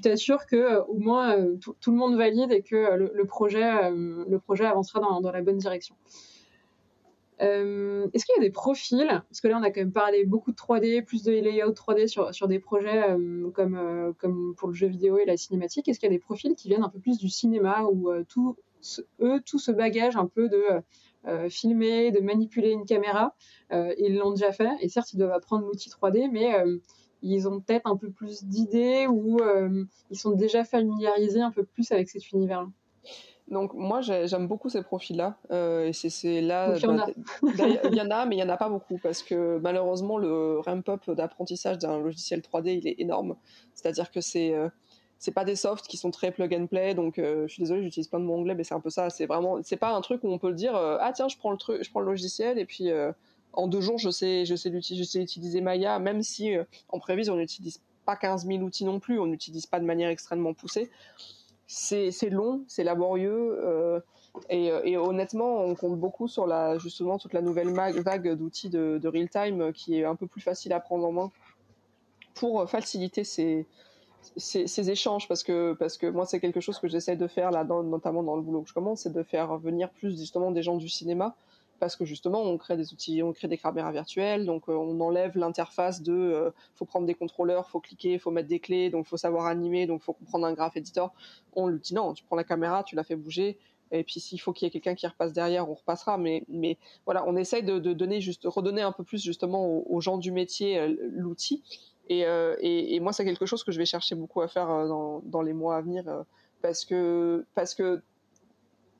t'assures 0.00 0.46
que 0.46 0.82
au 0.82 0.98
moins 0.98 1.36
tout, 1.60 1.90
le 1.90 1.96
monde 1.96 2.16
valide 2.16 2.52
et 2.52 2.62
que 2.62 2.94
le, 2.94 3.24
projet, 3.24 3.90
le 3.90 4.38
projet 4.38 4.66
avancera 4.66 5.00
dans, 5.00 5.20
dans 5.20 5.32
la 5.32 5.42
bonne 5.42 5.58
direction. 5.58 5.96
Euh, 7.40 8.06
est-ce 8.12 8.24
qu'il 8.24 8.34
y 8.36 8.38
a 8.38 8.42
des 8.42 8.50
profils? 8.52 9.06
Parce 9.08 9.40
que 9.40 9.48
là, 9.48 9.58
on 9.58 9.62
a 9.62 9.70
quand 9.70 9.80
même 9.80 9.92
parlé 9.92 10.24
beaucoup 10.24 10.52
de 10.52 10.56
3D, 10.56 11.02
plus 11.02 11.22
de 11.22 11.32
layout 11.32 11.72
3D 11.72 12.06
sur, 12.06 12.32
sur 12.34 12.48
des 12.48 12.58
projets 12.58 13.10
euh, 13.10 13.50
comme, 13.50 13.76
euh, 13.76 14.12
comme 14.18 14.54
pour 14.56 14.68
le 14.68 14.74
jeu 14.74 14.86
vidéo 14.86 15.18
et 15.18 15.24
la 15.24 15.36
cinématique. 15.36 15.88
Est-ce 15.88 15.98
qu'il 15.98 16.08
y 16.08 16.12
a 16.12 16.16
des 16.16 16.20
profils 16.20 16.54
qui 16.54 16.68
viennent 16.68 16.84
un 16.84 16.88
peu 16.88 17.00
plus 17.00 17.18
du 17.18 17.28
cinéma 17.28 17.84
ou 17.84 18.10
eux, 18.10 18.24
tout 18.28 19.58
ce 19.58 19.72
bagage 19.72 20.16
un 20.16 20.26
peu 20.26 20.48
de 20.48 20.64
filmer, 21.48 22.10
de 22.10 22.20
manipuler 22.20 22.70
une 22.70 22.84
caméra, 22.84 23.34
ils 23.70 24.16
l'ont 24.16 24.32
déjà 24.32 24.52
fait. 24.52 24.70
Et 24.80 24.88
certes, 24.88 25.12
ils 25.12 25.18
doivent 25.18 25.32
apprendre 25.32 25.66
l'outil 25.66 25.88
3D, 25.88 26.30
mais 26.30 26.52
ils 27.22 27.48
ont 27.48 27.60
peut-être 27.60 27.86
un 27.86 27.96
peu 27.96 28.10
plus 28.10 28.44
d'idées 28.44 29.06
ou 29.08 29.38
ils 30.10 30.18
sont 30.18 30.32
déjà 30.32 30.64
familiarisés 30.64 31.40
un 31.40 31.50
peu 31.50 31.64
plus 31.64 31.90
avec 31.92 32.10
cet 32.10 32.30
univers-là. 32.32 32.68
Donc 33.48 33.74
moi 33.74 34.00
j'aime 34.00 34.46
beaucoup 34.46 34.70
ces 34.70 34.82
profils-là. 34.82 35.36
Euh, 35.50 35.86
et 35.88 35.92
c'est 35.92 36.40
là. 36.40 36.74
il 36.76 36.82
y, 36.82 36.86
en 36.86 36.98
a. 36.98 37.06
il 37.90 37.94
y 37.94 38.00
en 38.00 38.10
a, 38.10 38.24
mais 38.24 38.36
il 38.36 38.38
n'y 38.38 38.42
en 38.42 38.48
a 38.48 38.56
pas 38.56 38.70
beaucoup 38.70 38.98
parce 39.02 39.22
que 39.22 39.58
malheureusement 39.58 40.16
le 40.16 40.60
ramp-up 40.60 41.10
d'apprentissage 41.10 41.78
d'un 41.78 41.98
logiciel 41.98 42.40
3D 42.40 42.78
il 42.78 42.88
est 42.88 42.96
énorme. 42.98 43.36
C'est-à-dire 43.74 44.10
que 44.10 44.22
c'est 44.22 44.54
euh, 44.54 44.68
c'est 45.18 45.32
pas 45.32 45.44
des 45.44 45.56
softs 45.56 45.86
qui 45.86 45.98
sont 45.98 46.10
très 46.10 46.32
plug 46.32 46.54
and 46.54 46.66
play. 46.68 46.94
Donc 46.94 47.18
euh, 47.18 47.46
je 47.46 47.52
suis 47.52 47.62
désolée, 47.62 47.82
j'utilise 47.82 48.08
plein 48.08 48.20
de 48.20 48.24
mots 48.24 48.34
anglais, 48.34 48.54
mais 48.54 48.64
c'est 48.64 48.74
un 48.74 48.80
peu 48.80 48.90
ça. 48.90 49.10
C'est 49.10 49.26
vraiment, 49.26 49.58
c'est 49.62 49.76
pas 49.76 49.94
un 49.94 50.00
truc 50.00 50.24
où 50.24 50.28
on 50.28 50.38
peut 50.38 50.48
le 50.48 50.54
dire. 50.54 50.74
ah 50.74 51.12
tiens, 51.14 51.28
je 51.28 51.36
prends 51.36 51.50
le 51.50 51.58
truc, 51.58 51.84
je 51.84 51.90
prends 51.90 52.00
le 52.00 52.06
logiciel 52.06 52.58
et 52.58 52.64
puis 52.64 52.90
en 53.52 53.68
deux 53.68 53.82
jours 53.82 53.98
je 53.98 54.08
sais, 54.08 54.46
je 54.46 54.54
sais, 54.56 54.72
je 54.72 55.02
sais 55.02 55.22
utiliser 55.22 55.60
Maya, 55.60 55.98
même 55.98 56.22
si 56.22 56.54
en 56.88 56.98
prévise 56.98 57.28
on 57.28 57.36
n'utilise 57.36 57.82
pas 58.06 58.16
15 58.16 58.46
000 58.46 58.62
outils 58.62 58.84
non 58.84 59.00
plus, 59.00 59.18
on 59.18 59.26
n'utilise 59.26 59.66
pas 59.66 59.80
de 59.80 59.84
manière 59.84 60.08
extrêmement 60.08 60.54
poussée 60.54 60.90
c'est 61.66 62.30
long, 62.30 62.64
c'est 62.68 62.84
laborieux. 62.84 63.58
Euh, 63.62 64.00
euh, 64.52 64.80
et, 64.84 64.96
honnêtement, 64.96 65.60
on 65.60 65.74
compte 65.74 65.98
beaucoup 65.98 66.28
sur 66.28 66.46
la, 66.46 66.78
justement 66.78 67.18
toute 67.18 67.32
la 67.32 67.42
nouvelle 67.42 67.70
vague 67.70 68.34
d'outils 68.34 68.68
de, 68.68 69.00
real-time 69.04 69.72
qui 69.72 70.00
est 70.00 70.04
un 70.04 70.16
peu 70.16 70.26
plus 70.26 70.40
facile 70.40 70.72
à 70.72 70.80
prendre 70.80 71.06
en 71.06 71.12
main 71.12 71.32
pour 72.34 72.68
faciliter 72.68 73.24
ces, 73.24 73.66
ces, 74.36 74.90
échanges. 74.90 75.28
Parce 75.28 75.42
que, 75.42 75.74
parce 75.74 75.96
que 75.96 76.06
moi, 76.06 76.26
c'est 76.26 76.40
quelque 76.40 76.60
chose 76.60 76.78
que 76.78 76.88
j'essaie 76.88 77.16
de 77.16 77.26
faire, 77.26 77.50
là, 77.50 77.64
notamment 77.64 78.22
dans 78.22 78.36
le 78.36 78.42
boulot 78.42 78.62
que 78.62 78.68
je 78.68 78.74
commence, 78.74 79.02
c'est 79.02 79.12
de 79.12 79.22
faire 79.22 79.56
venir 79.58 79.90
plus 79.90 80.18
justement 80.18 80.50
des 80.50 80.62
gens 80.62 80.76
du 80.76 80.88
cinéma 80.88 81.36
parce 81.78 81.96
que 81.96 82.04
justement 82.04 82.42
on 82.42 82.56
crée 82.58 82.76
des 82.76 82.92
outils, 82.92 83.22
on 83.22 83.32
crée 83.32 83.48
des 83.48 83.58
caméras 83.58 83.92
virtuelles, 83.92 84.46
donc 84.46 84.68
euh, 84.68 84.72
on 84.72 85.00
enlève 85.00 85.36
l'interface 85.36 86.02
de 86.02 86.12
euh, 86.12 86.50
faut 86.74 86.84
prendre 86.84 87.06
des 87.06 87.14
contrôleurs, 87.14 87.68
faut 87.68 87.80
cliquer, 87.80 88.18
faut 88.18 88.30
mettre 88.30 88.48
des 88.48 88.60
clés, 88.60 88.90
donc 88.90 89.06
faut 89.06 89.16
savoir 89.16 89.46
animer, 89.46 89.86
donc 89.86 90.02
faut 90.02 90.12
comprendre 90.12 90.46
un 90.46 90.52
graph 90.52 90.76
editor. 90.76 91.12
On 91.54 91.68
lui 91.68 91.80
dit 91.80 91.94
non, 91.94 92.14
tu 92.14 92.24
prends 92.24 92.36
la 92.36 92.44
caméra, 92.44 92.84
tu 92.84 92.96
la 92.96 93.04
fais 93.04 93.16
bouger, 93.16 93.58
et 93.90 94.04
puis 94.04 94.20
s'il 94.20 94.40
faut 94.40 94.52
qu'il 94.52 94.66
y 94.66 94.68
ait 94.68 94.70
quelqu'un 94.70 94.94
qui 94.94 95.06
repasse 95.06 95.32
derrière, 95.32 95.68
on 95.68 95.74
repassera. 95.74 96.18
Mais, 96.18 96.44
voilà, 97.04 97.24
on 97.26 97.36
essaye 97.36 97.62
de, 97.62 97.78
donner 97.78 98.20
juste, 98.20 98.42
redonner 98.44 98.82
un 98.82 98.92
peu 98.92 99.04
plus 99.04 99.22
justement 99.22 99.88
aux, 99.88 100.00
gens 100.00 100.18
du 100.18 100.32
métier 100.32 100.78
euh, 100.78 100.94
l'outil. 101.12 101.62
Et, 102.08 102.20
et, 102.60 103.00
moi, 103.00 103.14
c'est 103.14 103.24
quelque 103.24 103.46
chose 103.46 103.64
que 103.64 103.72
je 103.72 103.78
vais 103.78 103.86
chercher 103.86 104.14
beaucoup 104.14 104.42
à 104.42 104.48
faire 104.48 104.66
dans, 104.66 105.20
dans 105.24 105.40
les 105.40 105.54
mois 105.54 105.76
à 105.76 105.80
venir, 105.80 106.04
parce 106.60 106.84
que 106.84 107.46
parce 107.54 107.74
que 107.74 108.02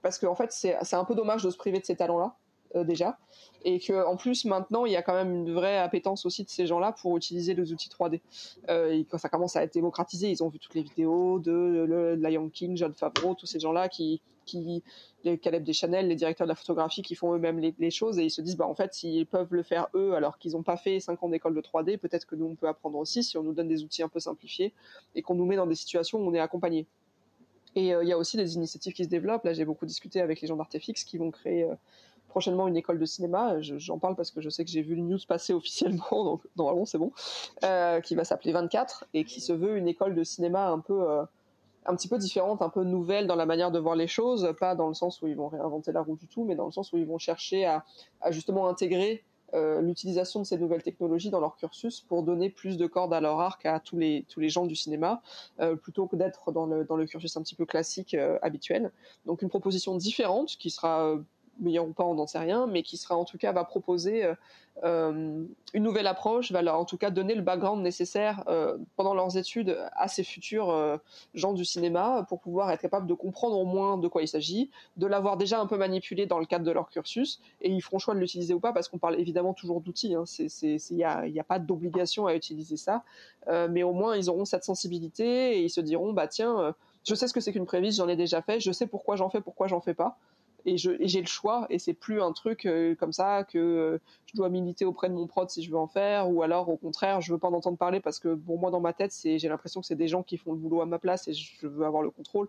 parce 0.05 0.19
que 0.19 0.27
en 0.27 0.35
fait, 0.35 0.53
c'est 0.53 0.95
un 0.95 1.05
peu 1.05 1.15
dommage 1.15 1.43
de 1.43 1.51
se 1.51 1.57
priver 1.57 1.81
de 1.81 1.85
ces 1.87 1.97
talents-là. 1.97 2.37
Euh, 2.77 2.85
déjà 2.85 3.19
et 3.65 3.79
que 3.79 4.05
en 4.07 4.17
plus 4.17 4.45
maintenant 4.45 4.85
il 4.85 4.93
y 4.93 4.97
a 4.97 5.03
quand 5.03 5.15
même 5.15 5.33
une 5.33 5.53
vraie 5.53 5.79
appétence 5.79 6.27
aussi 6.27 6.45
de 6.45 6.51
ces 6.51 6.67
gens-là 6.67 6.93
pour 6.93 7.17
utiliser 7.17 7.55
les 7.55 7.73
outils 7.73 7.89
3D. 7.89 8.21
Euh, 8.69 9.03
quand 9.09 9.19
ça 9.19 9.29
commence 9.29 9.57
à 9.57 9.63
être 9.63 9.73
démocratisé, 9.73 10.31
ils 10.31 10.43
ont 10.43 10.49
vu 10.49 10.59
toutes 10.59 10.75
les 10.75 10.83
vidéos 10.83 11.39
de, 11.39 12.17
Lion 12.21 12.49
King, 12.51 12.77
John 12.77 12.93
Favreau, 12.93 13.35
tous 13.35 13.47
ces 13.47 13.61
gens-là 13.61 13.89
qui 13.89 14.21
qui 14.45 14.83
les 15.23 15.39
Caleb 15.39 15.65
Deschanel, 15.65 16.09
les 16.09 16.17
directeurs 16.17 16.47
de 16.47 16.51
la 16.51 16.55
photographie 16.55 17.01
qui 17.01 17.15
font 17.15 17.33
eux-mêmes 17.33 17.59
les, 17.79 17.91
choses 17.91 18.19
et 18.19 18.25
ils 18.25 18.31
se 18.31 18.43
disent 18.43 18.57
bah 18.57 18.67
en 18.67 18.75
fait 18.75 18.93
s'ils 18.93 19.27
peuvent 19.27 19.55
le 19.55 19.63
faire 19.63 19.89
eux 19.95 20.13
alors 20.15 20.37
qu'ils 20.39 20.53
n'ont 20.53 20.63
pas 20.63 20.77
fait 20.77 21.01
5 21.01 21.23
ans 21.23 21.29
d'école 21.29 21.55
de 21.55 21.63
3D, 21.63 21.97
peut-être 21.97 22.27
que 22.27 22.35
nous 22.35 22.47
on 22.47 22.55
peut 22.57 22.69
apprendre 22.69 22.99
aussi 22.99 23.23
si 23.23 23.39
on 23.39 23.43
nous 23.43 23.55
donne 23.55 23.69
des 23.69 23.85
outils 23.85 24.03
un 24.03 24.09
peu 24.09 24.21
simplifiés 24.21 24.75
et 25.15 25.23
qu'on 25.23 25.35
nous 25.35 25.47
met 25.47 25.57
dans 25.57 25.67
des 25.67 25.75
situations 25.77 26.19
où 26.19 26.29
on 26.29 26.35
est 26.35 26.41
accompagné. 26.41 26.87
Et 27.77 27.95
euh, 27.95 28.05
il 28.05 28.09
y 28.09 28.13
a 28.13 28.19
aussi 28.19 28.37
des 28.37 28.55
initiatives 28.55 28.93
qui 28.93 29.05
se 29.05 29.09
développent. 29.09 29.45
Là, 29.45 29.53
j'ai 29.53 29.65
beaucoup 29.65 29.85
discuté 29.85 30.21
avec 30.21 30.41
les 30.41 30.47
gens 30.47 30.55
d'Artefix 30.55 31.03
qui 31.03 31.19
vont 31.19 31.33
créer 31.33 31.69
prochainement 32.35 32.67
une 32.67 32.77
école 32.77 32.99
de 32.99 33.05
cinéma. 33.05 33.61
J'en 33.61 34.01
parle 34.01 34.17
parce 34.17 34.33
que 34.33 34.41
je 34.41 34.51
sais 34.51 34.65
que 34.65 34.71
j'ai 34.71 34.83
vu 34.83 34.97
le 34.97 35.03
news 35.03 35.21
passer 35.29 35.53
officiellement, 35.61 36.25
donc 36.25 36.43
normalement 36.57 36.85
c'est 36.85 36.99
bon, 36.99 37.13
euh, 37.63 38.01
qui 38.01 38.17
va 38.17 38.25
s'appeler 38.25 38.53
24 38.53 39.05
et 39.15 39.25
qui 39.25 39.41
se 39.41 39.53
veut 39.53 39.77
une 39.77 39.87
école 39.87 40.17
de 40.17 40.25
cinéma 40.25 40.67
un 40.67 40.81
peu, 40.81 41.09
euh, 41.09 41.23
un 41.87 41.95
petit 41.95 42.09
peu 42.09 42.19
différente, 42.19 42.61
un 42.61 42.71
peu 42.71 42.83
nouvelle 42.83 43.29
dans 43.29 43.37
la 43.37 43.47
manière 43.47 43.71
de 43.71 43.79
voir 43.79 43.95
les 43.95 44.09
choses, 44.09 44.53
pas 44.59 44.75
dans 44.75 44.89
le 44.89 44.95
sens 44.95 45.23
où 45.23 45.29
ils 45.29 45.37
vont 45.37 45.47
réinventer 45.47 45.93
la 45.93 46.03
roue 46.03 46.17
du 46.17 46.27
tout, 46.27 46.43
mais 46.43 46.57
dans 46.57 46.67
le 46.67 46.73
sens 46.73 46.93
où 46.93 46.97
ils 46.97 47.07
vont 47.07 47.19
chercher 47.19 47.67
à, 47.67 47.85
justement 48.31 48.67
intégrer 48.67 49.23
euh, 49.55 49.81
l'utilisation 49.81 50.41
de 50.41 50.45
ces 50.45 50.59
nouvelles 50.59 50.83
technologies 50.83 51.31
dans 51.31 51.39
leur 51.39 51.55
cursus 51.55 52.01
pour 52.01 52.25
donner 52.25 52.51
plus 52.51 52.77
de 52.77 52.89
cordes 52.89 53.15
à 53.15 53.21
leur 53.21 53.39
arc 53.39 53.65
à 53.65 53.79
tous 53.79 53.97
les, 53.97 54.25
tous 54.29 54.41
les 54.41 54.49
gens 54.49 54.67
du 54.67 54.75
cinéma, 54.75 55.23
plutôt 55.83 56.09
que 56.09 56.17
d'être 56.17 56.51
dans 56.51 56.67
le, 56.67 56.85
dans 56.85 56.97
le 56.97 57.07
cursus 57.07 57.37
un 57.37 57.43
petit 57.43 57.55
peu 57.55 57.65
classique 57.65 58.17
habituel. 58.43 58.91
Donc 59.25 59.43
une 59.43 59.51
proposition 59.51 59.95
différente 59.97 60.57
qui 60.59 60.71
sera 60.71 61.17
meilleur 61.61 61.87
ou 61.87 61.93
pas, 61.93 62.05
on 62.05 62.15
n'en 62.15 62.27
sait 62.27 62.39
rien, 62.39 62.67
mais 62.67 62.83
qui 62.83 62.97
sera 62.97 63.17
en 63.17 63.25
tout 63.25 63.39
cas 63.39 63.53
va 63.53 63.65
proposer 63.65 64.35
euh, 64.83 65.45
une 65.73 65.83
nouvelle 65.83 66.07
approche, 66.07 66.51
va 66.51 66.61
leur 66.63 66.79
en 66.79 66.85
tout 66.85 66.97
cas 66.97 67.11
donner 67.11 67.35
le 67.35 67.43
background 67.43 67.83
nécessaire 67.83 68.43
euh, 68.49 68.77
pendant 68.97 69.15
leurs 69.15 69.37
études 69.37 69.79
à 69.93 70.09
ces 70.09 70.25
futurs 70.25 70.71
euh, 70.71 70.97
gens 71.33 71.53
du 71.53 71.65
cinéma 71.65 72.27
pour 72.29 72.41
pouvoir 72.41 72.71
être 72.73 72.81
capable 72.81 73.07
de 73.07 73.15
comprendre 73.15 73.57
au 73.57 73.65
moins 73.65 73.99
de 73.99 74.09
quoi 74.09 74.23
il 74.23 74.29
s'agit, 74.29 74.71
de 74.97 75.07
l'avoir 75.07 75.37
déjà 75.37 75.61
un 75.61 75.67
peu 75.67 75.77
manipulé 75.77 76.27
dans 76.27 76.39
le 76.39 76.47
cadre 76.47 76.65
de 76.65 76.71
leur 76.73 76.91
cursus, 76.91 77.41
et 77.61 77.71
ils 77.71 77.81
feront 77.81 77.99
choix 77.99 78.15
de 78.15 78.21
l'utiliser 78.21 78.53
ou 78.53 78.61
pas 78.61 78.73
parce 78.73 78.89
qu'on 78.89 78.99
parle 78.99 79.19
évidemment 79.21 79.55
toujours 79.55 79.81
d'outils. 79.81 80.11
Il 80.11 80.17
hein. 80.17 80.25
n'y 80.91 81.05
a, 81.05 81.25
a, 81.41 81.45
pas 81.45 81.59
d'obligation 81.61 82.27
à 82.27 82.35
utiliser 82.35 82.77
ça, 82.77 83.05
mais 83.71 83.83
au 83.83 83.93
moins 83.93 84.17
ils 84.17 84.29
auront 84.29 84.45
cette 84.45 84.65
sensibilité 84.65 85.59
et 85.59 85.63
ils 85.63 85.71
se 85.71 85.81
diront 85.81 86.13
bah 86.13 86.27
tiens, 86.27 86.75
je 87.05 87.15
sais 87.15 87.29
ce 87.29 87.33
que 87.33 87.41
c'est 87.41 87.53
qu'une 87.53 87.67
prévise, 87.67 87.97
j'en 87.97 88.09
ai 88.09 88.17
déjà 88.17 88.43
fait, 88.43 88.61
je 88.61 88.73
sais 88.73 88.87
pourquoi 88.87 89.17
j'en 89.17 89.31
fais, 89.31 89.41
pourquoi 89.41 89.67
j'en 89.69 89.81
fais 89.81 89.95
pas 89.95 90.19
et 90.67 90.77
j'ai 90.77 91.21
le 91.21 91.27
choix 91.27 91.67
et 91.69 91.79
c'est 91.79 91.93
plus 91.93 92.23
un 92.23 92.33
truc 92.33 92.65
euh, 92.65 92.95
comme 92.95 93.13
ça 93.13 93.45
que 93.45 93.59
euh, 93.59 93.99
je 94.27 94.37
dois 94.37 94.49
militer 94.49 94.85
auprès 94.85 95.09
de 95.09 95.15
mon 95.15 95.27
prod 95.27 95.49
si 95.51 95.63
je 95.63 95.71
veux 95.71 95.77
en 95.77 95.87
faire 95.87 96.31
ou 96.31 96.43
alors 96.43 96.69
au 96.69 96.77
contraire 96.77 97.21
je 97.21 97.33
veux 97.33 97.39
pas 97.39 97.49
en 97.49 97.53
entendre 97.53 97.77
parler 97.77 98.01
parce 98.01 98.19
que 98.19 98.35
pour 98.35 98.59
moi 98.59 98.71
dans 98.71 98.81
ma 98.81 98.93
tête 98.93 99.15
j'ai 99.23 99.49
l'impression 99.49 99.81
que 99.81 99.87
c'est 99.87 99.95
des 99.95 100.09
gens 100.09 100.23
qui 100.23 100.37
font 100.37 100.53
le 100.53 100.59
boulot 100.59 100.81
à 100.81 100.87
ma 100.87 100.99
place 100.99 101.29
et 101.29 101.35
je 101.35 101.67
veux 101.67 101.85
avoir 101.85 102.03
le 102.03 102.11
contrôle. 102.11 102.49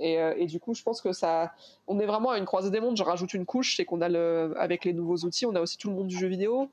Et, 0.00 0.20
euh, 0.20 0.32
et, 0.36 0.46
du 0.46 0.60
coup 0.60 0.74
je 0.74 0.82
pense 0.82 1.00
que 1.00 1.12
ça 1.12 1.52
on 1.88 1.98
est 1.98 2.06
vraiment 2.06 2.30
à 2.30 2.38
une 2.38 2.44
croisée 2.44 2.70
des 2.70 2.80
mondes. 2.80 2.96
Je 2.96 3.02
rajoute 3.02 3.34
une 3.34 3.46
couche 3.46 3.76
c'est 3.76 3.84
qu'on 3.84 4.00
a 4.00 4.08
le 4.08 4.54
avec 4.56 4.84
les 4.84 4.92
nouveaux 4.92 5.18
outils 5.24 5.46
on 5.46 5.54
a 5.54 5.60
aussi 5.60 5.76
tout 5.78 5.88
le 5.88 5.96
monde 5.96 6.06
du 6.06 6.16
jeu 6.16 6.28
vidéo 6.28 6.70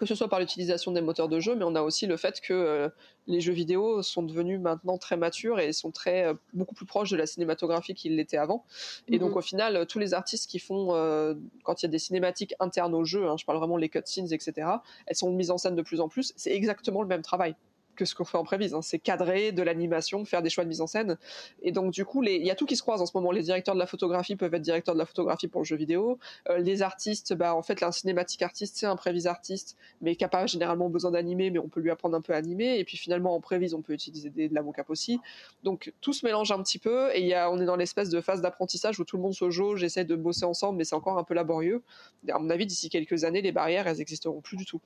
que 0.00 0.06
ce 0.06 0.14
soit 0.14 0.28
par 0.28 0.40
l'utilisation 0.40 0.92
des 0.92 1.02
moteurs 1.02 1.28
de 1.28 1.40
jeu, 1.40 1.54
mais 1.54 1.64
on 1.64 1.74
a 1.74 1.82
aussi 1.82 2.06
le 2.06 2.16
fait 2.16 2.40
que 2.40 2.54
euh, 2.54 2.88
les 3.26 3.42
jeux 3.42 3.52
vidéo 3.52 4.02
sont 4.02 4.22
devenus 4.22 4.58
maintenant 4.58 4.96
très 4.96 5.18
matures 5.18 5.60
et 5.60 5.74
sont 5.74 5.90
très 5.90 6.24
euh, 6.24 6.34
beaucoup 6.54 6.74
plus 6.74 6.86
proches 6.86 7.10
de 7.10 7.18
la 7.18 7.26
cinématographie 7.26 7.92
qu'ils 7.92 8.16
l'étaient 8.16 8.38
avant. 8.38 8.64
Et 9.08 9.18
donc 9.18 9.32
mhm. 9.32 9.36
au 9.36 9.40
final, 9.42 9.86
tous 9.86 9.98
les 9.98 10.14
artistes 10.14 10.50
qui 10.50 10.58
font, 10.58 10.94
euh, 10.94 11.34
quand 11.64 11.82
il 11.82 11.84
y 11.84 11.88
a 11.88 11.90
des 11.90 11.98
cinématiques 11.98 12.54
internes 12.60 12.94
au 12.94 13.04
jeu, 13.04 13.28
hein, 13.28 13.36
je 13.38 13.44
parle 13.44 13.58
vraiment 13.58 13.76
les 13.76 13.90
cutscenes, 13.90 14.32
etc., 14.32 14.68
elles 15.04 15.16
sont 15.16 15.30
mises 15.32 15.50
en 15.50 15.58
scène 15.58 15.76
de 15.76 15.82
plus 15.82 16.00
en 16.00 16.08
plus. 16.08 16.32
C'est 16.34 16.52
exactement 16.52 17.02
le 17.02 17.08
même 17.08 17.22
travail 17.22 17.54
que 18.00 18.06
ce 18.06 18.14
qu'on 18.14 18.24
fait 18.24 18.38
en 18.38 18.44
prévise. 18.44 18.72
Hein. 18.72 18.80
C'est 18.80 18.98
cadrer 18.98 19.52
de 19.52 19.62
l'animation, 19.62 20.24
faire 20.24 20.40
des 20.40 20.48
choix 20.48 20.64
de 20.64 20.70
mise 20.70 20.80
en 20.80 20.86
scène. 20.86 21.18
Et 21.62 21.70
donc, 21.70 21.92
du 21.92 22.06
coup, 22.06 22.22
il 22.22 22.44
y 22.44 22.50
a 22.50 22.54
tout 22.54 22.64
qui 22.64 22.76
se 22.76 22.82
croise 22.82 23.02
en 23.02 23.06
ce 23.06 23.12
moment. 23.14 23.30
Les 23.30 23.42
directeurs 23.42 23.74
de 23.74 23.78
la 23.78 23.86
photographie 23.86 24.36
peuvent 24.36 24.54
être 24.54 24.62
directeurs 24.62 24.94
de 24.94 24.98
la 24.98 25.04
photographie 25.04 25.48
pour 25.48 25.60
le 25.60 25.66
jeu 25.66 25.76
vidéo. 25.76 26.18
Euh, 26.48 26.58
les 26.58 26.80
artistes, 26.80 27.34
bah, 27.34 27.54
en 27.54 27.62
fait, 27.62 27.82
un 27.82 27.92
cinématique 27.92 28.40
artiste, 28.40 28.76
c'est 28.78 28.86
un 28.86 28.96
prévise 28.96 29.26
artiste, 29.26 29.76
mais 30.00 30.16
qui 30.16 30.24
n'a 30.24 30.28
pas 30.28 30.46
généralement 30.46 30.88
besoin 30.88 31.10
d'animer, 31.10 31.50
mais 31.50 31.58
on 31.58 31.68
peut 31.68 31.80
lui 31.80 31.90
apprendre 31.90 32.16
un 32.16 32.22
peu 32.22 32.32
à 32.32 32.36
animer. 32.36 32.78
Et 32.78 32.84
puis, 32.84 32.96
finalement, 32.96 33.34
en 33.34 33.40
prévise, 33.40 33.74
on 33.74 33.82
peut 33.82 33.92
utiliser 33.92 34.30
de 34.30 34.54
la 34.54 34.62
mocap 34.62 34.88
aussi. 34.88 35.20
Donc, 35.62 35.92
tout 36.00 36.14
se 36.14 36.24
mélange 36.24 36.50
un 36.52 36.62
petit 36.62 36.78
peu. 36.78 37.10
Et 37.14 37.26
y 37.26 37.34
a, 37.34 37.50
on 37.50 37.60
est 37.60 37.66
dans 37.66 37.76
l'espèce 37.76 38.08
de 38.08 38.20
phase 38.22 38.40
d'apprentissage 38.40 38.98
où 38.98 39.04
tout 39.04 39.16
le 39.16 39.22
monde 39.22 39.34
se 39.34 39.50
jauge, 39.50 39.84
essaie 39.84 40.04
de 40.04 40.16
bosser 40.16 40.46
ensemble, 40.46 40.78
mais 40.78 40.84
c'est 40.84 40.96
encore 40.96 41.18
un 41.18 41.24
peu 41.24 41.34
laborieux. 41.34 41.82
à 42.30 42.38
mon 42.38 42.48
avis, 42.48 42.64
d'ici 42.64 42.88
quelques 42.88 43.24
années, 43.24 43.42
les 43.42 43.52
barrières, 43.52 43.86
elles 43.86 43.98
n'existeront 43.98 44.40
plus 44.40 44.56
du 44.56 44.64
tout. 44.64 44.80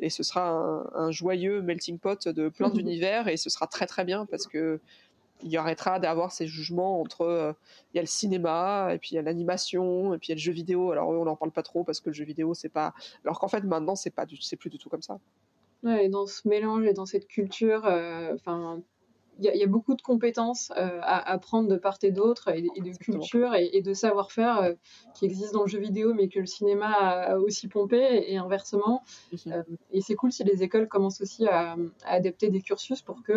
Et 0.00 0.08
ce 0.08 0.22
sera 0.22 0.90
un 0.94 1.10
joyeux 1.10 1.60
melting 1.60 1.98
pot 1.98 2.28
de 2.28 2.48
plein 2.56 2.68
d'univers 2.70 3.28
et 3.28 3.36
ce 3.36 3.50
sera 3.50 3.66
très 3.66 3.86
très 3.86 4.04
bien 4.04 4.26
parce 4.26 4.46
que 4.46 4.80
il 5.42 5.56
arrêtera 5.56 5.98
d'avoir 5.98 6.32
ces 6.32 6.46
jugements 6.46 7.00
entre 7.00 7.22
euh, 7.22 7.52
il 7.92 7.96
y 7.96 7.98
a 7.98 8.02
le 8.02 8.08
cinéma 8.08 8.90
et 8.92 8.98
puis 8.98 9.10
il 9.12 9.14
y 9.16 9.18
a 9.18 9.22
l'animation 9.22 10.14
et 10.14 10.18
puis 10.18 10.28
il 10.28 10.30
y 10.30 10.32
a 10.32 10.36
le 10.36 10.40
jeu 10.40 10.52
vidéo. 10.52 10.92
Alors 10.92 11.08
on 11.08 11.24
n'en 11.24 11.36
parle 11.36 11.52
pas 11.52 11.62
trop 11.62 11.84
parce 11.84 12.00
que 12.00 12.10
le 12.10 12.14
jeu 12.14 12.24
vidéo 12.24 12.54
c'est 12.54 12.68
pas 12.68 12.94
alors 13.24 13.38
qu'en 13.38 13.48
fait 13.48 13.62
maintenant 13.62 13.96
c'est 13.96 14.10
pas 14.10 14.24
c'est 14.40 14.56
plus 14.56 14.70
du 14.70 14.78
tout 14.78 14.88
comme 14.88 15.02
ça. 15.02 15.18
Ouais, 15.82 16.06
et 16.06 16.08
dans 16.08 16.26
ce 16.26 16.48
mélange 16.48 16.86
et 16.86 16.94
dans 16.94 17.04
cette 17.04 17.26
culture 17.26 17.84
euh, 17.84 18.34
enfin 18.34 18.80
il 19.38 19.56
y, 19.56 19.62
a 19.62 19.66
beaucoup 19.66 19.94
de 19.94 20.02
compétences 20.02 20.72
euh, 20.76 20.98
à 21.02 21.32
apprendre 21.32 21.68
de 21.68 21.76
part 21.76 21.98
et 22.02 22.10
d'autre, 22.10 22.48
et, 22.48 22.62
de 22.62 22.96
culture 22.98 23.54
et, 23.54 23.82
de 23.82 23.92
savoir-faire 23.92 24.58
euh, 24.58 24.72
qui 25.14 25.24
existent 25.24 25.58
dans 25.58 25.64
le 25.64 25.70
jeu 25.70 25.80
vidéo, 25.80 26.14
mais 26.14 26.28
que 26.28 26.38
le 26.38 26.46
cinéma 26.46 26.92
a, 26.92 27.38
aussi 27.38 27.68
pompé, 27.68 28.24
et, 28.28 28.36
inversement. 28.36 29.02
Euh, 29.48 29.62
et 29.90 30.00
c'est 30.00 30.14
cool 30.14 30.32
si 30.32 30.44
les 30.44 30.62
écoles 30.62 30.88
commencent 30.88 31.20
aussi 31.20 31.46
à, 31.46 31.72
à 32.04 32.12
adapter 32.12 32.48
des 32.48 32.60
cursus 32.60 33.02
pour 33.02 33.22
que 33.22 33.32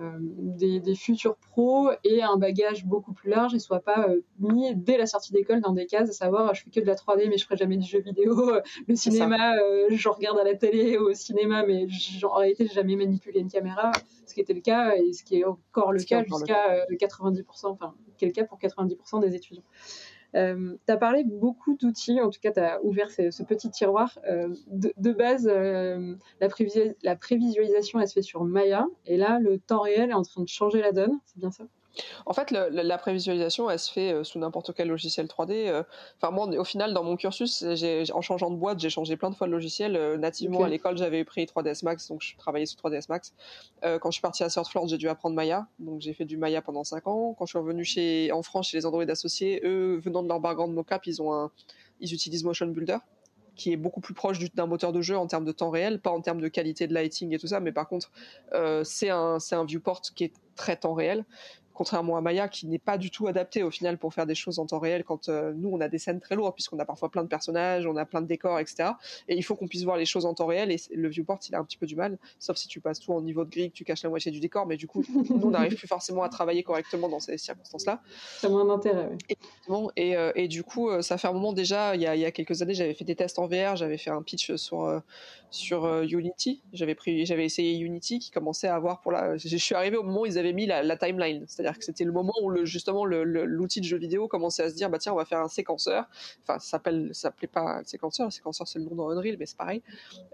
euh, 0.00 0.18
des, 0.18 0.94
futurs 0.96 1.36
pros 1.36 1.90
et 2.02 2.20
un 2.20 2.36
bagage 2.36 2.84
beaucoup 2.84 3.12
plus 3.12 3.30
large 3.30 3.54
et 3.54 3.60
soit 3.60 3.78
pas 3.78 4.08
euh, 4.08 4.22
mis 4.40 4.74
dès 4.74 4.98
la 4.98 5.06
sortie 5.06 5.32
d'école 5.32 5.60
dans 5.60 5.72
des 5.72 5.86
cases, 5.86 6.08
à 6.08 6.12
savoir 6.12 6.52
je 6.52 6.64
fais 6.64 6.70
que 6.70 6.80
de 6.80 6.86
la 6.86 6.96
3D 6.96 7.28
mais 7.28 7.38
je 7.38 7.44
ferai 7.44 7.56
jamais 7.56 7.76
du 7.76 7.86
jeu 7.86 8.00
vidéo, 8.00 8.52
le 8.88 8.96
cinéma 8.96 9.54
euh, 9.56 9.86
je 9.90 10.08
regarde 10.08 10.38
à 10.38 10.44
la 10.44 10.56
télé 10.56 10.98
au 10.98 11.14
cinéma 11.14 11.64
mais 11.64 11.86
en 12.24 12.34
réalité 12.34 12.66
j'ai 12.66 12.74
jamais 12.74 12.96
manipulé 12.96 13.38
une 13.38 13.50
caméra, 13.50 13.92
ce 14.26 14.34
qui 14.34 14.40
était 14.40 14.54
le 14.54 14.62
cas 14.62 14.96
et 14.96 15.12
ce 15.12 15.22
qui 15.22 15.38
est 15.38 15.44
encore 15.44 15.92
le 15.92 16.02
cas 16.02 16.24
jusqu'à 16.24 16.82
90%, 16.90 17.66
enfin 17.66 17.94
quel 18.18 18.32
cas 18.32 18.44
pour 18.44 18.58
90% 18.58 19.20
des 19.20 19.36
étudiants. 19.36 19.62
Euh, 20.34 20.76
tu 20.86 20.92
as 20.92 20.96
parlé 20.96 21.24
beaucoup 21.24 21.76
d'outils, 21.76 22.20
en 22.20 22.30
tout 22.30 22.40
cas, 22.40 22.50
tu 22.50 22.60
as 22.60 22.82
ouvert 22.82 23.10
ce, 23.10 23.42
petit 23.42 23.70
tiroir. 23.70 24.18
Euh, 24.28 24.54
de, 24.68 25.12
base, 25.12 25.48
euh, 25.50 26.14
la, 26.40 26.48
la, 27.02 27.16
prévisualisation, 27.16 28.00
elle 28.00 28.08
se 28.08 28.14
fait 28.14 28.22
sur 28.22 28.44
Maya, 28.44 28.86
et 29.06 29.16
là, 29.16 29.38
le 29.40 29.58
temps 29.58 29.80
réel 29.80 30.10
est 30.10 30.14
en 30.14 30.22
train 30.22 30.42
de 30.42 30.48
changer 30.48 30.80
la 30.80 30.92
donne, 30.92 31.18
c'est 31.26 31.38
bien 31.38 31.50
ça? 31.50 31.64
En 32.26 32.32
fait, 32.32 32.50
la 32.50 32.98
prévisualisation, 32.98 33.70
elle 33.70 33.78
se 33.78 33.92
fait 33.92 34.12
euh, 34.12 34.24
sous 34.24 34.38
n'importe 34.38 34.74
quel 34.74 34.88
logiciel 34.88 35.26
3D. 35.26 35.68
Euh. 35.68 35.82
Enfin, 36.20 36.32
moi, 36.32 36.46
au 36.46 36.64
final, 36.64 36.94
dans 36.94 37.04
mon 37.04 37.16
cursus, 37.16 37.64
en 38.12 38.20
changeant 38.20 38.50
de 38.50 38.56
boîte, 38.56 38.80
j'ai 38.80 38.90
changé 38.90 39.16
plein 39.16 39.30
de 39.30 39.34
fois 39.34 39.46
de 39.46 39.52
logiciel. 39.52 39.96
Euh, 39.96 40.16
nativement, 40.16 40.64
à 40.64 40.68
l'école, 40.68 40.96
j'avais 40.96 41.24
pris 41.24 41.44
3ds 41.44 41.84
Max, 41.84 42.08
donc 42.08 42.22
je 42.22 42.36
travaillais 42.36 42.66
sous 42.66 42.76
3ds 42.76 43.06
Max. 43.08 43.34
quand 43.82 44.10
je 44.10 44.14
suis 44.14 44.22
partie 44.22 44.42
à 44.42 44.48
Surflord, 44.48 44.88
j'ai 44.88 44.98
dû 44.98 45.08
apprendre 45.08 45.36
Maya, 45.36 45.66
donc 45.78 46.00
j'ai 46.00 46.14
fait 46.14 46.24
du 46.24 46.36
Maya 46.36 46.62
pendant 46.62 46.84
5 46.84 47.06
ans. 47.06 47.34
Quand 47.38 47.46
je 47.46 47.50
suis 47.50 47.58
revenue 47.58 47.84
chez, 47.84 48.32
en 48.32 48.42
France 48.42 48.68
chez 48.68 48.78
les 48.78 48.86
Android 48.86 49.04
associés, 49.08 49.60
eux, 49.64 50.00
venant 50.02 50.22
de 50.22 50.28
leur 50.28 50.40
background 50.40 50.74
mocap, 50.74 51.06
ils 51.06 51.22
ont 51.22 51.32
un, 51.32 51.50
ils 52.00 52.12
utilisent 52.12 52.44
Motion 52.44 52.66
Builder 52.66 52.98
qui 53.56 53.72
est 53.72 53.76
beaucoup 53.76 54.00
plus 54.00 54.14
proche 54.14 54.40
d'un 54.56 54.66
moteur 54.66 54.92
de 54.92 55.00
jeu 55.00 55.16
en 55.16 55.28
termes 55.28 55.44
de 55.44 55.52
temps 55.52 55.70
réel, 55.70 56.00
pas 56.00 56.10
en 56.10 56.20
termes 56.20 56.40
de 56.40 56.48
qualité 56.48 56.88
de 56.88 56.94
lighting 56.94 57.32
et 57.32 57.38
tout 57.38 57.46
ça, 57.46 57.60
mais 57.60 57.70
par 57.70 57.86
contre, 57.86 58.10
c'est 58.82 59.10
un, 59.10 59.38
un 59.52 59.64
viewport 59.64 60.02
qui 60.02 60.24
est 60.24 60.32
très 60.56 60.76
temps 60.76 60.94
réel 60.94 61.24
contrairement 61.74 62.16
à 62.16 62.20
Maya 62.20 62.48
qui 62.48 62.66
n'est 62.66 62.78
pas 62.78 62.96
du 62.96 63.10
tout 63.10 63.26
adapté 63.26 63.62
au 63.62 63.70
final 63.70 63.98
pour 63.98 64.14
faire 64.14 64.26
des 64.26 64.34
choses 64.34 64.58
en 64.58 64.66
temps 64.66 64.78
réel 64.78 65.04
quand 65.04 65.28
euh, 65.28 65.52
nous 65.54 65.68
on 65.70 65.80
a 65.80 65.88
des 65.88 65.98
scènes 65.98 66.20
très 66.20 66.36
lourdes 66.36 66.54
puisqu'on 66.54 66.78
a 66.78 66.84
parfois 66.84 67.10
plein 67.10 67.22
de 67.22 67.28
personnages, 67.28 67.84
on 67.86 67.96
a 67.96 68.06
plein 68.06 68.22
de 68.22 68.26
décors, 68.26 68.58
etc. 68.60 68.90
Et 69.28 69.36
il 69.36 69.42
faut 69.42 69.56
qu'on 69.56 69.66
puisse 69.66 69.82
voir 69.82 69.96
les 69.96 70.06
choses 70.06 70.24
en 70.24 70.34
temps 70.34 70.46
réel 70.46 70.70
et 70.70 70.80
le 70.94 71.08
viewport 71.08 71.40
il 71.48 71.54
a 71.54 71.58
un 71.58 71.64
petit 71.64 71.76
peu 71.76 71.86
du 71.86 71.96
mal, 71.96 72.16
sauf 72.38 72.56
si 72.56 72.68
tu 72.68 72.80
passes 72.80 73.00
tout 73.00 73.12
en 73.12 73.20
niveau 73.20 73.44
de 73.44 73.50
grille, 73.50 73.70
que 73.70 73.76
tu 73.76 73.84
caches 73.84 74.04
la 74.04 74.08
moitié 74.08 74.30
du 74.30 74.40
décor, 74.40 74.66
mais 74.66 74.76
du 74.76 74.86
coup 74.86 75.04
nous 75.12 75.40
on 75.42 75.50
n'arrive 75.50 75.74
plus 75.76 75.88
forcément 75.88 76.22
à 76.22 76.28
travailler 76.28 76.62
correctement 76.62 77.08
dans 77.08 77.20
ces 77.20 77.36
circonstances-là. 77.36 78.00
Ça 78.38 78.46
a 78.46 78.50
moins 78.50 78.64
d'intérêt. 78.64 79.10
Et, 79.96 80.16
euh, 80.16 80.32
et, 80.36 80.48
du 80.48 80.62
coup 80.62 80.90
euh, 80.90 81.02
ça 81.02 81.18
fait 81.18 81.28
un 81.28 81.32
moment 81.32 81.52
déjà, 81.52 81.96
il 81.96 82.02
y 82.02 82.06
a, 82.06 82.14
il 82.14 82.20
y 82.20 82.24
a 82.24 82.30
quelques 82.30 82.62
années 82.62 82.74
j'avais 82.74 82.94
fait 82.94 83.04
des 83.04 83.16
tests 83.16 83.38
en 83.38 83.48
VR, 83.48 83.76
j'avais 83.76 83.98
fait 83.98 84.10
un 84.10 84.22
pitch 84.22 84.54
sur 84.54 85.02
sur 85.50 86.02
Unity, 86.02 86.62
j'avais 86.72 86.96
essayé 87.44 87.78
Unity 87.78 88.18
qui 88.18 88.30
commençait 88.30 88.68
à 88.68 88.74
avoir 88.74 89.00
pour 89.00 89.12
la, 89.12 89.36
je 89.36 89.56
suis 89.56 89.74
arrivé 89.74 89.96
au 89.96 90.02
moment 90.02 90.22
où 90.22 90.26
ils 90.26 90.38
avaient 90.38 90.52
mis 90.52 90.66
la, 90.66 90.82
la 90.82 90.96
timeline, 90.96 91.44
c'est-à-dire 91.64 91.78
que 91.78 91.84
c'était 91.86 92.04
le 92.04 92.12
moment 92.12 92.34
où 92.42 92.64
justement 92.66 93.06
l'outil 93.06 93.80
de 93.80 93.86
jeu 93.86 93.96
vidéo 93.96 94.28
commençait 94.28 94.64
à 94.64 94.68
se 94.68 94.74
dire 94.74 94.90
bah 94.90 94.98
tiens 94.98 95.14
on 95.14 95.16
va 95.16 95.24
faire 95.24 95.40
un 95.40 95.48
séquenceur. 95.48 96.04
Enfin 96.42 96.58
ça 96.58 96.72
s'appelle 96.72 97.08
s'appelait 97.14 97.48
pas 97.48 97.82
séquenceur, 97.84 98.26
le 98.26 98.30
séquenceur 98.30 98.68
c'est 98.68 98.78
le 98.78 98.84
nom 98.84 98.94
dans 98.94 99.08
Unreal 99.08 99.36
mais 99.38 99.46
c'est 99.46 99.56
pareil. 99.56 99.82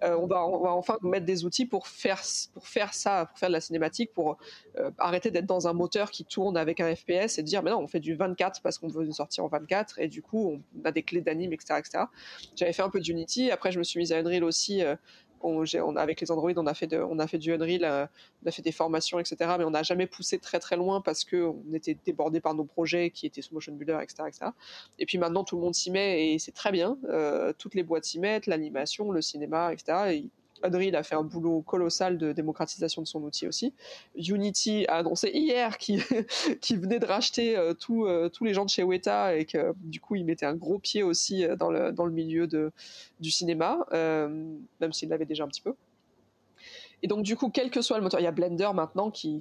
Euh, 0.02 0.16
on 0.16 0.26
va 0.26 0.42
enfin 0.44 0.98
mettre 1.02 1.26
des 1.26 1.44
outils 1.44 1.66
pour 1.66 1.86
faire 1.86 2.20
pour 2.52 2.66
faire 2.66 2.92
ça, 2.94 3.26
pour 3.26 3.38
faire 3.38 3.48
de 3.48 3.52
la 3.52 3.60
cinématique, 3.60 4.12
pour 4.12 4.38
euh, 4.78 4.90
arrêter 4.98 5.30
d'être 5.30 5.46
dans 5.46 5.68
un 5.68 5.72
moteur 5.72 6.10
qui 6.10 6.24
tourne 6.24 6.56
avec 6.56 6.80
un 6.80 6.94
FPS 6.96 7.38
et 7.38 7.44
dire 7.44 7.62
mais 7.62 7.70
non 7.70 7.78
on 7.78 7.86
fait 7.86 8.00
du 8.00 8.16
24 8.16 8.60
parce 8.60 8.78
qu'on 8.78 8.88
veut 8.88 9.04
une 9.04 9.12
sortie 9.12 9.40
en 9.40 9.46
24 9.46 10.00
et 10.00 10.08
du 10.08 10.22
coup 10.22 10.60
on 10.76 10.84
a 10.84 10.90
des 10.90 11.04
clés 11.04 11.20
d'anime 11.20 11.52
etc 11.52 11.74
etc. 11.78 12.04
J'avais 12.56 12.72
fait 12.72 12.82
un 12.82 12.90
peu 12.90 12.98
d'Unity, 12.98 13.52
après 13.52 13.70
je 13.70 13.78
me 13.78 13.84
suis 13.84 14.00
mise 14.00 14.12
à 14.12 14.18
Unreal 14.18 14.42
aussi 14.42 14.82
euh, 15.44 15.80
on, 15.82 15.96
avec 15.96 16.20
les 16.20 16.30
Android, 16.30 16.52
on 16.56 16.66
a 16.66 16.74
fait, 16.74 16.94
on 16.94 17.18
a 17.18 17.26
fait 17.26 17.38
du 17.38 17.52
Unreal, 17.52 17.84
euh, 17.84 18.06
on 18.44 18.48
a 18.48 18.50
fait 18.50 18.62
des 18.62 18.72
formations, 18.72 19.18
etc. 19.18 19.36
Mais 19.58 19.64
on 19.64 19.70
n'a 19.70 19.82
jamais 19.82 20.06
poussé 20.06 20.38
très 20.38 20.58
très 20.58 20.76
loin 20.76 21.00
parce 21.00 21.24
qu'on 21.24 21.62
était 21.74 21.96
débordé 22.04 22.40
par 22.40 22.54
nos 22.54 22.64
projets 22.64 23.10
qui 23.10 23.26
étaient 23.26 23.42
sous 23.42 23.54
Motion 23.54 23.74
Builder, 23.74 23.98
etc. 24.02 24.24
etc. 24.28 24.46
Et 24.98 25.06
puis 25.06 25.18
maintenant, 25.18 25.44
tout 25.44 25.56
le 25.56 25.62
monde 25.62 25.74
s'y 25.74 25.90
met 25.90 26.32
et 26.32 26.38
c'est 26.38 26.52
très 26.52 26.72
bien. 26.72 26.98
Euh, 27.08 27.52
toutes 27.56 27.74
les 27.74 27.82
boîtes 27.82 28.04
s'y 28.04 28.18
mettent, 28.18 28.46
l'animation, 28.46 29.10
le 29.10 29.22
cinéma, 29.22 29.72
etc. 29.72 30.30
Unreal 30.62 30.96
a 30.96 31.02
fait 31.02 31.14
un 31.14 31.22
boulot 31.22 31.62
colossal 31.62 32.18
de 32.18 32.32
démocratisation 32.32 33.02
de 33.02 33.06
son 33.06 33.22
outil 33.22 33.46
aussi. 33.46 33.74
Unity 34.16 34.86
a 34.88 34.96
annoncé 34.96 35.30
hier 35.32 35.78
qu'il 35.78 36.00
venait 36.80 36.98
de 36.98 37.06
racheter 37.06 37.56
euh, 37.56 37.74
euh, 37.90 38.28
tous 38.28 38.44
les 38.44 38.54
gens 38.54 38.64
de 38.64 38.70
chez 38.70 38.82
Weta 38.82 39.36
et 39.36 39.44
que 39.44 39.72
du 39.76 40.00
coup 40.00 40.16
il 40.16 40.24
mettait 40.24 40.46
un 40.46 40.54
gros 40.54 40.78
pied 40.78 41.02
aussi 41.02 41.44
euh, 41.44 41.56
dans 41.56 41.70
le, 41.70 42.10
milieu 42.10 42.48
du 43.20 43.30
cinéma, 43.30 43.86
même 43.92 44.92
s'il 44.92 45.08
l'avait 45.10 45.26
déjà 45.26 45.44
un 45.44 45.48
petit 45.48 45.60
peu. 45.60 45.74
Et 47.02 47.08
donc, 47.08 47.22
du 47.22 47.36
coup, 47.36 47.50
quel 47.50 47.70
que 47.70 47.80
soit 47.80 47.96
le 47.96 48.02
moteur, 48.02 48.20
il 48.20 48.24
y 48.24 48.26
a 48.26 48.32
Blender 48.32 48.70
maintenant 48.74 49.10
qui, 49.10 49.40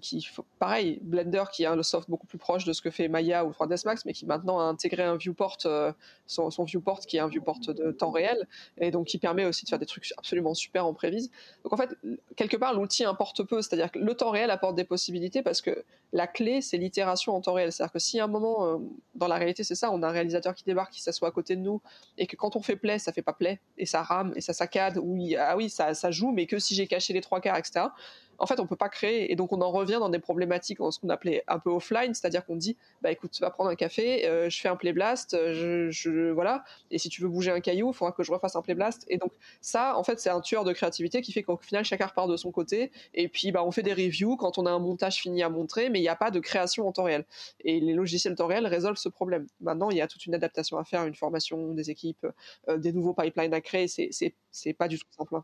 pareil, 0.60 1.00
Blender 1.02 1.44
qui 1.52 1.66
a 1.66 1.74
un 1.74 1.84
soft 1.84 2.10
beaucoup 2.10 2.28
plus 2.28 2.38
proche 2.38 2.64
de 2.66 2.74
ce 2.74 2.82
que 2.82 2.90
fait 2.90 3.08
Maya 3.08 3.46
ou 3.46 3.52
3ds 3.52 3.86
Max, 3.86 4.06
mais 4.06 4.14
qui 4.14 4.26
maintenant 4.26 4.60
a 4.60 4.64
intégré 4.64 5.04
un 5.04 5.18
viewport, 5.18 5.58
euh, 5.66 5.92
son, 6.26 6.50
viewport 6.64 7.02
qui 7.02 7.18
est 7.18 7.20
un 7.20 7.28
viewport 7.28 7.60
de 7.60 7.92
temps 7.92 8.12
réel, 8.12 8.48
et 8.78 8.92
donc 8.92 9.08
qui 9.08 9.18
permet 9.18 9.46
aussi 9.46 9.66
de 9.66 9.70
faire 9.70 9.80
des 9.80 9.86
trucs 9.86 10.14
absolument 10.18 10.54
super 10.54 10.86
en 10.86 10.94
prévise. 10.94 11.32
Donc, 11.64 11.74
en 11.74 11.78
fait, 11.78 11.90
quelque 12.36 12.58
part, 12.58 12.74
l'outil 12.74 13.04
importe 13.04 13.44
peu, 13.44 13.62
c'est-à-dire 13.62 13.92
que 13.92 14.00
le 14.00 14.14
temps 14.14 14.32
réel 14.32 14.52
apporte 14.52 14.76
des 14.76 14.86
possibilités 14.86 15.42
parce 15.42 15.62
que 15.62 15.84
la 16.14 16.28
clé, 16.28 16.62
c'est 16.62 16.78
l'itération 16.78 17.36
en 17.36 17.42
temps 17.42 17.54
réel. 17.54 17.72
C'est-à-dire 17.72 17.94
que 17.94 18.00
si 18.00 18.20
à 18.20 18.24
un 18.24 18.28
moment, 18.28 18.66
euh, 18.66 18.78
dans 19.16 19.28
la 19.28 19.36
réalité, 19.36 19.64
c'est 19.64 19.76
ça, 19.76 19.92
on 19.92 20.02
a 20.02 20.08
un 20.08 20.12
réalisateur 20.12 20.56
qui 20.56 20.64
débarque, 20.64 20.94
qui 20.94 21.02
s'assoit 21.02 21.28
à 21.28 21.32
côté 21.32 21.56
de 21.56 21.62
nous, 21.62 21.82
et 22.18 22.26
que 22.26 22.36
quand 22.36 22.56
on 22.56 22.62
fait 22.62 22.76
play, 22.76 23.00
ça 23.00 23.12
fait 23.12 23.22
pas 23.22 23.34
play, 23.34 23.60
et 23.78 23.86
ça 23.86 24.02
rame, 24.02 24.34
et 24.36 24.42
ça 24.42 24.54
saccade, 24.54 24.98
ou 24.98 25.18
ah 25.38 25.56
oui, 25.56 25.70
ça, 25.70 25.94
ça 25.94 26.10
joue, 26.10 26.32
mais 26.32 26.48
que 26.48 26.58
si 26.58 26.74
j'ai 26.74 26.88
caché 26.88 27.14
les 27.14 27.22
trois 27.22 27.42
etc 27.58 27.92
en 28.40 28.46
fait, 28.46 28.60
on 28.60 28.68
peut 28.68 28.76
pas 28.76 28.90
créer. 28.90 29.32
Et 29.32 29.36
donc, 29.36 29.52
on 29.52 29.62
en 29.62 29.72
revient 29.72 29.98
dans 30.00 30.10
des 30.10 30.20
problématiques, 30.20 30.82
en 30.82 30.92
ce 30.92 31.00
qu'on 31.00 31.10
appelait 31.10 31.44
un 31.48 31.60
peu 31.60 31.70
offline, 31.70 32.14
c'est-à-dire 32.14 32.46
qu'on 32.46 32.56
dit, 32.56 32.78
bah 33.02 33.12
écoute, 33.12 33.32
tu 33.32 33.42
vas 33.42 33.50
prendre 33.50 33.70
un 33.70 33.76
café, 33.76 34.28
euh, 34.28 34.50
je 34.50 34.60
fais 34.60 34.70
un 34.70 34.76
play 34.76 34.94
blast, 34.94 35.34
euh, 35.34 35.90
je, 35.92 36.32
voilà. 36.32 36.64
Et 36.92 36.98
si 36.98 37.10
tu 37.10 37.22
veux 37.22 37.30
bouger 37.30 37.52
un 37.52 37.60
caillou, 37.60 37.90
il 37.90 37.94
faudra 37.94 38.12
que 38.12 38.24
je 38.24 38.32
refasse 38.32 38.56
un 38.56 38.62
play 38.62 38.76
blast. 38.76 39.06
Et 39.08 39.18
donc, 39.18 39.32
ça, 39.62 39.98
en 39.98 40.04
fait, 40.04 40.20
c'est 40.20 40.30
un 40.30 40.42
tueur 40.42 40.64
de 40.64 40.74
créativité 40.74 41.22
qui 41.22 41.32
fait 41.32 41.44
qu'au 41.44 41.58
final, 41.58 41.84
chacun 41.84 42.08
repart 42.08 42.30
de 42.30 42.38
son 42.38 42.52
côté. 42.52 42.92
Et 43.14 43.28
puis, 43.28 43.52
bah, 43.52 43.64
on 43.64 43.72
fait 43.72 43.84
des 43.84 43.94
reviews 43.94 44.38
quand 44.38 44.58
on 44.58 44.66
a 44.66 44.72
un 44.72 44.80
montage 44.80 45.18
fini 45.18 45.44
à 45.44 45.50
montrer, 45.50 45.90
mais 45.90 46.00
il 46.00 46.04
n'y 46.04 46.10
a 46.10 46.16
pas 46.16 46.32
de 46.32 46.40
création 46.40 46.88
en 46.88 46.92
temps 46.92 47.04
réel. 47.04 47.26
Et 47.64 47.80
les 47.80 47.94
logiciels 47.94 48.36
temps 48.36 48.48
réel 48.48 48.66
résolvent 48.68 48.98
ce 48.98 49.10
problème. 49.10 49.48
Maintenant, 49.62 49.90
il 49.90 49.98
y 49.98 50.02
a 50.02 50.08
toute 50.08 50.26
une 50.26 50.36
adaptation 50.36 50.78
à 50.78 50.84
faire, 50.84 51.06
une 51.06 51.16
formation 51.16 51.74
des 51.74 51.90
équipes, 51.90 52.26
euh, 52.68 52.78
des 52.78 52.94
nouveaux 52.94 53.14
pipelines 53.14 53.54
à 53.54 53.62
créer. 53.62 53.88
C'est 53.88 54.74
pas 54.74 54.88
du 54.88 54.98
tout 54.98 55.08
simple. 55.18 55.36
Hein. 55.36 55.44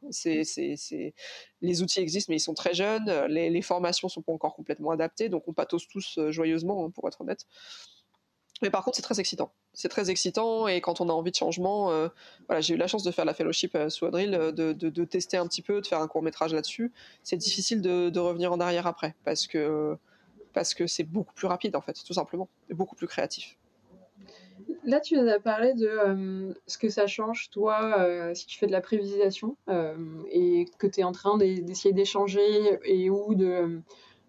Les 1.61 1.81
outils 1.81 1.99
existent, 1.99 2.31
mais 2.31 2.37
ils 2.37 2.39
sont 2.39 2.53
très 2.53 2.73
jeunes. 2.73 2.84
Les, 3.27 3.49
les, 3.49 3.61
formations 3.61 4.09
sont 4.09 4.21
pas 4.21 4.31
encore 4.31 4.55
complètement 4.55 4.91
adaptées, 4.91 5.29
donc 5.29 5.47
on 5.47 5.53
pathose 5.53 5.87
tous 5.87 6.17
euh, 6.17 6.31
joyeusement, 6.31 6.85
hein, 6.85 6.89
pour 6.89 7.07
être 7.07 7.21
honnête. 7.21 7.45
Mais 8.61 8.69
par 8.69 8.83
contre, 8.83 8.95
c'est 8.95 9.03
très 9.03 9.19
excitant. 9.19 9.51
C'est 9.73 9.89
très 9.89 10.09
excitant 10.09 10.67
et 10.67 10.79
quand 10.79 11.01
on 11.01 11.09
a 11.09 11.11
envie 11.11 11.31
de 11.31 11.35
changement, 11.35 11.91
euh, 11.91 12.07
voilà, 12.47 12.61
j'ai 12.61 12.73
eu 12.73 12.77
la 12.77 12.87
chance 12.87 13.03
de 13.03 13.11
faire 13.11 13.25
la 13.25 13.33
fellowship 13.33 13.75
euh, 13.75 13.89
sous 13.89 14.05
Adril, 14.05 14.31
de, 14.31 14.71
de, 14.71 15.05
tester 15.05 15.35
un 15.35 15.45
petit 15.47 15.61
peu, 15.61 15.81
de 15.81 15.87
faire 15.87 15.99
un 15.99 16.07
court 16.07 16.21
métrage 16.21 16.53
là-dessus. 16.53 16.93
C'est 17.23 17.35
difficile 17.35 17.81
de, 17.81 18.09
de, 18.09 18.19
revenir 18.19 18.53
en 18.53 18.59
arrière 18.59 18.87
après 18.87 19.15
parce 19.25 19.47
que 19.47 19.97
parce 20.53 20.73
que 20.73 20.87
c'est 20.87 21.03
beaucoup 21.03 21.33
plus 21.33 21.47
rapide 21.47 21.75
en 21.75 21.81
fait, 21.81 22.01
tout 22.05 22.13
simplement, 22.13 22.47
et 22.69 22.73
beaucoup 22.73 22.95
plus 22.95 23.07
créatif. 23.07 23.57
Là, 24.83 24.99
tu 24.99 25.17
nous 25.17 25.27
as 25.27 25.39
parlé 25.39 25.73
de 25.73 25.87
euh, 25.87 26.53
ce 26.67 26.77
que 26.77 26.89
ça 26.89 27.07
change, 27.07 27.49
toi, 27.49 27.99
euh, 27.99 28.33
si 28.33 28.45
tu 28.45 28.57
fais 28.57 28.67
de 28.67 28.71
la 28.71 28.81
prévisation 28.81 29.57
euh, 29.67 29.95
et 30.29 30.65
que 30.77 30.87
tu 30.87 30.99
es 30.99 31.03
en 31.03 31.11
train 31.11 31.37
d'essayer 31.37 31.93
d'échanger 31.93 32.79
et 32.83 33.09
ou 33.09 33.33
de, 33.33 33.81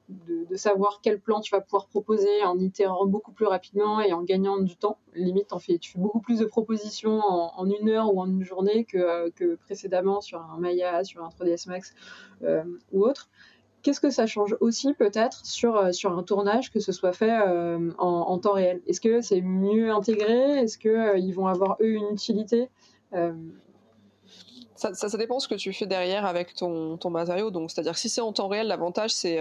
de, 0.09 0.57
savoir 0.57 1.01
quel 1.03 1.20
plan 1.20 1.41
tu 1.41 1.55
vas 1.55 1.61
pouvoir 1.61 1.87
proposer 1.89 2.43
en 2.45 2.59
itérant 2.59 3.07
beaucoup 3.07 3.33
plus 3.33 3.47
rapidement 3.47 4.01
et 4.01 4.12
en 4.14 4.22
gagnant 4.22 4.59
du 4.59 4.77
temps. 4.77 4.99
Limite, 5.14 5.53
en 5.53 5.59
fait, 5.59 5.79
tu 5.79 5.93
fais 5.93 5.99
beaucoup 5.99 6.20
plus 6.20 6.39
de 6.39 6.47
propositions 6.47 7.20
en, 7.20 7.66
une 7.66 7.91
heure 7.91 8.14
ou 8.14 8.20
en 8.20 8.27
une 8.27 8.43
journée 8.43 8.85
que, 8.85 9.29
que 9.31 9.57
précédemment 9.57 10.22
sur 10.22 10.41
un 10.41 10.59
Maya, 10.59 11.05
sur 11.05 11.22
un 11.22 11.29
3ds 11.29 11.68
Max 11.68 11.95
ou 12.93 13.05
autre. 13.05 13.29
Qu'est-ce 13.87 14.01
que 14.01 14.11
ça 14.11 14.26
change 14.26 14.57
aussi 14.59 14.95
peut-être 14.95 15.47
sur, 15.47 15.76
euh, 15.76 15.93
sur 15.93 16.18
un 16.18 16.24
tournage 16.24 16.72
que 16.72 16.80
ce 16.80 16.91
soit 16.91 17.12
fait 17.12 17.30
euh, 17.30 17.93
en, 17.99 18.37
temps 18.39 18.55
réel? 18.55 18.82
Est-ce 18.89 19.01
que 19.01 19.20
c'est 19.20 19.41
mieux 19.41 19.93
intégré? 19.93 20.59
Est-ce 20.59 20.76
qu'ils 20.76 20.91
euh, 20.91 21.32
vont 21.32 21.47
avoir 21.47 21.76
eux 21.80 21.93
une 21.93 22.09
utilité? 22.12 22.68
Ça, 24.74 24.93
ça, 24.93 25.16
dépend 25.16 25.39
ce 25.39 25.47
que 25.47 25.55
tu 25.55 25.72
fais 25.72 25.87
derrière 25.87 26.26
avec 26.26 26.53
ton, 26.55 26.97
ton 26.97 27.11
matériau. 27.11 27.53
C'est-à-dire 27.68 27.97
si 27.97 28.09
c'est 28.09 28.20
en 28.20 28.32
temps 28.32 28.49
réel, 28.49 28.66
l'avantage 28.66 29.14
c'est 29.14 29.39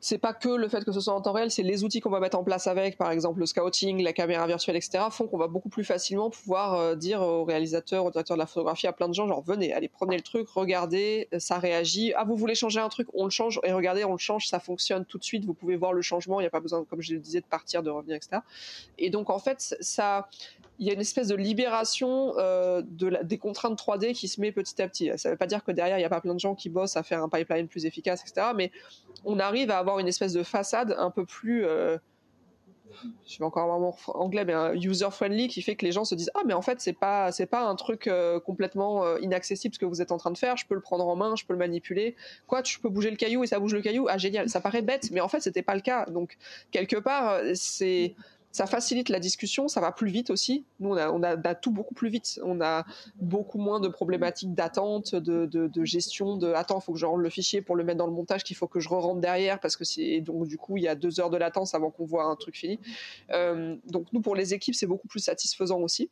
c'est 0.00 0.18
pas 0.18 0.32
que 0.32 0.48
le 0.48 0.68
fait 0.68 0.84
que 0.84 0.92
ce 0.92 1.00
soit 1.00 1.14
en 1.14 1.20
temps 1.20 1.32
réel, 1.32 1.50
c'est 1.50 1.62
les 1.62 1.84
outils 1.84 2.00
qu'on 2.00 2.10
va 2.10 2.20
mettre 2.20 2.38
en 2.38 2.44
place 2.44 2.66
avec, 2.66 2.96
par 2.96 3.10
exemple 3.10 3.40
le 3.40 3.46
scouting, 3.46 4.02
la 4.02 4.12
caméra 4.12 4.46
virtuelle, 4.46 4.76
etc., 4.76 5.04
font 5.10 5.26
qu'on 5.26 5.38
va 5.38 5.48
beaucoup 5.48 5.68
plus 5.68 5.84
facilement 5.84 6.30
pouvoir 6.30 6.74
euh, 6.74 6.94
dire 6.94 7.20
au 7.20 7.44
réalisateur, 7.44 8.04
au 8.04 8.10
directeur 8.10 8.36
de 8.36 8.40
la 8.40 8.46
photographie, 8.46 8.86
à 8.86 8.92
plein 8.92 9.08
de 9.08 9.14
gens, 9.14 9.26
genre 9.26 9.42
venez, 9.42 9.72
allez, 9.72 9.88
prenez 9.88 10.16
le 10.16 10.22
truc, 10.22 10.48
regardez, 10.50 11.28
ça 11.38 11.58
réagit. 11.58 12.12
Ah, 12.16 12.24
vous 12.24 12.36
voulez 12.36 12.54
changer 12.54 12.80
un 12.80 12.88
truc, 12.88 13.08
on 13.14 13.24
le 13.24 13.30
change, 13.30 13.60
et 13.64 13.72
regardez, 13.72 14.04
on 14.04 14.12
le 14.12 14.18
change, 14.18 14.46
ça 14.46 14.60
fonctionne 14.60 15.04
tout 15.04 15.18
de 15.18 15.24
suite, 15.24 15.44
vous 15.44 15.54
pouvez 15.54 15.76
voir 15.76 15.92
le 15.92 16.02
changement, 16.02 16.40
il 16.40 16.44
n'y 16.44 16.48
a 16.48 16.50
pas 16.50 16.60
besoin, 16.60 16.84
comme 16.84 17.02
je 17.02 17.14
le 17.14 17.20
disais, 17.20 17.40
de 17.40 17.46
partir, 17.46 17.82
de 17.82 17.90
revenir, 17.90 18.16
etc. 18.16 18.42
Et 18.98 19.10
donc, 19.10 19.30
en 19.30 19.38
fait, 19.38 19.76
ça, 19.80 20.28
il 20.78 20.86
y 20.86 20.90
a 20.90 20.92
une 20.92 21.00
espèce 21.00 21.28
de 21.28 21.34
libération 21.34 22.34
euh, 22.38 22.82
des 22.82 23.38
contraintes 23.38 23.78
3D 23.78 24.14
qui 24.14 24.28
se 24.28 24.40
met 24.40 24.52
petit 24.52 24.80
à 24.80 24.88
petit. 24.88 25.10
Ça 25.16 25.28
ne 25.28 25.34
veut 25.34 25.38
pas 25.38 25.46
dire 25.46 25.64
que 25.64 25.72
derrière, 25.72 25.98
il 25.98 26.02
n'y 26.02 26.06
a 26.06 26.10
pas 26.10 26.20
plein 26.20 26.34
de 26.34 26.40
gens 26.40 26.54
qui 26.54 26.68
bossent 26.68 26.96
à 26.96 27.02
faire 27.02 27.22
un 27.22 27.28
pipeline 27.28 27.66
plus 27.66 27.84
efficace, 27.84 28.22
etc. 28.22 28.48
Mais 28.54 28.70
on 29.24 29.40
arrive 29.40 29.70
à 29.70 29.78
avoir 29.78 29.98
une 29.98 30.06
espèce 30.06 30.32
de 30.32 30.42
façade 30.42 30.94
un 30.98 31.10
peu 31.10 31.24
plus... 31.24 31.64
Euh, 31.64 31.98
je 33.26 33.38
vais 33.38 33.44
encore 33.44 33.64
avoir 33.64 33.78
mon 33.78 33.94
anglais, 34.14 34.44
mais 34.44 34.54
user 34.78 35.10
friendly 35.10 35.48
qui 35.48 35.62
fait 35.62 35.76
que 35.76 35.84
les 35.84 35.92
gens 35.92 36.04
se 36.04 36.14
disent 36.14 36.30
ah 36.34 36.40
mais 36.46 36.54
en 36.54 36.62
fait 36.62 36.80
c'est 36.80 36.94
pas 36.94 37.30
c'est 37.30 37.46
pas 37.46 37.62
un 37.62 37.76
truc 37.76 38.08
euh, 38.08 38.40
complètement 38.40 39.18
inaccessible 39.18 39.74
ce 39.74 39.78
que 39.78 39.84
vous 39.84 40.00
êtes 40.00 40.10
en 40.10 40.16
train 40.16 40.30
de 40.30 40.38
faire. 40.38 40.56
Je 40.56 40.66
peux 40.66 40.74
le 40.74 40.80
prendre 40.80 41.06
en 41.06 41.14
main, 41.14 41.36
je 41.36 41.44
peux 41.44 41.52
le 41.52 41.58
manipuler. 41.58 42.16
Quoi, 42.46 42.62
tu 42.62 42.80
peux 42.80 42.88
bouger 42.88 43.10
le 43.10 43.16
caillou 43.16 43.44
et 43.44 43.46
ça 43.46 43.60
bouge 43.60 43.74
le 43.74 43.82
caillou? 43.82 44.06
Ah 44.08 44.16
génial, 44.16 44.48
ça 44.48 44.60
paraît 44.60 44.82
bête, 44.82 45.10
mais 45.12 45.20
en 45.20 45.28
fait 45.28 45.40
c'était 45.40 45.62
pas 45.62 45.74
le 45.74 45.82
cas. 45.82 46.06
Donc 46.06 46.38
quelque 46.72 46.96
part 46.96 47.40
c'est 47.54 48.14
ça 48.50 48.66
facilite 48.66 49.08
la 49.08 49.20
discussion, 49.20 49.68
ça 49.68 49.80
va 49.80 49.92
plus 49.92 50.10
vite 50.10 50.30
aussi. 50.30 50.64
Nous, 50.80 50.90
on 50.90 51.22
a, 51.22 51.54
tout 51.54 51.70
beaucoup 51.70 51.94
plus 51.94 52.08
vite. 52.08 52.40
On 52.42 52.60
a 52.60 52.84
beaucoup 53.20 53.58
moins 53.58 53.78
de 53.78 53.88
problématiques 53.88 54.54
d'attente, 54.54 55.14
de, 55.14 55.84
gestion, 55.84 56.36
de 56.36 56.52
attends, 56.52 56.78
il 56.80 56.82
faut 56.82 56.92
que 56.92 56.98
je 56.98 57.06
rentre 57.06 57.20
le 57.20 57.30
fichier 57.30 57.60
pour 57.62 57.76
le 57.76 57.84
mettre 57.84 57.98
dans 57.98 58.06
le 58.06 58.12
montage, 58.12 58.44
qu'il 58.44 58.56
faut 58.56 58.66
que 58.66 58.80
je 58.80 58.88
re 58.88 59.00
rentre 59.00 59.20
derrière 59.20 59.60
parce 59.60 59.76
que 59.76 59.84
c'est 59.84 60.20
donc 60.20 60.46
du 60.46 60.58
coup 60.58 60.76
il 60.76 60.82
y 60.82 60.88
a 60.88 60.94
deux 60.94 61.20
heures 61.20 61.30
de 61.30 61.36
latence 61.36 61.74
avant 61.74 61.90
qu'on 61.90 62.04
voit 62.04 62.24
un 62.24 62.36
truc 62.36 62.56
fini. 62.56 62.80
Euh, 63.30 63.76
donc 63.86 64.06
nous, 64.12 64.20
pour 64.20 64.34
les 64.34 64.54
équipes, 64.54 64.74
c'est 64.74 64.86
beaucoup 64.86 65.08
plus 65.08 65.20
satisfaisant 65.20 65.80
aussi. 65.80 66.10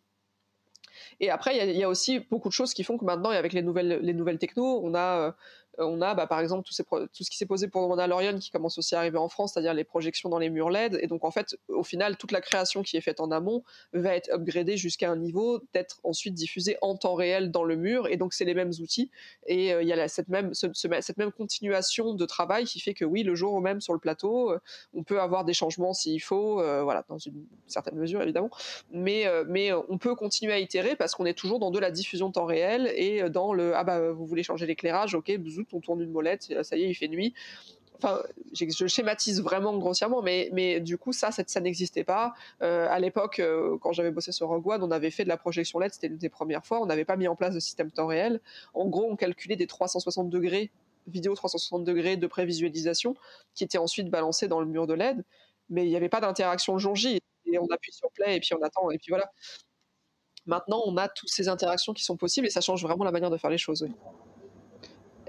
Et 1.21 1.31
après, 1.31 1.57
il 1.57 1.77
y, 1.77 1.83
a 1.83 1.89
aussi 1.89 2.21
beaucoup 2.31 2.49
de 2.49 2.53
choses 2.53 2.75
qui 2.75 2.85
font 2.85 2.99
que 2.99 3.05
maintenant, 3.05 3.31
avec 3.31 3.53
les 3.53 3.63
nouvelles, 3.63 4.01
les 4.03 4.13
nouvelles 4.13 4.39
techno, 4.39 4.81
on 4.83 4.95
a 4.95 5.29
euh, 5.29 5.33
on 5.79 6.01
a 6.01 6.15
bah, 6.15 6.27
par 6.27 6.41
exemple 6.41 6.65
tout, 6.65 6.75
ce 6.75 7.31
qui 7.31 7.37
s'est 7.37 7.47
posé 7.47 7.69
pour 7.69 7.89
Mandalorian 7.89 8.39
qui 8.39 8.51
commence 8.51 8.79
aussi 8.79 8.95
à 8.95 8.99
arriver 8.99 9.19
en 9.19 9.29
France, 9.29 9.53
c'est-à-dire 9.53 9.75
les 9.75 9.85
projections 9.85 10.29
dans 10.29 10.39
les 10.39 10.51
murs 10.51 10.71
LED. 10.71 10.99
Et 11.03 11.07
donc 11.07 11.25
en 11.25 11.31
fait, 11.31 11.57
au 11.69 11.83
final, 11.83 12.17
toute 12.17 12.33
la 12.33 12.41
création 12.41 12.83
qui 12.83 12.97
est 12.97 13.01
faite 13.01 13.21
en 13.21 13.31
amont 13.31 13.63
va 13.93 14.15
être 14.15 14.31
upgradée 14.33 14.77
jusqu'à 14.77 15.11
un 15.11 15.17
niveau 15.17 15.61
d'être 15.73 16.01
ensuite 16.05 16.35
diffusée 16.35 16.77
en 16.83 16.97
temps 16.97 17.15
réel 17.15 17.51
dans 17.51 17.65
le 17.65 17.77
mur. 17.77 18.09
Et 18.09 18.17
donc 18.17 18.33
c'est 18.33 18.45
les 18.45 18.55
mêmes 18.55 18.73
outils. 18.81 19.11
Et 19.47 19.73
euh, 19.73 19.83
il 19.83 19.89
y 19.89 19.93
a 19.93 20.09
cette, 20.09 20.29
même, 20.29 20.53
cette 20.55 21.17
même 21.19 21.33
continuation 21.33 22.15
de 22.15 22.25
travail 22.25 22.65
qui 22.65 22.81
fait 22.81 22.95
que 22.95 23.05
oui, 23.05 23.23
le 23.23 23.35
jour 23.35 23.61
même 23.61 23.81
sur 23.81 23.93
le 23.93 23.99
plateau, 23.99 24.53
euh, 24.53 24.59
on 24.95 25.03
peut 25.03 25.21
avoir 25.21 25.45
des 25.45 25.55
changements 25.55 25.93
s'il 25.93 26.23
faut, 26.23 26.55
voilà, 26.57 27.05
dans 27.09 27.19
une 27.19 27.45
certaine 27.67 27.97
mesure 27.97 28.23
évidemment. 28.23 28.51
Mais, 28.91 29.27
mais 29.47 29.73
on 29.73 29.99
peut 29.99 30.15
continuer 30.15 30.53
à 30.53 30.59
itérer 30.59 30.97
parce 30.97 31.15
qu'on 31.15 31.27
est 31.27 31.35
toujours 31.35 31.59
dans 31.59 31.71
de 31.71 31.79
la 31.79 31.91
diffusion 31.91 32.31
temps 32.31 32.45
réel 32.45 32.93
et 32.95 33.29
dans 33.31 33.53
le 33.53 33.77
ah 33.77 33.85
bah 33.85 34.13
vous 34.13 34.27
voulez 34.27 34.43
changer 34.43 34.67
l'éclairage, 34.67 35.15
ok, 35.15 35.37
on 35.73 35.81
tourne 35.81 36.01
une 36.01 36.11
molette, 36.11 36.53
ça 36.63 36.77
y 36.77 36.85
est, 36.85 36.91
il 36.91 36.95
fait 36.95 37.09
nuit. 37.09 37.35
Enfin, 37.99 38.23
je 38.53 38.87
schématise 38.87 39.41
vraiment 39.41 39.77
grossièrement, 39.79 40.21
mais, 40.21 40.51
mais 40.53 40.81
du 40.81 40.99
coup, 40.99 41.13
ça, 41.13 41.31
ça, 41.33 41.61
n'existait 41.61 42.05
pas. 42.05 42.35
Euh, 42.63 42.87
à 42.91 42.99
l'époque, 42.99 43.41
euh, 43.41 43.79
quand 43.81 43.93
j'avais 43.93 44.11
bossé 44.11 44.33
sur 44.33 44.49
Rogue 44.49 44.67
One, 44.67 44.83
on 44.83 44.91
avait 44.91 45.11
fait 45.11 45.25
de 45.25 45.29
la 45.29 45.39
projection 45.39 45.79
LED, 45.79 45.95
c'était 45.95 46.09
une 46.09 46.19
des 46.19 46.29
premières 46.29 46.67
fois. 46.67 46.81
On 46.83 46.87
n'avait 46.87 47.07
pas 47.07 47.17
mis 47.17 47.27
en 47.27 47.37
place 47.37 47.55
de 47.55 47.61
système 47.61 47.91
temps 47.91 48.07
réel. 48.07 48.41
En 48.75 48.87
gros, 48.87 49.07
on 49.11 49.17
calculait 49.17 49.57
des 49.57 49.67
360 49.67 50.29
degrés, 50.29 50.71
vidéo 51.07 51.35
360 51.35 51.85
degrés 51.85 52.17
de 52.17 52.27
prévisualisation, 52.27 53.15
qui 53.55 53.65
étaient 53.65 53.79
ensuite 53.79 54.11
balancés 54.11 54.49
dans 54.49 54.61
le 54.61 54.67
mur 54.67 54.87
de 54.87 54.95
LED. 54.95 55.25
Mais 55.71 55.87
il 55.87 55.89
n'y 55.89 55.97
avait 55.97 56.11
pas 56.11 56.21
d'interaction 56.21 56.75
le 56.75 56.79
jour 56.79 56.95
J. 56.95 57.19
Et 57.47 57.59
on 57.59 57.67
appuie 57.69 57.93
sur 57.93 58.11
play, 58.11 58.37
et 58.37 58.41
puis 58.41 58.55
on 58.55 58.63
attend, 58.63 58.91
et 58.91 58.99
puis 58.99 59.11
voilà. 59.11 59.31
Maintenant, 60.47 60.83
on 60.85 60.97
a 60.97 61.09
toutes 61.09 61.31
ces 61.31 61.49
interactions 61.49 61.95
qui 61.95 62.05
sont 62.05 62.17
possibles, 62.17 62.47
et 62.47 62.51
ça 62.51 62.61
change 62.61 62.83
vraiment 62.83 63.05
la 63.05 63.13
manière 63.13 63.31
de 63.31 63.37
faire 63.37 63.51
les 63.51 63.59
choses. 63.59 63.89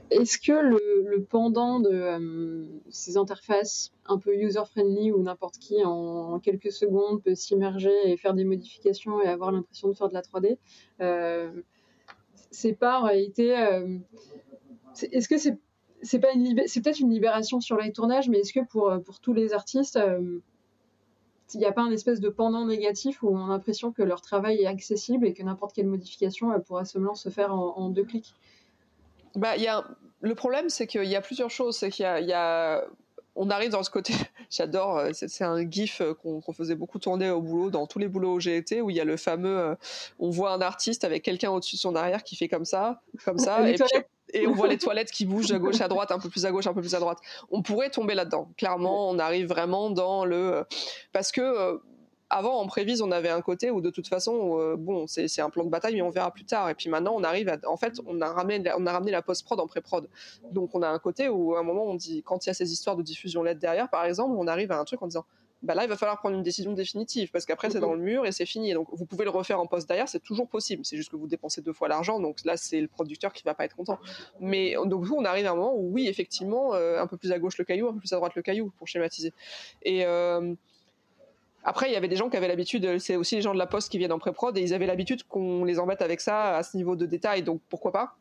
Est-ce 0.10 0.38
que 0.38 0.54
le, 0.54 1.24
pendant 1.30 1.80
de 1.80 1.90
euh, 1.92 2.66
ces 2.90 3.18
interfaces 3.18 3.92
un 4.06 4.18
peu 4.18 4.36
user-friendly 4.36 5.12
où 5.12 5.22
n'importe 5.22 5.58
qui 5.58 5.84
en, 5.84 6.40
quelques 6.40 6.72
secondes 6.72 7.22
peut 7.22 7.36
s'immerger 7.36 7.92
et 8.06 8.16
faire 8.16 8.34
des 8.34 8.46
modifications 8.46 9.22
et 9.22 9.28
avoir 9.28 9.52
l'impression 9.52 9.90
de 9.90 9.94
faire 9.94 10.08
de 10.08 10.14
la 10.14 10.22
3D, 10.22 10.58
euh, 11.02 11.52
c'est 12.52 12.74
pas 12.74 13.02
en 13.02 13.04
réalité. 13.04 13.58
Euh, 13.58 13.98
est-ce 15.12 15.28
que 15.28 15.38
c'est 15.38 15.58
c'est 16.04 16.20
pas 16.20 16.32
une 16.32 16.62
c'est 16.68 16.82
peut-être 16.82 17.00
une 17.00 17.10
libération 17.10 17.60
sur 17.60 17.78
les 17.78 17.92
tournages, 17.92 18.30
mais 18.30 18.40
est-ce 18.40 18.54
que 18.54 18.64
pour, 18.66 18.94
pour 19.04 19.20
tous 19.20 19.34
les 19.34 19.54
artistes, 19.54 20.00
il 21.54 21.60
n'y 21.60 21.66
a 21.66 21.72
pas 21.72 21.82
un 21.82 21.92
espèce 21.92 22.20
de 22.20 22.30
pendant 22.30 22.66
négatif 22.66 23.24
où 23.24 23.30
on 23.30 23.46
a 23.46 23.48
l'impression 23.48 23.92
que 23.92 24.04
leur 24.04 24.22
travail 24.22 24.62
est 24.62 24.68
accessible 24.68 25.26
et 25.26 25.34
que 25.34 25.42
n'importe 25.42 25.74
quelle 25.74 25.88
modification 25.88 26.52
pourra 26.62 26.86
seulement 26.86 27.16
se 27.16 27.30
faire 27.30 27.52
en 27.52 27.90
deux 27.90 28.04
clics? 28.04 28.36
Bah, 29.38 29.58
y 29.58 29.68
a... 29.68 29.86
Le 30.22 30.34
problème, 30.34 30.70
c'est 30.70 30.88
qu'il 30.88 31.06
y 31.06 31.16
a 31.16 31.22
plusieurs 31.22 31.52
choses. 31.52 31.78
C'est 31.78 31.92
qu'il 31.92 32.04
y 32.04 32.34
a, 32.34 32.84
On 33.36 33.50
arrive 33.50 33.70
dans 33.70 33.84
ce 33.84 33.92
côté, 33.92 34.14
j'adore, 34.50 34.98
euh, 34.98 35.12
c'est 35.14 35.44
un 35.44 35.70
gif 35.70 36.02
euh, 36.02 36.16
qu'on 36.16 36.42
faisait 36.54 36.76
beaucoup 36.76 36.98
tourner 36.98 37.30
au 37.30 37.42
boulot, 37.42 37.70
dans 37.70 37.86
tous 37.86 38.00
les 38.00 38.08
boulots 38.08 38.36
où 38.36 38.40
j'ai 38.40 38.58
été, 38.58 38.82
où 38.82 38.90
il 38.90 38.96
y 38.96 39.00
a 39.00 39.06
le 39.06 39.16
fameux, 39.16 39.60
euh, 39.60 39.76
on 40.20 40.32
voit 40.32 40.52
un 40.54 40.62
artiste 40.62 41.04
avec 41.04 41.24
quelqu'un 41.24 41.52
au-dessus 41.52 41.76
de 41.76 41.82
son 41.82 41.96
arrière 41.96 42.24
qui 42.24 42.36
fait 42.36 42.48
comme 42.48 42.66
ça, 42.66 43.02
comme 43.26 43.38
ça, 43.38 43.60
et 43.70 43.76
puis, 43.76 43.84
et 44.34 44.48
on 44.48 44.54
voit 44.54 44.68
les 44.68 44.80
toilettes 44.80 45.12
qui 45.12 45.26
bougent 45.26 45.52
à 45.52 45.60
gauche 45.60 45.82
à 45.82 45.88
droite, 45.88 46.12
un 46.12 46.20
peu 46.20 46.30
plus 46.30 46.46
à 46.46 46.52
gauche, 46.52 46.68
un 46.68 46.74
peu 46.74 46.82
plus 46.82 46.96
à 46.96 47.00
droite. 47.00 47.20
On 47.52 47.62
pourrait 47.62 47.92
tomber 47.92 48.16
là-dedans. 48.16 48.50
Clairement, 48.58 49.10
on 49.10 49.20
arrive 49.20 49.48
vraiment 49.48 49.90
dans 49.90 50.26
le 50.26 50.66
parce 51.14 51.32
que 51.32 51.80
avant, 52.30 52.60
en 52.60 52.68
prévise, 52.68 53.02
on 53.02 53.12
avait 53.12 53.30
un 53.30 53.42
côté 53.42 53.72
où 53.72 53.82
de 53.82 53.90
toute 53.90 54.08
façon, 54.08 54.60
euh, 54.60 54.76
bon, 54.76 55.08
c'est 55.08 55.40
un 55.40 55.50
plan 55.50 55.64
de 55.64 55.70
bataille, 55.70 55.96
mais 55.96 56.02
on 56.02 56.10
verra 56.10 56.32
plus 56.32 56.46
tard. 56.46 56.70
Et 56.70 56.76
puis 56.76 56.90
maintenant, 56.90 57.14
on 57.16 57.24
arrive 57.24 57.48
à, 57.50 57.58
en 57.68 57.78
fait, 57.78 58.00
on 58.06 58.20
a 58.22 58.32
ramené, 58.32 58.72
on 58.78 58.86
a 58.86 58.92
ramené 58.92 59.12
la 59.12 59.22
post-prod 59.22 59.60
en 59.60 59.68
pré-prod. 59.68 60.10
Donc 60.52 60.76
on 60.76 60.82
a 60.82 60.90
un 60.90 61.00
côté 61.00 61.30
où, 61.30 61.56
à 61.56 61.60
un 61.60 61.64
moment, 61.64 61.86
on 61.86 61.96
dit, 61.96 62.24
quand 62.24 62.46
il 62.46 62.50
y 62.50 62.52
a 62.52 62.54
ces 62.54 62.72
histoires 62.72 62.96
de 62.96 63.04
diffusion 63.04 63.44
LED 63.44 63.60
derrière, 63.60 63.90
par 63.90 64.04
exemple, 64.04 64.36
on 64.38 64.48
arrive 64.48 64.72
à 64.72 64.80
un 64.80 64.84
truc 64.84 65.02
en 65.02 65.08
disant, 65.08 65.26
bah 65.64 65.74
là, 65.74 65.84
il 65.84 65.90
va 65.90 65.98
falloir 65.98 66.20
prendre 66.20 66.36
une 66.36 66.44
décision 66.44 66.74
définitive 66.74 67.32
parce 67.32 67.46
qu'après, 67.46 67.70
c'est 67.70 67.80
dans 67.80 67.94
le 67.94 68.00
mur 68.00 68.26
et 68.26 68.32
c'est 68.32 68.46
fini. 68.46 68.74
donc, 68.74 68.88
vous 68.92 69.06
pouvez 69.06 69.24
le 69.24 69.32
refaire 69.32 69.60
en 69.60 69.66
post 69.66 69.88
derrière, 69.88 70.08
c'est 70.08 70.22
toujours 70.22 70.48
possible. 70.48 70.86
C'est 70.86 70.98
juste 70.98 71.10
que 71.10 71.16
vous 71.16 71.28
dépensez 71.28 71.62
deux 71.62 71.74
fois 71.74 71.88
l'argent. 71.88 72.20
Donc 72.20 72.44
là, 72.46 72.58
c'est 72.58 72.80
le 72.80 72.88
producteur 72.88 73.34
qui 73.34 73.44
va 73.44 73.56
pas 73.56 73.66
être 73.66 73.76
content. 73.76 73.98
Mais 74.40 74.76
donc, 74.86 75.04
vous, 75.04 75.16
on 75.16 75.26
arrive 75.26 75.48
à 75.48 75.52
un 75.52 75.56
moment 75.56 75.76
où, 75.76 75.92
oui, 75.92 76.08
effectivement, 76.08 76.76
euh, 76.76 77.02
un 77.02 77.08
peu 77.08 77.18
plus 77.18 77.32
à 77.32 77.40
gauche 77.40 77.58
le 77.58 77.66
caillou, 77.66 77.88
un 77.88 77.94
peu 77.94 78.00
plus 78.00 78.14
à 78.14 78.18
droite 78.18 78.36
le 78.36 78.44
caillou, 78.44 78.72
pour 78.78 78.88
schématiser. 78.88 79.34
Et, 79.82 80.06
euh, 80.06 80.54
après, 81.64 81.90
il 81.90 81.94
y 81.94 81.96
avait 81.96 82.08
des 82.08 82.16
gens 82.16 82.30
qui 82.30 82.38
avaient 82.38 82.48
l'habitude, 82.48 82.98
c'est 83.00 83.16
aussi 83.16 83.36
les 83.36 83.42
gens 83.42 83.54
de 83.54 83.60
la 83.60 83.68
poste 83.68 83.92
qui 83.92 83.98
viennent 83.98 84.12
en 84.12 84.20
pré-prod, 84.20 84.58
et 84.58 84.62
ils 84.62 84.74
avaient 84.74 84.86
l'habitude 84.86 85.24
qu'on 85.24 85.66
les 85.66 85.80
embête 85.80 86.02
avec 86.02 86.22
ça 86.22 86.56
à 86.56 86.64
ce 86.64 86.78
niveau 86.78 86.96
de 86.96 87.06
détail, 87.06 87.44
donc 87.44 87.62
pourquoi 87.70 87.92
pas. 87.92 88.16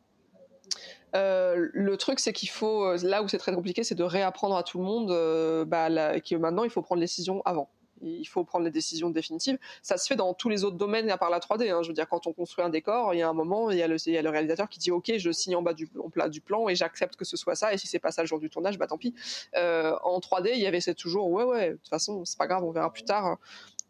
Euh, 1.15 1.69
le 1.73 1.97
truc, 1.97 2.19
c'est 2.19 2.33
qu'il 2.33 2.49
faut, 2.49 2.95
là 3.03 3.23
où 3.23 3.27
c'est 3.27 3.37
très 3.37 3.53
compliqué, 3.53 3.83
c'est 3.83 3.95
de 3.95 4.03
réapprendre 4.03 4.55
à 4.55 4.63
tout 4.63 4.79
le 4.79 4.83
monde 4.83 5.11
euh, 5.11 5.63
bah, 5.63 6.19
que 6.19 6.35
maintenant, 6.35 6.63
il 6.65 6.69
faut 6.69 6.81
prendre 6.81 6.99
les 6.99 7.05
décisions 7.05 7.41
avant 7.45 7.69
il 8.01 8.25
faut 8.25 8.43
prendre 8.43 8.65
les 8.65 8.71
décisions 8.71 9.09
définitives. 9.09 9.57
Ça 9.81 9.97
se 9.97 10.07
fait 10.07 10.15
dans 10.15 10.33
tous 10.33 10.49
les 10.49 10.63
autres 10.63 10.77
domaines 10.77 11.09
à 11.09 11.17
part 11.17 11.29
la 11.29 11.39
3D. 11.39 11.71
Hein. 11.71 11.81
Je 11.83 11.89
veux 11.89 11.93
dire, 11.93 12.07
quand 12.07 12.27
on 12.27 12.33
construit 12.33 12.63
un 12.63 12.69
décor, 12.69 13.13
il 13.13 13.17
y 13.17 13.21
a 13.21 13.29
un 13.29 13.33
moment, 13.33 13.71
il 13.71 13.77
y 13.77 13.83
a 13.83 13.87
le, 13.87 14.29
réalisateur 14.29 14.69
qui 14.69 14.79
dit 14.79 14.91
OK, 14.91 15.11
je 15.17 15.31
signe 15.31 15.55
en 15.55 15.61
bas 15.61 15.73
du, 15.73 16.41
plan 16.41 16.69
et 16.69 16.75
j'accepte 16.75 17.15
que 17.15 17.25
ce 17.25 17.37
soit 17.37 17.55
ça. 17.55 17.73
Et 17.73 17.77
si 17.77 17.87
c'est 17.87 17.99
pas 17.99 18.11
ça 18.11 18.21
le 18.21 18.27
jour 18.27 18.39
du 18.39 18.49
tournage, 18.49 18.77
bah 18.77 18.87
tant 18.87 18.97
pis. 18.97 19.13
Euh, 19.55 19.95
en 20.03 20.19
3D, 20.19 20.51
il 20.53 20.59
y 20.59 20.67
avait 20.67 20.81
toujours 20.93 21.29
ouais 21.29 21.43
ouais, 21.43 21.69
de 21.71 21.75
toute 21.75 21.89
façon, 21.89 22.23
c'est 22.25 22.37
pas 22.37 22.47
grave, 22.47 22.63
on 22.63 22.71
verra 22.71 22.91
plus 22.91 23.03
tard. 23.03 23.37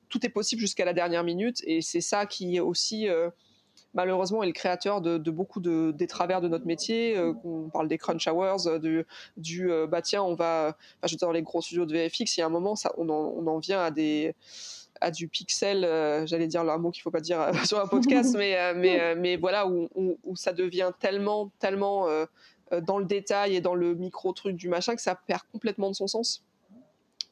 Tout 0.10 0.26
est 0.26 0.30
possible 0.30 0.62
jusqu'à 0.62 0.86
la 0.86 0.94
dernière 0.94 1.24
minute 1.24 1.62
et 1.66 1.82
c'est 1.82 2.02
ça 2.02 2.26
qui 2.26 2.56
est 2.56 2.60
aussi 2.62 3.10
euh, 3.10 3.30
malheureusement 3.94 4.44
est 4.44 4.48
le 4.48 4.54
créateur 4.54 5.02
de, 5.02 5.18
beaucoup 5.32 5.60
de, 5.60 5.92
des 5.92 6.08
travers 6.08 6.42
de 6.42 6.48
notre 6.48 6.66
métier. 6.66 7.18
Euh, 7.18 7.34
on 7.44 7.70
parle 7.70 7.88
des 7.88 7.98
crunch 7.98 8.28
hours, 8.28 8.68
euh, 8.68 9.04
du, 9.38 9.72
euh, 9.72 9.88
bah 9.88 10.02
tiens, 10.02 10.24
on 10.24 10.36
va, 10.36 10.76
enfin, 10.98 11.08
je 11.08 11.18
dans 11.18 11.32
les 11.32 11.42
gros 11.42 11.62
studios 11.62 11.86
de 11.86 11.94
VFX, 11.94 12.38
il 12.38 12.40
y 12.40 12.44
a 12.44 12.46
un 12.46 12.50
moment, 12.50 12.76
ça, 12.76 12.92
on, 12.98 13.10
en, 13.10 13.34
on 13.36 13.48
en 13.48 13.60
vient 13.60 13.82
à 13.82 13.92
des 13.92 14.36
à 15.00 15.12
du 15.12 15.28
pixel, 15.28 15.82
j'allais 16.26 16.48
dire 16.48 16.62
un 16.62 16.78
mot 16.80 16.90
qu'il 16.90 17.04
faut 17.04 17.12
pas 17.12 17.20
dire 17.20 17.52
sur 17.66 17.80
un 17.80 17.86
podcast, 17.86 18.34
mais, 18.36 18.74
mais, 18.74 19.14
mais 19.14 19.36
voilà, 19.36 19.68
où, 19.68 19.88
où, 19.94 20.36
ça 20.36 20.54
devient 20.54 20.90
tellement, 21.00 21.52
tellement 21.60 22.08
dans 22.82 22.98
le 22.98 23.06
détail 23.06 23.56
et 23.56 23.62
dans 23.62 23.76
le 23.76 23.94
micro 23.94 24.34
truc 24.34 24.56
du 24.56 24.70
machin 24.70 24.96
que 24.96 25.02
ça 25.04 25.14
perd 25.14 25.44
complètement 25.52 25.92
de 25.92 25.96
son 25.96 26.08
sens. 26.08 26.44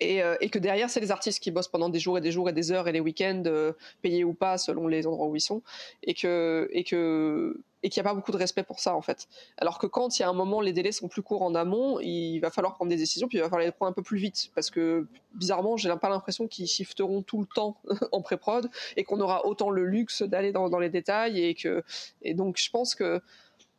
Euh, 0.03 0.35
et, 0.41 0.49
que 0.49 0.59
derrière, 0.59 0.89
c'est 0.89 0.99
les 0.99 1.11
artistes 1.11 1.41
qui 1.41 1.51
bossent 1.51 1.69
pendant 1.69 1.89
des 1.89 1.99
jours 1.99 2.17
et 2.17 2.21
des 2.21 2.31
jours 2.31 2.49
et 2.49 2.53
des 2.53 2.71
heures 2.71 2.87
et 2.87 2.91
les 2.91 2.99
week-ends, 2.99 3.43
euh, 3.45 3.71
payés 4.01 4.23
ou 4.23 4.33
pas 4.33 4.57
selon 4.57 4.87
les 4.87 5.07
endroits 5.07 5.27
où 5.27 5.35
ils 5.35 5.41
sont, 5.41 5.61
et 6.03 6.13
que 6.13 6.67
et 6.71 6.83
que 6.83 7.61
et 7.81 7.89
qu'il 7.89 8.01
n'y 8.01 8.07
a 8.07 8.09
pas 8.09 8.15
beaucoup 8.15 8.31
de 8.31 8.37
respect 8.37 8.63
pour 8.63 8.79
ça 8.79 8.95
en 8.95 9.01
fait. 9.01 9.27
Alors 9.57 9.77
que 9.77 9.85
quand 9.85 10.17
il 10.17 10.23
y 10.23 10.25
a 10.25 10.29
un 10.29 10.33
moment, 10.33 10.59
les 10.59 10.73
délais 10.73 10.91
sont 10.91 11.07
plus 11.07 11.21
courts 11.21 11.43
en 11.43 11.53
amont, 11.53 11.99
il 11.99 12.39
va 12.39 12.49
falloir 12.49 12.73
prendre 12.73 12.89
des 12.89 12.97
décisions, 12.97 13.27
puis 13.27 13.37
il 13.37 13.41
va 13.41 13.47
falloir 13.47 13.65
les 13.65 13.71
prendre 13.71 13.91
un 13.91 13.93
peu 13.93 14.01
plus 14.01 14.17
vite, 14.17 14.49
parce 14.55 14.71
que 14.71 15.07
bizarrement, 15.35 15.77
j'ai 15.77 15.93
pas 15.95 16.09
l'impression 16.09 16.47
qu'ils 16.47 16.67
shifteront 16.67 17.21
tout 17.21 17.39
le 17.39 17.47
temps 17.53 17.77
en 18.11 18.21
pré-prod 18.21 18.69
et 18.97 19.03
qu'on 19.03 19.19
aura 19.21 19.45
autant 19.45 19.69
le 19.69 19.85
luxe 19.85 20.23
d'aller 20.23 20.51
dans, 20.51 20.79
les 20.79 20.89
détails 20.89 21.41
et 21.41 21.53
que 21.53 21.83
et 22.21 22.33
donc 22.33 22.57
je 22.57 22.69
pense 22.69 22.95
que 22.95 23.21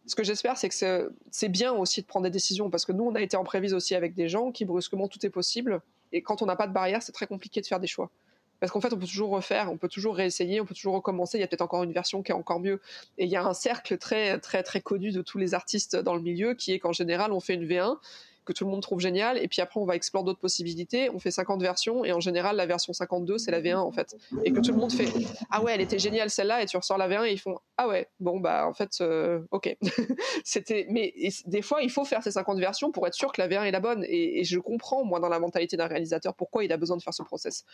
ce 0.07 0.15
que 0.15 0.23
j'espère, 0.23 0.57
c'est 0.57 0.69
que 0.69 1.13
c'est 1.31 1.49
bien 1.49 1.73
aussi 1.73 2.01
de 2.01 2.07
prendre 2.07 2.25
des 2.25 2.31
décisions 2.31 2.71
parce 2.71 2.85
que 2.85 2.93
nous, 2.93 3.05
on 3.05 3.15
a 3.17 3.21
été 3.21 3.37
en 3.37 3.45
prévise 3.45 3.75
aussi 3.75 3.97
avec 3.97 4.15
des 4.15 4.29
gens 4.29 4.53
qui 4.53 4.65
brusquement 4.65 5.09
tout 5.09 5.25
est 5.27 5.31
possible. 5.31 5.83
Et 6.17 6.23
quand 6.23 6.43
on 6.43 6.47
n'a 6.47 6.57
pas 6.57 6.67
de 6.67 6.73
barrière, 6.73 7.03
c'est 7.03 7.13
très 7.13 7.27
compliqué 7.27 7.61
de 7.61 7.67
faire 7.67 7.81
des 7.81 7.87
choix. 7.87 8.11
Parce 8.59 8.73
qu'en 8.73 8.81
fait, 8.81 8.93
on 8.93 8.99
peut 8.99 9.07
toujours 9.07 9.31
refaire, 9.31 9.71
on 9.71 9.77
peut 9.77 9.89
toujours 9.89 10.17
réessayer, 10.17 10.63
on 10.63 10.65
peut 10.65 10.75
toujours 10.75 10.95
recommencer. 10.95 11.37
Il 11.37 11.43
y 11.43 11.45
a 11.45 11.47
peut-être 11.47 11.61
encore 11.61 11.83
une 11.83 11.93
version 11.93 12.23
qui 12.23 12.33
est 12.33 12.35
encore 12.35 12.59
mieux. 12.59 12.81
Et 13.19 13.25
il 13.25 13.31
y 13.31 13.37
a 13.37 13.45
un 13.45 13.53
cercle 13.53 13.99
très, 13.99 14.39
très, 14.39 14.63
très 14.63 14.81
connu 14.81 15.13
de 15.13 15.21
tous 15.21 15.37
les 15.37 15.53
artistes 15.53 15.95
dans 15.95 16.15
le 16.15 16.23
milieu 16.23 16.55
qui 16.55 16.73
est 16.73 16.79
qu'en 16.79 16.93
général, 16.93 17.33
on 17.33 17.41
fait 17.41 17.55
une 17.55 17.67
V1 17.67 17.99
que 18.47 18.53
tout 18.53 18.65
le 18.65 18.71
monde 18.71 18.81
trouve 18.81 19.01
génial. 19.01 19.37
Et 19.39 19.49
puis 19.49 19.61
après, 19.61 19.79
on 19.81 19.85
va 19.85 19.97
explorer 19.97 20.25
d'autres 20.25 20.41
possibilités. 20.41 21.11
On 21.11 21.19
fait 21.19 21.31
50 21.31 21.61
versions 21.61 22.05
et 22.05 22.13
en 22.13 22.21
général, 22.21 22.57
la 22.57 22.65
version 22.65 22.93
52, 22.93 23.39
c'est 23.39 23.51
la 23.51 23.61
V1 23.61 23.77
en 23.77 23.91
fait. 23.91 24.17
Et 24.45 24.53
que 24.53 24.61
tout 24.61 24.73
le 24.73 24.79
monde 24.79 24.93
fait 24.93 25.09
Ah 25.51 25.63
ouais, 25.63 25.75
elle 25.75 25.81
était 25.81 25.99
géniale 25.99 26.31
celle-là. 26.31 26.63
Et 26.63 26.67
tu 26.67 26.77
ressors 26.77 26.97
la 26.97 27.09
V1 27.09 27.27
et 27.27 27.33
ils 27.33 27.39
font 27.39 27.59
Ah 27.77 27.89
ouais, 27.89 28.09
bon 28.21 28.41
bah 28.41 28.67
en 28.67 28.73
fait, 28.73 28.91
euh, 29.01 29.41
ok. 29.51 29.77
C'était. 30.45 30.87
Mais 30.89 31.13
des 31.47 31.63
fois, 31.63 31.83
il 31.83 31.91
faut 31.91 32.05
faire 32.05 32.23
ces 32.23 32.31
50 32.31 32.59
versions 32.59 32.93
pour 32.93 33.07
être 33.07 33.15
sûr 33.15 33.33
que 33.33 33.41
la 33.41 33.49
V1 33.49 33.65
est 33.65 33.71
la 33.73 33.81
bonne. 33.81 34.05
Et, 34.09 34.45
je 34.45 34.59
comprends, 34.59 35.05
moi, 35.05 35.19
dans 35.19 35.29
la 35.29 35.41
mentalité 35.41 35.77
d'un 35.77 35.89
réalisateur, 35.89 36.35
pourquoi 36.35 36.65
il 36.65 36.73
a 36.73 36.77
besoin 36.77 36.97
de 36.97 37.03
faire 37.03 37.15
ce 37.15 37.23
process. 37.23 37.65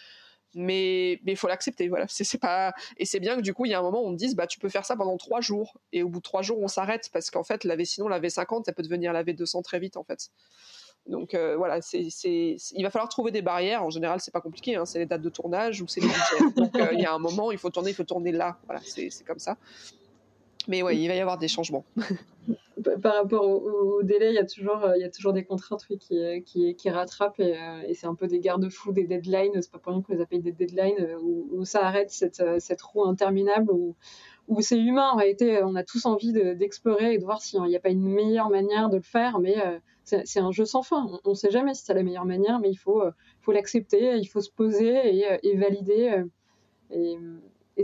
Mais 0.55 1.20
il 1.24 1.37
faut 1.37 1.49
l'accepter. 1.49 1.89
Voilà. 1.89 2.07
C'est 2.09 2.39
pas. 2.39 2.73
Et 2.99 3.07
c'est 3.07 3.20
bien 3.20 3.37
que 3.37 3.41
du 3.41 3.55
coup, 3.55 3.65
il 3.65 3.70
y 3.70 3.74
a 3.74 3.79
un 3.79 3.83
moment 3.83 4.03
où 4.03 4.07
on 4.07 4.11
me 4.11 4.16
dise 4.16 4.35
Bah 4.35 4.47
tu 4.47 4.59
peux 4.59 4.69
faire 4.69 4.85
ça 4.85 4.97
pendant 4.97 5.16
trois 5.16 5.41
jours. 5.41 5.79
Et 5.93 6.03
au 6.03 6.09
bout 6.09 6.19
de 6.19 6.23
trois 6.23 6.43
jours, 6.43 6.59
on 6.61 6.69
s'arrête 6.69 7.09
parce 7.12 7.31
qu'en 7.31 7.45
fait, 7.45 7.65
la 7.65 7.83
sinon, 7.85 8.09
la 8.09 8.20
V50, 8.20 8.65
ça 8.65 8.73
peut 8.73 8.83
devenir 8.83 9.12
la 9.12 9.24
V200 9.24 9.62
très 9.62 9.79
vite 9.79 9.97
en 9.97 10.05
fait. 10.05 10.31
Donc 11.07 11.35
euh, 11.35 11.57
voilà, 11.57 11.81
c'est, 11.83 12.07
il 12.24 12.83
va 12.83 12.91
falloir 12.91 13.09
trouver 13.09 13.31
des 13.33 13.43
barrières. 13.43 13.83
En 13.83 13.91
général, 13.91 14.20
c'est 14.20 14.31
pas 14.31 14.41
compliqué. 14.41 14.77
Hein. 14.77 14.85
c'est 14.85 15.01
les 15.01 15.07
dates 15.07 15.23
de 15.23 15.29
tournage 15.29 15.83
ou 15.83 15.89
c'est 15.89 16.01
les 16.01 16.07
budgets. 16.07 16.81
Euh, 16.81 16.93
il 16.93 17.01
y 17.01 17.07
a 17.07 17.12
un 17.12 17.19
moment, 17.19 17.51
il 17.51 17.59
faut 17.59 17.70
tourner, 17.70 17.91
il 17.91 17.95
faut 17.95 18.05
tourner 18.05 18.31
là. 18.31 18.59
Voilà, 18.66 18.81
c'est, 18.85 19.11
comme 19.27 19.41
ça. 19.41 19.57
Mais 20.69 20.83
ouais, 20.83 20.97
il 20.97 21.09
va 21.09 21.15
y 21.15 21.20
avoir 21.20 21.39
des 21.39 21.49
changements. 21.49 21.85
Par 23.03 23.15
rapport 23.15 23.49
au, 23.49 24.03
délai, 24.03 24.31
il 24.31 24.35
y 24.35 24.39
a 24.39 24.45
toujours, 24.45 24.87
il 24.97 25.01
y 25.01 25.05
a 25.05 25.11
toujours 25.11 25.33
des 25.33 25.45
contraintes 25.45 25.85
qui, 25.87 26.43
qui, 26.45 26.75
qui 26.75 26.91
rattrapent 26.91 27.41
et, 27.41 27.57
et 27.87 27.95
c'est 27.95 28.07
un 28.07 28.15
peu 28.15 28.27
des 28.27 28.41
garde-fous, 28.41 28.93
des 28.93 29.05
deadlines. 29.05 29.61
C'est 29.61 29.71
pas 29.71 29.79
pour 29.79 29.93
rien 29.93 30.03
qu'on 30.03 30.15
les 30.15 30.21
appelle 30.21 30.43
des 30.43 30.53
deadlines 30.53 31.17
où, 31.23 31.65
ça 31.65 31.85
arrête 31.87 32.11
cette, 32.11 32.43
cette 32.59 32.83
roue 32.83 33.05
interminable 33.05 33.71
où, 33.71 33.95
où 34.49 34.61
c'est 34.61 34.79
humain 34.79 35.11
en 35.13 35.17
réalité. 35.17 35.63
On 35.63 35.75
a 35.75 35.85
tous 35.85 36.05
envie 36.07 36.33
d'explorer 36.33 37.15
et 37.15 37.19
de 37.19 37.25
voir 37.25 37.41
s'il 37.41 37.63
n'y 37.63 37.77
a 37.77 37.81
pas 37.81 37.91
une 37.91 38.03
meilleure 38.03 38.51
manière 38.51 38.89
de 38.89 38.97
le 38.97 39.03
faire, 39.03 39.39
mais 39.39 39.57
euh, 39.65 39.79
c'est 40.05 40.41
un 40.41 40.51
jeu 40.51 40.65
sans 40.65 40.83
fin. 40.83 41.07
On 41.25 41.31
ne 41.31 41.35
sait 41.35 41.51
jamais 41.51 41.75
si 41.75 41.85
c'est 41.85 41.95
la 41.95 42.03
meilleure 42.03 42.25
manière, 42.25 42.59
mais 42.59 42.71
il 42.71 42.77
faut, 42.77 43.03
euh, 43.03 43.13
faut 43.41 43.53
l'accepter, 43.53 44.17
il 44.17 44.27
faut 44.27 44.41
se 44.41 44.51
poser 44.51 45.17
et, 45.17 45.33
euh, 45.33 45.59
valider. 45.59 46.25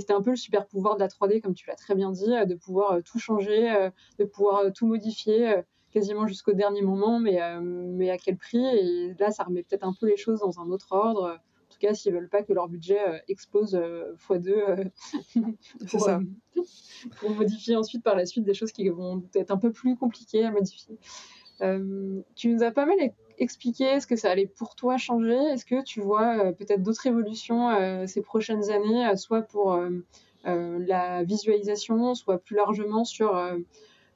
C'était 0.00 0.12
un 0.12 0.22
peu 0.22 0.30
le 0.30 0.36
super 0.36 0.66
pouvoir 0.66 0.96
de 0.96 1.00
la 1.00 1.08
3D, 1.08 1.40
comme 1.40 1.54
tu 1.54 1.66
l'as 1.66 1.76
très 1.76 1.94
bien 1.94 2.10
dit, 2.10 2.26
de 2.46 2.54
pouvoir 2.54 3.02
tout 3.04 3.18
changer, 3.18 3.90
de 4.18 4.24
pouvoir 4.24 4.72
tout 4.72 4.86
modifier 4.86 5.62
quasiment 5.90 6.26
jusqu'au 6.26 6.52
dernier 6.52 6.82
moment, 6.82 7.18
mais, 7.18 7.40
mais 7.60 8.10
à 8.10 8.18
quel 8.18 8.36
prix? 8.36 8.64
Et 8.64 9.14
là, 9.18 9.30
ça 9.30 9.44
remet 9.44 9.62
peut-être 9.62 9.84
un 9.84 9.94
peu 9.98 10.06
les 10.06 10.16
choses 10.16 10.40
dans 10.40 10.60
un 10.60 10.70
autre 10.70 10.92
ordre 10.92 11.40
tout 11.78 11.86
cas 11.86 11.94
s'ils 11.94 12.12
veulent 12.12 12.28
pas 12.28 12.42
que 12.42 12.52
leur 12.52 12.68
budget 12.68 12.98
euh, 12.98 13.18
explose 13.28 13.74
euh, 13.74 14.14
x2 14.28 14.48
euh, 14.48 14.84
pour, 15.90 16.00
ça. 16.00 16.20
pour 17.18 17.30
modifier 17.30 17.76
ensuite 17.76 18.02
par 18.02 18.16
la 18.16 18.26
suite 18.26 18.44
des 18.44 18.54
choses 18.54 18.72
qui 18.72 18.88
vont 18.88 19.22
être 19.34 19.50
un 19.50 19.58
peu 19.58 19.72
plus 19.72 19.96
compliquées 19.96 20.44
à 20.44 20.50
modifier. 20.50 20.98
Tu 21.60 22.48
nous 22.48 22.62
as 22.62 22.70
pas 22.70 22.86
mal 22.86 22.96
expliqué 23.38 24.00
ce 24.00 24.06
que 24.06 24.16
ça 24.16 24.30
allait 24.30 24.46
pour 24.46 24.74
toi 24.74 24.96
changer. 24.96 25.36
Est-ce 25.52 25.64
que 25.64 25.82
tu 25.82 26.00
vois 26.00 26.52
peut-être 26.52 26.82
d'autres 26.82 27.06
évolutions 27.06 28.06
ces 28.06 28.22
prochaines 28.22 28.70
années, 28.70 29.16
soit 29.16 29.42
pour 29.42 29.80
la 30.44 31.24
visualisation, 31.24 32.14
soit 32.14 32.38
plus 32.38 32.56
largement 32.56 33.04
sur 33.04 33.36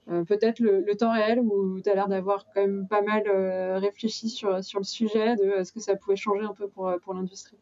euh, 0.09 0.25
peut-être 0.25 0.59
le, 0.59 0.97
temps 0.97 1.13
réel 1.13 1.39
où 1.39 1.81
tu 1.81 1.89
as 1.89 1.95
l'air 1.95 2.09
d'avoir 2.09 2.45
quand 2.47 2.61
même 2.61 2.89
pas 2.89 3.03
mal 3.03 3.23
euh, 3.29 3.79
réfléchi 3.79 4.29
sur, 4.29 4.63
sur 4.65 4.81
le 4.81 4.85
sujet 4.85 5.37
de 5.37 5.45
euh, 5.45 5.65
ce 5.65 5.73
que 5.73 5.79
ça 5.79 5.95
pouvait 5.95 6.17
changer 6.17 6.45
un 6.45 6.55
peu 6.55 6.67
pour, 6.67 6.93
pour 7.03 7.15
l'industrie? 7.15 7.57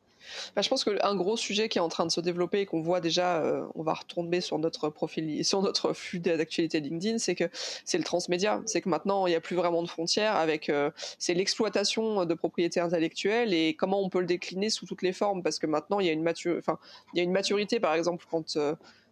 Bah, 0.54 0.62
je 0.62 0.68
pense 0.68 0.84
qu'un 0.84 1.14
gros 1.14 1.36
sujet 1.36 1.68
qui 1.68 1.78
est 1.78 1.80
en 1.80 1.88
train 1.88 2.06
de 2.06 2.10
se 2.10 2.20
développer 2.20 2.60
et 2.60 2.66
qu'on 2.66 2.82
voit 2.82 3.00
déjà, 3.00 3.42
on 3.74 3.82
va 3.82 3.94
retomber 3.94 4.40
sur 4.40 4.58
notre 4.58 4.88
profil, 4.88 5.44
sur 5.44 5.62
notre 5.62 5.92
flux 5.94 6.20
d'actualité 6.20 6.80
LinkedIn, 6.80 7.18
c'est 7.18 7.34
que 7.34 7.48
c'est 7.84 7.98
le 7.98 8.04
transmédia. 8.04 8.62
C'est 8.66 8.80
que 8.80 8.88
maintenant, 8.88 9.26
il 9.26 9.30
n'y 9.30 9.36
a 9.36 9.40
plus 9.40 9.56
vraiment 9.56 9.82
de 9.82 9.88
frontières 9.88 10.36
avec, 10.36 10.70
c'est 11.18 11.34
l'exploitation 11.34 12.24
de 12.24 12.34
propriétés 12.34 12.80
intellectuelles 12.80 13.54
et 13.54 13.74
comment 13.74 14.00
on 14.00 14.08
peut 14.08 14.20
le 14.20 14.26
décliner 14.26 14.70
sous 14.70 14.86
toutes 14.86 15.02
les 15.02 15.12
formes. 15.12 15.42
Parce 15.42 15.58
que 15.58 15.66
maintenant, 15.66 16.00
il 16.00 16.06
y 16.06 16.10
a 16.10 16.12
une, 16.12 16.28
enfin, 16.58 16.78
il 17.14 17.18
y 17.18 17.20
a 17.20 17.24
une 17.24 17.32
maturité, 17.32 17.80
par 17.80 17.94
exemple, 17.94 18.24
quand 18.30 18.56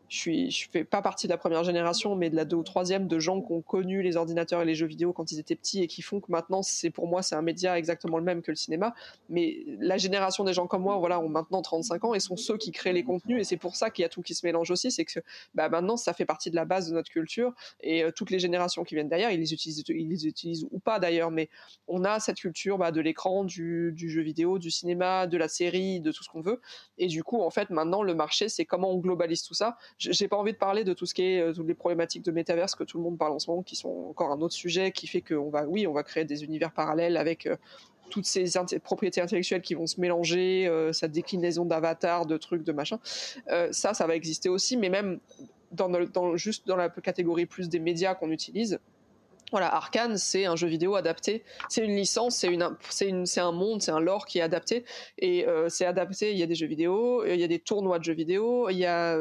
je 0.08 0.16
suis, 0.18 0.50
je 0.50 0.68
fais 0.70 0.84
pas 0.84 1.02
partie 1.02 1.26
de 1.26 1.32
la 1.32 1.38
première 1.38 1.64
génération, 1.64 2.16
mais 2.16 2.30
de 2.30 2.36
la 2.36 2.44
deux 2.44 2.56
ou 2.56 2.62
troisième 2.62 3.08
de 3.08 3.18
gens 3.18 3.42
qui 3.42 3.52
ont 3.52 3.60
connu 3.60 4.02
les 4.02 4.16
ordinateurs 4.16 4.62
et 4.62 4.64
les 4.64 4.74
jeux 4.74 4.86
vidéo 4.86 5.12
quand 5.12 5.30
ils 5.32 5.38
étaient 5.38 5.54
petits 5.54 5.82
et 5.82 5.86
qui 5.86 6.00
font 6.00 6.20
que 6.20 6.32
maintenant, 6.32 6.62
c'est 6.62 6.90
pour 6.90 7.06
moi, 7.06 7.22
c'est 7.22 7.34
un 7.34 7.42
média 7.42 7.78
exactement 7.78 8.18
le 8.18 8.24
même 8.24 8.42
que 8.42 8.50
le 8.50 8.56
cinéma. 8.56 8.94
Mais 9.28 9.64
la 9.78 9.98
génération 9.98 10.44
des 10.44 10.54
gens 10.54 10.66
comme 10.66 10.82
moi, 10.82 10.96
voilà, 10.96 11.20
ont 11.20 11.28
maintenant 11.28 11.60
35 11.60 12.04
ans 12.04 12.14
et 12.14 12.20
sont 12.20 12.36
ceux 12.36 12.56
qui 12.56 12.72
créent 12.72 12.92
les 12.92 13.04
contenus 13.04 13.40
et 13.40 13.44
c'est 13.44 13.56
pour 13.56 13.76
ça 13.76 13.90
qu'il 13.90 14.02
y 14.02 14.06
a 14.06 14.08
tout 14.08 14.22
qui 14.22 14.34
se 14.34 14.46
mélange 14.46 14.70
aussi, 14.70 14.90
c'est 14.90 15.04
que 15.04 15.20
bah, 15.54 15.68
maintenant, 15.68 15.96
ça 15.96 16.14
fait 16.14 16.24
partie 16.24 16.50
de 16.50 16.56
la 16.56 16.64
base 16.64 16.88
de 16.88 16.94
notre 16.94 17.10
culture 17.10 17.52
et 17.82 18.04
euh, 18.04 18.10
toutes 18.10 18.30
les 18.30 18.38
générations 18.38 18.84
qui 18.84 18.94
viennent 18.94 19.08
derrière, 19.08 19.30
ils 19.30 19.40
les 19.40 19.52
utilisent, 19.52 19.84
ils 19.88 20.08
les 20.08 20.26
utilisent 20.26 20.66
ou 20.70 20.78
pas 20.78 20.98
d'ailleurs, 20.98 21.30
mais 21.30 21.50
on 21.86 22.04
a 22.04 22.18
cette 22.18 22.38
culture 22.38 22.78
bah, 22.78 22.92
de 22.92 23.00
l'écran, 23.00 23.44
du, 23.44 23.92
du 23.92 24.08
jeu 24.08 24.22
vidéo, 24.22 24.58
du 24.58 24.70
cinéma, 24.70 25.26
de 25.26 25.36
la 25.36 25.48
série, 25.48 26.00
de 26.00 26.12
tout 26.12 26.24
ce 26.24 26.30
qu'on 26.30 26.40
veut. 26.40 26.60
Et 26.96 27.06
du 27.08 27.22
coup, 27.22 27.42
en 27.42 27.50
fait, 27.50 27.70
maintenant, 27.70 28.02
le 28.02 28.14
marché, 28.14 28.48
c'est 28.48 28.64
comment 28.64 28.90
on 28.90 28.98
globalise 28.98 29.42
tout 29.42 29.54
ça 29.54 29.76
j'ai 29.98 30.28
pas 30.28 30.36
envie 30.36 30.52
de 30.52 30.58
parler 30.58 30.84
de 30.84 30.92
tout 30.92 31.06
ce 31.06 31.14
qui 31.14 31.22
est 31.22 31.52
toutes 31.52 31.66
les 31.66 31.74
problématiques 31.74 32.24
de 32.24 32.30
métaverse 32.30 32.74
que 32.74 32.84
tout 32.84 32.98
le 32.98 33.04
monde 33.04 33.18
parle 33.18 33.32
en 33.32 33.38
ce 33.38 33.50
moment, 33.50 33.62
qui 33.62 33.76
sont 33.76 34.06
encore 34.10 34.30
un 34.30 34.40
autre 34.40 34.54
sujet 34.54 34.92
qui 34.92 35.06
fait 35.06 35.20
qu'on 35.20 35.50
va, 35.50 35.66
oui, 35.66 35.86
on 35.86 35.92
va 35.92 36.02
créer 36.02 36.24
des 36.24 36.44
univers 36.44 36.72
parallèles 36.72 37.16
avec 37.16 37.48
toutes 38.08 38.26
ces 38.26 38.46
propriétés 38.82 39.20
intellectuelles 39.20 39.62
qui 39.62 39.74
vont 39.74 39.86
se 39.86 40.00
mélanger, 40.00 40.66
euh, 40.66 40.92
sa 40.92 41.08
déclinaison 41.08 41.64
d'avatar, 41.64 42.26
de 42.26 42.36
trucs, 42.36 42.64
de 42.64 42.72
machin. 42.72 42.98
Euh, 43.50 43.68
ça, 43.72 43.94
ça 43.94 44.06
va 44.06 44.16
exister 44.16 44.48
aussi, 44.48 44.76
mais 44.76 44.88
même 44.88 45.20
dans, 45.72 46.36
juste 46.36 46.66
dans 46.66 46.76
la 46.76 46.88
catégorie 46.88 47.46
plus 47.46 47.68
des 47.68 47.78
médias 47.78 48.14
qu'on 48.14 48.30
utilise, 48.30 48.80
voilà, 49.50 49.74
Arkane, 49.74 50.18
c'est 50.18 50.44
un 50.44 50.56
jeu 50.56 50.68
vidéo 50.68 50.94
adapté. 50.94 51.42
C'est 51.68 51.84
une 51.84 51.96
licence, 51.96 52.36
c'est 52.36 52.48
une, 52.48 53.26
c'est 53.26 53.40
un 53.40 53.52
monde, 53.52 53.82
c'est 53.82 53.90
un 53.90 54.00
lore 54.00 54.26
qui 54.26 54.38
est 54.38 54.42
adapté. 54.42 54.84
Et 55.18 55.46
euh, 55.46 55.68
c'est 55.68 55.86
adapté. 55.86 56.32
Il 56.32 56.38
y 56.38 56.42
a 56.42 56.46
des 56.46 56.54
jeux 56.54 56.66
vidéo, 56.66 57.24
il 57.24 57.40
y 57.40 57.44
a 57.44 57.48
des 57.48 57.58
tournois 57.58 57.98
de 57.98 58.04
jeux 58.04 58.14
vidéo, 58.14 58.68
il 58.68 58.78
y 58.78 58.86
a, 58.86 59.18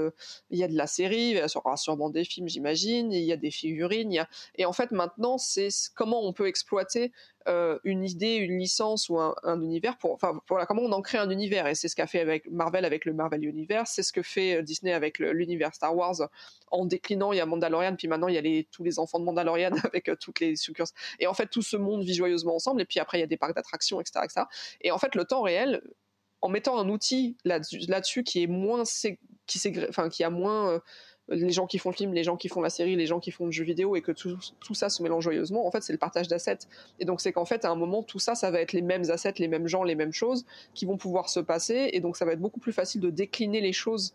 il 0.50 0.58
y 0.58 0.64
a 0.64 0.68
de 0.68 0.76
la 0.76 0.88
série, 0.88 1.30
il 1.32 1.38
y 1.38 1.58
aura 1.58 1.78
sûrement 1.78 2.10
des 2.10 2.26
films, 2.26 2.50
j'imagine. 2.50 3.12
Il 3.12 3.24
y 3.24 3.32
a 3.32 3.38
des 3.38 3.52
figurines. 3.52 4.12
Il 4.12 4.16
y 4.16 4.20
a... 4.20 4.28
Et 4.56 4.66
en 4.66 4.74
fait, 4.74 4.92
maintenant, 4.92 5.38
c'est 5.38 5.70
comment 5.96 6.22
on 6.24 6.34
peut 6.34 6.48
exploiter 6.48 7.12
euh, 7.48 7.80
une 7.84 8.04
idée, 8.04 8.36
une 8.36 8.58
licence 8.60 9.10
ou 9.10 9.20
un, 9.20 9.62
univers 9.62 9.98
pour, 9.98 10.12
enfin 10.12 10.40
voilà, 10.50 10.66
comment 10.66 10.82
on 10.82 10.92
en 10.92 11.02
crée 11.02 11.18
un 11.18 11.30
univers 11.30 11.68
et 11.68 11.76
c'est 11.76 11.88
ce 11.88 11.96
qu'a 11.96 12.08
fait 12.08 12.20
avec 12.20 12.50
Marvel 12.52 12.84
avec 12.84 13.06
le 13.06 13.14
Marvel 13.14 13.46
Universe, 13.46 13.92
c'est 13.94 14.04
ce 14.04 14.12
que 14.12 14.22
fait 14.22 14.58
euh, 14.58 14.62
Disney 14.62 14.92
avec 14.92 15.20
l'univers 15.20 15.74
Star 15.74 15.96
Wars 15.96 16.30
en 16.72 16.86
déclinant. 16.86 17.32
Il 17.32 17.38
y 17.38 17.40
a 17.40 17.46
Mandalorian, 17.46 17.96
puis 17.96 18.08
maintenant 18.08 18.28
il 18.28 18.36
y 18.36 18.38
a 18.38 18.42
les, 18.42 18.68
tous 18.72 18.84
les 18.84 19.00
enfants 19.00 19.20
de 19.20 19.24
Mandalorian 19.24 19.72
avec 19.86 20.10
euh, 20.10 20.16
toutes 20.20 20.40
les 20.40 20.56
succurses. 20.56 20.94
Et 21.20 21.28
en 21.28 21.34
fait, 21.34 21.48
tout 21.48 21.62
ce 21.62 21.78
monde 21.78 22.04
vit 22.04 22.14
joyeusement 22.14 22.56
ensemble. 22.56 22.82
Et 22.82 22.86
puis 22.86 23.00
après, 23.00 23.18
il 23.18 23.22
y 23.22 23.24
a 23.24 23.28
des 23.28 23.38
parcs 23.38 23.56
d'attractions, 23.56 24.02
etc., 24.02 24.26
etc. 24.26 24.46
Et 24.82 24.92
en 24.92 24.98
fait, 24.98 25.16
le 25.16 25.24
temps 25.24 25.42
réel, 25.42 25.82
en 26.42 26.50
mettant 26.50 26.78
un 26.80 26.90
outil 26.90 27.38
là-dessus 27.46 28.24
qui 28.24 28.44
est 28.44 28.48
moins, 28.48 28.84
qui, 29.48 29.74
qui 30.12 30.24
a 30.24 30.30
moins 30.30 30.82
les 31.30 31.52
gens 31.52 31.68
qui 31.68 31.78
font 31.78 31.90
le 31.90 31.96
film, 31.96 32.14
les 32.14 32.24
gens 32.24 32.38
qui 32.38 32.48
font 32.48 32.62
la 32.62 32.70
série, 32.70 32.96
les 32.96 33.06
gens 33.06 33.20
qui 33.20 33.32
font 33.32 33.46
le 33.46 33.52
jeu 33.52 33.64
vidéo 33.64 33.96
et 33.96 34.02
que 34.02 34.12
tout, 34.12 34.40
ça 34.74 34.90
se 34.90 35.04
mélange 35.04 35.24
joyeusement, 35.24 35.68
en 35.68 35.72
fait, 35.72 35.82
c'est 35.82 35.94
le 35.94 36.00
partage 36.00 36.28
d'assets. 36.28 36.60
Et 37.00 37.06
donc, 37.06 37.22
c'est 37.22 37.34
qu'en 37.34 37.46
fait, 37.46 37.66
à 37.66 37.70
un 37.70 37.76
moment, 37.76 38.04
tout 38.04 38.20
ça, 38.20 38.36
ça 38.36 38.52
va 38.52 38.62
être 38.62 38.74
les 38.74 38.82
mêmes 38.82 39.10
assets, 39.10 39.34
les 39.38 39.48
mêmes 39.48 39.68
gens, 39.68 39.84
les 39.84 39.96
mêmes 39.96 40.14
choses 40.14 40.46
qui 40.74 40.86
vont 40.86 40.98
pouvoir 40.98 41.30
se 41.30 41.40
passer. 41.40 41.90
Et 41.94 42.00
donc, 42.00 42.18
ça 42.18 42.26
va 42.26 42.34
être 42.34 42.40
beaucoup 42.40 42.60
plus 42.60 42.74
facile 42.74 43.02
de 43.02 43.10
décliner 43.10 43.62
les 43.62 43.74
choses 43.74 44.14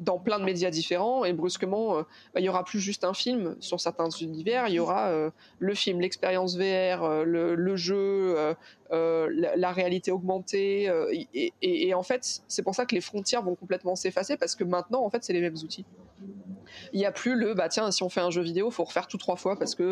dans 0.00 0.18
plein 0.18 0.38
de 0.38 0.44
médias 0.44 0.70
différents 0.70 1.24
et 1.24 1.32
brusquement 1.32 1.98
euh, 1.98 2.02
bah, 2.34 2.40
il 2.40 2.44
y 2.44 2.48
aura 2.48 2.64
plus 2.64 2.80
juste 2.80 3.04
un 3.04 3.14
film 3.14 3.56
sur 3.60 3.80
certains 3.80 4.08
univers 4.10 4.68
il 4.68 4.74
y 4.74 4.78
aura 4.78 5.08
euh, 5.08 5.30
le 5.58 5.74
film 5.74 6.00
l'expérience 6.00 6.56
VR 6.56 7.02
euh, 7.02 7.24
le, 7.24 7.76
jeu 7.76 8.36
la, 8.90 9.72
réalité 9.72 10.10
augmentée 10.10 10.90
et, 11.34 11.52
et, 11.62 11.94
en 11.94 12.02
fait 12.02 12.40
c'est 12.48 12.62
pour 12.62 12.74
ça 12.74 12.86
que 12.86 12.94
les 12.94 13.00
frontières 13.00 13.42
vont 13.42 13.54
complètement 13.54 13.96
s'effacer 13.96 14.36
parce 14.36 14.54
que 14.54 14.64
maintenant 14.64 15.04
en 15.04 15.10
fait 15.10 15.24
c'est 15.24 15.32
les 15.32 15.40
mêmes 15.40 15.56
outils. 15.56 15.84
Il 16.92 16.98
n'y 16.98 17.06
a 17.06 17.12
plus 17.12 17.34
le 17.34 17.54
bah 17.54 17.68
tiens 17.68 17.90
si 17.90 18.02
on 18.02 18.08
fait 18.08 18.20
un 18.20 18.30
jeu 18.30 18.42
vidéo 18.42 18.70
faut 18.70 18.84
refaire 18.84 19.06
tout 19.06 19.18
trois 19.18 19.36
fois 19.36 19.58
parce 19.58 19.74
que 19.74 19.82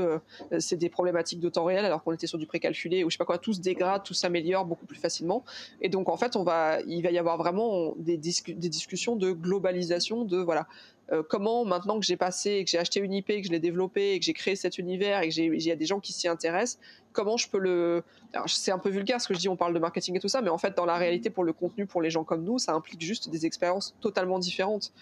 euh, 0.53 0.59
c'est 0.59 0.77
des 0.77 0.89
problématiques 0.89 1.41
de 1.41 1.49
temps 1.49 1.65
réel 1.65 1.85
alors 1.85 2.03
qu'on 2.03 2.13
était 2.13 2.27
sur 2.27 2.39
du 2.39 2.47
précalculé 2.47 3.05
ou 3.05 3.11
je 3.11 3.15
sais 3.15 3.19
pas 3.19 3.25
quoi. 3.25 3.39
Tout 3.39 3.53
se 3.53 3.61
dégrade 3.61 4.03
tout 4.03 4.15
s'améliore 4.15 4.65
beaucoup 4.65 4.87
plus 4.87 4.99
facilement. 4.99 5.45
Et 5.81 5.89
donc 5.89 6.09
en 6.09 6.17
fait 6.17 6.37
on 6.37 6.45
va 6.45 6.81
il 6.87 7.03
va 7.03 7.11
y 7.11 7.19
avoir 7.19 7.37
vraiment 7.37 7.95
des, 7.99 8.17
des 8.17 8.69
discussions 8.69 9.17
de 9.17 9.33
globalisation 9.33 10.25
de 10.25 10.39
voilà 10.39 10.67
euh, 11.13 11.23
comment 11.29 11.65
maintenant 11.65 12.01
que 12.01 12.07
j'ai 12.07 12.17
passé, 12.17 12.65
que 12.65 12.71
j'ai 12.71 12.79
acheté 12.79 13.01
une 13.01 13.13
IP, 13.13 13.29
que 13.29 13.45
je 13.45 13.51
l'ai 13.51 13.61
développé, 13.61 14.13
et 14.13 14.19
que 14.19 14.25
j'ai 14.25 14.33
créé 14.33 14.57
cet 14.57 14.79
univers 14.79 15.23
et 15.23 15.29
que 15.29 15.41
il 15.41 15.63
y 15.63 15.71
a 15.71 15.77
des 15.77 15.87
gens 15.87 16.01
qui 16.01 16.13
s'y 16.13 16.27
intéressent, 16.27 16.81
comment 17.13 17.37
je 17.37 17.49
peux 17.49 17.59
le. 17.59 18.03
c'est 18.47 18.73
un 18.73 18.79
peu 18.79 18.91
vulgaire 18.91 19.21
ce 19.21 19.29
que 19.29 19.35
je 19.35 19.39
dis, 19.39 19.49
on 19.49 19.57
parle 19.57 19.75
de 19.75 19.79
marketing 19.79 20.17
et 20.17 20.21
tout 20.21 20.29
ça, 20.29 20.43
mais 20.43 20.51
en 20.51 20.59
fait, 20.59 20.77
dans 20.77 20.85
la 20.85 20.97
réalité, 20.97 21.31
pour 21.31 21.45
le 21.45 21.53
contenu, 21.53 21.87
pour 21.87 22.03
les 22.03 22.11
gens 22.11 22.25
comme 22.25 22.43
nous, 22.43 22.59
ça 22.59 22.75
implique 22.75 23.01
juste 23.01 23.31
des 23.31 23.47
expériences 23.47 23.95
totalement 24.01 24.39
différentes. 24.39 24.93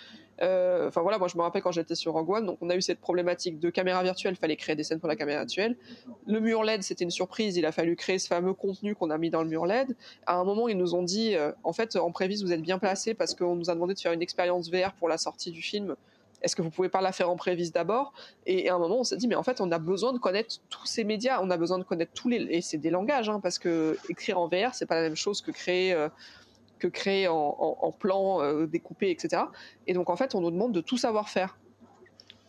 Euh, 0.43 0.89
enfin 0.89 1.03
voilà, 1.03 1.19
moi 1.19 1.29
je 1.29 1.37
me 1.37 1.43
rappelle 1.43 1.63
quand 1.63 1.73
j'étais 1.73 1.95
sur 1.95 2.13
Rogue 2.13 2.31
One, 2.31 2.47
donc 2.47 2.59
on 2.61 2.71
a 2.71 2.77
eu 2.77 2.83
cette 2.83 3.01
problématique 3.01 3.61
de 3.61 3.71
caméra 3.71 4.03
virtuelle, 4.03 4.37
fallait 4.37 4.57
créer 4.57 4.75
des 4.75 4.83
scènes 4.83 5.01
pour 5.01 5.09
la 5.09 5.17
caméra 5.17 5.41
virtuelle. 5.41 5.77
Le 6.27 6.41
mur 6.41 6.65
LED, 6.65 6.83
c'était 6.83 7.05
une 7.05 7.11
surprise, 7.11 7.57
il 7.57 7.67
a 7.67 7.73
fallu 7.73 7.97
créer 7.97 8.19
ce 8.19 8.29
fameux 8.29 8.55
contenu 8.55 8.95
qu'on 8.95 9.11
a 9.11 9.19
mis 9.19 9.31
dans 9.31 9.43
le 9.43 9.49
mur 9.49 9.67
LED. 9.67 9.97
À 10.27 10.37
un 10.37 10.45
moment, 10.45 10.69
ils 10.69 10.77
nous 10.77 10.95
ont 10.95 11.03
dit, 11.03 11.37
euh, 11.37 11.53
en 11.63 11.73
fait, 11.73 11.97
en 11.97 12.11
prévise, 12.11 12.43
vous 12.43 12.53
êtes 12.53 12.63
bien 12.63 12.79
placé 12.79 13.15
parce 13.15 13.35
qu'on 13.35 13.55
nous 13.55 13.71
a 13.71 13.75
demandé 13.75 13.95
de 13.95 14.01
faire 14.01 14.13
une 14.13 14.23
expérience 14.23 14.71
VR 14.71 14.93
pour 14.95 15.09
la 15.09 15.19
sortie 15.19 15.51
du 15.51 15.63
film. 15.63 15.95
Est-ce 16.45 16.55
que 16.55 16.63
vous 16.63 16.71
pouvez 16.71 16.91
pas 16.91 17.01
la 17.01 17.13
faire 17.13 17.31
en 17.31 17.37
prévise 17.37 17.73
d'abord? 17.73 18.13
Et, 18.45 18.69
à 18.69 18.75
un 18.75 18.79
moment, 18.79 19.01
on 19.01 19.05
s'est 19.05 19.17
dit, 19.17 19.29
mais 19.29 19.35
en 19.35 19.43
fait, 19.43 19.63
on 19.63 19.73
a 19.73 19.79
besoin 19.79 20.13
de 20.13 20.19
connaître 20.19 20.57
tous 20.69 20.87
ces 20.87 21.03
médias, 21.03 21.41
on 21.43 21.51
a 21.51 21.57
besoin 21.57 21.79
de 21.79 21.85
connaître 21.85 22.13
tous 22.13 22.29
les 22.29 22.37
et 22.51 22.61
c'est 22.61 22.77
des 22.77 22.91
langages, 22.91 23.31
hein, 23.31 23.41
parce 23.41 23.59
que 23.59 23.97
écrire 24.11 24.39
en 24.39 24.47
VR, 24.47 24.75
c'est 24.75 24.85
pas 24.85 24.97
la 24.97 25.03
même 25.03 25.17
chose 25.17 25.41
que 25.41 25.51
créer 25.51 25.95
euh, 25.95 26.09
que 26.85 26.89
créer 26.89 27.29
en, 27.29 27.95
plan 27.99 28.43
euh, 28.43 28.67
découpé, 28.67 29.11
etc. 29.11 29.45
Et 29.87 29.95
donc 29.95 30.11
en 30.11 30.17
fait, 30.17 30.35
on 30.35 30.43
nous 30.43 30.51
demande 30.51 30.73
de 30.73 30.83
tout 30.83 30.99
savoir 30.99 31.31
faire. 31.31 31.57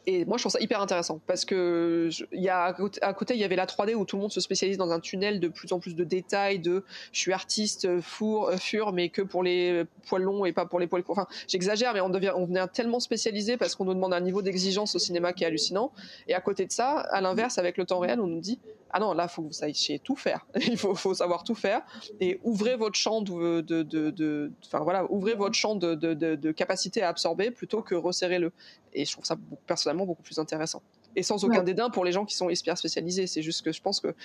Et 0.07 0.23
moi, 0.25 0.37
je 0.37 0.43
trouve 0.43 0.51
ça 0.51 0.59
hyper 0.59 0.81
intéressant 0.81 1.19
parce 1.25 1.45
que 1.45 2.09
il 2.31 2.41
y 2.41 2.49
a 2.49 2.75
à 3.01 3.13
côté, 3.13 3.33
il 3.33 3.39
y 3.39 3.43
avait 3.43 3.55
la 3.55 3.65
3D 3.65 3.95
où 3.95 4.05
tout 4.05 4.17
le 4.17 4.21
monde 4.21 4.31
se 4.31 4.41
spécialise 4.41 4.77
dans 4.77 4.91
un 4.91 4.99
tunnel 4.99 5.39
de 5.39 5.47
plus 5.47 5.71
en 5.71 5.79
plus 5.79 5.95
de 5.95 6.03
détails. 6.03 6.59
De, 6.59 6.83
je 7.11 7.19
suis 7.19 7.33
artiste 7.33 8.01
four, 8.01 8.49
euh, 8.49 8.57
fur, 8.57 8.91
mais 8.91 9.09
que 9.09 9.23
pour 9.23 9.41
les 9.41 9.85
poils 10.07 10.21
longs 10.21 10.45
et 10.45 10.51
pas 10.51 10.65
pour 10.65 10.79
les 10.79 10.87
poils 10.87 11.01
courts. 11.01 11.17
Enfin, 11.17 11.27
j'exagère, 11.47 11.93
mais 11.93 12.01
on 12.01 12.09
devient, 12.09 12.33
on 12.35 12.45
devient 12.45 12.67
tellement 12.71 12.99
spécialisé 12.99 13.57
parce 13.57 13.73
qu'on 13.75 13.85
nous 13.85 13.95
demande 13.95 14.13
un 14.13 14.21
niveau 14.21 14.41
d'exigence 14.41 14.95
au 14.95 14.99
cinéma 14.99 15.33
qui 15.33 15.43
est 15.43 15.47
hallucinant. 15.47 15.91
Et 16.27 16.35
à 16.35 16.41
côté 16.41 16.65
de 16.65 16.71
ça, 16.71 16.99
à 16.99 17.21
l'inverse, 17.21 17.57
avec 17.57 17.77
le 17.77 17.85
temps 17.85 17.99
réel, 17.99 18.19
on 18.19 18.27
nous 18.27 18.41
dit 18.41 18.59
ah 18.95 18.99
non, 19.01 19.11
là, 19.11 19.27
faut 19.27 19.41
que 19.41 19.47
vous 19.47 19.53
sachiez 19.53 19.99
tout 19.99 20.15
faire. 20.15 20.47
Il 20.55 20.77
faut, 20.77 20.95
faut, 20.95 21.13
savoir 21.13 21.43
tout 21.43 21.53
faire 21.53 21.81
et 22.21 22.39
ouvrez 22.45 22.77
votre 22.77 22.95
champ 22.95 23.21
de, 23.21 23.59
de, 23.59 23.83
de, 23.83 24.53
enfin 24.65 24.79
voilà, 24.85 25.03
ouvrez 25.11 25.33
votre 25.33 25.53
champ 25.53 25.75
de, 25.75 25.95
de, 25.95 26.51
capacité 26.53 27.01
à 27.01 27.09
absorber 27.09 27.51
plutôt 27.51 27.81
que 27.81 27.93
resserrez-le. 27.93 28.53
Et 28.93 29.03
je 29.03 29.11
trouve 29.11 29.25
ça 29.25 29.35
personnellement 29.67 30.05
beaucoup 30.05 30.23
plus 30.23 30.39
intéressant. 30.39 30.81
Et 31.17 31.23
sans 31.23 31.43
aucun 31.43 31.61
dédain 31.61 31.89
pour 31.89 32.05
les 32.05 32.13
gens 32.13 32.23
qui 32.23 32.35
sont 32.35 32.49
hyper 32.49 32.77
spécialisés. 32.77 33.27
C'est 33.27 33.41
juste 33.41 33.65
que 33.65 33.73
je 33.73 33.81
pense 33.81 33.99
que 33.99 34.15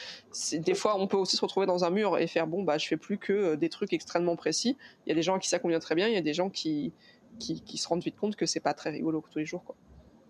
des 0.59 0.75
fois, 0.75 1.01
on 1.01 1.09
peut 1.09 1.17
aussi 1.17 1.37
se 1.37 1.41
retrouver 1.41 1.67
dans 1.67 1.83
un 1.83 1.91
mur 1.91 2.17
et 2.19 2.29
faire 2.29 2.47
bon, 2.47 2.63
bah, 2.63 2.79
je 2.79 2.87
fais 2.87 2.97
plus 2.97 3.19
que 3.19 3.33
euh, 3.33 3.57
des 3.57 3.71
trucs 3.71 3.93
extrêmement 3.93 4.37
précis. 4.37 4.77
Il 5.05 5.09
y 5.09 5.13
a 5.13 5.17
des 5.17 5.23
gens 5.23 5.35
à 5.35 5.41
qui 5.41 5.49
ça 5.49 5.59
convient 5.59 5.81
très 5.81 5.97
bien, 5.97 6.07
il 6.07 6.15
y 6.15 6.19
a 6.19 6.23
des 6.23 6.35
gens 6.35 6.49
qui, 6.49 6.93
qui, 7.41 7.61
qui 7.61 7.77
se 7.77 7.89
rendent 7.89 8.05
vite 8.05 8.17
compte 8.17 8.37
que 8.37 8.47
c'est 8.47 8.61
pas 8.61 8.75
très 8.75 8.91
rigolo 8.91 9.25
tous 9.33 9.41
les 9.41 9.47
jours, 9.47 9.65
quoi. 9.65 9.75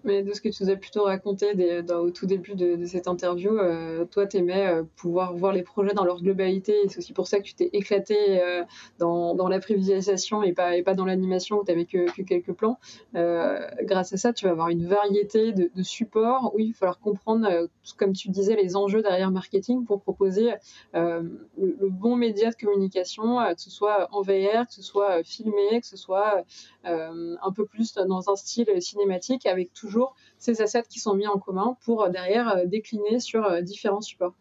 Mais 0.05 0.23
de 0.23 0.33
ce 0.33 0.41
que 0.41 0.49
tu 0.49 0.63
nous 0.63 0.71
as 0.71 0.77
plutôt 0.77 1.05
raconté 1.05 1.53
au 1.91 2.11
tout 2.11 2.27
début 2.27 2.55
de, 2.55 2.85
cette 2.87 3.07
interview, 3.07 3.59
euh, 3.59 4.05
toi, 4.07 4.27
tu 4.27 4.39
aimais 4.39 4.67
euh, 4.67 4.83
pouvoir 4.97 5.35
voir 5.35 5.53
les 5.53 5.63
projets 5.63 5.93
dans 5.93 6.05
leur 6.05 6.23
globalité. 6.23 6.75
C'est 6.89 6.99
aussi 6.99 7.13
pour 7.13 7.27
ça 7.27 7.39
que 7.39 7.45
tu 7.45 7.55
t'es 7.55 7.69
éclaté 7.73 8.41
euh, 8.43 8.65
dans, 8.99 9.49
la 9.49 9.61
prévisualisation 9.61 10.43
et 10.43 10.53
pas, 10.53 10.95
dans 10.95 11.05
l'animation 11.05 11.59
où 11.59 11.65
tu 11.65 11.71
n'avais 11.71 11.85
que, 11.85 12.11
que, 12.15 12.23
quelques 12.23 12.53
plans. 12.53 12.79
grâce 13.15 14.13
à 14.13 14.17
ça, 14.17 14.33
tu 14.33 14.47
vas 14.47 14.53
avoir 14.53 14.69
une 14.69 14.87
variété 14.87 15.53
de, 15.53 15.71
de 15.75 15.83
supports 15.83 16.53
où 16.55 16.59
il 16.59 16.73
va 16.73 16.79
falloir 16.79 17.01
comprendre, 17.01 17.69
comme 17.97 18.13
tu 18.13 18.29
disais, 18.31 18.57
les 18.57 18.77
enjeux 18.77 19.03
derrière 19.03 19.31
marketing 19.31 19.85
pour 19.85 20.01
proposer 20.01 20.53
le, 20.95 21.37
le, 21.59 21.89
bon 21.91 22.17
média 22.17 22.51
de 22.51 22.55
communication, 22.55 23.39
que 23.55 23.61
ce 23.61 23.71
soit 23.71 24.09
en 24.13 24.23
VR, 24.23 24.67
que 24.67 24.75
ce 24.75 24.83
soit 24.83 25.23
filmé, 25.25 25.81
que 25.81 25.87
ce 25.87 25.97
soit 25.97 26.45
un 26.85 27.53
peu 27.55 27.67
plus 27.67 27.95
dans 27.95 28.31
un 28.31 28.37
style 28.37 28.81
cinématique 28.81 29.47
avec 29.47 29.73
toujours 29.73 29.90
ces 30.39 30.63
assets 30.63 30.85
qui 30.89 30.99
sont 30.99 31.15
mis 31.15 31.27
en 31.27 31.39
commun 31.39 31.77
pour 31.85 32.03
euh, 32.03 32.09
derrière 32.09 32.57
euh, 32.57 32.65
décliner 32.65 33.21
sur 33.21 33.45
euh, 33.45 33.61
différents 33.61 34.01
supports. 34.01 34.35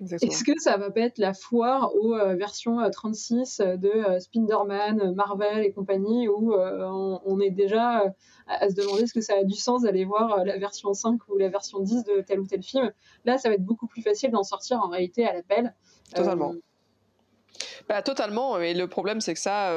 Est-ce 0.00 0.44
que 0.44 0.58
ça 0.58 0.78
va 0.78 0.90
pas 0.90 1.00
être 1.00 1.18
la 1.18 1.34
foire 1.34 1.94
aux 1.94 2.16
versions 2.34 2.78
36 2.90 3.60
de 3.60 4.18
Spinderman, 4.18 5.14
Marvel 5.14 5.62
et 5.62 5.72
compagnie, 5.72 6.26
où 6.26 6.54
on, 6.54 7.38
est 7.38 7.50
déjà 7.50 8.04
à, 8.46 8.70
se 8.70 8.74
demander 8.74 9.06
ce 9.06 9.12
que 9.12 9.20
ça 9.20 9.34
a 9.34 9.44
du 9.44 9.56
sens 9.56 9.82
d'aller 9.82 10.06
voir 10.06 10.42
la 10.46 10.56
version 10.56 10.94
5 10.94 11.20
ou 11.28 11.36
la 11.36 11.50
version 11.50 11.80
10 11.80 12.04
de 12.04 12.22
tel 12.22 12.40
ou 12.40 12.46
tel 12.46 12.62
film 12.62 12.90
Là, 13.26 13.36
ça 13.36 13.50
va 13.50 13.56
être 13.56 13.62
beaucoup 13.62 13.86
plus 13.86 14.00
facile 14.00 14.30
d'en 14.30 14.42
sortir 14.42 14.78
en 14.82 14.88
réalité 14.88 15.26
à 15.26 15.34
l'appel. 15.34 15.74
Totalement. 16.14 16.54
Bah, 17.86 18.00
totalement. 18.00 18.58
Et 18.58 18.72
le 18.72 18.88
problème, 18.88 19.20
c'est 19.20 19.34
que 19.34 19.40
ça 19.40 19.74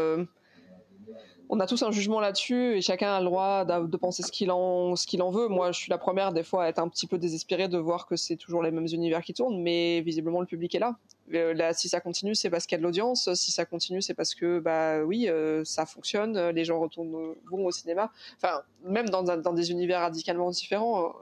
on 1.49 1.59
a 1.59 1.67
tous 1.67 1.83
un 1.83 1.91
jugement 1.91 2.19
là-dessus 2.19 2.77
et 2.77 2.81
chacun 2.81 3.13
a 3.13 3.19
le 3.19 3.25
droit 3.25 3.65
de 3.65 3.97
penser 3.97 4.23
ce 4.23 4.31
qu'il 4.31 4.51
en, 4.51 4.93
en 4.93 5.31
veut. 5.31 5.47
Moi, 5.47 5.71
je 5.71 5.79
suis 5.79 5.89
la 5.89 5.97
première 5.97 6.33
des 6.33 6.43
fois 6.43 6.65
à 6.65 6.67
être 6.67 6.79
un 6.79 6.87
petit 6.87 7.07
peu 7.07 7.17
désespérée 7.17 7.67
de 7.67 7.77
voir 7.77 8.07
que 8.07 8.15
c'est 8.15 8.35
toujours 8.35 8.63
les 8.63 8.71
mêmes 8.71 8.87
univers 8.91 9.21
qui 9.21 9.33
tournent, 9.33 9.61
mais 9.61 10.01
visiblement 10.01 10.39
le 10.39 10.47
public 10.47 10.73
est 10.75 10.79
là. 10.79 10.97
Euh, 11.33 11.53
là, 11.53 11.73
si 11.73 11.89
ça 11.89 12.01
continue, 12.01 12.35
c'est 12.35 12.49
parce 12.49 12.65
qu'il 12.65 12.75
y 12.75 12.77
a 12.77 12.79
de 12.79 12.83
l'audience. 12.83 13.33
Si 13.33 13.51
ça 13.51 13.65
continue, 13.65 14.01
c'est 14.01 14.13
parce 14.13 14.35
que, 14.35 14.59
bah 14.59 15.03
oui, 15.03 15.29
euh, 15.29 15.63
ça 15.63 15.85
fonctionne. 15.85 16.49
Les 16.49 16.65
gens 16.65 16.79
retournent 16.79 17.35
vont 17.49 17.65
au 17.65 17.71
cinéma. 17.71 18.11
Enfin, 18.37 18.61
même 18.83 19.09
dans, 19.09 19.23
dans 19.23 19.53
des 19.53 19.71
univers 19.71 20.01
radicalement 20.01 20.49
différents, 20.49 21.13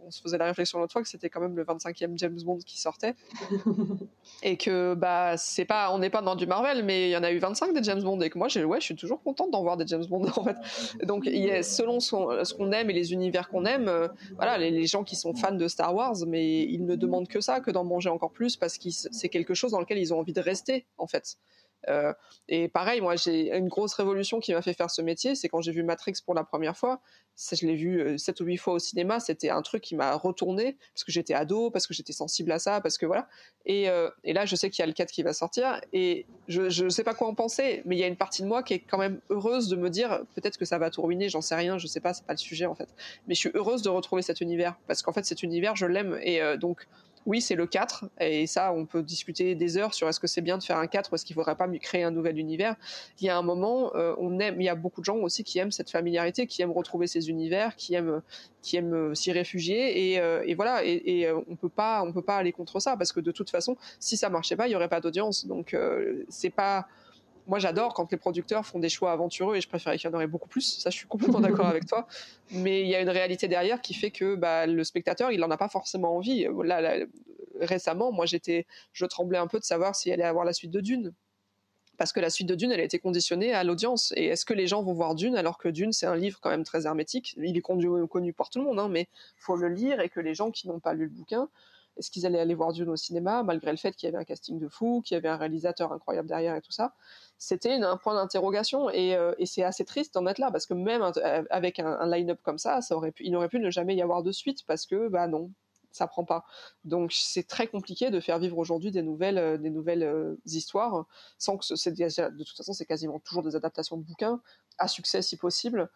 on 0.00 0.10
se 0.10 0.20
faisait 0.20 0.38
la 0.38 0.46
réflexion 0.46 0.78
l'autre 0.78 0.92
fois 0.92 1.02
que 1.02 1.08
c'était 1.08 1.30
quand 1.30 1.40
même 1.40 1.56
le 1.56 1.64
25e 1.64 2.16
James 2.16 2.38
Bond 2.44 2.58
qui 2.58 2.80
sortait. 2.80 3.14
Et 4.42 4.56
que 4.56 4.94
bah 4.94 5.36
c'est 5.36 5.64
pas 5.64 5.92
on 5.92 5.98
n'est 5.98 6.10
pas 6.10 6.22
dans 6.22 6.36
du 6.36 6.46
Marvel 6.46 6.84
mais 6.84 7.08
il 7.08 7.12
y 7.12 7.16
en 7.16 7.22
a 7.22 7.30
eu 7.32 7.38
25 7.38 7.72
des 7.72 7.82
James 7.82 8.02
Bond. 8.02 8.20
Et 8.20 8.30
que 8.30 8.38
moi 8.38 8.48
j'ai 8.48 8.64
ouais 8.64 8.80
je 8.80 8.86
suis 8.86 8.96
toujours 8.96 9.22
contente 9.22 9.50
d'en 9.50 9.62
voir 9.62 9.76
des 9.76 9.86
James 9.86 10.04
Bond 10.06 10.26
en 10.36 10.44
fait. 10.44 10.56
Donc 11.04 11.24
il 11.26 11.64
selon 11.64 12.00
ce 12.00 12.54
qu'on 12.54 12.72
aime 12.72 12.90
et 12.90 12.92
les 12.92 13.12
univers 13.12 13.48
qu'on 13.48 13.64
aime 13.64 13.88
euh, 13.88 14.08
voilà 14.36 14.58
les, 14.58 14.86
gens 14.86 15.04
qui 15.04 15.16
sont 15.16 15.34
fans 15.34 15.52
de 15.52 15.68
Star 15.68 15.94
Wars 15.94 16.16
mais 16.26 16.62
ils 16.62 16.84
ne 16.84 16.96
demandent 16.96 17.28
que 17.28 17.40
ça 17.40 17.60
que 17.60 17.70
d'en 17.70 17.84
manger 17.84 18.08
encore 18.08 18.32
plus 18.32 18.56
parce 18.56 18.78
que 18.78 18.88
c'est 18.90 19.28
quelque 19.28 19.54
chose 19.54 19.72
dans 19.72 19.80
lequel 19.80 19.98
ils 19.98 20.12
ont 20.14 20.18
envie 20.18 20.32
de 20.32 20.40
rester 20.40 20.86
en 20.98 21.06
fait 21.06 21.36
Euh, 21.88 22.12
et 22.48 22.68
pareil, 22.68 23.00
moi, 23.00 23.16
j'ai 23.16 23.54
une 23.56 23.68
grosse 23.68 23.94
révolution 23.94 24.40
qui 24.40 24.52
m'a 24.52 24.62
fait 24.62 24.74
faire 24.74 24.90
ce 24.90 25.02
métier, 25.02 25.34
c'est 25.34 25.48
quand 25.48 25.60
j'ai 25.60 25.72
vu 25.72 25.82
Matrix 25.82 26.14
pour 26.24 26.34
la 26.34 26.44
première 26.44 26.76
fois. 26.76 27.00
Je 27.52 27.66
l'ai 27.66 27.74
vu 27.74 28.00
euh, 28.00 28.18
sept 28.18 28.40
ou 28.40 28.44
huit 28.44 28.58
fois 28.58 28.74
au 28.74 28.78
cinéma. 28.78 29.18
C'était 29.18 29.48
un 29.48 29.62
truc 29.62 29.82
qui 29.82 29.96
m'a 29.96 30.14
retourné 30.14 30.76
parce 30.94 31.04
que 31.04 31.12
j'étais 31.12 31.32
ado, 31.32 31.70
parce 31.70 31.86
que 31.86 31.94
j'étais 31.94 32.12
sensible 32.12 32.52
à 32.52 32.58
ça, 32.58 32.80
parce 32.82 32.98
que 32.98 33.06
voilà. 33.06 33.28
Et, 33.64 33.88
euh, 33.88 34.10
et 34.24 34.34
là, 34.34 34.44
je 34.44 34.56
sais 34.56 34.68
qu'il 34.68 34.82
y 34.82 34.84
a 34.84 34.86
le 34.86 34.92
4 34.92 35.10
qui 35.10 35.22
va 35.22 35.32
sortir 35.32 35.80
et 35.92 36.26
je 36.48 36.84
ne 36.84 36.90
sais 36.90 37.02
pas 37.02 37.14
quoi 37.14 37.28
en 37.28 37.34
penser, 37.34 37.82
mais 37.86 37.96
il 37.96 37.98
y 37.98 38.04
a 38.04 38.08
une 38.08 38.16
partie 38.16 38.42
de 38.42 38.46
moi 38.46 38.62
qui 38.62 38.74
est 38.74 38.80
quand 38.80 38.98
même 38.98 39.20
heureuse 39.30 39.68
de 39.68 39.76
me 39.76 39.88
dire 39.88 40.20
peut-être 40.34 40.58
que 40.58 40.66
ça 40.66 40.76
va 40.76 40.90
tout 40.90 41.02
ruiner, 41.02 41.28
j'en 41.30 41.40
sais 41.40 41.54
rien, 41.54 41.78
je 41.78 41.86
sais 41.86 42.00
pas, 42.00 42.12
c'est 42.12 42.26
pas 42.26 42.34
le 42.34 42.38
sujet 42.38 42.66
en 42.66 42.74
fait. 42.74 42.88
Mais 43.26 43.34
je 43.34 43.40
suis 43.40 43.50
heureuse 43.54 43.80
de 43.82 43.88
retrouver 43.88 44.22
cet 44.22 44.42
univers 44.42 44.76
parce 44.86 45.00
qu'en 45.00 45.12
fait, 45.12 45.24
cet 45.24 45.42
univers, 45.42 45.76
je 45.76 45.86
l'aime 45.86 46.18
et 46.22 46.40
donc 46.58 46.86
oui, 47.26 47.40
c'est 47.40 47.54
le 47.54 47.66
4, 47.66 48.06
et 48.20 48.46
ça, 48.46 48.72
on 48.72 48.86
peut 48.86 49.02
discuter 49.02 49.54
des 49.54 49.76
heures 49.76 49.92
sur 49.92 50.08
est-ce 50.08 50.18
que 50.18 50.26
c'est 50.26 50.40
bien 50.40 50.56
de 50.56 50.62
faire 50.62 50.78
un 50.78 50.86
4 50.86 51.12
ou 51.12 51.14
est-ce 51.14 51.24
qu'il 51.24 51.34
ne 51.34 51.42
faudrait 51.42 51.56
pas 51.56 51.68
créer 51.78 52.02
un 52.02 52.10
nouvel 52.10 52.38
univers. 52.38 52.76
Il 53.20 53.26
y 53.26 53.28
a 53.28 53.36
un 53.36 53.42
moment, 53.42 53.94
euh, 53.94 54.14
on 54.18 54.38
aime, 54.38 54.60
il 54.60 54.64
y 54.64 54.68
a 54.68 54.74
beaucoup 54.74 55.00
de 55.00 55.04
gens 55.04 55.16
aussi 55.16 55.44
qui 55.44 55.58
aiment 55.58 55.70
cette 55.70 55.90
familiarité, 55.90 56.46
qui 56.46 56.62
aiment 56.62 56.72
retrouver 56.72 57.06
ces 57.06 57.28
univers, 57.28 57.76
qui 57.76 57.94
aiment, 57.94 58.22
qui 58.62 58.76
aiment 58.76 58.94
euh, 58.94 59.14
s'y 59.14 59.32
réfugier, 59.32 60.12
et, 60.12 60.20
euh, 60.20 60.42
voilà, 60.56 60.82
et, 60.84 61.30
on 61.30 61.44
on 61.50 61.56
peut 61.56 61.68
pas 62.22 62.36
aller 62.36 62.52
contre 62.52 62.80
ça, 62.80 62.96
parce 62.96 63.12
que 63.12 63.20
de 63.20 63.32
toute 63.32 63.50
façon, 63.50 63.76
si 63.98 64.16
ça 64.16 64.30
marchait 64.30 64.56
pas, 64.56 64.66
il 64.68 64.70
y 64.72 64.76
aurait 64.76 64.88
pas 64.88 65.00
d'audience. 65.00 65.46
Donc, 65.46 65.76
c'est 66.28 66.50
pas, 66.50 66.86
moi 67.50 67.58
j'adore 67.58 67.94
quand 67.94 68.12
les 68.12 68.16
producteurs 68.16 68.64
font 68.64 68.78
des 68.78 68.88
choix 68.88 69.10
aventureux 69.10 69.56
et 69.56 69.60
je 69.60 69.68
préférais 69.68 69.98
qu'il 69.98 70.08
y 70.08 70.12
en 70.12 70.14
aurait 70.14 70.28
beaucoup 70.28 70.48
plus. 70.48 70.78
Ça, 70.78 70.88
je 70.88 70.96
suis 70.96 71.08
complètement 71.08 71.40
d'accord 71.40 71.66
avec 71.66 71.84
toi. 71.84 72.06
Mais 72.52 72.82
il 72.82 72.86
y 72.86 72.94
a 72.94 73.00
une 73.00 73.10
réalité 73.10 73.48
derrière 73.48 73.80
qui 73.80 73.92
fait 73.92 74.12
que 74.12 74.36
bah, 74.36 74.68
le 74.68 74.84
spectateur, 74.84 75.32
il 75.32 75.40
n'en 75.40 75.50
a 75.50 75.56
pas 75.56 75.68
forcément 75.68 76.14
envie. 76.16 76.46
Là, 76.62 77.04
récemment, 77.58 78.12
moi 78.12 78.24
j'étais, 78.24 78.66
je 78.92 79.04
tremblais 79.04 79.36
un 79.36 79.48
peu 79.48 79.58
de 79.58 79.64
savoir 79.64 79.96
s'il 79.96 80.12
allait 80.12 80.22
avoir 80.22 80.44
la 80.44 80.52
suite 80.52 80.70
de 80.70 80.80
Dune. 80.80 81.12
Parce 81.98 82.12
que 82.12 82.20
la 82.20 82.30
suite 82.30 82.48
de 82.48 82.54
Dune, 82.54 82.70
elle 82.70 82.80
a 82.80 82.84
été 82.84 83.00
conditionnée 83.00 83.52
à 83.52 83.64
l'audience. 83.64 84.14
Et 84.16 84.26
est-ce 84.26 84.44
que 84.44 84.54
les 84.54 84.68
gens 84.68 84.84
vont 84.84 84.94
voir 84.94 85.16
Dune 85.16 85.34
alors 85.34 85.58
que 85.58 85.68
Dune, 85.68 85.92
c'est 85.92 86.06
un 86.06 86.16
livre 86.16 86.38
quand 86.40 86.50
même 86.50 86.64
très 86.64 86.86
hermétique? 86.86 87.34
Il 87.36 87.56
est 87.56 87.60
connu, 87.60 88.06
connu 88.06 88.32
par 88.32 88.48
tout 88.48 88.60
le 88.60 88.64
monde, 88.64 88.78
hein, 88.78 88.88
mais 88.88 89.08
faut 89.38 89.56
le 89.56 89.68
lire 89.68 89.98
et 89.98 90.08
que 90.08 90.20
les 90.20 90.36
gens 90.36 90.52
qui 90.52 90.68
n'ont 90.68 90.78
pas 90.78 90.94
lu 90.94 91.06
le 91.06 91.10
bouquin, 91.10 91.48
est-ce 91.96 92.10
qu'ils 92.10 92.24
allaient 92.24 92.40
aller 92.40 92.54
voir 92.54 92.72
Dune 92.72 92.88
au 92.88 92.96
cinéma, 92.96 93.42
malgré 93.42 93.70
le 93.72 93.76
fait 93.76 93.94
qu'il 93.94 94.06
y 94.06 94.08
avait 94.08 94.22
un 94.22 94.24
casting 94.24 94.58
de 94.58 94.68
fou, 94.68 95.02
qu'il 95.04 95.16
y 95.16 95.18
avait 95.18 95.28
un 95.28 95.36
réalisateur 95.36 95.92
incroyable 95.92 96.28
derrière 96.28 96.54
et 96.54 96.62
tout 96.62 96.72
ça? 96.72 96.94
C'était 97.42 97.72
un 97.72 97.96
point 97.96 98.14
d'interrogation 98.14 98.90
euh, 98.90 99.34
et, 99.38 99.46
c'est 99.46 99.62
assez 99.62 99.86
triste 99.86 100.12
d'en 100.12 100.26
être 100.26 100.36
là 100.36 100.50
parce 100.50 100.66
que 100.66 100.74
même 100.74 101.00
euh, 101.00 101.42
avec 101.48 101.78
un, 101.78 102.06
line-up 102.06 102.38
comme 102.42 102.58
ça, 102.58 102.82
ça 102.82 102.94
aurait 102.94 103.12
pu, 103.12 103.24
il 103.24 103.34
aurait 103.34 103.48
pu 103.48 103.58
ne 103.60 103.70
jamais 103.70 103.96
y 103.96 104.02
avoir 104.02 104.22
de 104.22 104.30
suite 104.30 104.66
parce 104.66 104.84
que 104.84 105.08
bah 105.08 105.26
non, 105.26 105.50
ça 105.90 106.06
prend 106.06 106.26
pas. 106.26 106.44
Donc 106.84 107.12
c'est 107.14 107.48
très 107.48 107.66
compliqué 107.66 108.10
de 108.10 108.20
faire 108.20 108.38
vivre 108.38 108.58
aujourd'hui 108.58 108.90
des 108.90 109.00
nouvelles, 109.00 109.38
euh, 109.38 109.56
des 109.56 109.70
nouvelles 109.70 110.36
histoires 110.44 111.06
sans 111.38 111.56
que 111.56 111.64
c'est 111.64 111.92
de 111.92 112.44
toute 112.44 112.56
façon 112.58 112.74
c'est 112.74 112.84
quasiment 112.84 113.18
toujours 113.20 113.42
des 113.42 113.56
adaptations 113.56 113.96
de 113.96 114.02
bouquins 114.02 114.42
à 114.76 114.86
succès 114.86 115.22
si 115.22 115.38
possible. 115.38 115.88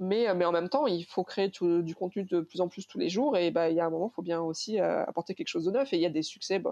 Mais, 0.00 0.28
euh, 0.28 0.34
mais 0.34 0.44
en 0.44 0.52
même 0.52 0.68
temps, 0.68 0.86
il 0.86 1.04
faut 1.04 1.24
créer 1.24 1.48
du 1.48 1.94
contenu 1.94 2.24
de 2.24 2.40
plus 2.40 2.60
en 2.60 2.68
plus 2.68 2.86
tous 2.86 2.98
les 2.98 3.08
jours. 3.08 3.36
Et 3.36 3.50
bah, 3.50 3.68
il 3.68 3.76
y 3.76 3.80
a 3.80 3.86
un 3.86 3.90
moment, 3.90 4.10
il 4.12 4.14
faut 4.14 4.22
bien 4.22 4.40
aussi 4.40 4.80
euh, 4.80 5.04
apporter 5.04 5.34
quelque 5.34 5.48
chose 5.48 5.64
de 5.64 5.70
neuf. 5.70 5.92
Et 5.92 5.96
il 5.96 6.02
y 6.02 6.06
a 6.06 6.10
des 6.10 6.22
succès. 6.22 6.62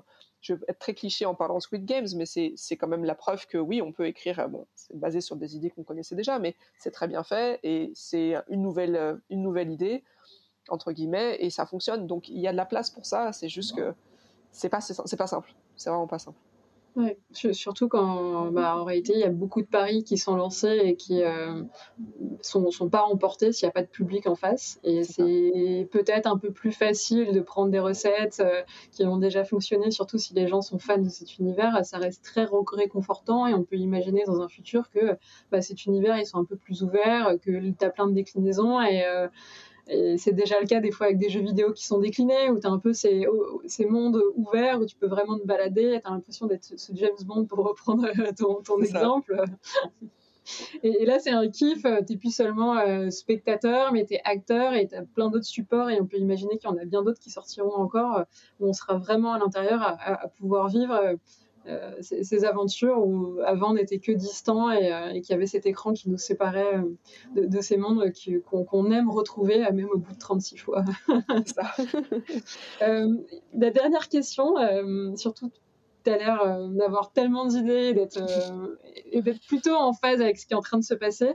je 0.40 0.54
vais 0.54 0.64
être 0.68 0.78
très 0.78 0.94
cliché 0.94 1.26
en 1.26 1.34
parlant 1.34 1.56
de 1.56 1.62
Squid 1.62 1.84
Games, 1.84 2.06
mais 2.16 2.24
c'est 2.26 2.76
quand 2.76 2.88
même 2.88 3.04
la 3.04 3.14
preuve 3.14 3.46
que 3.46 3.58
oui, 3.58 3.82
on 3.82 3.92
peut 3.92 4.06
écrire. 4.06 4.38
Euh, 4.40 4.46
bon, 4.46 4.66
c'est 4.74 4.96
basé 4.98 5.20
sur 5.20 5.36
des 5.36 5.56
idées 5.56 5.70
qu'on 5.70 5.84
connaissait 5.84 6.14
déjà, 6.14 6.38
mais 6.38 6.54
c'est 6.78 6.92
très 6.92 7.08
bien 7.08 7.24
fait. 7.24 7.58
Et 7.62 7.90
c'est 7.94 8.34
une 8.48 8.62
nouvelle, 8.62 9.20
une 9.30 9.42
nouvelle 9.42 9.72
idée, 9.72 10.04
entre 10.68 10.92
guillemets, 10.92 11.36
et 11.40 11.50
ça 11.50 11.66
fonctionne. 11.66 12.06
Donc 12.06 12.28
il 12.28 12.38
y 12.38 12.46
a 12.46 12.52
de 12.52 12.56
la 12.56 12.66
place 12.66 12.90
pour 12.90 13.06
ça. 13.06 13.32
C'est 13.32 13.48
juste 13.48 13.74
que 13.74 13.92
c'est 14.52 14.68
pas, 14.68 14.80
c'est 14.80 15.16
pas 15.16 15.26
simple. 15.26 15.52
C'est 15.76 15.90
vraiment 15.90 16.06
pas 16.06 16.18
simple. 16.18 16.38
Ouais, 16.96 17.18
surtout 17.52 17.88
quand, 17.88 18.50
bah, 18.52 18.78
en 18.78 18.84
réalité, 18.84 19.12
il 19.12 19.20
y 19.20 19.24
a 19.24 19.28
beaucoup 19.28 19.60
de 19.60 19.66
paris 19.66 20.02
qui 20.02 20.16
sont 20.16 20.34
lancés 20.34 20.80
et 20.82 20.96
qui 20.96 21.22
euh, 21.22 21.62
sont, 22.40 22.70
sont 22.70 22.88
pas 22.88 23.02
remportés 23.02 23.52
s'il 23.52 23.66
n'y 23.66 23.68
a 23.68 23.72
pas 23.72 23.82
de 23.82 23.88
public 23.88 24.26
en 24.26 24.34
face. 24.34 24.80
Et 24.82 25.04
c'est 25.04 25.86
peut-être 25.92 26.26
un 26.26 26.38
peu 26.38 26.52
plus 26.52 26.72
facile 26.72 27.32
de 27.32 27.40
prendre 27.40 27.70
des 27.70 27.80
recettes 27.80 28.40
euh, 28.40 28.62
qui 28.92 29.04
ont 29.04 29.18
déjà 29.18 29.44
fonctionné, 29.44 29.90
surtout 29.90 30.16
si 30.16 30.32
les 30.32 30.48
gens 30.48 30.62
sont 30.62 30.78
fans 30.78 30.96
de 30.96 31.10
cet 31.10 31.36
univers. 31.36 31.84
Ça 31.84 31.98
reste 31.98 32.24
très 32.24 32.46
réconfortant 32.72 33.46
et 33.46 33.52
on 33.52 33.62
peut 33.62 33.76
imaginer 33.76 34.24
dans 34.24 34.40
un 34.40 34.48
futur 34.48 34.88
que 34.88 35.18
bah, 35.52 35.60
cet 35.60 35.84
univers, 35.84 36.16
ils 36.16 36.24
sont 36.24 36.38
un 36.38 36.46
peu 36.46 36.56
plus 36.56 36.82
ouverts, 36.82 37.34
que 37.44 37.72
tu 37.72 37.84
as 37.84 37.90
plein 37.90 38.06
de 38.06 38.14
déclinaisons 38.14 38.80
et 38.80 39.04
euh, 39.04 39.28
et 39.88 40.18
c'est 40.18 40.32
déjà 40.32 40.60
le 40.60 40.66
cas 40.66 40.80
des 40.80 40.90
fois 40.90 41.06
avec 41.06 41.18
des 41.18 41.28
jeux 41.28 41.40
vidéo 41.40 41.72
qui 41.72 41.86
sont 41.86 41.98
déclinés, 41.98 42.50
où 42.50 42.58
tu 42.58 42.66
as 42.66 42.70
un 42.70 42.78
peu 42.78 42.92
ces, 42.92 43.26
ces, 43.66 43.86
mondes 43.86 44.20
ouverts, 44.34 44.80
où 44.80 44.86
tu 44.86 44.96
peux 44.96 45.06
vraiment 45.06 45.38
te 45.38 45.46
balader, 45.46 46.00
tu 46.02 46.08
as 46.08 46.12
l'impression 46.12 46.46
d'être 46.46 46.64
ce 46.76 46.92
James 46.94 47.16
Bond 47.24 47.44
pour 47.44 47.58
reprendre 47.64 48.08
ton, 48.36 48.62
ton 48.62 48.80
exemple. 48.80 49.40
Et, 50.82 51.04
là, 51.04 51.18
c'est 51.18 51.30
un 51.30 51.48
kiff, 51.48 51.82
tu 51.82 52.12
n'es 52.12 52.18
plus 52.18 52.34
seulement 52.34 52.78
euh, 52.78 53.10
spectateur, 53.10 53.92
mais 53.92 54.04
tu 54.04 54.14
es 54.14 54.20
acteur 54.24 54.74
et 54.74 54.86
tu 54.86 54.94
as 54.94 55.02
plein 55.02 55.28
d'autres 55.28 55.46
supports, 55.46 55.90
et 55.90 56.00
on 56.00 56.06
peut 56.06 56.18
imaginer 56.18 56.58
qu'il 56.58 56.70
y 56.70 56.72
en 56.72 56.76
a 56.76 56.84
bien 56.84 57.02
d'autres 57.02 57.18
qui 57.18 57.30
sortiront 57.30 57.74
encore, 57.74 58.18
euh, 58.18 58.24
où 58.60 58.68
on 58.68 58.72
sera 58.72 58.96
vraiment 58.96 59.32
à 59.32 59.38
l'intérieur 59.38 59.82
à, 59.82 60.22
à, 60.22 60.28
pouvoir 60.28 60.68
vivre. 60.68 61.16
Euh, 61.68 61.92
ces, 62.00 62.44
aventures 62.44 62.98
où 62.98 63.40
avant 63.44 63.70
on 63.70 63.74
n'était 63.74 63.98
que 63.98 64.12
distants 64.12 64.70
et, 64.70 64.92
euh, 64.92 65.12
qu'il 65.14 65.30
y 65.30 65.32
avait 65.32 65.46
cet 65.46 65.66
écran 65.66 65.92
qui 65.92 66.08
nous 66.08 66.18
séparait 66.18 66.76
euh, 66.76 67.46
de, 67.46 67.60
ces 67.60 67.76
mondes 67.76 68.12
qu'on 68.44 68.90
aime 68.92 69.10
retrouver 69.10 69.58
même 69.72 69.88
au 69.92 69.98
bout 69.98 70.12
de 70.12 70.18
36 70.18 70.58
fois. 70.58 70.84
la 72.80 73.70
dernière 73.70 74.08
question, 74.08 74.54
surtout 75.16 75.50
tu 76.04 76.10
as 76.10 76.18
l'air 76.18 76.68
d'avoir 76.70 77.10
tellement 77.12 77.46
d'idées 77.46 77.92
et 79.10 79.22
d'être 79.22 79.46
plutôt 79.48 79.74
en 79.74 79.92
phase 79.92 80.20
avec 80.20 80.38
ce 80.38 80.46
qui 80.46 80.52
est 80.52 80.56
en 80.56 80.62
train 80.62 80.78
de 80.78 80.84
se 80.84 80.94
passer. 80.94 81.32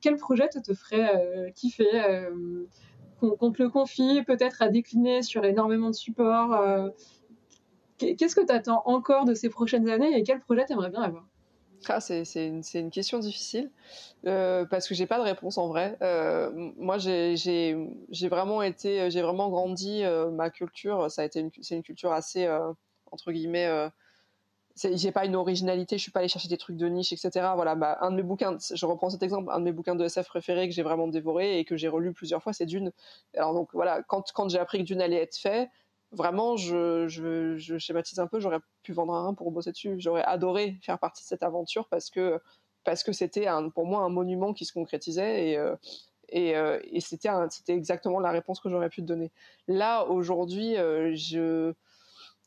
quel 0.00 0.16
projet 0.16 0.48
te, 0.48 0.58
te 0.58 0.72
ferait 0.72 1.52
kiffer 1.54 2.28
qu'on 3.18 3.52
te 3.52 3.62
le 3.62 3.68
confie, 3.68 4.22
peut-être 4.26 4.62
à 4.62 4.68
décliner 4.68 5.20
sur 5.22 5.44
énormément 5.44 5.90
de 5.90 5.94
supports 5.94 6.58
Qu'est-ce 8.00 8.34
que 8.34 8.44
tu 8.44 8.52
attends 8.52 8.82
encore 8.86 9.24
de 9.24 9.34
ces 9.34 9.50
prochaines 9.50 9.88
années 9.88 10.18
et 10.18 10.22
quel 10.22 10.40
projet 10.40 10.64
tu 10.66 10.72
aimerais 10.72 10.90
bien 10.90 11.02
avoir? 11.02 11.26
Ah, 11.88 12.00
c'est 12.00 12.24
une, 12.34 12.62
une, 12.74 12.90
question 12.90 13.18
difficile 13.18 13.70
euh, 14.26 14.66
parce 14.66 14.86
que 14.86 14.94
j'ai 14.94 15.06
pas 15.06 15.18
de 15.18 15.24
réponse 15.24 15.56
en 15.56 15.68
vrai. 15.68 15.96
Euh, 16.02 16.50
moi, 16.76 16.98
j'ai 16.98 17.74
vraiment 18.28 18.62
été, 18.62 19.10
j'ai 19.10 19.22
vraiment 19.22 19.48
grandi. 19.48 20.02
Euh, 20.04 20.30
ma 20.30 20.50
culture, 20.50 21.10
ça 21.10 21.22
a 21.22 21.24
été 21.24 21.48
c'est 21.62 21.76
une 21.76 21.82
culture 21.82 22.12
assez 22.12 22.48
entre 23.10 23.32
guillemets. 23.32 23.88
j'ai 24.76 25.12
pas 25.12 25.24
une 25.24 25.36
originalité, 25.36 25.96
je 25.96 26.02
suis 26.02 26.12
pas 26.12 26.20
allée 26.20 26.28
chercher 26.28 26.48
des 26.48 26.58
trucs 26.58 26.76
de 26.76 26.86
niche, 26.86 27.12
etc. 27.12 27.52
Voilà, 27.54 27.74
bah, 27.74 27.96
un 28.02 28.10
de 28.10 28.16
mes 28.16 28.22
bouquins, 28.22 28.58
je 28.58 28.86
reprends 28.86 29.10
cet 29.10 29.22
exemple, 29.22 29.50
un 29.50 29.60
de 29.60 29.64
mes 29.64 29.72
bouquins 29.72 29.94
de 29.94 30.04
SF 30.04 30.28
préférés 30.28 30.68
que 30.68 30.74
j'ai 30.74 30.82
vraiment 30.82 31.08
dévoré 31.08 31.58
et 31.58 31.64
que 31.64 31.76
j'ai 31.76 31.88
relu 31.88 32.12
plusieurs 32.12 32.42
fois, 32.42 32.52
c'est 32.52 32.66
Dune. 32.66 32.92
Alors 33.34 33.54
donc 33.54 33.70
voilà, 33.72 34.02
quand, 34.02 34.32
quand 34.34 34.50
j'ai 34.50 34.58
appris 34.58 34.78
que 34.78 34.84
Dune 34.84 35.00
allait 35.00 35.22
être 35.22 35.36
fait, 35.36 35.70
vraiment, 36.12 36.56
je, 36.56 37.06
je, 37.08 37.78
schématise 37.78 38.18
un 38.18 38.26
peu, 38.26 38.40
j'aurais 38.40 38.60
pu 38.82 38.92
vendre 38.92 39.14
un 39.14 39.34
pour 39.34 39.50
bosser 39.52 39.72
dessus. 39.72 39.96
J'aurais 39.98 40.24
adoré 40.24 40.76
faire 40.82 40.98
partie 40.98 41.22
de 41.22 41.28
cette 41.28 41.42
aventure 41.42 41.88
parce 41.88 42.10
que 42.10 42.40
parce 42.82 43.04
que 43.04 43.12
c'était 43.12 43.46
pour 43.74 43.86
moi 43.86 44.02
un 44.02 44.08
monument 44.08 44.54
qui 44.54 44.64
se 44.64 44.72
concrétisait 44.72 45.50
et 45.50 45.58
euh, 45.58 45.76
et, 46.30 46.56
euh, 46.56 46.78
et 46.84 47.00
c'était 47.00 47.28
c'était 47.50 47.74
exactement 47.74 48.20
la 48.20 48.30
réponse 48.30 48.60
que 48.60 48.70
j'aurais 48.70 48.88
pu 48.88 49.02
te 49.02 49.06
donner. 49.06 49.30
Là 49.68 50.04
aujourd'hui, 50.04 50.76
euh, 50.76 51.12
je 51.14 51.74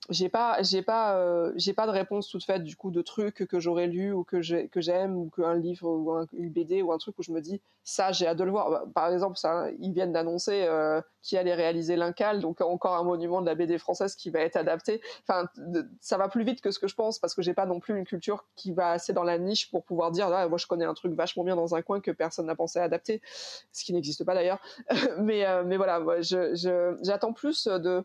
j'ai 0.09 0.27
pas 0.27 0.61
j'ai 0.61 0.81
pas 0.81 1.17
euh, 1.17 1.53
j'ai 1.55 1.73
pas 1.73 1.85
de 1.85 1.91
réponse 1.91 2.27
toute 2.27 2.43
faite 2.43 2.63
du 2.63 2.75
coup 2.75 2.91
de 2.91 3.01
trucs 3.01 3.45
que 3.47 3.59
j'aurais 3.59 3.87
lu 3.87 4.11
ou 4.11 4.23
que 4.23 4.41
j'ai 4.41 4.67
que 4.67 4.81
j'aime 4.81 5.15
ou 5.15 5.29
qu'un 5.29 5.55
livre 5.55 5.89
ou 5.89 6.11
un, 6.11 6.25
une 6.33 6.49
BD 6.49 6.81
ou 6.81 6.91
un 6.91 6.97
truc 6.97 7.17
où 7.19 7.23
je 7.23 7.31
me 7.31 7.39
dis 7.39 7.61
ça 7.83 8.11
j'ai 8.11 8.27
hâte 8.27 8.37
de 8.37 8.43
le 8.43 8.51
voir. 8.51 8.69
Bah, 8.69 8.83
par 8.93 9.11
exemple 9.11 9.37
ça 9.37 9.67
ils 9.79 9.93
viennent 9.93 10.11
d'annoncer 10.11 10.63
euh, 10.63 11.01
qui 11.21 11.37
allait 11.37 11.53
réaliser 11.53 11.95
l'Incal 11.95 12.41
donc 12.41 12.59
encore 12.59 12.95
un 12.95 13.03
monument 13.03 13.41
de 13.41 13.45
la 13.45 13.55
BD 13.55 13.77
française 13.77 14.15
qui 14.15 14.29
va 14.29 14.41
être 14.41 14.57
adapté. 14.57 15.01
Enfin 15.27 15.47
ça 16.01 16.17
va 16.17 16.27
plus 16.27 16.43
vite 16.43 16.59
que 16.59 16.71
ce 16.71 16.79
que 16.79 16.87
je 16.87 16.95
pense 16.95 17.17
parce 17.19 17.33
que 17.33 17.41
j'ai 17.41 17.53
pas 17.53 17.65
non 17.65 17.79
plus 17.79 17.97
une 17.97 18.05
culture 18.05 18.45
qui 18.55 18.73
va 18.73 18.91
assez 18.91 19.13
dans 19.13 19.23
la 19.23 19.37
niche 19.37 19.71
pour 19.71 19.85
pouvoir 19.85 20.11
dire 20.11 20.27
ah, 20.27 20.49
moi 20.49 20.57
je 20.57 20.67
connais 20.67 20.85
un 20.85 20.93
truc 20.93 21.13
vachement 21.13 21.45
bien 21.45 21.55
dans 21.55 21.75
un 21.75 21.81
coin 21.81 22.01
que 22.01 22.11
personne 22.11 22.47
n'a 22.47 22.55
pensé 22.55 22.79
à 22.79 22.83
adapter 22.83 23.21
ce 23.71 23.85
qui 23.85 23.93
n'existe 23.93 24.25
pas 24.25 24.35
d'ailleurs. 24.35 24.59
Mais 25.19 25.45
euh, 25.45 25.63
mais 25.65 25.77
voilà 25.77 26.01
je 26.21 26.97
j'attends 27.01 27.33
plus 27.33 27.67
de 27.67 28.03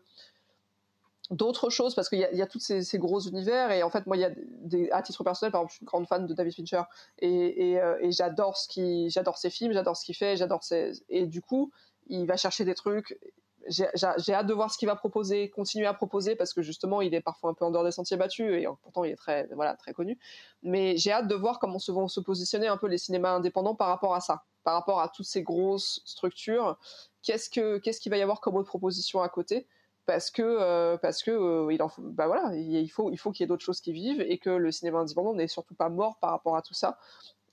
d'autres 1.29 1.69
choses 1.69 1.93
parce 1.93 2.09
qu'il 2.09 2.19
y, 2.19 2.41
a 2.41 2.47
tous 2.47 2.59
ces, 2.59 2.97
gros 2.97 3.19
univers 3.19 3.71
et 3.71 3.83
en 3.83 3.89
fait 3.89 4.07
moi 4.07 4.17
il 4.17 4.21
y 4.21 4.25
a 4.25 4.31
des, 4.35 4.89
à 4.91 5.01
titre 5.01 5.23
personnel 5.23 5.51
par 5.51 5.61
exemple 5.61 5.71
je 5.71 5.75
suis 5.77 5.83
une 5.83 5.87
grande 5.87 6.07
fan 6.07 6.25
de 6.25 6.33
David 6.33 6.53
Fincher 6.53 6.81
et, 7.19 7.79
euh, 7.79 7.97
j'adore 8.09 8.57
ce 8.57 9.07
j'adore 9.09 9.37
ses 9.37 9.49
films 9.49 9.73
j'adore 9.73 9.95
ce 9.95 10.05
qu'il 10.05 10.15
fait 10.15 10.37
j'adore 10.37 10.63
ses 10.63 11.03
et 11.07 11.27
du 11.27 11.41
coup 11.41 11.71
il 12.07 12.25
va 12.25 12.35
chercher 12.35 12.65
des 12.65 12.73
trucs 12.73 13.19
j'ai 13.67 14.33
hâte 14.33 14.47
de 14.47 14.53
voir 14.53 14.71
ce 14.71 14.77
qu'il 14.79 14.87
va 14.87 14.95
proposer 14.95 15.51
continuer 15.51 15.85
à 15.85 15.93
proposer 15.93 16.35
parce 16.35 16.53
que 16.53 16.63
justement 16.63 17.01
il 17.01 17.13
est 17.13 17.21
parfois 17.21 17.51
un 17.51 17.53
peu 17.53 17.65
en 17.65 17.69
dehors 17.69 17.83
des 17.83 17.91
sentiers 17.91 18.17
battus 18.17 18.51
et 18.51 18.65
pourtant 18.81 19.03
il 19.03 19.11
est 19.11 19.15
très 19.15 19.47
voilà 19.53 19.75
très 19.75 19.93
connu 19.93 20.17
mais 20.63 20.97
j'ai 20.97 21.11
hâte 21.11 21.27
de 21.27 21.35
voir 21.35 21.59
comment 21.59 21.77
se 21.77 21.91
vont 21.91 22.07
se 22.07 22.21
positionner 22.21 22.67
un 22.67 22.77
peu 22.77 22.87
les 22.87 22.97
cinémas 22.97 23.33
indépendants 23.33 23.75
par 23.75 23.89
rapport 23.89 24.15
à 24.15 24.21
ça 24.21 24.45
par 24.63 24.73
rapport 24.73 25.01
à 25.01 25.09
toutes 25.09 25.25
ces 25.25 25.41
grosses 25.41 26.01
structures. 26.05 26.77
Qu'est-ce 27.23 27.49
que 27.49 27.77
qu'est-ce 27.79 27.99
qu'il 27.99 28.11
va 28.11 28.17
y 28.17 28.21
avoir 28.21 28.39
comme 28.39 28.55
autre 28.55 28.67
proposition 28.69 29.21
à 29.21 29.29
côté? 29.29 29.67
Parce 30.09 30.31
que 30.31 30.95
parce 30.97 31.21
que 31.21 31.71
il 31.71 31.83
en 31.83 31.89
faut, 31.89 32.01
bah 32.01 32.25
voilà, 32.25 32.55
il 32.55 32.87
faut 32.89 33.11
il 33.11 33.17
faut 33.17 33.31
qu'il 33.31 33.43
y 33.43 33.45
ait 33.45 33.47
d'autres 33.47 33.63
choses 33.63 33.79
qui 33.79 33.93
vivent 33.93 34.21
et 34.21 34.39
que 34.39 34.49
le 34.49 34.71
cinéma 34.71 34.99
indépendant 34.99 35.35
n'est 35.35 35.47
surtout 35.47 35.75
pas 35.75 35.89
mort 35.89 36.17
par 36.19 36.31
rapport 36.31 36.55
à 36.55 36.63
tout 36.63 36.73
ça 36.73 36.97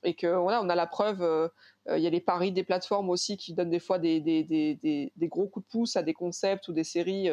et 0.02 0.14
que 0.14 0.26
voilà, 0.26 0.62
on 0.62 0.68
a 0.70 0.74
la 0.74 0.86
preuve. 0.86 1.50
Il 1.88 1.98
y 1.98 2.06
a 2.06 2.10
les 2.10 2.20
paris 2.20 2.50
des 2.50 2.64
plateformes 2.64 3.10
aussi 3.10 3.36
qui 3.36 3.52
donnent 3.52 3.70
des 3.70 3.78
fois 3.78 3.98
des, 3.98 4.20
des, 4.20 4.42
des, 4.42 5.12
des 5.14 5.28
gros 5.28 5.46
coups 5.46 5.66
de 5.66 5.70
pouce 5.70 5.96
à 5.96 6.02
des 6.02 6.14
concepts 6.14 6.66
ou 6.68 6.72
des 6.72 6.82
séries 6.82 7.28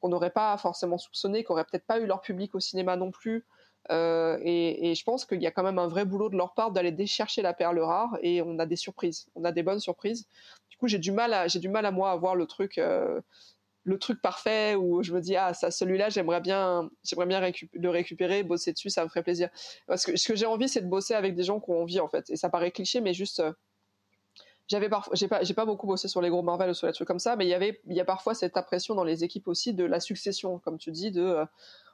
qu'on 0.00 0.08
n'aurait 0.08 0.30
pas 0.30 0.56
forcément 0.58 0.98
soupçonné, 0.98 1.44
qui 1.44 1.52
n'auraient 1.52 1.64
peut-être 1.64 1.86
pas 1.86 2.00
eu 2.00 2.06
leur 2.06 2.20
public 2.20 2.54
au 2.54 2.60
cinéma 2.60 2.96
non 2.96 3.10
plus. 3.10 3.46
Euh, 3.90 4.38
et, 4.42 4.94
je 4.94 5.04
pense 5.04 5.24
qu'il 5.24 5.42
y 5.42 5.46
a 5.46 5.50
quand 5.50 5.62
même 5.62 5.78
un 5.78 5.88
vrai 5.88 6.04
boulot 6.04 6.30
de 6.30 6.36
leur 6.36 6.54
part 6.54 6.70
d'aller 6.70 7.06
chercher 7.06 7.42
la 7.42 7.52
perle 7.52 7.78
rare 7.80 8.16
et 8.22 8.40
on 8.42 8.58
a 8.58 8.66
des 8.66 8.76
surprises, 8.76 9.26
on 9.34 9.44
a 9.44 9.52
des 9.52 9.62
bonnes 9.62 9.80
surprises. 9.80 10.26
Du 10.70 10.76
coup, 10.78 10.88
j'ai 10.88 10.98
du 10.98 11.12
mal 11.12 11.34
à, 11.34 11.48
j'ai 11.48 11.58
du 11.58 11.68
mal 11.68 11.84
à 11.84 11.90
moi 11.90 12.10
à 12.10 12.16
voir 12.16 12.34
le 12.34 12.46
truc, 12.46 12.78
euh, 12.78 13.20
le 13.84 13.98
truc 13.98 14.20
parfait 14.20 14.74
où 14.74 15.02
je 15.02 15.12
me 15.12 15.20
dis 15.20 15.36
ah 15.36 15.54
ça, 15.54 15.70
celui-là, 15.70 16.08
j'aimerais 16.08 16.40
bien, 16.40 16.90
j'aimerais 17.04 17.26
bien 17.26 17.40
le 17.72 17.90
récupérer, 17.90 18.42
bosser 18.42 18.72
dessus, 18.72 18.90
ça 18.90 19.04
me 19.04 19.08
ferait 19.08 19.22
plaisir. 19.22 19.48
Parce 19.86 20.04
que 20.04 20.16
ce 20.16 20.26
que 20.28 20.34
j'ai 20.34 20.46
envie, 20.46 20.68
c'est 20.68 20.80
de 20.80 20.88
bosser 20.88 21.14
avec 21.14 21.34
des 21.34 21.42
gens 21.42 21.60
qui 21.60 21.70
ont 21.70 21.82
envie 21.82 22.00
en 22.00 22.08
fait. 22.08 22.30
Et 22.30 22.36
ça 22.36 22.48
paraît 22.48 22.70
cliché, 22.70 23.00
mais 23.00 23.14
juste 23.14 23.40
euh, 23.40 23.52
j'avais 24.68 24.88
parfois 24.88 25.14
j'ai 25.14 25.28
pas 25.28 25.42
j'ai 25.42 25.54
pas 25.54 25.66
beaucoup 25.66 25.86
bossé 25.86 26.08
sur 26.08 26.22
les 26.22 26.30
gros 26.30 26.42
Marvel 26.42 26.70
ou 26.70 26.74
sur 26.74 26.86
les 26.86 26.94
trucs 26.94 27.06
comme 27.06 27.18
ça 27.18 27.36
mais 27.36 27.44
il 27.44 27.50
y 27.50 27.54
avait 27.54 27.82
il 27.86 27.94
y 27.94 28.00
a 28.00 28.04
parfois 28.06 28.34
cette 28.34 28.56
impression 28.56 28.94
dans 28.94 29.04
les 29.04 29.22
équipes 29.22 29.46
aussi 29.46 29.74
de 29.74 29.84
la 29.84 30.00
succession 30.00 30.58
comme 30.58 30.78
tu 30.78 30.90
dis 30.90 31.10
de 31.10 31.44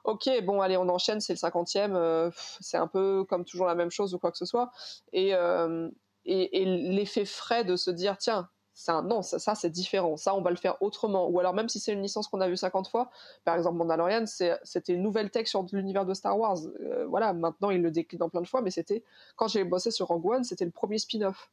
ok, 0.04 0.28
bon, 0.44 0.60
allez, 0.60 0.76
on 0.76 0.88
enchaîne, 0.88 1.20
c'est 1.20 1.32
le 1.32 1.38
cinquantième, 1.38 1.94
euh, 1.94 2.30
c'est 2.60 2.76
un 2.76 2.86
peu 2.86 3.24
comme 3.24 3.44
toujours 3.44 3.66
la 3.66 3.74
même 3.74 3.90
chose 3.90 4.14
ou 4.14 4.18
quoi 4.18 4.30
que 4.30 4.38
ce 4.38 4.44
soit. 4.44 4.70
Et, 5.12 5.34
euh, 5.34 5.90
et, 6.24 6.64
l'effet 6.64 7.24
frais 7.24 7.64
de 7.64 7.76
se 7.76 7.90
dire, 7.90 8.18
tiens, 8.18 8.48
non, 9.04 9.22
ça, 9.22 9.38
ça 9.38 9.54
c'est 9.54 9.70
différent, 9.70 10.16
ça, 10.16 10.34
on 10.34 10.42
va 10.42 10.50
le 10.50 10.56
faire 10.56 10.80
autrement. 10.82 11.28
Ou 11.28 11.38
alors, 11.38 11.54
même 11.54 11.68
si 11.68 11.78
c'est 11.80 11.92
une 11.92 12.02
licence 12.02 12.28
qu'on 12.28 12.40
a 12.40 12.48
vue 12.48 12.56
50 12.56 12.88
fois, 12.88 13.10
par 13.44 13.56
exemple, 13.56 13.76
Mandalorian, 13.76 14.24
c'était 14.26 14.94
une 14.94 15.02
nouvelle 15.02 15.30
tech 15.30 15.48
sur 15.48 15.64
l'univers 15.72 16.06
de 16.06 16.14
Star 16.14 16.38
Wars. 16.38 16.58
Euh, 16.80 17.06
voilà, 17.06 17.32
maintenant, 17.32 17.70
il 17.70 17.82
le 17.82 17.90
décline 17.90 18.22
en 18.22 18.28
plein 18.28 18.40
de 18.40 18.46
fois, 18.46 18.62
mais 18.62 18.70
c'était, 18.70 19.04
quand 19.36 19.48
j'ai 19.48 19.64
bossé 19.64 19.90
sur 19.90 20.06
Rogue 20.06 20.26
One, 20.26 20.44
c'était 20.44 20.64
le 20.64 20.70
premier 20.70 20.98
spin-off 20.98 21.50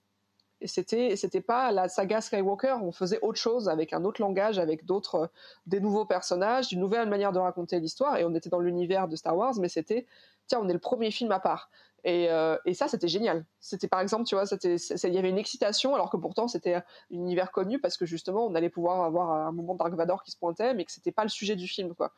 et 0.60 0.68
c'était 0.68 1.15
c'était 1.15 1.41
pas 1.41 1.72
la 1.72 1.88
saga 1.88 2.19
Skywalker 2.22 2.77
on 2.81 2.91
faisait 2.91 3.19
autre 3.22 3.39
chose 3.39 3.69
avec 3.69 3.94
un 3.94 4.03
autre 4.03 4.22
langage 4.22 4.57
avec 4.57 4.85
d'autres 4.85 5.15
euh, 5.15 5.27
des 5.68 5.80
nouveaux 5.80 6.06
personnages 6.06 6.72
une 6.73 6.80
nouvelle 6.80 7.07
manière 7.07 7.31
de 7.31 7.39
raconter 7.39 7.80
l'histoire 7.80 8.18
et 8.18 8.26
on 8.26 8.34
était 8.34 8.49
dans 8.49 8.60
l'univers 8.60 9.07
de 9.07 9.15
Star 9.15 9.38
Wars 9.38 9.53
mais 9.60 9.69
c'était 9.69 10.07
tiens 10.48 10.60
on 10.61 10.69
est 10.69 10.74
le 10.74 10.80
premier 10.80 11.11
film 11.11 11.32
à 11.32 11.40
part 11.40 11.69
et, 12.03 12.30
euh, 12.30 12.57
et 12.65 12.74
ça 12.74 12.88
c'était 12.88 13.07
génial 13.07 13.45
c'était 13.60 13.88
par 13.88 14.02
exemple 14.02 14.24
tu 14.26 14.36
vois 14.36 14.45
il 14.64 15.14
y 15.14 15.18
avait 15.18 15.30
une 15.30 15.38
excitation 15.38 15.95
alors 15.95 16.10
que 16.10 16.18
pourtant 16.18 16.48
c'était 16.48 16.76
un 16.76 16.84
univers 17.11 17.52
connu 17.52 17.80
parce 17.80 17.98
que 17.98 18.06
justement 18.06 18.45
on 18.45 18.56
allait 18.56 18.69
pouvoir 18.69 19.03
avoir 19.03 19.32
un 19.32 19.52
moment 19.52 19.76
Dark 19.76 19.94
Vador 19.94 20.24
qui 20.24 20.32
se 20.32 20.38
pointait 20.38 20.74
mais 20.74 20.86
que 20.86 20.91
c'était 20.91 21.11
pas 21.11 21.24
le 21.24 21.30
sujet 21.30 21.56
du 21.56 21.68
film 21.68 21.95
quoi 21.95 22.14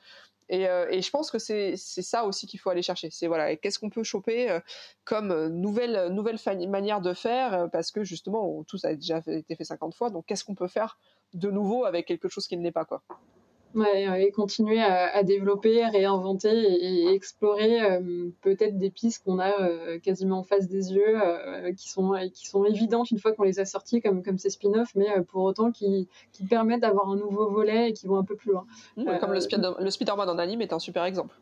et, 0.50 0.68
euh, 0.68 0.88
et, 0.90 1.04
je 1.04 1.10
pense 1.12 1.30
que 1.30 1.38
c'est 1.38 1.76
ça 1.76 2.26
aussi 2.26 2.48
qu'il 2.48 2.60
faut 2.60 2.72
aller 2.72 2.82
chercher. 2.82 3.10
C'est 3.12 3.28
voilà, 3.28 3.56
qu'est-ce 3.56 3.78
qu'on 3.78 3.92
peut 3.92 4.02
choper 4.02 4.50
euh, 4.50 4.60
comme 5.06 5.48
nouvelle 5.50 6.08
nouvelle 6.12 6.40
manière 6.68 7.02
de 7.02 7.14
faire 7.14 7.70
parce 7.72 7.92
que 7.92 8.04
justement 8.04 8.64
tout 8.64 8.80
ça 8.80 8.90
a 8.90 8.96
déjà 8.96 9.22
été 9.28 9.56
fait 9.56 9.64
50 9.64 9.94
fois. 9.94 10.10
Donc 10.10 10.26
qu'est-ce 10.26 10.44
qu'on 10.44 10.56
peut 10.56 10.68
faire 10.68 10.98
de 11.36 11.52
nouveau 11.52 11.86
avec 11.86 12.08
quelque 12.08 12.30
chose 12.30 12.48
qui 12.48 12.58
ne 12.58 12.64
l'est 12.64 12.72
pas 12.72 12.86
quoi. 12.86 13.04
Ouais, 13.80 14.24
et 14.26 14.32
continuer 14.32 14.82
à, 14.82 15.24
développer, 15.24 15.86
réinventer 15.86 16.50
et, 16.50 17.14
explorer 17.14 17.82
euh, 17.82 18.30
peut-être 18.42 18.78
des 18.78 18.90
pistes 18.90 19.24
qu'on 19.24 19.40
a 19.40 19.58
euh, 19.62 20.00
quasiment 20.00 20.40
en 20.40 20.44
face 20.44 20.68
des 20.68 20.94
yeux, 20.94 21.16
euh, 21.22 21.72
qui, 21.74 21.90
sont, 21.90 22.14
qui 22.34 22.48
sont 22.50 22.66
évidentes 22.66 23.10
une 23.12 23.20
fois 23.20 23.32
qu'on 23.32 23.44
les 23.44 23.60
a 23.60 23.66
sorties, 23.66 24.02
comme, 24.02 24.22
comme 24.22 24.38
ces 24.38 24.50
spin-offs, 24.50 24.96
mais 24.96 25.08
pour 25.30 25.44
autant 25.44 25.72
qui, 25.72 26.10
qui 26.34 26.44
permettent 26.44 26.82
d'avoir 26.82 27.10
un 27.10 27.16
nouveau 27.16 27.50
volet 27.50 27.92
et 27.92 27.94
qui 27.94 28.08
vont 28.08 28.18
un 28.18 28.26
peu 28.26 28.36
plus 28.36 28.52
loin. 28.52 28.66
Mmh, 28.98 29.06
comme 29.22 29.32
le, 29.32 29.84
le 29.84 29.92
Spider-Man 29.92 30.30
en 30.30 30.38
anime 30.38 30.62
est 30.62 30.74
un 30.74 30.80
super 30.80 31.06
exemple. 31.06 31.34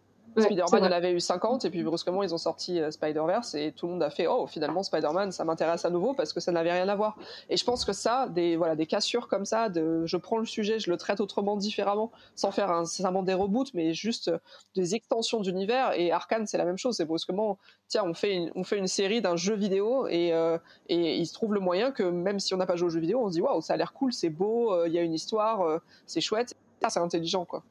Spider-Man, 0.41 0.83
il 0.83 0.87
en 0.87 0.91
avait 0.91 1.11
eu 1.11 1.19
50, 1.19 1.65
et 1.65 1.69
puis 1.69 1.83
brusquement, 1.83 2.23
ils 2.23 2.33
ont 2.33 2.37
sorti 2.37 2.79
euh, 2.79 2.91
Spider-Verse, 2.91 3.55
et 3.55 3.71
tout 3.71 3.87
le 3.87 3.93
monde 3.93 4.03
a 4.03 4.09
fait 4.09 4.27
Oh, 4.27 4.47
finalement, 4.47 4.83
Spider-Man, 4.83 5.31
ça 5.31 5.43
m'intéresse 5.45 5.85
à 5.85 5.89
nouveau 5.89 6.13
parce 6.13 6.33
que 6.33 6.39
ça 6.39 6.51
n'avait 6.51 6.71
rien 6.71 6.87
à 6.87 6.95
voir. 6.95 7.17
Et 7.49 7.57
je 7.57 7.65
pense 7.65 7.85
que 7.85 7.93
ça, 7.93 8.27
des, 8.29 8.55
voilà, 8.55 8.75
des 8.75 8.85
cassures 8.85 9.27
comme 9.27 9.45
ça, 9.45 9.69
de 9.69 10.05
je 10.05 10.17
prends 10.17 10.37
le 10.37 10.45
sujet, 10.45 10.79
je 10.79 10.89
le 10.89 10.97
traite 10.97 11.19
autrement, 11.19 11.57
différemment, 11.57 12.11
sans 12.35 12.51
faire 12.51 12.79
nécessairement 12.79 13.23
des 13.23 13.33
reboots, 13.33 13.73
mais 13.73 13.93
juste 13.93 14.29
euh, 14.29 14.37
des 14.75 14.95
extensions 14.95 15.41
d'univers. 15.41 15.93
Et 15.95 16.11
Arkane, 16.11 16.45
c'est 16.47 16.57
la 16.57 16.65
même 16.65 16.77
chose. 16.77 16.97
C'est 16.97 17.05
brusquement, 17.05 17.57
tiens, 17.87 18.03
on 18.05 18.13
fait 18.13 18.35
une, 18.35 18.51
on 18.55 18.63
fait 18.63 18.77
une 18.77 18.87
série 18.87 19.21
d'un 19.21 19.35
jeu 19.35 19.55
vidéo, 19.55 20.07
et, 20.07 20.33
euh, 20.33 20.57
et 20.89 21.17
il 21.17 21.25
se 21.25 21.33
trouve 21.33 21.53
le 21.53 21.59
moyen 21.59 21.91
que 21.91 22.03
même 22.03 22.39
si 22.39 22.53
on 22.53 22.57
n'a 22.57 22.65
pas 22.65 22.75
joué 22.75 22.87
au 22.87 22.91
jeu 22.91 22.99
vidéo, 22.99 23.21
on 23.23 23.27
se 23.29 23.33
dit 23.33 23.41
Waouh, 23.41 23.61
ça 23.61 23.73
a 23.73 23.77
l'air 23.77 23.93
cool, 23.93 24.13
c'est 24.13 24.29
beau, 24.29 24.85
il 24.85 24.93
y 24.93 24.99
a 24.99 25.01
une 25.01 25.13
histoire, 25.13 25.81
c'est 26.05 26.21
chouette. 26.21 26.55
Ça, 26.81 26.89
c'est 26.89 26.99
intelligent, 26.99 27.45
quoi 27.45 27.63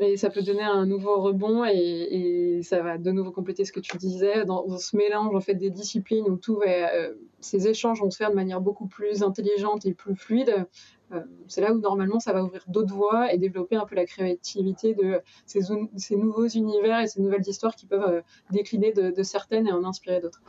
et 0.00 0.16
ça 0.16 0.30
peut 0.30 0.42
donner 0.42 0.62
un 0.62 0.86
nouveau 0.86 1.20
rebond 1.20 1.64
et, 1.64 2.60
ça 2.62 2.82
va 2.82 2.98
de 2.98 3.10
nouveau 3.10 3.30
compléter 3.30 3.64
ce 3.64 3.72
que 3.72 3.80
tu 3.80 3.96
disais 3.96 4.44
dans, 4.44 4.78
ce 4.78 4.96
mélange 4.96 5.34
en 5.34 5.40
fait 5.40 5.54
des 5.54 5.70
disciplines 5.70 6.24
où 6.28 6.36
tout 6.36 6.60
euh, 6.66 7.14
ces 7.40 7.68
échanges 7.68 8.00
vont 8.00 8.10
se 8.10 8.16
faire 8.16 8.30
de 8.30 8.34
manière 8.34 8.60
beaucoup 8.60 8.86
plus 8.86 9.22
intelligente 9.22 9.86
et 9.86 9.94
plus 9.94 10.14
fluide. 10.14 10.66
Euh, 11.12 11.20
c'est 11.48 11.60
là 11.60 11.72
où 11.72 11.78
normalement 11.78 12.20
ça 12.20 12.32
va 12.32 12.44
ouvrir 12.44 12.64
d'autres 12.68 12.94
voies 12.94 13.32
et 13.32 13.38
développer 13.38 13.76
un 13.76 13.86
peu 13.86 13.94
la 13.94 14.04
créativité 14.04 14.94
de 14.94 15.20
ces, 15.46 16.16
nouveaux 16.16 16.48
univers 16.48 17.00
et 17.00 17.06
ces 17.06 17.20
nouvelles 17.20 17.46
histoires 17.46 17.74
qui 17.74 17.86
peuvent 17.86 18.08
euh, 18.08 18.20
décliner 18.50 18.92
de 18.92 19.22
certaines 19.22 19.66
et 19.66 19.72
en 19.72 19.84
inspirer 19.84 20.20
d'autres. 20.20 20.42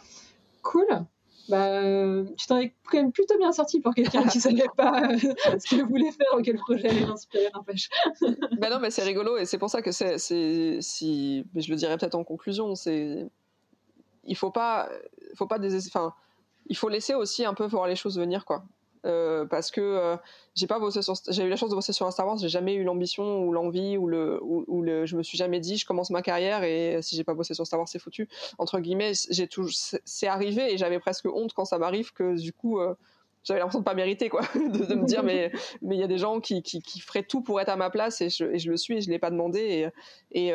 Cool 0.62 1.06
bah, 1.50 1.82
tu 2.38 2.48
t'en 2.48 2.58
es 2.58 2.74
quand 2.90 2.98
même 2.98 3.12
plutôt 3.12 3.38
bien 3.38 3.52
sorti 3.52 3.80
pour 3.80 3.94
quelqu'un 3.94 4.26
qui 4.28 4.40
savait 4.40 4.68
pas 4.76 5.02
euh, 5.12 5.18
ce 5.60 5.68
qu'il 5.68 5.84
voulait 5.86 6.12
faire 6.12 6.38
ou 6.38 6.42
quel 6.42 6.58
projet 6.58 6.90
allait 6.90 7.06
l'inspirer, 7.06 7.50
n'empêche. 7.54 7.90
bah 8.60 8.70
non, 8.70 8.80
mais 8.80 8.92
c'est 8.92 9.04
rigolo 9.04 9.38
et 9.38 9.46
c'est 9.46 9.58
pour 9.58 9.70
ça 9.70 9.82
que 9.82 9.92
c'est, 9.92 10.18
si, 10.18 11.46
je 11.56 11.70
le 11.70 11.76
dirais 11.76 11.98
peut-être 11.98 12.16
en 12.16 12.24
conclusion, 12.24 12.76
c'est, 12.76 13.28
il 14.24 14.36
faut 14.36 14.52
pas, 14.52 14.90
faut 15.36 15.48
pas 15.48 15.60
des, 15.60 15.88
enfin, 15.88 16.14
il 16.68 16.78
faut 16.78 16.90
laisser 16.90 17.14
aussi 17.14 17.44
un 17.46 17.54
peu 17.54 17.66
voir 17.66 17.88
les 17.88 17.96
choses 17.96 18.18
venir, 18.18 18.46
quoi. 18.46 18.64
Euh, 19.08 19.46
parce 19.46 19.72
que 19.72 19.82
euh, 19.82 20.16
j'ai 20.54 20.68
pas 20.68 20.78
bossé 20.78 21.02
sur 21.02 21.16
j'ai 21.30 21.44
eu 21.44 21.50
la 21.50 21.56
chance 21.56 21.72
de 21.72 21.76
bosser 21.76 21.92
sur 21.92 22.06
un 22.06 22.12
Star 22.12 22.28
Wars 22.28 22.38
j'ai 22.38 22.50
jamais 22.50 22.76
eu 22.76 22.84
l'ambition 22.84 23.40
ou 23.40 23.52
l'envie 23.52 23.98
ou 23.98 24.06
le 24.06 24.40
ou, 24.44 24.84
le 24.84 25.08
je 25.08 25.18
me 25.18 25.24
suis 25.24 25.40
jamais 25.40 25.60
dit 25.60 25.78
je 25.78 25.88
commence 25.88 26.12
ma 26.12 26.22
carrière 26.22 26.64
et 26.64 27.00
si 27.02 27.16
j'ai 27.16 27.24
pas 27.24 27.34
bossé 27.34 27.56
sur 27.56 27.66
Star 27.66 27.80
Wars 27.80 27.90
c'est 27.90 27.98
foutu. 27.98 28.30
Entre 28.60 28.80
guillemets 28.80 29.14
j'ai 29.32 29.48
tout 29.48 29.68
c'est 29.72 30.28
arrivé 30.28 30.72
et 30.72 30.78
j'avais 30.78 31.00
presque 31.00 31.26
honte 31.26 31.52
quand 31.54 31.66
ça 31.66 31.80
m'arrive 31.80 32.14
que 32.14 32.40
du 32.40 32.54
coup 32.54 32.80
euh, 32.80 32.94
j'avais 33.44 33.60
l'impression 33.60 33.80
de 33.80 33.86
pas 33.86 33.96
mériter 33.96 34.30
quoi 34.30 34.42
de, 34.54 34.94
me 34.94 35.06
dire 35.06 35.24
mais 35.24 35.52
mais 35.82 35.96
il 35.96 36.00
y 36.00 36.04
a 36.04 36.08
des 36.08 36.20
gens 36.20 36.40
qui, 36.40 36.62
qui, 36.62 36.84
qui, 36.84 37.00
feraient 37.00 37.24
tout 37.24 37.42
pour 37.42 37.60
être 37.60 37.70
à 37.70 37.78
ma 37.78 37.90
place 37.90 38.22
et 38.22 38.30
je, 38.30 38.46
et 38.46 38.60
je 38.60 38.70
le 38.70 38.78
suis 38.78 38.98
et 38.98 39.02
je 39.02 39.10
l'ai 39.10 39.18
pas 39.18 39.32
demandé 39.32 39.90
et 40.32 40.50
et, 40.50 40.54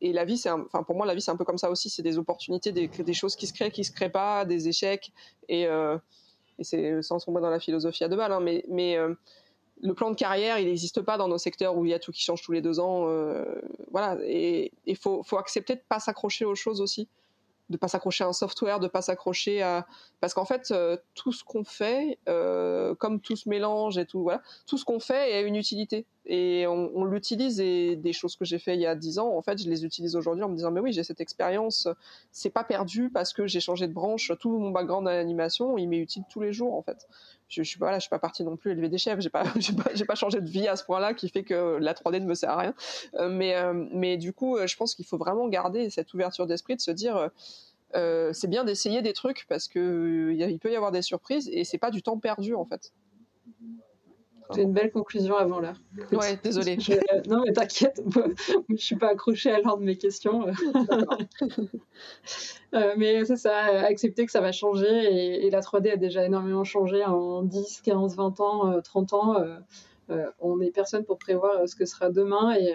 et 0.00 0.12
la 0.12 0.24
vie 0.24 0.38
c'est 0.38 0.50
enfin 0.50 0.82
pour 0.82 0.96
moi 0.96 1.06
la 1.06 1.14
vie 1.14 1.20
c'est 1.20 1.30
un 1.30 1.36
peu 1.36 1.44
comme 1.44 1.58
ça 1.58 1.70
aussi. 1.70 1.88
C'est 1.88 2.02
des 2.02 2.18
opportunités 2.18 2.72
des, 2.72 2.88
des 2.88 3.14
choses 3.14 3.36
qui 3.36 3.46
se 3.46 3.52
créent 3.52 3.70
qui 3.70 3.84
se 3.84 3.92
créent 3.92 4.10
pas 4.10 4.44
des 4.44 4.66
échecs 4.66 5.12
et 5.48 5.68
et 6.58 6.64
c'est 6.64 7.02
sans 7.02 7.18
tomber 7.18 7.40
dans 7.40 7.50
la 7.50 7.60
philosophie 7.60 8.04
à 8.04 8.08
deux 8.08 8.16
balles, 8.16 8.32
hein, 8.32 8.40
mais, 8.40 8.96
euh, 8.96 9.14
le 9.82 9.92
plan 9.92 10.10
de 10.10 10.16
carrière, 10.16 10.58
il 10.58 10.66
n'existe 10.66 11.02
pas 11.02 11.18
dans 11.18 11.28
nos 11.28 11.36
secteurs 11.36 11.76
où 11.76 11.84
il 11.84 11.90
y 11.90 11.94
a 11.94 11.98
tout 11.98 12.10
qui 12.10 12.22
change 12.22 12.40
tous 12.40 12.52
les 12.52 12.62
deux 12.62 12.80
ans. 12.80 13.08
Euh, 13.08 13.44
voilà, 13.90 14.16
et 14.24 14.72
il 14.86 14.96
faut, 14.96 15.22
accepter 15.38 15.74
de 15.74 15.82
pas 15.86 16.00
s'accrocher 16.00 16.46
aux 16.46 16.54
choses 16.54 16.80
aussi 16.80 17.08
de 17.68 17.76
pas 17.76 17.88
s'accrocher 17.88 18.24
à 18.24 18.28
un 18.28 18.32
software, 18.32 18.78
de 18.78 18.88
pas 18.88 19.02
s'accrocher 19.02 19.62
à 19.62 19.86
parce 20.20 20.34
qu'en 20.34 20.44
fait 20.44 20.70
euh, 20.70 20.96
tout 21.14 21.32
ce 21.32 21.42
qu'on 21.42 21.64
fait, 21.64 22.18
euh, 22.28 22.94
comme 22.94 23.20
tout 23.20 23.36
ce 23.36 23.48
mélange 23.48 23.98
et 23.98 24.06
tout 24.06 24.22
voilà, 24.22 24.42
tout 24.66 24.78
ce 24.78 24.84
qu'on 24.84 25.00
fait 25.00 25.32
a 25.32 25.40
une 25.40 25.56
utilité 25.56 26.06
et 26.26 26.66
on, 26.66 27.04
l'utilise 27.04 27.60
et 27.60 27.96
des 27.96 28.12
choses 28.12 28.36
que 28.36 28.44
j'ai 28.44 28.58
fait 28.58 28.74
il 28.74 28.80
y 28.80 28.86
a 28.86 28.94
dix 28.94 29.18
ans, 29.18 29.36
en 29.36 29.42
fait 29.42 29.62
je 29.62 29.68
les 29.68 29.84
utilise 29.84 30.16
aujourd'hui 30.16 30.44
en 30.44 30.48
me 30.48 30.56
disant 30.56 30.70
mais 30.70 30.80
oui 30.80 30.92
j'ai 30.92 31.04
cette 31.04 31.20
expérience, 31.20 31.88
c'est 32.32 32.50
pas 32.50 32.64
perdu 32.64 33.10
parce 33.10 33.32
que 33.32 33.46
j'ai 33.46 33.60
changé 33.60 33.86
de 33.86 33.92
branche, 33.92 34.32
tout 34.40 34.58
mon 34.58 34.70
background 34.70 35.06
d'animation 35.06 35.78
il 35.78 35.88
m'est 35.88 35.98
utile 35.98 36.24
tous 36.28 36.40
les 36.40 36.52
jours 36.52 36.74
en 36.74 36.82
fait 36.82 37.06
je, 37.48 37.62
je 37.62 37.68
suis 37.68 37.78
pas 37.78 37.90
là, 37.90 37.98
je 37.98 38.02
suis 38.02 38.10
pas 38.10 38.18
partie 38.18 38.44
non 38.44 38.56
plus 38.56 38.72
élever 38.72 38.88
des 38.88 38.98
chefs, 38.98 39.20
j'ai 39.20 39.30
pas, 39.30 39.44
j'ai 39.94 40.04
pas, 40.04 40.14
changé 40.14 40.40
de 40.40 40.48
vie 40.48 40.68
à 40.68 40.76
ce 40.76 40.84
point-là 40.84 41.14
qui 41.14 41.28
fait 41.28 41.44
que 41.44 41.78
la 41.80 41.94
3D 41.94 42.20
ne 42.20 42.26
me 42.26 42.34
sert 42.34 42.50
à 42.50 42.58
rien. 42.58 42.74
Euh, 43.14 43.28
mais, 43.28 43.54
euh, 43.56 43.72
mais 43.92 44.16
du 44.16 44.32
coup, 44.32 44.56
euh, 44.56 44.66
je 44.66 44.76
pense 44.76 44.94
qu'il 44.94 45.06
faut 45.06 45.18
vraiment 45.18 45.48
garder 45.48 45.90
cette 45.90 46.12
ouverture 46.14 46.46
d'esprit 46.46 46.76
de 46.76 46.80
se 46.80 46.90
dire, 46.90 47.30
c'est 47.94 48.48
bien 48.48 48.64
d'essayer 48.64 49.00
des 49.00 49.14
trucs 49.14 49.46
parce 49.48 49.68
que 49.68 50.34
il 50.36 50.58
peut 50.58 50.70
y 50.70 50.76
avoir 50.76 50.92
des 50.92 51.00
surprises 51.00 51.48
et 51.50 51.64
c'est 51.64 51.78
pas 51.78 51.90
du 51.90 52.02
temps 52.02 52.18
perdu 52.18 52.54
en 52.54 52.66
fait. 52.66 52.92
C'est 54.50 54.62
une 54.62 54.72
belle 54.72 54.90
conclusion 54.90 55.36
avant 55.36 55.60
l'heure. 55.60 55.80
Ouais, 56.12 56.38
désolé. 56.42 56.78
non, 57.28 57.42
mais 57.44 57.52
t'inquiète, 57.52 58.00
je 58.68 58.76
suis 58.76 58.96
pas 58.96 59.08
accrochée 59.08 59.50
à 59.50 59.60
l'ordre 59.60 59.80
de 59.80 59.86
mes 59.86 59.98
questions. 59.98 60.46
Euh, 62.74 62.94
mais 62.98 63.24
c'est 63.24 63.36
ça, 63.36 63.56
accepter 63.86 64.26
que 64.26 64.32
ça 64.32 64.40
va 64.40 64.50
changer 64.50 65.46
et, 65.46 65.50
la 65.50 65.60
3D 65.60 65.92
a 65.92 65.96
déjà 65.96 66.24
énormément 66.26 66.64
changé 66.64 67.02
en 67.04 67.42
10, 67.42 67.80
15, 67.82 68.16
20 68.16 68.40
ans, 68.40 68.82
30 68.82 69.12
euh, 69.12 69.16
ans. 69.16 69.36
on 70.40 70.56
n'est 70.56 70.72
personne 70.72 71.04
pour 71.04 71.16
prévoir 71.16 71.66
ce 71.68 71.76
que 71.76 71.86
sera 71.86 72.10
demain 72.10 72.54
et, 72.54 72.74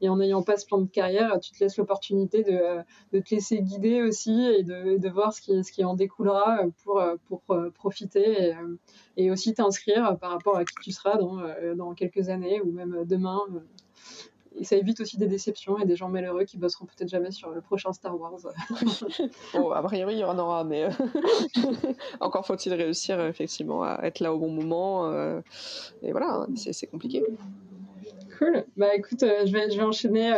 et 0.00 0.08
en 0.08 0.16
n'ayant 0.16 0.42
pas 0.42 0.56
ce 0.56 0.66
plan 0.66 0.78
de 0.78 0.88
carrière, 0.88 1.38
tu 1.40 1.52
te 1.52 1.60
laisses 1.60 1.76
l'opportunité 1.76 2.42
de, 2.42 2.82
de, 3.12 3.20
te 3.20 3.34
laisser 3.34 3.60
guider 3.60 4.02
aussi 4.02 4.44
et 4.46 4.62
de, 4.62 4.98
de, 4.98 5.08
voir 5.08 5.32
ce 5.32 5.40
qui, 5.40 5.64
ce 5.64 5.72
qui 5.72 5.84
en 5.84 5.94
découlera 5.94 6.60
pour, 6.82 7.02
pour 7.26 7.42
profiter 7.74 8.50
et, 8.50 8.54
et 9.16 9.30
aussi 9.30 9.54
t'inscrire 9.54 10.18
par 10.18 10.30
rapport 10.30 10.56
à 10.56 10.64
qui 10.64 10.74
tu 10.82 10.92
seras 10.92 11.16
dans, 11.16 11.38
dans 11.76 11.94
quelques 11.94 12.28
années 12.28 12.60
ou 12.60 12.72
même 12.72 13.04
demain 13.04 13.40
et 14.56 14.64
ça 14.64 14.76
évite 14.76 15.00
aussi 15.00 15.16
des 15.16 15.26
déceptions 15.26 15.78
et 15.78 15.84
des 15.84 15.96
gens 15.96 16.08
malheureux 16.08 16.44
qui 16.44 16.58
bosseront 16.58 16.86
peut-être 16.86 17.08
jamais 17.08 17.30
sur 17.30 17.50
le 17.50 17.60
prochain 17.60 17.92
Star 17.92 18.18
Wars. 18.18 18.38
bon, 19.54 19.70
a 19.70 19.82
priori, 19.82 20.14
il 20.14 20.20
y 20.20 20.24
en 20.24 20.38
aura, 20.38 20.64
mais 20.64 20.84
euh, 20.84 20.90
encore 22.20 22.46
faut-il 22.46 22.72
réussir 22.74 23.20
effectivement 23.20 23.82
à 23.82 24.00
être 24.04 24.20
là 24.20 24.32
au 24.32 24.38
bon 24.38 24.50
moment. 24.50 25.10
Euh, 25.10 25.40
et 26.02 26.12
voilà, 26.12 26.46
c'est 26.54 26.86
compliqué. 26.86 27.24
Cool. 28.38 28.64
Bah 28.76 28.94
écoute, 28.94 29.22
euh, 29.22 29.46
je, 29.46 29.52
vais, 29.52 29.70
je 29.70 29.76
vais 29.76 29.82
enchaîner 29.82 30.28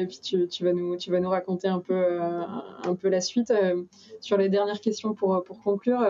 et 0.00 0.06
puis 0.06 0.20
tu, 0.20 0.48
tu, 0.48 0.64
vas 0.64 0.72
nous, 0.72 0.96
tu 0.96 1.10
vas 1.10 1.20
nous 1.20 1.28
raconter 1.28 1.68
un 1.68 1.80
peu, 1.80 2.20
un 2.20 2.94
peu 2.94 3.08
la 3.08 3.20
suite. 3.20 3.52
sur 4.20 4.36
les 4.36 4.48
dernières 4.48 4.80
questions 4.80 5.14
pour, 5.14 5.42
pour 5.44 5.62
conclure, 5.62 6.00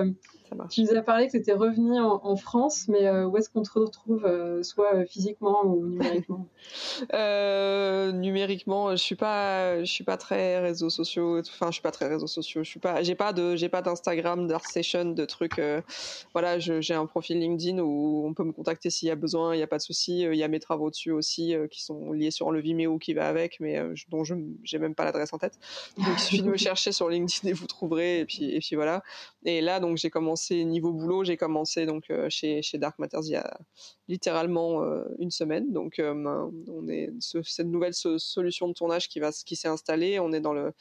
tu 0.71 0.83
nous 0.83 0.95
as 0.95 1.03
parlé 1.03 1.27
que 1.27 1.33
tu 1.33 1.39
étais 1.39 1.53
revenu 1.53 1.99
en, 2.01 2.37
France, 2.37 2.87
mais 2.89 3.07
euh, 3.07 3.27
où 3.27 3.37
est-ce 3.37 3.49
qu'on 3.49 3.63
te 3.63 3.79
retrouve, 3.79 4.25
euh, 4.27 4.63
soit 4.63 4.95
euh, 4.95 5.07
physiquement 5.07 5.65
ou 5.65 5.87
numériquement? 5.87 6.47
Numériquement, 8.13 8.91
je 8.91 9.03
suis 9.03 9.15
pas, 9.15 9.81
je 9.81 9.91
suis 9.91 10.05
pas 10.05 10.17
très 10.17 10.59
réseaux 10.61 10.91
sociaux. 10.91 11.41
Enfin, 11.41 11.67
je 11.69 11.75
suis 11.75 11.83
pas 11.83 11.91
très 11.91 12.09
réseaux 12.09 12.27
sociaux. 12.27 12.63
Je 12.63 12.69
suis 12.69 12.81
pas, 12.81 13.03
j'ai 13.03 13.15
pas 13.15 13.33
de, 13.33 13.57
j'ai 13.57 13.69
pas 13.69 13.83
d'Instagram, 13.83 14.49
session, 14.69 15.13
de 15.13 15.25
trucs. 15.25 15.61
voilà, 16.33 16.59
j'ai 16.59 16.95
un 16.95 17.07
profil 17.07 17.39
LinkedIn 17.41 17.79
où 17.79 18.27
on 18.27 18.35
peut 18.35 18.45
me 18.45 18.53
contacter 18.53 18.91
s'il 18.91 19.09
y 19.09 19.11
a 19.11 19.17
besoin. 19.17 19.55
Il 19.55 19.59
n'y 19.59 19.65
a 19.65 19.67
pas 19.67 19.79
de 19.79 19.83
souci. 19.83 20.21
Il 20.21 20.35
y 20.35 20.43
a 20.43 20.49
mes 20.49 20.61
travaux 20.61 20.91
dessus 20.91 21.11
aussi 21.11 21.55
qui 21.71 21.83
sont 21.83 22.13
liés 22.13 22.31
sur 22.31 22.51
le 22.51 22.61
Vimeo 22.61 22.99
qui 22.99 23.15
va 23.15 23.29
avec, 23.29 23.61
mais 23.61 23.81
dont 24.09 24.25
je 24.25 24.35
j'ai 24.63 24.79
même 24.79 24.95
pas 24.95 25.05
l'adresse 25.05 25.33
en 25.33 25.39
tête. 25.39 25.59
Donc 25.97 26.09
il 26.17 26.21
suffit 26.21 26.43
de 26.43 26.49
me 26.49 26.57
chercher 26.67 26.93
sur 26.93 27.09
LinkedIn 27.09 27.49
et 27.49 27.53
vous 27.53 27.67
trouverez. 27.67 28.21
Et 28.21 28.25
puis, 28.25 28.55
et 28.55 28.59
puis 28.61 28.77
voilà. 28.77 29.03
Et 29.45 29.61
là, 29.61 29.81
donc 29.81 29.97
j'ai 29.97 30.11
commencé 30.11 30.36
niveau 30.51 30.93
boulot, 30.93 31.25
j'ai 31.25 31.37
commencé 31.37 31.87
donc 31.87 32.11
euh, 32.11 32.29
chez, 32.29 32.63
Dark 32.75 32.99
Matters 32.99 33.25
il 33.25 33.33
y 33.33 33.37
a 33.37 33.59
littéralement 34.09 34.83
euh, 34.83 35.05
une 35.19 35.31
semaine. 35.31 35.73
Donc 35.73 35.99
euh, 35.99 36.15
ben, 36.15 36.53
on 36.69 36.89
est 36.89 37.11
cette 37.21 37.67
nouvelle 37.67 37.95
solution 37.95 38.69
de 38.69 38.73
tournage 38.73 39.09
qui 39.09 39.21
va 39.21 39.31
qui 39.33 39.57
s'est 39.57 39.69
installée. 39.69 40.19
On 40.21 40.33
est 40.33 40.41
dans 40.41 40.53
le 40.53 40.73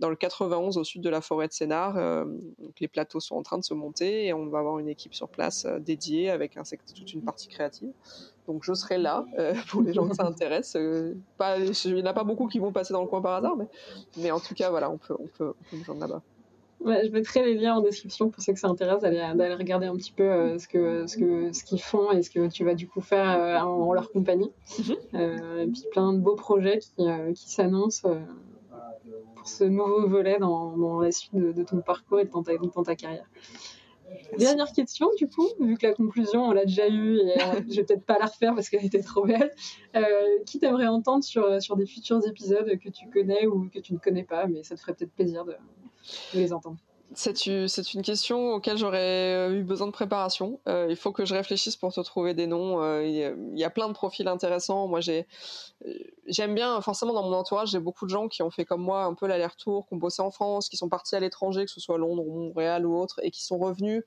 dans 0.00 0.08
le 0.08 0.16
91 0.16 0.78
au 0.78 0.84
sud 0.84 1.00
de 1.00 1.08
la 1.08 1.20
forêt 1.20 1.46
de 1.46 1.52
Sénart. 1.52 1.94
donc 1.94 2.80
les 2.80 2.88
plateaux 2.88 3.20
sont 3.20 3.36
en 3.36 3.42
train 3.42 3.58
de 3.58 3.62
se 3.62 3.72
monter 3.72 4.26
et 4.26 4.32
on 4.32 4.46
va 4.46 4.58
avoir 4.58 4.80
une 4.80 4.88
équipe 4.88 5.14
sur 5.14 5.28
place 5.28 5.64
dédiée 5.80 6.28
avec 6.28 6.58
toute 6.96 7.12
une 7.12 7.22
partie 7.22 7.46
créative. 7.46 7.92
Donc 8.48 8.64
je 8.64 8.72
serai 8.74 8.98
là 8.98 9.24
pour 9.68 9.82
les 9.82 9.92
gens 9.92 10.08
que 10.08 10.16
ça 10.16 10.24
intéresse. 10.24 10.76
il 10.76 11.94
n'y 11.94 12.02
en 12.02 12.06
a 12.06 12.12
pas 12.14 12.24
beaucoup 12.24 12.48
qui 12.48 12.58
vont 12.58 12.72
passer 12.72 12.92
dans 12.92 13.02
le 13.02 13.06
coin 13.06 13.22
par 13.22 13.34
hasard, 13.34 13.56
mais, 13.56 13.68
mais 14.16 14.32
en 14.32 14.40
tout 14.40 14.54
cas 14.54 14.70
voilà, 14.70 14.90
on 14.90 14.98
peut, 14.98 15.14
on 15.20 15.28
peut, 15.28 15.54
on 15.60 15.70
peut 15.70 15.76
me 15.76 15.84
joindre 15.84 16.00
là-bas 16.00 16.22
je 16.84 17.10
mettrai 17.10 17.44
les 17.44 17.54
liens 17.54 17.76
en 17.76 17.80
description 17.80 18.30
pour 18.30 18.42
ceux 18.42 18.52
que 18.52 18.58
ça 18.58 18.68
intéresse 18.68 19.02
d'aller 19.02 19.54
regarder 19.54 19.86
un 19.86 19.96
petit 19.96 20.12
peu 20.12 20.24
euh, 20.24 20.58
ce 20.58 20.68
que 20.68 21.06
ce 21.06 21.16
que 21.16 21.52
ce 21.52 21.64
qu'ils 21.64 21.80
font 21.80 22.12
et 22.12 22.22
ce 22.22 22.30
que 22.30 22.48
tu 22.48 22.64
vas 22.64 22.74
du 22.74 22.88
coup 22.88 23.00
faire 23.00 23.30
euh, 23.30 23.58
en, 23.58 23.92
leur 23.92 24.10
compagnie. 24.10 24.50
Mhm. 24.78 24.96
Euh, 25.14 25.62
et 25.62 25.66
puis 25.66 25.82
plein 25.90 26.12
de 26.12 26.18
beaux 26.18 26.36
projets 26.36 26.78
qui, 26.78 27.04
qui 27.34 27.50
s'annoncent 27.50 28.08
pour 29.36 29.48
ce 29.48 29.64
nouveau 29.64 30.08
volet 30.08 30.38
dans, 30.38 30.76
dans 30.76 31.00
la 31.00 31.12
suite 31.12 31.34
de, 31.34 31.62
ton 31.62 31.80
parcours 31.80 32.20
et 32.20 32.24
de 32.24 32.30
ta, 32.30 32.56
dans 32.56 32.82
ta 32.82 32.96
carrière. 32.96 33.26
Dernière 34.38 34.70
question, 34.72 35.08
du 35.16 35.26
coup, 35.26 35.48
vu 35.58 35.78
que 35.78 35.86
la 35.86 35.94
conclusion, 35.94 36.44
on 36.44 36.52
l'a 36.52 36.66
déjà 36.66 36.86
eue 36.86 37.16
et 37.16 37.34
je 37.70 37.76
vais 37.76 37.84
peut-être 37.84 38.04
pas 38.04 38.18
la 38.18 38.26
refaire 38.26 38.54
parce 38.54 38.68
qu'elle 38.68 38.84
était 38.84 39.00
trop 39.02 39.24
belle. 39.24 39.50
qui 40.44 40.58
t'aimerait 40.58 40.86
entendre 40.86 41.24
sur, 41.24 41.62
sur 41.62 41.76
des 41.76 41.86
futurs 41.86 42.26
épisodes 42.26 42.78
que 42.78 42.90
tu 42.90 43.08
connais 43.08 43.46
ou 43.46 43.68
que 43.72 43.78
tu 43.78 43.94
ne 43.94 43.98
connais 43.98 44.24
pas, 44.24 44.46
mais 44.46 44.62
ça 44.62 44.76
te 44.76 44.80
ferait 44.80 44.94
peut-être 44.94 45.12
plaisir 45.12 45.46
de, 45.46 45.54
les 46.34 46.52
entendre 46.52 46.78
c'est 47.14 47.94
une 47.94 48.02
question 48.02 48.54
auquel 48.54 48.76
j'aurais 48.76 49.34
euh, 49.34 49.54
eu 49.54 49.62
besoin 49.62 49.86
de 49.86 49.92
préparation. 49.92 50.60
Euh, 50.68 50.86
il 50.88 50.96
faut 50.96 51.12
que 51.12 51.24
je 51.24 51.34
réfléchisse 51.34 51.76
pour 51.76 51.92
te 51.92 52.00
trouver 52.00 52.34
des 52.34 52.46
noms. 52.46 52.82
Euh, 52.82 53.04
il 53.04 53.58
y, 53.58 53.64
a 53.64 53.70
plein 53.70 53.88
de 53.88 53.92
profils 53.92 54.26
intéressants. 54.28 54.88
Moi, 54.88 55.00
j'aime 55.00 56.54
bien, 56.54 56.80
forcément, 56.80 57.12
dans 57.12 57.22
mon 57.22 57.34
entourage, 57.34 57.70
j'ai 57.70 57.80
beaucoup 57.80 58.06
de 58.06 58.10
gens 58.10 58.28
qui 58.28 58.42
ont 58.42 58.50
fait 58.50 58.64
comme 58.64 58.82
moi 58.82 59.04
un 59.04 59.14
peu 59.14 59.26
l'aller-retour, 59.26 59.86
qui 59.86 59.94
ont 59.94 59.98
bossé 59.98 60.22
en 60.22 60.30
France, 60.30 60.68
qui 60.68 60.76
sont 60.76 60.88
partis 60.88 61.14
à 61.14 61.20
l'étranger, 61.20 61.64
que 61.64 61.70
ce 61.70 61.80
soit 61.80 61.98
Londres, 61.98 62.24
Montréal 62.24 62.86
ou 62.86 62.96
autre, 62.98 63.20
et 63.22 63.30
qui 63.30 63.44
sont 63.44 63.58
revenus 63.58 64.02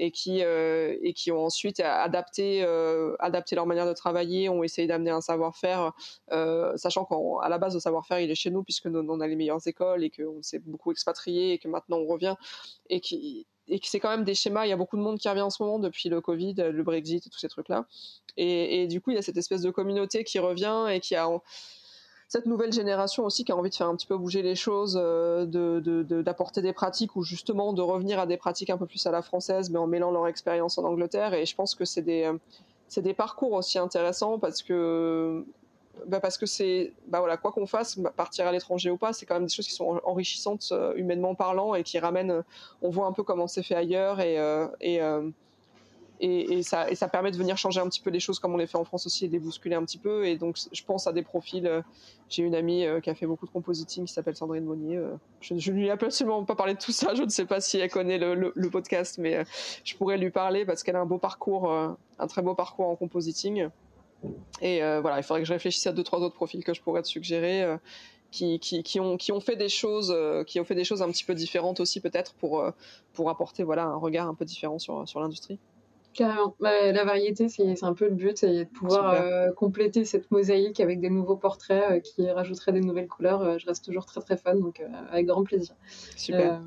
et 0.00 0.10
qui 0.10 0.42
euh, 0.42 0.96
et 1.02 1.12
qui 1.12 1.30
ont 1.30 1.44
ensuite 1.44 1.78
adapté 1.78 2.62
euh, 2.64 3.14
adapté 3.18 3.54
leur 3.54 3.66
manière 3.66 3.86
de 3.86 3.92
travailler, 3.92 4.48
ont 4.48 4.62
essayé 4.62 4.88
d'amener 4.88 5.10
un 5.10 5.20
savoir-faire, 5.20 5.92
euh, 6.32 6.74
sachant 6.76 7.04
qu'à 7.04 7.48
la 7.48 7.58
base 7.58 7.74
le 7.74 7.80
savoir-faire 7.80 8.18
il 8.18 8.30
est 8.30 8.34
chez 8.34 8.50
nous 8.50 8.64
puisque 8.64 8.86
nous 8.86 9.00
on 9.00 9.20
a 9.20 9.26
les 9.28 9.36
meilleures 9.36 9.66
écoles 9.66 10.02
et 10.02 10.10
qu'on 10.10 10.42
s'est 10.42 10.58
beaucoup 10.58 10.90
expatrié 10.90 11.52
et 11.52 11.58
que 11.58 11.68
maintenant 11.68 11.98
on 11.98 12.06
revient 12.06 12.34
et 12.88 13.00
qui 13.00 13.46
et 13.68 13.78
que 13.78 13.86
c'est 13.86 14.00
quand 14.00 14.10
même 14.10 14.24
des 14.24 14.34
schémas. 14.34 14.66
Il 14.66 14.70
y 14.70 14.72
a 14.72 14.76
beaucoup 14.76 14.96
de 14.96 15.02
monde 15.02 15.18
qui 15.18 15.28
revient 15.28 15.42
en 15.42 15.50
ce 15.50 15.62
moment 15.62 15.78
depuis 15.78 16.08
le 16.08 16.20
Covid, 16.20 16.54
le 16.54 16.82
Brexit 16.82 17.30
tous 17.30 17.38
ces 17.38 17.48
trucs-là. 17.48 17.86
Et, 18.36 18.82
et, 18.82 18.86
du 18.88 19.00
coup, 19.00 19.12
il 19.12 19.14
y 19.14 19.18
a 19.18 19.22
cette 19.22 19.36
espèce 19.36 19.62
de 19.62 19.70
communauté 19.70 20.24
qui 20.24 20.40
revient 20.40 20.86
et 20.90 20.98
qui 20.98 21.14
a 21.14 21.28
cette 22.30 22.46
nouvelle 22.46 22.72
génération 22.72 23.24
aussi 23.24 23.44
qui 23.44 23.50
a 23.50 23.56
envie 23.56 23.70
de 23.70 23.74
faire 23.74 23.88
un 23.88 23.96
petit 23.96 24.06
peu 24.06 24.16
bouger 24.16 24.40
les 24.40 24.54
choses, 24.54 24.96
euh, 25.02 25.46
d'apporter 26.22 26.62
des 26.62 26.72
pratiques 26.72 27.16
ou 27.16 27.24
justement 27.24 27.72
de 27.72 27.82
revenir 27.82 28.20
à 28.20 28.26
des 28.26 28.36
pratiques 28.36 28.70
un 28.70 28.78
peu 28.78 28.86
plus 28.86 29.04
à 29.04 29.10
la 29.10 29.20
française, 29.20 29.68
mais 29.68 29.80
en 29.80 29.88
mêlant 29.88 30.12
leur 30.12 30.28
expérience 30.28 30.78
en 30.78 30.84
Angleterre. 30.84 31.34
Et 31.34 31.44
je 31.44 31.56
pense 31.56 31.74
que 31.74 31.84
c'est 31.84 32.02
des, 32.02 32.30
c'est 32.86 33.02
des 33.02 33.14
parcours 33.14 33.52
aussi 33.54 33.80
intéressants 33.80 34.38
parce 34.38 34.62
que 34.62 35.44
bah 36.06 36.20
parce 36.20 36.38
que 36.38 36.46
c'est 36.46 36.92
bah 37.08 37.18
voilà 37.18 37.36
quoi 37.36 37.50
qu'on 37.50 37.66
fasse 37.66 37.98
bah, 37.98 38.12
partir 38.16 38.46
à 38.46 38.52
l'étranger 38.52 38.90
ou 38.90 38.96
pas 38.96 39.12
c'est 39.12 39.26
quand 39.26 39.34
même 39.34 39.46
des 39.46 39.52
choses 39.52 39.66
qui 39.66 39.74
sont 39.74 40.00
enrichissantes 40.04 40.68
euh, 40.72 40.94
humainement 40.94 41.34
parlant 41.34 41.74
et 41.74 41.82
qui 41.82 41.98
ramènent 41.98 42.42
on 42.80 42.90
voit 42.90 43.06
un 43.06 43.12
peu 43.12 43.22
comment 43.22 43.48
c'est 43.48 43.64
fait 43.64 43.74
ailleurs 43.74 44.18
euh, 44.20 44.68
et 44.80 45.00
et, 46.22 46.62
ça, 46.62 46.86
permet 47.10 47.30
de 47.30 47.36
venir 47.38 47.56
changer 47.56 47.80
un 47.80 47.88
petit 47.88 48.00
peu 48.00 48.10
les 48.10 48.20
choses 48.20 48.38
comme 48.38 48.52
on 48.52 48.58
les 48.58 48.66
fait 48.66 48.76
en 48.76 48.84
France 48.84 49.06
aussi 49.06 49.24
et 49.24 49.28
de 49.28 49.32
les 49.32 49.38
bousculer 49.38 49.74
un 49.74 49.84
petit 49.84 49.96
peu. 49.96 50.26
Et 50.26 50.36
donc, 50.36 50.58
je 50.70 50.84
pense 50.84 51.06
à 51.06 51.12
des 51.12 51.22
profils. 51.22 51.66
Euh, 51.66 51.80
j'ai 52.28 52.42
une 52.42 52.54
amie 52.54 52.84
euh, 52.84 53.00
qui 53.00 53.08
a 53.08 53.14
fait 53.14 53.26
beaucoup 53.26 53.46
de 53.46 53.50
compositing 53.50 54.04
qui 54.04 54.12
s'appelle 54.12 54.36
Sandrine 54.36 54.64
Monnier. 54.64 54.98
Euh, 54.98 55.14
je 55.40 55.54
ne 55.54 55.76
lui 55.76 55.86
ai 55.86 55.90
absolument 55.90 56.44
pas 56.44 56.56
parlé 56.56 56.74
de 56.74 56.78
tout 56.78 56.92
ça. 56.92 57.14
Je 57.14 57.22
ne 57.22 57.30
sais 57.30 57.46
pas 57.46 57.62
si 57.62 57.78
elle 57.78 57.90
connaît 57.90 58.18
le, 58.18 58.70
podcast, 58.70 59.16
mais 59.18 59.44
je 59.82 59.96
pourrais 59.96 60.18
lui 60.18 60.30
parler 60.30 60.66
parce 60.66 60.82
qu'elle 60.82 60.96
a 60.96 61.00
un 61.00 61.06
beau 61.06 61.18
parcours, 61.18 61.72
un 61.72 62.26
très 62.28 62.42
beau 62.42 62.54
parcours 62.54 62.88
en 62.88 62.96
compositing. 62.96 63.68
Et 64.60 64.80
voilà, 65.00 65.18
il 65.18 65.22
faudrait 65.22 65.40
que 65.40 65.48
je 65.48 65.52
réfléchisse 65.52 65.86
à 65.86 65.92
deux, 65.92 66.04
trois 66.04 66.20
autres 66.20 66.36
profils 66.36 66.62
que 66.62 66.74
je 66.74 66.82
pourrais 66.82 67.02
te 67.02 67.08
suggérer. 67.08 67.76
Qui, 68.30 68.60
ont, 69.00 69.40
fait 69.40 69.56
des 69.56 69.68
choses 69.68 70.14
qui 70.46 70.60
ont 70.60 70.64
fait 70.64 70.76
des 70.76 70.84
choses 70.84 71.02
un 71.02 71.10
petit 71.10 71.24
peu 71.24 71.34
différentes 71.34 71.80
aussi 71.80 72.00
peut-être 72.00 72.34
pour 72.34 73.28
apporter 73.28 73.64
voilà 73.64 73.86
un 73.86 73.96
regard 73.96 74.28
un 74.28 74.34
peu 74.34 74.44
différent 74.44 74.78
sur 74.78 75.20
l'industrie 75.20 75.58
Carrément. 76.12 76.56
Bah, 76.58 76.90
la 76.92 77.04
variété, 77.04 77.48
c'est 77.48 77.84
un 77.84 77.94
peu 77.94 78.06
le 78.06 78.14
but, 78.14 78.36
c'est 78.36 78.64
de 78.64 78.68
pouvoir 78.68 79.12
euh, 79.12 79.52
compléter 79.52 80.04
cette 80.04 80.30
mosaïque 80.30 80.80
avec 80.80 81.00
des 81.00 81.10
nouveaux 81.10 81.36
portraits 81.36 81.84
euh, 81.90 82.00
qui 82.00 82.28
rajouteraient 82.28 82.72
des 82.72 82.80
nouvelles 82.80 83.06
couleurs. 83.06 83.42
Euh, 83.42 83.58
je 83.58 83.66
reste 83.66 83.84
toujours 83.84 84.06
très 84.06 84.20
très 84.20 84.36
fan, 84.36 84.58
donc 84.58 84.82
avec 85.10 85.26
grand 85.26 85.44
plaisir. 85.44 85.74
Super. 86.16 86.60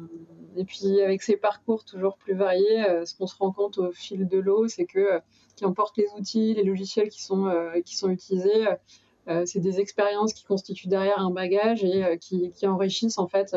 et 0.56 0.64
puis 0.64 1.02
avec 1.02 1.22
ces 1.22 1.36
parcours 1.36 1.84
toujours 1.84 2.16
plus 2.18 2.34
variés, 2.34 3.06
ce 3.06 3.16
qu'on 3.16 3.28
se 3.28 3.36
rend 3.38 3.52
compte 3.52 3.78
au 3.80 3.92
fil 3.92 4.28
de 4.28 4.40
l'eau, 4.40 4.68
c'est 4.68 4.86
que 4.86 5.20
qui 5.56 5.66
emportent 5.66 5.98
les 5.98 6.08
outils, 6.18 6.54
les 6.54 6.64
logiciels 6.64 7.10
qui 7.10 7.22
sont, 7.22 7.52
qui 7.84 7.96
sont 7.98 8.10
utilisés, 8.10 8.66
c'est 9.46 9.60
des 9.60 9.80
expériences 9.80 10.34
qui 10.34 10.46
constituent 10.46 10.88
derrière 10.88 11.20
un 11.20 11.32
bagage 11.32 11.84
et 11.84 12.18
qui, 12.20 12.52
qui, 12.52 12.68
enrichissent 12.68 13.18
en 13.18 13.28
fait 13.28 13.56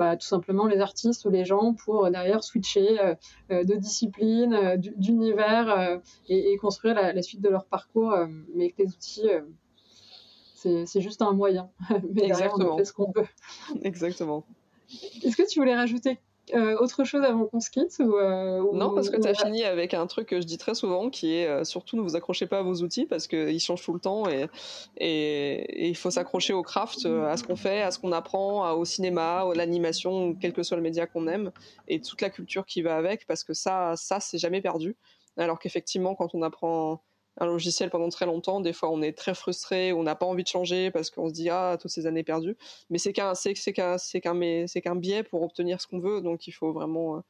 bah, 0.00 0.16
tout 0.16 0.26
simplement 0.26 0.66
les 0.66 0.80
artistes 0.80 1.26
ou 1.26 1.30
les 1.30 1.44
gens 1.44 1.74
pour 1.74 2.06
euh, 2.06 2.10
derrière 2.10 2.42
switcher 2.42 2.98
euh, 2.98 3.14
euh, 3.50 3.64
de 3.64 3.74
discipline, 3.74 4.76
d'univers 4.96 6.00
et, 6.26 6.56
construire 6.56 6.94
la, 6.94 7.20
suite 7.20 7.42
de 7.42 7.50
leur 7.50 7.66
parcours, 7.66 8.16
mais 8.54 8.64
avec 8.64 8.78
les 8.78 8.86
outils 8.86 9.28
c'est 10.54 11.00
juste 11.02 11.20
un 11.20 11.32
moyen. 11.32 11.70
Mais 12.14 12.24
Exactement. 12.24 12.74
on 12.74 12.78
fait 12.78 12.84
ce 12.86 12.92
qu'on 12.94 13.12
peut. 13.12 13.26
Exactement. 13.82 14.46
Est-ce 15.22 15.36
que 15.36 15.46
tu 15.46 15.58
voulais 15.58 15.76
rajouter 15.76 16.18
euh, 16.54 16.76
autre 16.78 17.04
chose 17.04 17.22
avant 17.22 17.46
qu'on 17.46 17.60
se 17.60 17.70
quitte 17.70 18.00
euh, 18.00 18.62
Non, 18.72 18.94
parce 18.94 19.10
que 19.10 19.20
tu 19.20 19.26
as 19.26 19.34
fini 19.34 19.64
avec 19.64 19.94
un 19.94 20.06
truc 20.06 20.28
que 20.28 20.40
je 20.40 20.46
dis 20.46 20.58
très 20.58 20.74
souvent 20.74 21.10
qui 21.10 21.34
est 21.34 21.46
euh, 21.46 21.64
surtout 21.64 21.96
ne 21.96 22.02
vous 22.02 22.16
accrochez 22.16 22.46
pas 22.46 22.58
à 22.58 22.62
vos 22.62 22.74
outils 22.82 23.06
parce 23.06 23.26
qu'ils 23.26 23.60
changent 23.60 23.82
tout 23.82 23.92
le 23.92 24.00
temps 24.00 24.28
et, 24.28 24.48
et, 24.96 25.88
il 25.88 25.96
faut 25.96 26.10
s'accrocher 26.10 26.52
au 26.52 26.62
craft, 26.62 27.06
à 27.06 27.36
ce 27.36 27.44
qu'on 27.44 27.56
fait, 27.56 27.82
à 27.82 27.90
ce 27.90 27.98
qu'on 27.98 28.12
apprend, 28.12 28.72
au 28.72 28.84
cinéma, 28.84 29.40
à 29.40 29.54
l'animation, 29.54 30.34
quel 30.34 30.52
que 30.52 30.62
soit 30.62 30.76
le 30.76 30.82
média 30.82 31.06
qu'on 31.06 31.26
aime 31.26 31.52
et 31.88 32.00
toute 32.00 32.20
la 32.20 32.30
culture 32.30 32.66
qui 32.66 32.82
va 32.82 32.96
avec 32.96 33.26
parce 33.26 33.44
que 33.44 33.54
ça, 33.54 33.94
ça 33.96 34.20
c'est 34.20 34.38
jamais 34.38 34.60
perdu. 34.60 34.96
Alors 35.36 35.58
qu'effectivement, 35.58 36.14
quand 36.14 36.34
on 36.34 36.42
apprend 36.42 37.02
un 37.40 37.46
logiciel 37.46 37.88
pendant 37.90 38.08
très 38.10 38.26
longtemps, 38.26 38.60
des 38.60 38.72
fois 38.72 38.90
on 38.90 39.00
est 39.02 39.12
très 39.16 39.34
frustré, 39.34 39.92
on 39.92 40.02
n'a 40.02 40.14
pas 40.14 40.26
envie 40.26 40.42
de 40.42 40.48
changer 40.48 40.90
parce 40.90 41.10
qu'on 41.10 41.28
se 41.28 41.32
dit 41.34 41.48
ah 41.48 41.78
toutes 41.80 41.90
ces 41.90 42.06
années 42.06 42.22
perdues. 42.22 42.56
Mais 42.90 42.98
c'est 42.98 43.12
qu'un 43.12 43.34
c'est 43.34 43.54
qu'un 43.72 43.98
c'est 43.98 44.20
qu'un 44.20 44.66
c'est 44.66 44.80
qu'un 44.80 44.94
biais 44.94 45.22
pour 45.22 45.42
obtenir 45.42 45.80
ce 45.80 45.86
qu'on 45.86 46.00
veut, 46.00 46.20
donc 46.20 46.46
il 46.46 46.52
faut 46.52 46.72
vraiment 46.72 47.16
euh, 47.16 47.20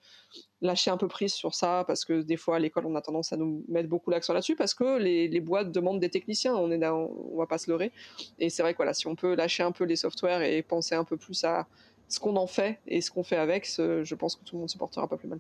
lâcher 0.61 0.91
un 0.91 0.97
peu 0.97 1.07
prise 1.07 1.33
sur 1.33 1.55
ça 1.55 1.85
parce 1.87 2.05
que 2.05 2.23
des 2.23 2.37
fois 2.37 2.57
à 2.57 2.59
l'école 2.59 2.87
on 2.87 2.97
a 2.97 3.03
tendance 3.03 3.33
à 3.33 3.37
nous 3.37 3.65
mettre 3.69 3.89
beaucoup 3.89 4.11
l'accent 4.11 4.33
là-dessus 4.33 4.57
parce 4.57 4.75
que 4.75 4.99
les, 4.99 5.29
les, 5.29 5.41
boîtes 5.41 5.71
demandent 5.71 6.01
des 6.01 6.11
techniciens, 6.11 6.55
on 6.57 6.71
est 6.71 6.79
va 6.79 7.47
pas 7.47 7.59
se 7.59 7.71
leurrer. 7.71 7.93
Et 8.39 8.51
c'est 8.51 8.63
vrai 8.63 8.73
que 8.73 8.79
voilà, 8.79 8.95
si 8.95 9.07
on 9.07 9.15
peut 9.15 9.35
lâcher 9.35 9.63
un 9.63 9.73
peu 9.73 9.85
les 9.85 9.97
softwares 9.97 10.43
et 10.43 10.63
penser 10.63 10.95
un 10.95 11.05
peu 11.05 11.17
plus 11.17 11.45
à 11.45 11.67
ce 12.09 12.19
qu'on 12.19 12.37
en 12.37 12.47
fait 12.49 12.81
et 12.89 13.01
ce 13.01 13.11
qu'on 13.11 13.23
fait 13.23 13.37
avec, 13.37 13.67
je 13.67 14.15
pense 14.15 14.35
que 14.37 14.45
tout 14.45 14.57
le 14.57 14.61
monde 14.61 14.71
se 14.71 14.79
portera 14.79 15.07
pas 15.09 15.17
plus 15.17 15.29
mal. 15.29 15.39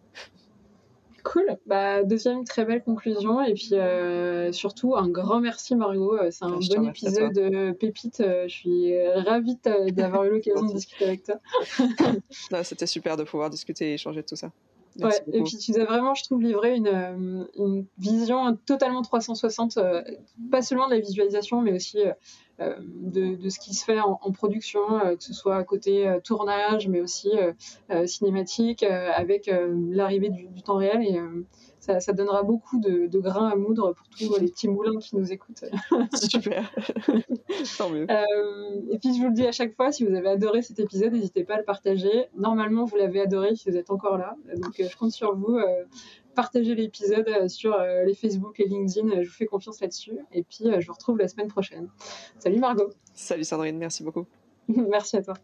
Cool. 1.24 1.58
Bah, 1.66 2.02
deuxième 2.02 2.44
très 2.44 2.64
belle 2.64 2.82
conclusion. 2.82 3.42
Et 3.42 3.54
puis 3.54 3.74
euh, 3.74 4.52
surtout, 4.52 4.96
un 4.96 5.08
grand 5.08 5.40
merci, 5.40 5.76
Margot. 5.76 6.16
Euh, 6.16 6.30
c'est 6.30 6.44
un 6.44 6.58
bon 6.58 6.88
épisode 6.88 7.32
de 7.32 7.72
Pépite. 7.72 8.20
Euh, 8.20 8.44
je 8.48 8.54
suis 8.54 9.08
ravie 9.08 9.58
d'avoir 9.92 10.24
eu 10.24 10.30
l'occasion 10.30 10.66
de 10.66 10.72
discuter 10.74 11.04
avec 11.04 11.24
toi. 11.24 11.36
C'était 12.62 12.86
super 12.86 13.16
de 13.16 13.24
pouvoir 13.24 13.50
discuter 13.50 13.90
et 13.90 13.94
échanger 13.94 14.22
de 14.22 14.26
tout 14.26 14.36
ça. 14.36 14.50
Ouais, 14.98 15.10
et 15.32 15.42
puis 15.42 15.56
tu 15.56 15.80
as 15.80 15.84
vraiment, 15.84 16.14
je 16.14 16.24
trouve, 16.24 16.42
livré 16.42 16.74
une, 16.74 17.46
une 17.56 17.86
vision 17.98 18.56
totalement 18.66 19.02
360, 19.02 19.78
pas 20.50 20.62
seulement 20.62 20.88
de 20.88 20.94
la 20.94 21.00
visualisation, 21.00 21.60
mais 21.62 21.72
aussi 21.72 21.98
euh, 22.00 22.12
de, 22.60 23.36
de, 23.36 23.48
ce 23.48 23.58
qui 23.58 23.74
se 23.74 23.84
fait 23.84 24.00
en, 24.00 24.18
en 24.22 24.32
production, 24.32 24.80
euh, 24.98 25.16
que 25.16 25.22
ce 25.22 25.32
soit 25.32 25.56
à 25.56 25.64
côté 25.64 26.06
euh, 26.06 26.20
tournage, 26.20 26.88
mais 26.88 27.00
aussi 27.00 27.30
cinématique, 28.06 28.82
avec 28.82 29.50
l'arrivée 29.90 30.30
du, 30.30 30.46
du, 30.48 30.62
temps 30.62 30.76
réel. 30.76 31.02
Et 31.02 31.20
ça, 31.78 31.98
ça, 32.00 32.12
donnera 32.12 32.42
beaucoup 32.42 32.78
de, 32.78 33.06
de, 33.06 33.18
grains 33.18 33.48
à 33.48 33.56
moudre 33.56 33.94
pour 33.94 34.08
tous 34.08 34.38
les 34.38 34.48
petits 34.48 34.68
moulins 34.68 34.98
qui 34.98 35.16
nous 35.16 35.32
écoutent. 35.32 35.64
Super. 36.14 36.70
Tant 37.78 37.90
mieux. 37.90 38.06
et 38.90 38.98
puis 38.98 39.14
je 39.14 39.20
vous 39.20 39.28
le 39.28 39.34
dis 39.34 39.46
à 39.46 39.52
chaque 39.52 39.74
fois, 39.74 39.90
si 39.90 40.04
vous 40.04 40.14
avez 40.14 40.28
adoré 40.28 40.62
cet 40.62 40.78
épisode, 40.78 41.12
n'hésitez 41.12 41.44
pas 41.44 41.54
à 41.54 41.58
le 41.58 41.64
partager. 41.64 42.26
Normalement, 42.36 42.84
vous 42.84 42.96
l'avez 42.96 43.20
adoré 43.20 43.54
si 43.56 43.70
vous 43.70 43.76
êtes 43.76 43.90
encore 43.90 44.18
là. 44.18 44.36
Donc 44.56 44.74
je 44.78 44.96
compte 44.96 45.12
sur 45.12 45.34
vous 45.34 45.58
partagez 46.34 46.74
l'épisode 46.74 47.28
euh, 47.28 47.48
sur 47.48 47.74
euh, 47.74 48.04
les 48.04 48.14
Facebook 48.14 48.60
et 48.60 48.66
LinkedIn. 48.66 49.22
Je 49.22 49.28
vous 49.28 49.34
fais 49.34 49.46
confiance 49.46 49.80
là-dessus. 49.80 50.18
Et 50.32 50.42
puis, 50.42 50.66
euh, 50.66 50.80
je 50.80 50.86
vous 50.86 50.92
retrouve 50.92 51.18
la 51.18 51.28
semaine 51.28 51.48
prochaine. 51.48 51.88
Salut 52.38 52.58
Margot. 52.58 52.90
Salut 53.14 53.44
Sandrine, 53.44 53.78
merci 53.78 54.02
beaucoup. 54.02 54.26
merci 54.68 55.16
à 55.16 55.22
toi. 55.22 55.34